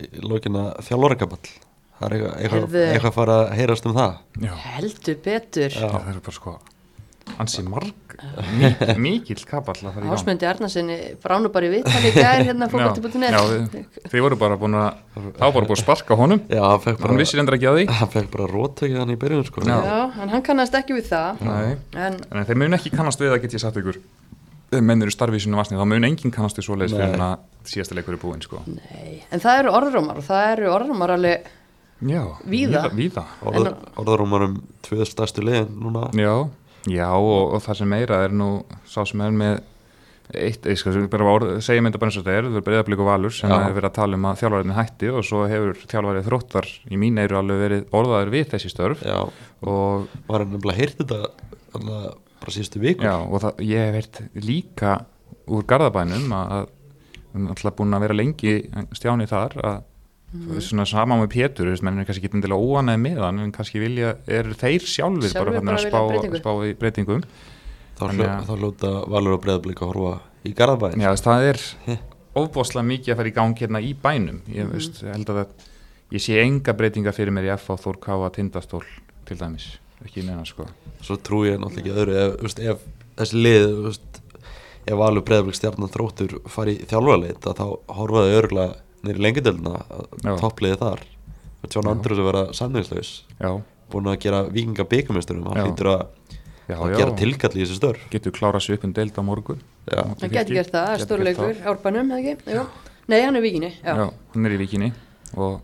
í 0.00 0.22
lókina 0.22 0.68
þjálfarakaball 0.86 1.50
Það 2.00 2.06
er 2.06 2.14
eitthvað, 2.16 2.36
eitthvað, 2.40 2.74
eitthvað 2.80 3.10
að 3.10 3.16
fara 3.18 3.34
að 3.36 3.50
heyrast 3.58 3.86
um 3.90 3.96
það. 3.96 4.12
Já, 4.40 4.52
heldur 4.64 5.16
betur. 5.26 5.74
Já. 5.74 5.88
það 5.92 6.06
eru 6.14 6.22
bara 6.24 6.36
sko 6.38 6.52
ansi 7.38 7.62
marg, 7.66 8.14
mik 8.58 8.80
mikill 9.00 9.44
kapall 9.48 9.76
að 9.78 9.94
fara 9.94 10.04
í 10.04 10.08
gang 10.08 10.16
Ásmundi 10.16 10.46
Arnarsinni 10.50 10.96
bránu 11.22 11.50
bara 11.54 11.68
í 11.68 11.72
viðtali 11.76 12.10
í 12.10 12.14
gær 12.16 12.42
hérna 12.48 12.66
Já, 12.68 12.72
fókbalti.net 12.74 13.36
já, 13.36 13.42
við- 13.50 14.00
Þið 14.12 14.24
voru 14.26 14.38
bara 14.40 14.56
búin 14.60 14.74
að 14.80 14.88
þá 15.38 15.44
bara 15.46 15.64
búin 15.66 15.76
að 15.76 15.82
sparka 15.84 16.18
honum 16.20 16.40
Já, 16.50 16.62
hann 16.66 16.80
fekk 16.84 17.04
hann 17.06 17.20
vissir 17.22 17.42
endur 17.42 17.56
ekki 17.58 17.68
að 17.70 17.78
því 17.80 17.86
hann 18.00 18.12
fekk 18.16 18.30
bara 18.34 18.48
róttökið 18.54 18.98
hann 19.02 19.14
í 19.14 19.18
byrjun 19.20 19.46
sko. 19.48 19.64
Já. 19.66 19.76
Já, 19.84 20.00
en 20.24 20.34
hann 20.34 20.42
kannast 20.50 20.74
ekki 20.80 20.96
við 20.98 21.08
það 21.12 21.44
Nei. 21.46 21.76
En 21.96 22.18
en 22.30 22.48
þeir 22.50 22.60
mun 22.64 22.78
ekki 22.80 22.92
kannast 22.96 23.20
við 23.22 23.36
að 23.36 23.42
get 23.46 23.56
ég 23.58 23.64
sagt 23.64 23.76
ykkur 23.80 24.00
menn 24.80 25.02
eru 25.02 25.10
starfið 25.10 25.40
í 25.40 25.44
sinu 25.48 25.58
vasni 25.58 25.74
þá 25.80 25.86
mun 25.90 26.04
enginn 26.06 26.30
kannast 26.30 26.58
við 26.60 26.68
svoleiðis 26.68 26.92
Nei. 26.94 27.00
fyrir 27.00 27.16
en 27.16 27.24
að 27.26 27.70
síðasta 27.72 27.96
leikur 27.98 28.14
er 28.14 28.20
búinn 28.22 28.44
sko. 28.44 28.60
nei, 28.70 29.16
en 29.34 29.40
það 29.42 29.64
eru 29.64 29.72
orðrómar 29.74 30.20
og 30.20 30.26
það 30.28 30.52
eru 30.52 30.68
orðrómar 30.76 31.14
alveg 31.16 31.48
Já, 32.00 32.22
Víða. 32.48 32.86
víða. 32.96 33.24
Orð, 33.44 33.66
En- 33.66 33.74
Orðarúmar 34.00 34.44
um 34.46 34.54
tvö 34.86 35.04
stærstu 35.04 35.42
liðin 35.44 35.74
núna 35.82 36.06
Já, 36.16 36.48
já 36.88 37.08
og, 37.12 37.56
og 37.56 37.60
það 37.64 37.82
sem 37.82 37.92
meira 37.92 38.22
er 38.24 38.32
nú 38.32 38.50
sá 38.88 39.02
sem 39.08 39.20
er 39.26 39.36
með 39.36 39.60
eitt, 40.30 40.66
ég 40.68 40.78
skal 40.78 40.94
segja 40.94 41.82
mynda 41.82 41.98
bara 41.98 42.10
eins 42.10 42.18
og 42.20 42.24
þetta 42.24 42.36
er 42.38 42.48
það 42.48 42.58
er 42.60 42.66
breyðablík 42.66 43.02
og 43.02 43.08
valur 43.08 43.34
sem 43.34 43.50
hefur 43.50 43.76
verið 43.76 43.88
að 43.90 43.96
tala 43.98 44.18
um 44.18 44.26
að 44.30 44.40
þjálfariðin 44.40 44.76
hætti 44.76 45.10
og 45.10 45.26
svo 45.26 45.42
hefur 45.50 45.80
þjálfarið 45.90 46.26
þróttar 46.28 46.68
í 46.86 47.00
mín 47.00 47.20
eiru 47.20 47.38
alveg 47.40 47.62
verið 47.64 47.96
orðaður 48.00 48.32
við 48.34 48.50
þessi 48.54 48.72
störf. 48.72 49.04
Já, 49.06 49.18
og 49.66 50.10
var 50.28 50.44
hann 50.44 50.54
nefnilega 50.54 50.78
heyrt 50.78 51.02
þetta 51.02 51.20
bara 51.74 52.54
síðustu 52.54 52.82
vikur? 52.82 53.08
Já, 53.08 53.16
og 53.18 53.44
það, 53.44 53.64
ég 53.66 53.86
hef 53.86 53.96
veit 53.98 54.44
líka 54.46 54.96
úr 55.50 55.66
Garðabænum 55.68 56.34
að, 56.36 56.70
við 57.30 57.40
erum 57.40 57.52
alltaf 57.54 57.78
búin 57.78 57.98
að 57.98 58.06
vera 58.06 58.20
lengi 58.20 58.56
stjáni 58.96 59.28
þar 59.30 59.58
að 59.64 59.80
Mhm. 60.32 60.60
svona 60.62 60.84
sama 60.86 61.16
með 61.18 61.28
Pétur, 61.32 61.66
þú 61.66 61.70
veist, 61.74 61.82
menn 61.82 61.98
er 61.98 62.04
kannski 62.06 62.22
ekki 62.28 62.36
endilega 62.38 62.62
óanæði 62.62 63.00
með 63.02 63.16
hann, 63.24 63.38
en 63.40 63.50
kannski 63.52 63.80
vilja, 63.82 64.12
eru 64.28 64.52
þeir 64.54 64.84
sjálfur 64.86 65.32
bara, 65.34 65.50
bara 65.50 65.60
bara 65.60 65.76
að 65.76 65.86
spá, 65.90 66.00
breytingu. 66.06 66.38
spá 66.38 66.50
í 66.68 66.74
breytingum 66.78 67.22
þá, 67.98 68.04
Þannig 68.04 68.20
hljó, 68.20 68.28
að- 68.30 68.46
þá 68.46 68.54
hljóta 68.60 69.08
Valur 69.10 69.32
og 69.34 69.42
Breiðablík 69.42 69.80
að 69.82 69.90
horfa 69.90 70.20
í 70.46 70.54
Garðabæn 70.54 71.00
Já, 71.02 71.10
það 71.18 71.48
er 71.50 71.98
ofbóðslega 72.36 72.86
mikið 72.86 73.12
að 73.12 73.16
fara 73.16 73.28
í 73.28 73.34
gang 73.34 73.54
hérna 73.58 73.80
í 73.82 73.90
bænum 73.94 74.40
ég, 74.46 74.64
Mhm. 74.64 74.70
veist, 74.72 75.02
ég 75.02 75.12
held 75.16 75.26
að 75.26 75.36
það, 75.40 75.46
ég 76.12 76.20
sé 76.20 76.38
enga 76.44 76.72
breytinga 76.78 77.12
fyrir 77.12 77.32
mér 77.34 77.44
í 77.50 77.52
F 77.58 77.66
á 77.70 77.74
Þór 77.76 77.98
Káa 77.98 78.30
Tindastól 78.32 78.84
til 79.26 79.36
dæmis, 79.36 79.78
ekki 80.04 80.22
neina 80.24 80.44
sko 80.46 80.66
svo 81.02 81.16
trú 81.18 81.42
ég 81.44 81.58
náttúrulega 81.58 81.82
ekki 81.82 81.96
öðru 81.98 82.14
ef, 82.14 82.36
þú 82.38 82.42
veist, 82.46 82.60
ef 82.60 82.78
þessi 83.18 83.42
lið 83.42 83.66
þú 83.66 83.84
veist, 83.90 84.20
ef 84.86 84.94
Valur 84.94 85.22
Breiðablík 85.26 85.58
stjarnan 85.58 85.90
þróttur 85.90 86.38
fari 86.48 86.78
í 86.78 86.86
þjálfarleit 86.86 87.40
að 87.42 87.56
þá 87.58 87.66
horfaði 87.98 88.38
örgulega 88.40 88.76
nýri 89.06 89.24
lengjadöluna 89.26 89.74
Já. 90.24 90.32
toppliði 90.40 90.80
þar. 90.80 91.04
Já. 91.60 91.80
Andrews 91.84 92.20
að 92.20 92.28
vera 92.30 92.44
samningslaus. 92.56 93.10
Já, 93.36 93.50
búin 93.92 94.08
að 94.08 94.20
gera 94.24 94.44
vikinga 94.48 94.86
byggumisturum 94.88 95.48
hann 95.50 95.66
hlýtur 95.66 95.90
að, 95.92 96.04
já, 96.70 96.76
að 96.76 96.94
já, 96.94 96.96
gera 97.02 97.16
tilkall 97.20 97.52
í 97.52 97.64
þessi 97.64 97.76
störf. 97.80 98.06
Getur 98.12 98.36
klárað 98.36 98.64
sér 98.64 98.78
upp 98.78 98.86
um 98.88 98.94
deild 98.96 99.18
á 99.20 99.22
morgun. 99.26 99.60
Hann 99.90 100.32
getur 100.32 100.56
gert 100.56 100.72
það, 100.72 100.86
það 100.94 101.04
stórleikur 101.04 101.52
gert 101.52 101.68
árbænum, 101.74 102.14
eða 102.16 102.36
ekki? 102.36 102.64
Nei, 103.10 103.20
hann 103.24 103.36
er 103.36 103.42
vikinni 103.42 103.72
já. 103.74 103.94
Já, 103.96 104.06
hann 104.34 104.46
er 104.46 104.54
í 104.54 104.58
vikinni 104.60 104.92
og 105.34 105.60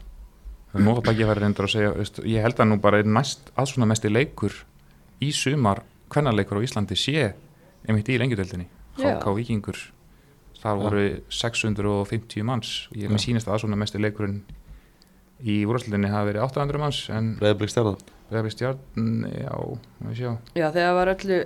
það 0.72 0.86
nú 0.86 0.94
að 0.96 1.10
ekki 1.12 1.28
færi 1.28 1.42
reyndur 1.44 1.68
að 1.68 1.74
segja 1.74 1.92
veist, 1.94 2.22
ég 2.26 2.46
held 2.46 2.62
að 2.62 2.70
nú 2.72 2.78
bara 2.82 3.00
er 3.02 3.10
næst 3.10 3.52
að 3.54 3.70
svona 3.72 3.88
mesti 3.90 4.10
leikur 4.10 4.56
í 5.22 5.30
sumar 5.34 5.82
hvernarleikur 6.12 6.58
á 6.58 6.66
Íslandi 6.66 6.98
sé 6.98 7.28
einmitt 7.86 8.10
í 8.10 8.18
lengjudeldinni 8.18 8.66
Já. 8.98 9.14
HK 9.14 9.36
Það 10.66 10.82
voru 10.82 11.02
650 11.40 12.46
manns. 12.46 12.74
Ég 12.96 13.12
með 13.12 13.22
sýnist 13.22 13.50
að 13.50 13.62
svona 13.62 13.78
mesti 13.78 14.00
leikurinn 14.02 14.40
í 15.46 15.60
úrvarslutinni 15.68 16.10
hafi 16.10 16.32
verið 16.32 16.46
800 16.46 16.82
manns 16.82 17.02
en 17.12 17.34
Breiðablík 17.38 17.70
stjarnan 17.70 18.12
Breiðablik 18.26 18.56
stjarn 18.56 19.26
já, 19.30 19.52
má 20.02 20.08
við 20.10 20.16
sjá. 20.18 20.30
Já, 20.56 20.64
þegar 20.74 20.96
var 20.96 21.10
öllu 21.12 21.36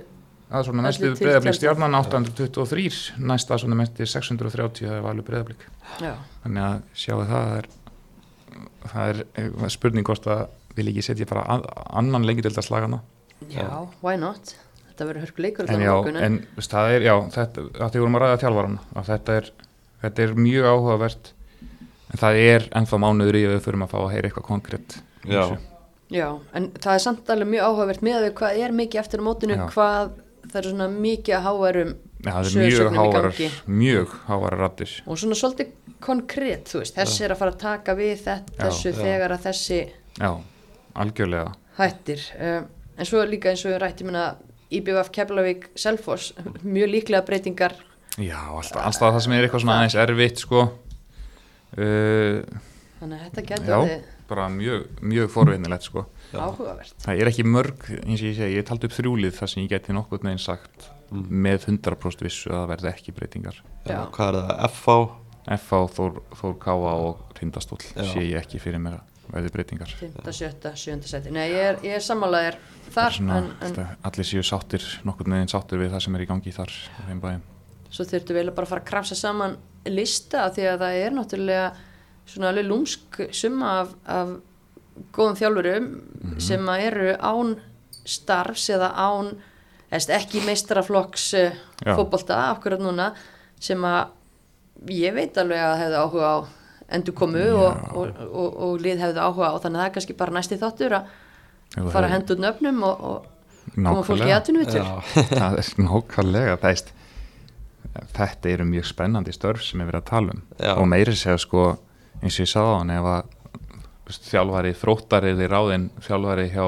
að 0.50 0.62
svona 0.66 0.80
Öllu 0.80 0.86
mesti 0.86 1.02
tiltaldið. 1.02 1.24
Breiðablik 1.26 1.58
stjarnan 1.58 1.98
823 1.98 3.26
næst 3.30 3.52
að 3.52 3.60
svona 3.64 3.78
mesti 3.82 4.06
630 4.08 4.88
það 4.88 5.04
var 5.04 5.12
alveg 5.12 5.28
Breiðablik. 5.28 5.66
Já, 6.00 6.14
þannig 6.46 6.66
að 6.70 6.80
sjáu 7.02 7.18
það 7.28 7.50
það 8.88 9.12
er, 9.12 9.20
það 9.34 9.66
er 9.66 9.74
spurning 9.74 10.08
hvort 10.08 10.30
að 10.30 10.46
vil 10.78 10.88
ekki 10.92 11.04
setja 11.04 11.28
bara 11.28 11.44
að, 11.52 11.66
annan 12.00 12.26
lengjadöldaslagana 12.28 13.00
já, 13.50 13.66
why 14.04 14.16
not 14.20 14.54
þetta 15.00 15.08
verður 15.08 15.24
hörku 15.24 15.44
leikur 15.46 15.70
en 15.72 15.82
já, 15.82 15.92
en 16.28 16.38
veist, 16.58 16.70
það 16.74 16.94
er 16.94 17.04
já, 17.08 17.14
þetta, 17.34 17.66
að 17.80 17.92
því 17.94 18.02
vorum 18.04 18.18
að 18.18 18.24
ræða 18.26 18.40
þjálfarana 18.44 18.82
að 19.00 19.08
þetta 19.10 19.36
er, 19.40 19.50
þetta 20.04 20.24
er 20.26 20.34
mjög 20.46 20.68
áhugavert 20.74 21.30
en 22.10 22.20
það 22.20 22.40
er 22.44 22.68
ennþá 22.80 23.00
mánuður 23.00 23.38
í 23.40 23.44
að 23.48 23.54
við 23.56 23.64
förum 23.68 23.86
að 23.86 23.92
fá 23.94 23.98
að 24.02 24.10
heyra 24.14 24.30
eitthvað 24.30 24.48
konkrétt 24.50 24.98
Já. 25.30 25.42
já, 26.12 26.26
en 26.56 26.70
það 26.76 26.94
er 26.94 27.04
samt 27.06 27.32
alveg 27.32 27.52
mjög 27.54 27.70
áhugavert 27.70 28.04
með 28.04 28.18
að 28.18 28.26
við 28.26 28.36
hvað 28.40 28.62
er 28.66 28.76
mikið 28.80 29.02
eftir 29.02 29.20
á 29.20 29.26
mótinu 29.26 29.56
Já. 29.58 29.64
hvað 29.72 30.14
það 30.50 30.60
er 30.60 30.68
svona 30.70 30.88
mikið 30.94 31.36
að 31.36 31.44
hávarum 31.48 31.92
Já, 32.20 32.30
það 32.30 32.48
er 32.50 32.56
mjög 32.60 32.96
hávarar 32.98 33.42
mjög 33.80 34.14
hávarar 34.28 34.62
rattir 34.66 34.94
og 35.06 35.20
svona 35.20 35.36
svolítið 35.40 35.74
konkrétt, 36.00 36.68
þú 36.72 36.80
veist, 36.82 36.96
þessi 36.96 37.24
er 37.26 37.34
að 37.34 37.40
fara 37.42 37.52
að 37.54 37.60
taka 37.60 37.94
við 37.96 38.12
þetta, 38.24 38.56
Já, 38.56 38.62
þessu 38.64 38.92
já. 38.92 38.98
þegar 39.00 39.34
að 39.36 39.42
þessi 39.46 39.80
já, 40.16 40.30
algjörlega. 41.04 41.50
hættir. 41.76 42.22
Um, 42.40 42.68
en 42.96 43.08
svo 43.08 43.24
líka 43.28 43.52
eins 43.52 43.64
og 43.64 43.72
við 43.74 43.80
rættum 43.84 44.10
minna 44.10 44.24
IBF 44.78 45.10
Keflavík 45.14 45.68
Selfoss. 45.78 46.32
Mjög 46.62 46.92
líklega 46.94 47.24
breytingar. 47.26 47.74
Já, 48.20 48.38
alltaf, 48.50 48.82
alltaf 48.84 49.14
það 49.16 49.20
sem 49.24 49.32
er 49.36 49.46
eitthvað 49.46 49.64
svona 49.64 49.78
aðeins 49.80 49.98
erfitt 50.02 50.42
sko. 50.42 50.62
Uh, 51.78 52.40
þannig 53.00 53.16
að 53.16 53.26
þetta 53.28 53.44
getur 53.50 53.68
já, 53.70 53.76
orðið 53.80 54.08
bara 54.30 54.46
mjög, 54.54 54.86
mjög 55.10 55.28
forvinnilegt 55.34 55.86
sko. 55.86 56.04
Áhugavert. 56.34 56.94
Það 57.02 57.20
er 57.24 57.30
ekki 57.32 57.44
mörg, 57.46 57.84
eins 58.04 58.20
og 58.22 58.28
ég 58.30 58.36
segi, 58.38 58.56
ég 58.60 58.66
taldi 58.68 58.86
upp 58.86 58.94
þrjúlið 58.94 59.34
þar 59.38 59.50
sem 59.50 59.62
ég 59.64 59.70
geti 59.74 59.94
nokkuð 59.96 60.26
neginn 60.28 60.42
sagt 60.46 60.90
Mm. 61.10 61.24
með 61.42 61.64
100% 61.66 62.20
vissu 62.22 62.52
að 62.52 62.60
það 62.60 62.68
verði 62.70 62.88
ekki 62.92 63.12
breytingar. 63.16 63.56
Já, 63.82 63.96
hvað 64.14 64.28
er 64.28 64.36
það? 64.36 64.60
FH 64.68 64.92
FH, 65.56 65.78
Þór, 65.96 66.20
Þór 66.38 66.52
Káa 66.62 66.92
og 67.08 67.24
Tindastóll 67.34 67.80
Já. 67.82 68.04
sé 68.12 68.20
ég 68.28 68.36
ekki 68.38 68.60
fyrir 68.62 68.78
mér 68.78 69.00
að 69.00 69.09
verði 69.32 69.52
breytingar. 69.54 69.94
5. 70.00 70.18
7. 70.32 70.72
7. 70.76 71.06
seti 71.10 71.30
Nei, 71.34 71.46
ég 71.52 71.68
er, 71.70 71.80
er 71.96 72.04
sammálaðir 72.04 72.58
þar 72.90 73.16
Svona, 73.16 73.38
en, 73.38 73.50
en 73.62 73.78
en, 73.84 73.96
allir 74.10 74.26
séu 74.26 74.42
sáttir, 74.46 74.84
nokkuð 75.06 75.30
neginn 75.32 75.50
sáttir 75.52 75.78
við 75.82 75.92
það 75.94 76.04
sem 76.06 76.18
er 76.18 76.24
í 76.24 76.28
gangi 76.30 76.52
þar 76.56 76.74
svo 77.90 78.04
þurftu 78.06 78.34
vel 78.36 78.46
að 78.50 78.54
bara 78.54 78.70
fara 78.70 78.82
að 78.84 78.88
krafsa 78.90 79.16
saman 79.18 79.56
lista 79.90 80.44
því 80.54 80.66
að 80.70 80.82
það 80.84 80.98
er 81.04 81.14
náttúrulega 81.16 81.64
svona 82.30 82.50
alveg 82.52 82.68
lúmsk 82.68 83.18
summa 83.34 83.70
af, 83.80 83.94
af 84.06 84.36
góðum 85.16 85.38
þjálfurum 85.40 85.88
Mhm. 86.20 86.40
sem 86.44 86.66
að 86.68 86.82
eru 86.84 87.12
án 87.16 87.54
starfs 88.04 88.68
eða 88.70 88.90
án 88.94 89.30
eða 89.90 90.16
ekki 90.18 90.42
meistaraflokks 90.44 91.24
uh, 91.34 91.54
Já. 91.82 91.94
fótbolta 91.96 92.36
akkurat 92.52 92.78
núna 92.82 93.14
sem 93.60 93.80
að 93.82 94.12
ég 94.92 95.14
veit 95.16 95.38
alveg 95.40 95.58
að 95.58 95.78
hefðu 95.80 95.98
áhuga 96.04 96.28
á 96.30 96.38
endur 96.96 97.16
komu 97.16 97.42
og, 97.54 97.82
og, 97.94 98.22
og, 98.28 98.56
og 98.66 98.80
lið 98.84 99.02
hefðu 99.04 99.24
áhuga 99.24 99.50
á. 99.50 99.54
Þannig 99.62 99.76
að 99.76 99.82
það 99.82 99.88
er 99.88 99.94
kannski 99.96 100.16
bara 100.20 100.36
næsti 100.36 100.58
þáttur 100.60 100.96
að 100.98 101.12
það 101.74 101.92
fara 101.94 102.08
að 102.08 102.14
henda 102.16 102.34
út 102.34 102.42
nöfnum 102.44 102.80
og, 102.86 103.04
og 103.10 103.28
koma 103.76 104.02
fólki 104.06 104.26
í 104.26 104.32
Já, 104.32 104.88
það 105.40 105.58
er 105.60 105.70
nákvæmlega, 105.84 106.56
veist, 106.62 106.94
þetta 108.16 108.54
eru 108.54 108.66
mjög 108.68 108.88
spennandi 108.90 109.34
störf 109.34 109.64
sem 109.66 109.82
er 109.82 109.90
verið 109.90 110.02
að 110.02 110.08
tala 110.10 110.34
um. 110.34 110.42
Já. 110.58 110.72
og 110.76 110.88
meiri 110.90 111.16
segja 111.18 111.40
sko, 111.40 111.66
eins 112.20 112.38
og 112.38 112.46
ég 112.46 112.50
sagði 112.50 112.72
á 112.74 112.78
hann, 112.78 112.94
ef 112.96 113.10
að 113.10 113.36
þjálfari 114.30 114.72
þróttari 114.74 115.34
er 115.36 115.52
ráðinn 115.52 115.90
þjálfari 116.02 116.48
hjá 116.50 116.64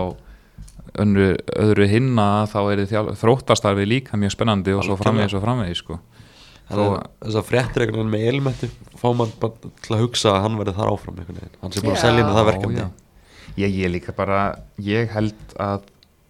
önru, 1.03 1.28
öðru 1.59 1.89
hinna 1.90 2.28
þá 2.51 2.59
er 2.73 2.85
þjálf, 2.90 3.16
þróttastarfi 3.23 3.86
líka 3.89 4.19
mjög 4.20 4.35
spennandi 4.36 4.74
og 4.77 4.85
svo 4.86 4.99
framvegis 5.01 5.36
og 5.39 5.44
framvegis 5.44 5.82
sko. 5.82 5.99
Þannig 6.69 6.87
Þó- 6.89 6.97
að 6.97 7.27
þess 7.27 7.39
að 7.41 7.49
fréttir 7.51 7.83
einhvern 7.85 7.99
veginn 7.99 8.13
með 8.15 8.27
elmetti 8.33 8.69
fá 9.03 9.09
mann 9.19 9.33
bara 9.43 9.73
til 9.83 9.95
að 9.97 10.03
hugsa 10.07 10.31
að 10.37 10.43
hann 10.47 10.59
verði 10.61 10.75
þar 10.79 10.93
áfram 10.93 11.19
einhvern 11.19 11.41
veginn, 11.41 11.57
hann 11.63 11.73
sé 11.75 11.81
búin 11.83 11.97
að 11.97 12.03
selja 12.05 12.23
inn 12.23 12.37
það 12.37 12.49
verkefni. 12.53 12.79
Já, 12.79 12.89
ég, 13.67 13.75
ég 13.83 13.91
líka 13.93 14.15
bara 14.17 14.39
ég 14.79 15.11
held 15.13 15.57
að 15.61 15.89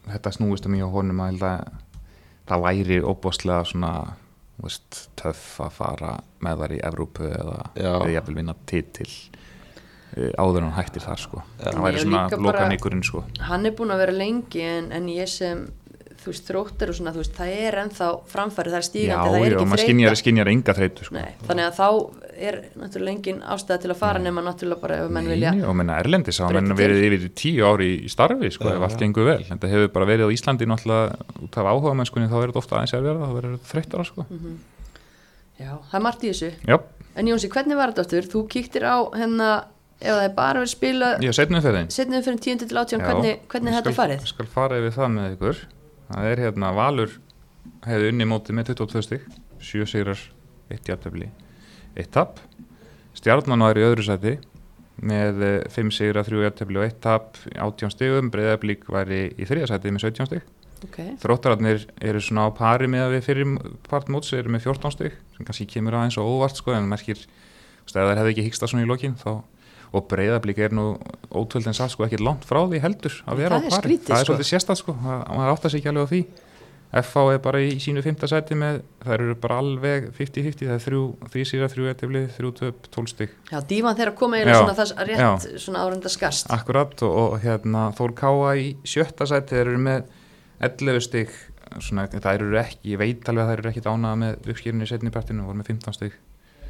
þetta 0.08 0.32
snúist 0.34 0.66
um 0.66 0.74
í 0.74 0.80
á 0.82 0.88
honum 0.90 1.20
að 1.22 1.30
held 1.34 1.44
að 1.46 1.76
það 2.48 2.64
væri 2.66 2.98
óbúslega 3.06 3.64
svona 3.70 3.92
þú 4.56 4.66
veist, 4.66 5.02
töff 5.20 5.44
að 5.62 5.70
fara 5.76 6.14
með 6.42 6.58
þar 6.64 6.74
í 6.74 6.80
Evrópu 6.88 7.28
eða, 7.28 7.60
eða 7.78 8.08
ég 8.12 8.26
vil 8.26 8.34
vinna 8.40 8.54
titil 8.66 9.08
uh, 10.16 10.32
áður 10.42 10.58
en 10.62 10.66
hann 10.70 10.76
hættir 10.80 11.04
þar 11.06 11.20
sko. 11.22 11.42
Það 11.60 11.78
væri 11.86 11.96
Ég 12.00 12.04
svona 12.06 12.24
líka 12.26 12.36
bara- 12.40 12.46
lokaníkurinn 12.48 13.04
sko. 13.06 13.22
hann 13.48 13.66
er 13.66 13.76
búin 13.78 13.94
að 13.94 14.02
vera 14.04 14.16
lengi 14.16 14.62
en, 14.66 14.90
en 14.92 15.08
ég 15.12 15.28
sem 15.30 15.64
þú 16.22 16.32
veist, 16.32 16.44
þróttir 16.48 16.90
og 16.92 16.96
svona, 16.98 17.12
þú 17.14 17.20
veist, 17.22 17.34
það 17.36 17.52
er 17.66 17.76
ennþá 17.82 18.08
framfæri, 18.32 18.72
það 18.72 18.78
er 18.78 18.84
Já, 18.84 18.88
stígandi, 18.88 19.28
það 19.32 19.36
er 19.36 19.42
já, 19.42 19.56
ekki 19.56 19.68
maður 19.72 19.82
skinjar, 19.82 20.16
skinjar 20.20 20.50
enga 20.52 20.74
þreytu 20.78 21.06
sko. 21.08 21.16
Nei, 21.16 21.34
þannig 21.48 21.68
að 21.68 21.78
þá 21.78 21.88
er 22.48 22.58
náttúrulega 22.80 23.14
engin 23.16 23.42
ástæða 23.54 23.82
til 23.82 23.92
að 23.92 24.00
fara 24.02 24.22
nema 24.22 24.44
náttúrulega 24.46 24.82
bara 24.82 24.98
ef 25.02 25.12
menn 25.16 25.30
vilja 25.32 25.52
Nei, 25.54 25.64
og 25.68 25.76
menna 25.78 25.98
Erlendis 26.02 26.40
breyta 26.40 26.60
menn 26.60 26.78
verið 26.78 27.06
yfir 27.08 27.28
tíu 27.42 27.66
ári 27.68 27.90
í 28.06 28.10
starfi 28.12 28.50
sko, 28.54 28.70
ef 28.72 28.86
allt 28.88 29.02
gengur 29.02 29.28
vel, 29.28 29.42
en 29.50 29.62
það 29.62 29.76
hefur 29.76 29.92
bara 29.98 30.08
verið 30.12 30.30
á 30.30 30.34
Íslandi 30.34 30.68
náttúrulega 30.70 31.28
út 31.46 31.60
af 31.60 31.70
áhuga 31.72 31.94
mennskunni 32.00 32.30
þá 32.30 32.38
er 32.40 32.48
þetta 32.52 32.62
ofta 32.62 32.78
aðeins 32.78 32.96
erfiðara, 32.98 33.28
þá 33.28 33.36
verður 33.38 33.58
þetta 33.58 33.72
þreyttara 33.74 34.08
sko. 34.08 34.26
Mhm. 34.30 34.58
Já, 35.62 35.72
það 35.90 35.98
er 35.98 36.02
margt 36.08 36.24
í 36.24 36.32
þessu 36.32 36.50
Já, 36.66 36.78
En 37.12 37.28
Jónsi, 37.28 37.48
hvernig 37.52 37.76
var 37.76 37.92
þetta 37.92 38.06
aftur? 38.06 38.26
Þú 38.32 38.40
kíktir 38.48 38.86
á 38.88 38.96
hérna, 39.12 39.48
ef 40.00 40.08
það 40.16 40.24
er 40.24 40.34
bara 40.36 40.62
verið 40.62 40.72
spila 40.72 41.10
ég 41.22 41.36
setnum 41.36 41.62
fyrir 41.62 41.82
þeim 41.82 41.92
setnið 41.92 42.26
fyrir 42.26 42.40
10 42.46 42.62
til 42.62 42.80
18, 42.80 43.04
hvernig, 43.06 43.42
hvernig 43.52 43.72
er 43.72 43.78
þetta 43.78 43.94
farið? 43.98 44.24
Skal 44.32 44.48
fara 44.50 44.80
yfir 44.80 44.94
það 44.96 45.12
með 45.16 45.36
ykkur 45.36 45.60
Það 46.12 46.28
er 46.28 46.42
hérna 46.44 46.72
Valur 46.76 47.12
hefði 47.86 48.12
unni 48.12 48.28
mótið 48.28 48.58
með 48.58 48.72
22 48.74 49.04
stig 49.06 49.26
7 49.62 49.86
sigrar, 49.88 50.22
1 50.72 50.88
jafntöfli 50.90 51.28
1 51.96 52.10
tap. 52.12 52.40
Stjarnan 53.16 53.64
var 53.64 53.78
í 53.78 53.84
öðru 53.86 54.04
sæti 54.06 54.34
með 55.02 55.40
5 55.72 55.92
sigrar, 55.94 56.26
3 56.28 56.42
jafntöfli 56.46 56.80
og 56.80 56.88
1 56.88 56.98
tap 57.04 57.38
18 57.54 57.94
stigum, 57.94 58.32
Breiðablík 58.32 58.84
var 58.92 59.08
í, 59.12 59.24
í 59.32 59.48
þriða 59.48 59.72
sæti 59.72 59.94
með 59.94 60.06
17 60.10 60.28
stig. 60.28 60.50
Ok, 60.82 60.98
Þróttararnir 61.22 61.84
eru 62.02 62.20
svona 62.20 62.48
á 62.50 62.56
pari 62.58 62.88
með 62.90 63.04
að 63.06 63.12
við 63.14 63.26
fyrir 63.28 63.52
part 63.86 64.08
móts 64.10 64.32
eru 64.34 64.50
með 64.50 64.66
14 64.66 64.94
stig 64.96 65.16
sem 65.36 65.46
kannski 65.46 65.68
kemur 65.70 65.94
aðeins 65.94 66.18
og 66.18 66.26
óvart 66.26 66.58
sko 66.58 66.74
en 66.74 66.88
merkir, 66.90 67.20
ef 67.86 67.94
þær 67.94 68.18
hefði 68.18 68.32
ekki 68.34 68.46
hyggsta 68.48 68.68
svona 68.70 68.82
í 68.82 68.90
lokin 68.90 69.14
þá, 69.20 69.44
og 69.92 70.06
breyðablík 70.08 70.58
er 70.58 70.72
nú 70.72 70.86
ótvöld 71.30 71.66
en 71.68 71.74
satt 71.76 71.90
sko 71.92 72.06
ekki 72.06 72.18
langt 72.22 72.46
frá 72.48 72.62
því 72.64 72.80
heldur 72.80 73.18
að 73.28 73.36
vera 73.42 73.58
Það 73.58 73.66
er 73.66 73.68
á 73.68 73.74
pari, 73.76 73.82
skrítið, 73.82 74.08
það 74.08 74.18
er 74.18 74.24
sko. 74.24 74.32
svolítið 74.32 74.76
sko 74.80 74.92
það- 75.02 75.26
maður 75.36 75.52
átt 75.52 75.64
að 75.66 75.70
sig 75.70 75.80
ekki 75.82 75.88
alveg 75.92 76.06
á 76.08 76.12
því. 76.12 76.22
FH 76.92 77.16
er 77.32 77.38
bara 77.40 77.58
í 77.58 77.68
sínu 77.80 78.02
fymta 78.04 78.28
sæti 78.28 78.52
með 78.54 78.82
þær 79.00 79.14
eru 79.14 79.34
bara 79.40 79.58
alveg 79.62 80.10
50-50 80.12 80.66
það 80.68 80.74
er 80.76 80.82
þrjú, 80.84 81.02
þrjú 81.32 81.44
síra, 81.48 81.68
þrjú 81.72 81.86
ettifli, 81.88 82.22
þrjú 82.36 82.50
töp, 82.58 82.82
12 82.92 83.08
stig. 83.08 83.30
Já, 83.50 83.60
dívan 83.64 83.96
þeirra 83.96 84.14
koma 84.14 84.36
Já, 84.52 84.58
svona 84.60 84.74
þess 84.76 84.92
rétt 85.08 85.46
svona 85.62 85.84
árunda 85.86 86.08
skast. 86.12 86.50
Akkurat 86.52 86.92
og, 87.02 87.16
og 87.32 87.40
hérna 87.40 87.86
Þór 87.96 88.12
Káa 88.14 88.52
í 88.60 88.76
sjötta 88.84 89.24
sæti 89.24 89.56
þeir 89.56 89.70
eru 89.72 89.78
með 89.78 90.04
11 90.60 91.00
stig 91.00 91.30
svona, 91.80 92.04
það 92.12 92.34
eru 92.34 92.58
ekki, 92.60 92.92
ég 92.92 92.98
veit 93.00 93.24
alveg 93.32 93.40
að 93.44 93.48
það 93.48 93.58
eru 93.58 93.70
ekki 93.72 93.86
ánað 93.88 94.18
með 94.20 94.52
uppskýrinni 94.52 94.84
í 94.84 94.92
setnipartinu, 94.92 95.46
voru 95.48 95.62
með 95.62 95.66
15 95.72 95.94
stig 95.96 96.12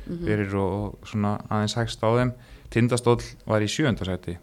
Mhm. 0.07 0.25
fyrir 0.27 0.55
og, 0.55 0.71
og 1.03 1.07
svona 1.07 1.41
aðeins 1.51 1.75
hægst 1.79 2.01
á 2.03 2.11
þeim 2.15 2.33
Tindastóll 2.73 3.21
var 3.49 3.65
í 3.65 3.71
sjönda 3.71 4.07
sæti 4.09 4.39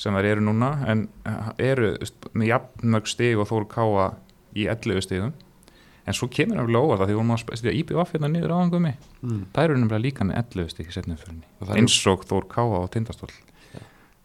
sem 0.00 0.14
þær 0.16 0.28
eru 0.32 0.44
núna 0.44 0.72
en 0.90 1.06
eh, 1.28 1.48
eru 1.70 1.94
með 2.34 2.48
jafnmörg 2.48 3.10
stig 3.10 3.38
og 3.38 3.48
Þór 3.50 3.66
Káa 3.70 4.06
í 4.58 4.66
11 4.70 5.04
stigum. 5.06 5.32
En 6.02 6.16
svo 6.18 6.26
kemur 6.32 6.58
það 6.58 6.78
óvart 6.82 7.04
að 7.04 7.12
því 7.12 7.16
vorum 7.20 7.34
að 7.36 7.42
spæstja 7.44 7.74
IBVF 7.78 8.14
hérna 8.16 8.30
niður 8.32 8.54
áðangum 8.56 8.88
mm. 8.88 9.42
það 9.54 9.64
eru 9.68 9.76
nefnilega 9.78 10.02
líka 10.02 10.26
með 10.26 10.40
11 10.40 10.72
stig 10.72 10.88
í 10.90 10.96
það 10.96 11.12
eru- 11.20 11.76
eins 11.78 11.98
og 12.10 12.24
Þór 12.26 12.48
Káa 12.50 12.80
og 12.80 12.88
Tindastóll. 12.94 13.34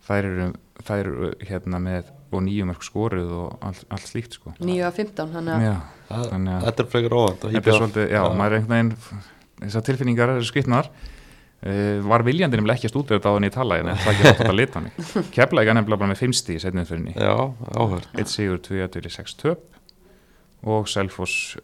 Þær 0.07 0.29
eru, 0.31 0.47
þær 0.87 0.99
eru 1.03 1.29
hérna 1.43 1.81
með 1.83 2.13
og 2.31 2.43
nýjumörk 2.43 2.83
skoruð 2.83 3.31
og 3.35 3.65
allt, 3.67 3.83
allt 3.93 4.07
slíkt 4.07 4.37
sko. 4.39 4.53
9 4.59 4.83
af 4.87 4.97
15, 4.99 5.33
þannig 5.35 5.53
að 5.53 5.65
Það- 6.07 6.31
að 6.55 6.65
Þetta 6.65 6.83
er 6.83 6.89
frekar 6.91 7.15
óvænt 7.17 7.45
þetta 7.45 7.71
er 7.71 7.79
svolítið, 7.81 8.09
já, 8.11 8.21
maður 8.39 8.51
er 8.51 8.57
einhvern 8.57 8.75
veginn 8.75 9.21
þessar 9.61 9.85
tilfinningar 9.87 10.33
eru 10.33 10.47
skritnar 10.47 10.89
uh, 11.65 12.07
var 12.07 12.25
viljandi 12.27 12.59
nefnilega 12.59 12.77
ekki 12.77 12.89
að 12.89 12.93
stúta 12.93 13.15
þetta 13.15 13.31
á 13.31 13.35
henni 13.37 13.49
í 13.51 13.55
tala 13.55 13.79
en 13.81 13.89
það 13.93 14.11
ekki 14.13 14.27
að 14.27 14.37
þetta 14.41 14.57
lita 14.57 14.81
hann 14.81 14.91
keflaði 15.37 15.77
nefnilega 15.77 16.01
bara 16.03 16.11
með 16.13 16.21
5 16.25 16.35
stig 16.41 16.59
í 16.59 16.63
setnumförinni 16.65 17.15
Já, 17.17 17.33
áhör 17.77 18.05
eitt 18.17 18.33
sigur, 18.33 18.61
2 18.67 18.81
jættur 18.81 19.07
í 19.09 19.13
6 19.13 19.37
töp. 19.41 19.65
Og 20.67 20.87
Selfoss 20.89 21.55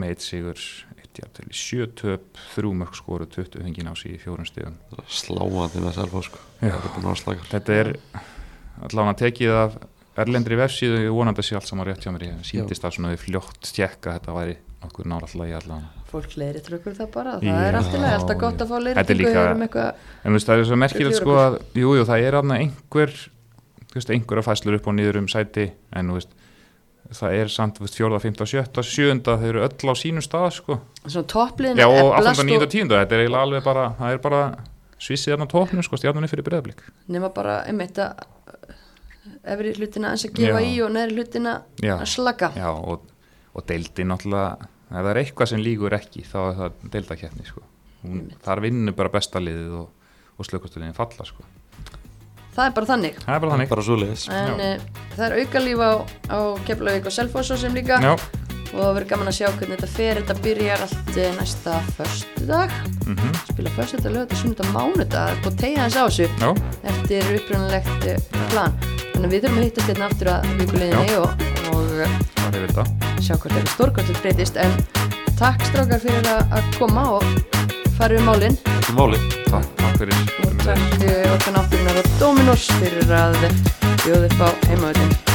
með 0.00 0.14
eitt 0.14 0.24
sigur, 0.24 0.60
eitt 0.96 1.18
jættur 1.18 1.48
í 1.50 1.56
7 1.56 1.88
töp, 1.98 2.40
þrjú 2.54 2.72
mörg 2.80 2.96
skoru 2.98 3.26
20 3.28 3.64
hengin 3.66 3.90
á 3.90 3.94
sig 3.98 4.16
í 4.16 4.20
fjórun 4.22 4.48
stigum. 4.48 4.76
Sláandi 5.10 5.82
með 5.82 5.98
selfá 5.98 6.22
sko. 6.26 6.42
Er 6.62 6.76
þetta 7.50 7.76
er 7.76 7.92
allavega 8.86 9.18
tekið 9.24 9.56
af 9.58 9.78
erlendri 10.20 10.58
vefsíðu. 10.60 11.02
Ég 11.04 11.14
vonandi 11.14 11.42
að 11.42 11.50
sé 11.50 11.58
allt 11.58 11.68
saman 11.68 11.88
rétt 11.88 12.06
hjá 12.06 12.12
mér. 12.14 12.28
Ég 12.30 12.44
síndist 12.48 12.86
að 12.86 12.96
svona 12.96 13.12
við 13.14 13.24
fljótt 13.26 13.72
tjekka 13.74 14.16
þetta 14.18 14.36
væri 14.36 14.56
okkur 14.86 15.10
nára 15.10 15.28
alltaf 15.28 15.48
í 15.50 15.56
allavega 15.58 15.99
fólk 16.10 16.36
leiðri 16.40 16.62
trökkur 16.66 16.96
það 16.98 17.10
bara, 17.14 17.36
það 17.40 17.48
Já, 17.50 17.56
er 17.68 17.78
allt 17.80 17.94
í 17.94 18.00
lagi, 18.02 18.16
alltaf 18.18 18.40
gott 18.40 18.64
að 18.64 18.72
fá 18.72 18.76
um 18.80 19.64
eitthvað, 19.66 20.06
en 20.24 20.36
veist 20.36 20.50
það 20.50 20.62
er 20.62 20.68
svo 20.70 20.80
merkilegt 20.80 21.20
sko 21.20 21.36
að 21.40 21.58
jú, 21.78 21.94
jú, 21.98 22.06
það 22.08 22.26
er 22.26 22.38
aðna 22.40 22.58
einhver 22.64 23.14
þú 23.90 23.98
veist, 23.98 24.12
einhverja 24.14 24.46
fæslur 24.46 24.78
upp 24.78 24.90
og 24.90 24.96
niður 24.98 25.20
um 25.22 25.30
sæti 25.30 25.70
en 25.96 26.12
veist 26.14 26.34
það 27.10 27.36
er 27.40 27.50
samt 27.50 27.80
fjórða, 27.82 28.20
fymta, 28.22 28.46
sjötta, 28.46 28.84
sjöunda 28.86 29.36
þau 29.40 29.46
eru 29.48 29.62
öll 29.66 29.90
á 29.90 29.94
sínum 29.98 30.24
stað 30.24 30.50
sko 30.60 30.76
svona 31.02 31.26
toppliðin 31.30 31.80
já 31.80 31.88
og 31.88 32.12
eflast 32.18 32.44
8. 32.44 32.50
9. 32.50 32.68
10. 32.70 32.92
þetta 32.92 33.16
er 33.16 33.24
eiginlega 33.24 33.46
alveg 33.46 33.64
bara 33.66 33.86
það 33.98 34.14
er 34.14 34.20
bara 34.26 34.42
svissið 35.00 35.34
þarna 35.34 35.48
á 35.48 35.52
tóknum 35.54 35.86
sko 35.86 35.98
stjarnunni 35.98 36.30
fyrir 36.30 36.46
breyðablík 36.46 36.84
nema 37.10 37.32
bara 37.34 37.62
einmitt 37.66 37.98
að 37.98 38.20
efri 39.54 39.72
hlutina 39.78 40.12
eins 40.14 40.26
að 40.28 40.36
gefa 40.38 40.60
Já. 40.60 40.68
í 40.68 40.76
og 40.84 40.92
neðri 40.94 41.18
hlutina 41.18 41.54
Já. 41.82 41.96
að 41.96 42.06
slaka 42.14 42.52
já 42.54 42.68
og, 42.70 43.08
og 43.56 43.66
deildi 43.66 44.06
náttúrulega 44.06 44.70
ef 44.90 44.98
það 44.98 45.10
er 45.12 45.22
eitthvað 45.22 45.52
sem 45.52 45.62
lígur 45.62 45.96
ekki 45.96 46.24
þá 46.26 46.36
er 46.42 46.58
það 46.58 46.84
deildakeppni 46.96 47.48
sko. 47.48 47.64
Hún, 48.02 48.28
þar 48.44 48.62
vinnur 48.64 48.96
bara 48.96 49.12
besta 49.12 49.42
liðið 49.42 49.74
og, 49.80 50.12
og 50.36 50.48
slökustuliðin 50.48 50.96
falla 50.96 51.26
sko. 51.28 51.46
Það 52.50 52.64
er 52.66 52.76
bara 52.76 52.88
þannig. 52.90 53.18
Það 53.22 53.34
er 53.34 53.42
bara 53.44 53.54
þannig. 53.54 53.68
Bara 53.70 53.84
en 54.36 54.62
uh, 54.64 55.02
það 55.14 55.26
er 55.26 55.36
aukalíf 55.38 55.82
á, 55.86 55.92
á 56.34 56.38
Keflavík 56.66 57.06
og 57.06 57.14
Selfoss 57.14 57.52
og 57.54 57.60
sem 57.62 57.76
líka. 57.76 58.00
Já, 58.02 58.14
og 58.70 58.80
það 58.80 58.94
verður 58.96 59.08
gaman 59.12 59.30
að 59.30 59.36
sjá 59.36 59.46
hvernig 59.48 59.78
þetta 59.78 59.90
fer. 59.94 60.20
Þetta 60.20 60.36
byrjar 60.44 60.84
allt 60.86 61.16
eh, 61.16 61.32
næsta 61.38 61.76
föstudag. 61.96 62.74
Mm 63.06 63.32
spila 63.50 63.70
föstudag, 63.70 64.12
lögða, 64.12 64.36
sunnudag, 64.36 64.66
mánudag. 64.74 65.46
Og 65.46 65.56
tegja 65.58 65.88
þess 65.88 65.96
á 65.96 66.04
þessu. 66.06 66.26
Já, 66.40 66.50
eftir 66.92 67.30
upprunalegt 67.36 68.06
eh, 68.06 68.18
plan. 68.52 68.76
Þannig 69.12 69.26
að 69.26 69.32
við 69.34 69.42
þurfum 69.44 69.58
að 69.58 69.64
hittast 69.64 69.88
hérna 69.90 70.08
aftur 70.08 70.32
að 70.32 70.50
vikuleginni 70.60 71.16
og, 71.20 71.30
og 71.74 71.86
eh, 72.00 72.14
sjá 73.20 73.34
hvort 73.36 73.54
þetta 73.54 73.74
stórkvæmlega 73.74 74.22
breytist. 74.22 74.56
En 74.56 74.72
takk 75.40 75.64
strákar 75.68 76.00
fyrir 76.04 76.30
að, 76.30 76.70
koma 76.78 77.06
og 77.18 77.24
fara 77.98 78.20
um 78.20 78.30
málin. 78.30 78.56
Ekki 78.78 78.96
máli. 78.96 79.20
Takk, 79.50 79.66
takk 79.80 80.04
fyrir. 80.04 80.22
Og 80.44 80.62
takk 80.64 81.08
okkar 81.34 81.58
náttúrunar 81.58 82.00
og 82.04 82.14
Dominos 82.20 82.70
fyrir 82.78 83.12
að 83.12 83.42
bjóða 84.04 84.30
upp 84.30 84.40
á 84.40 84.48
heimavöldin 84.70 85.29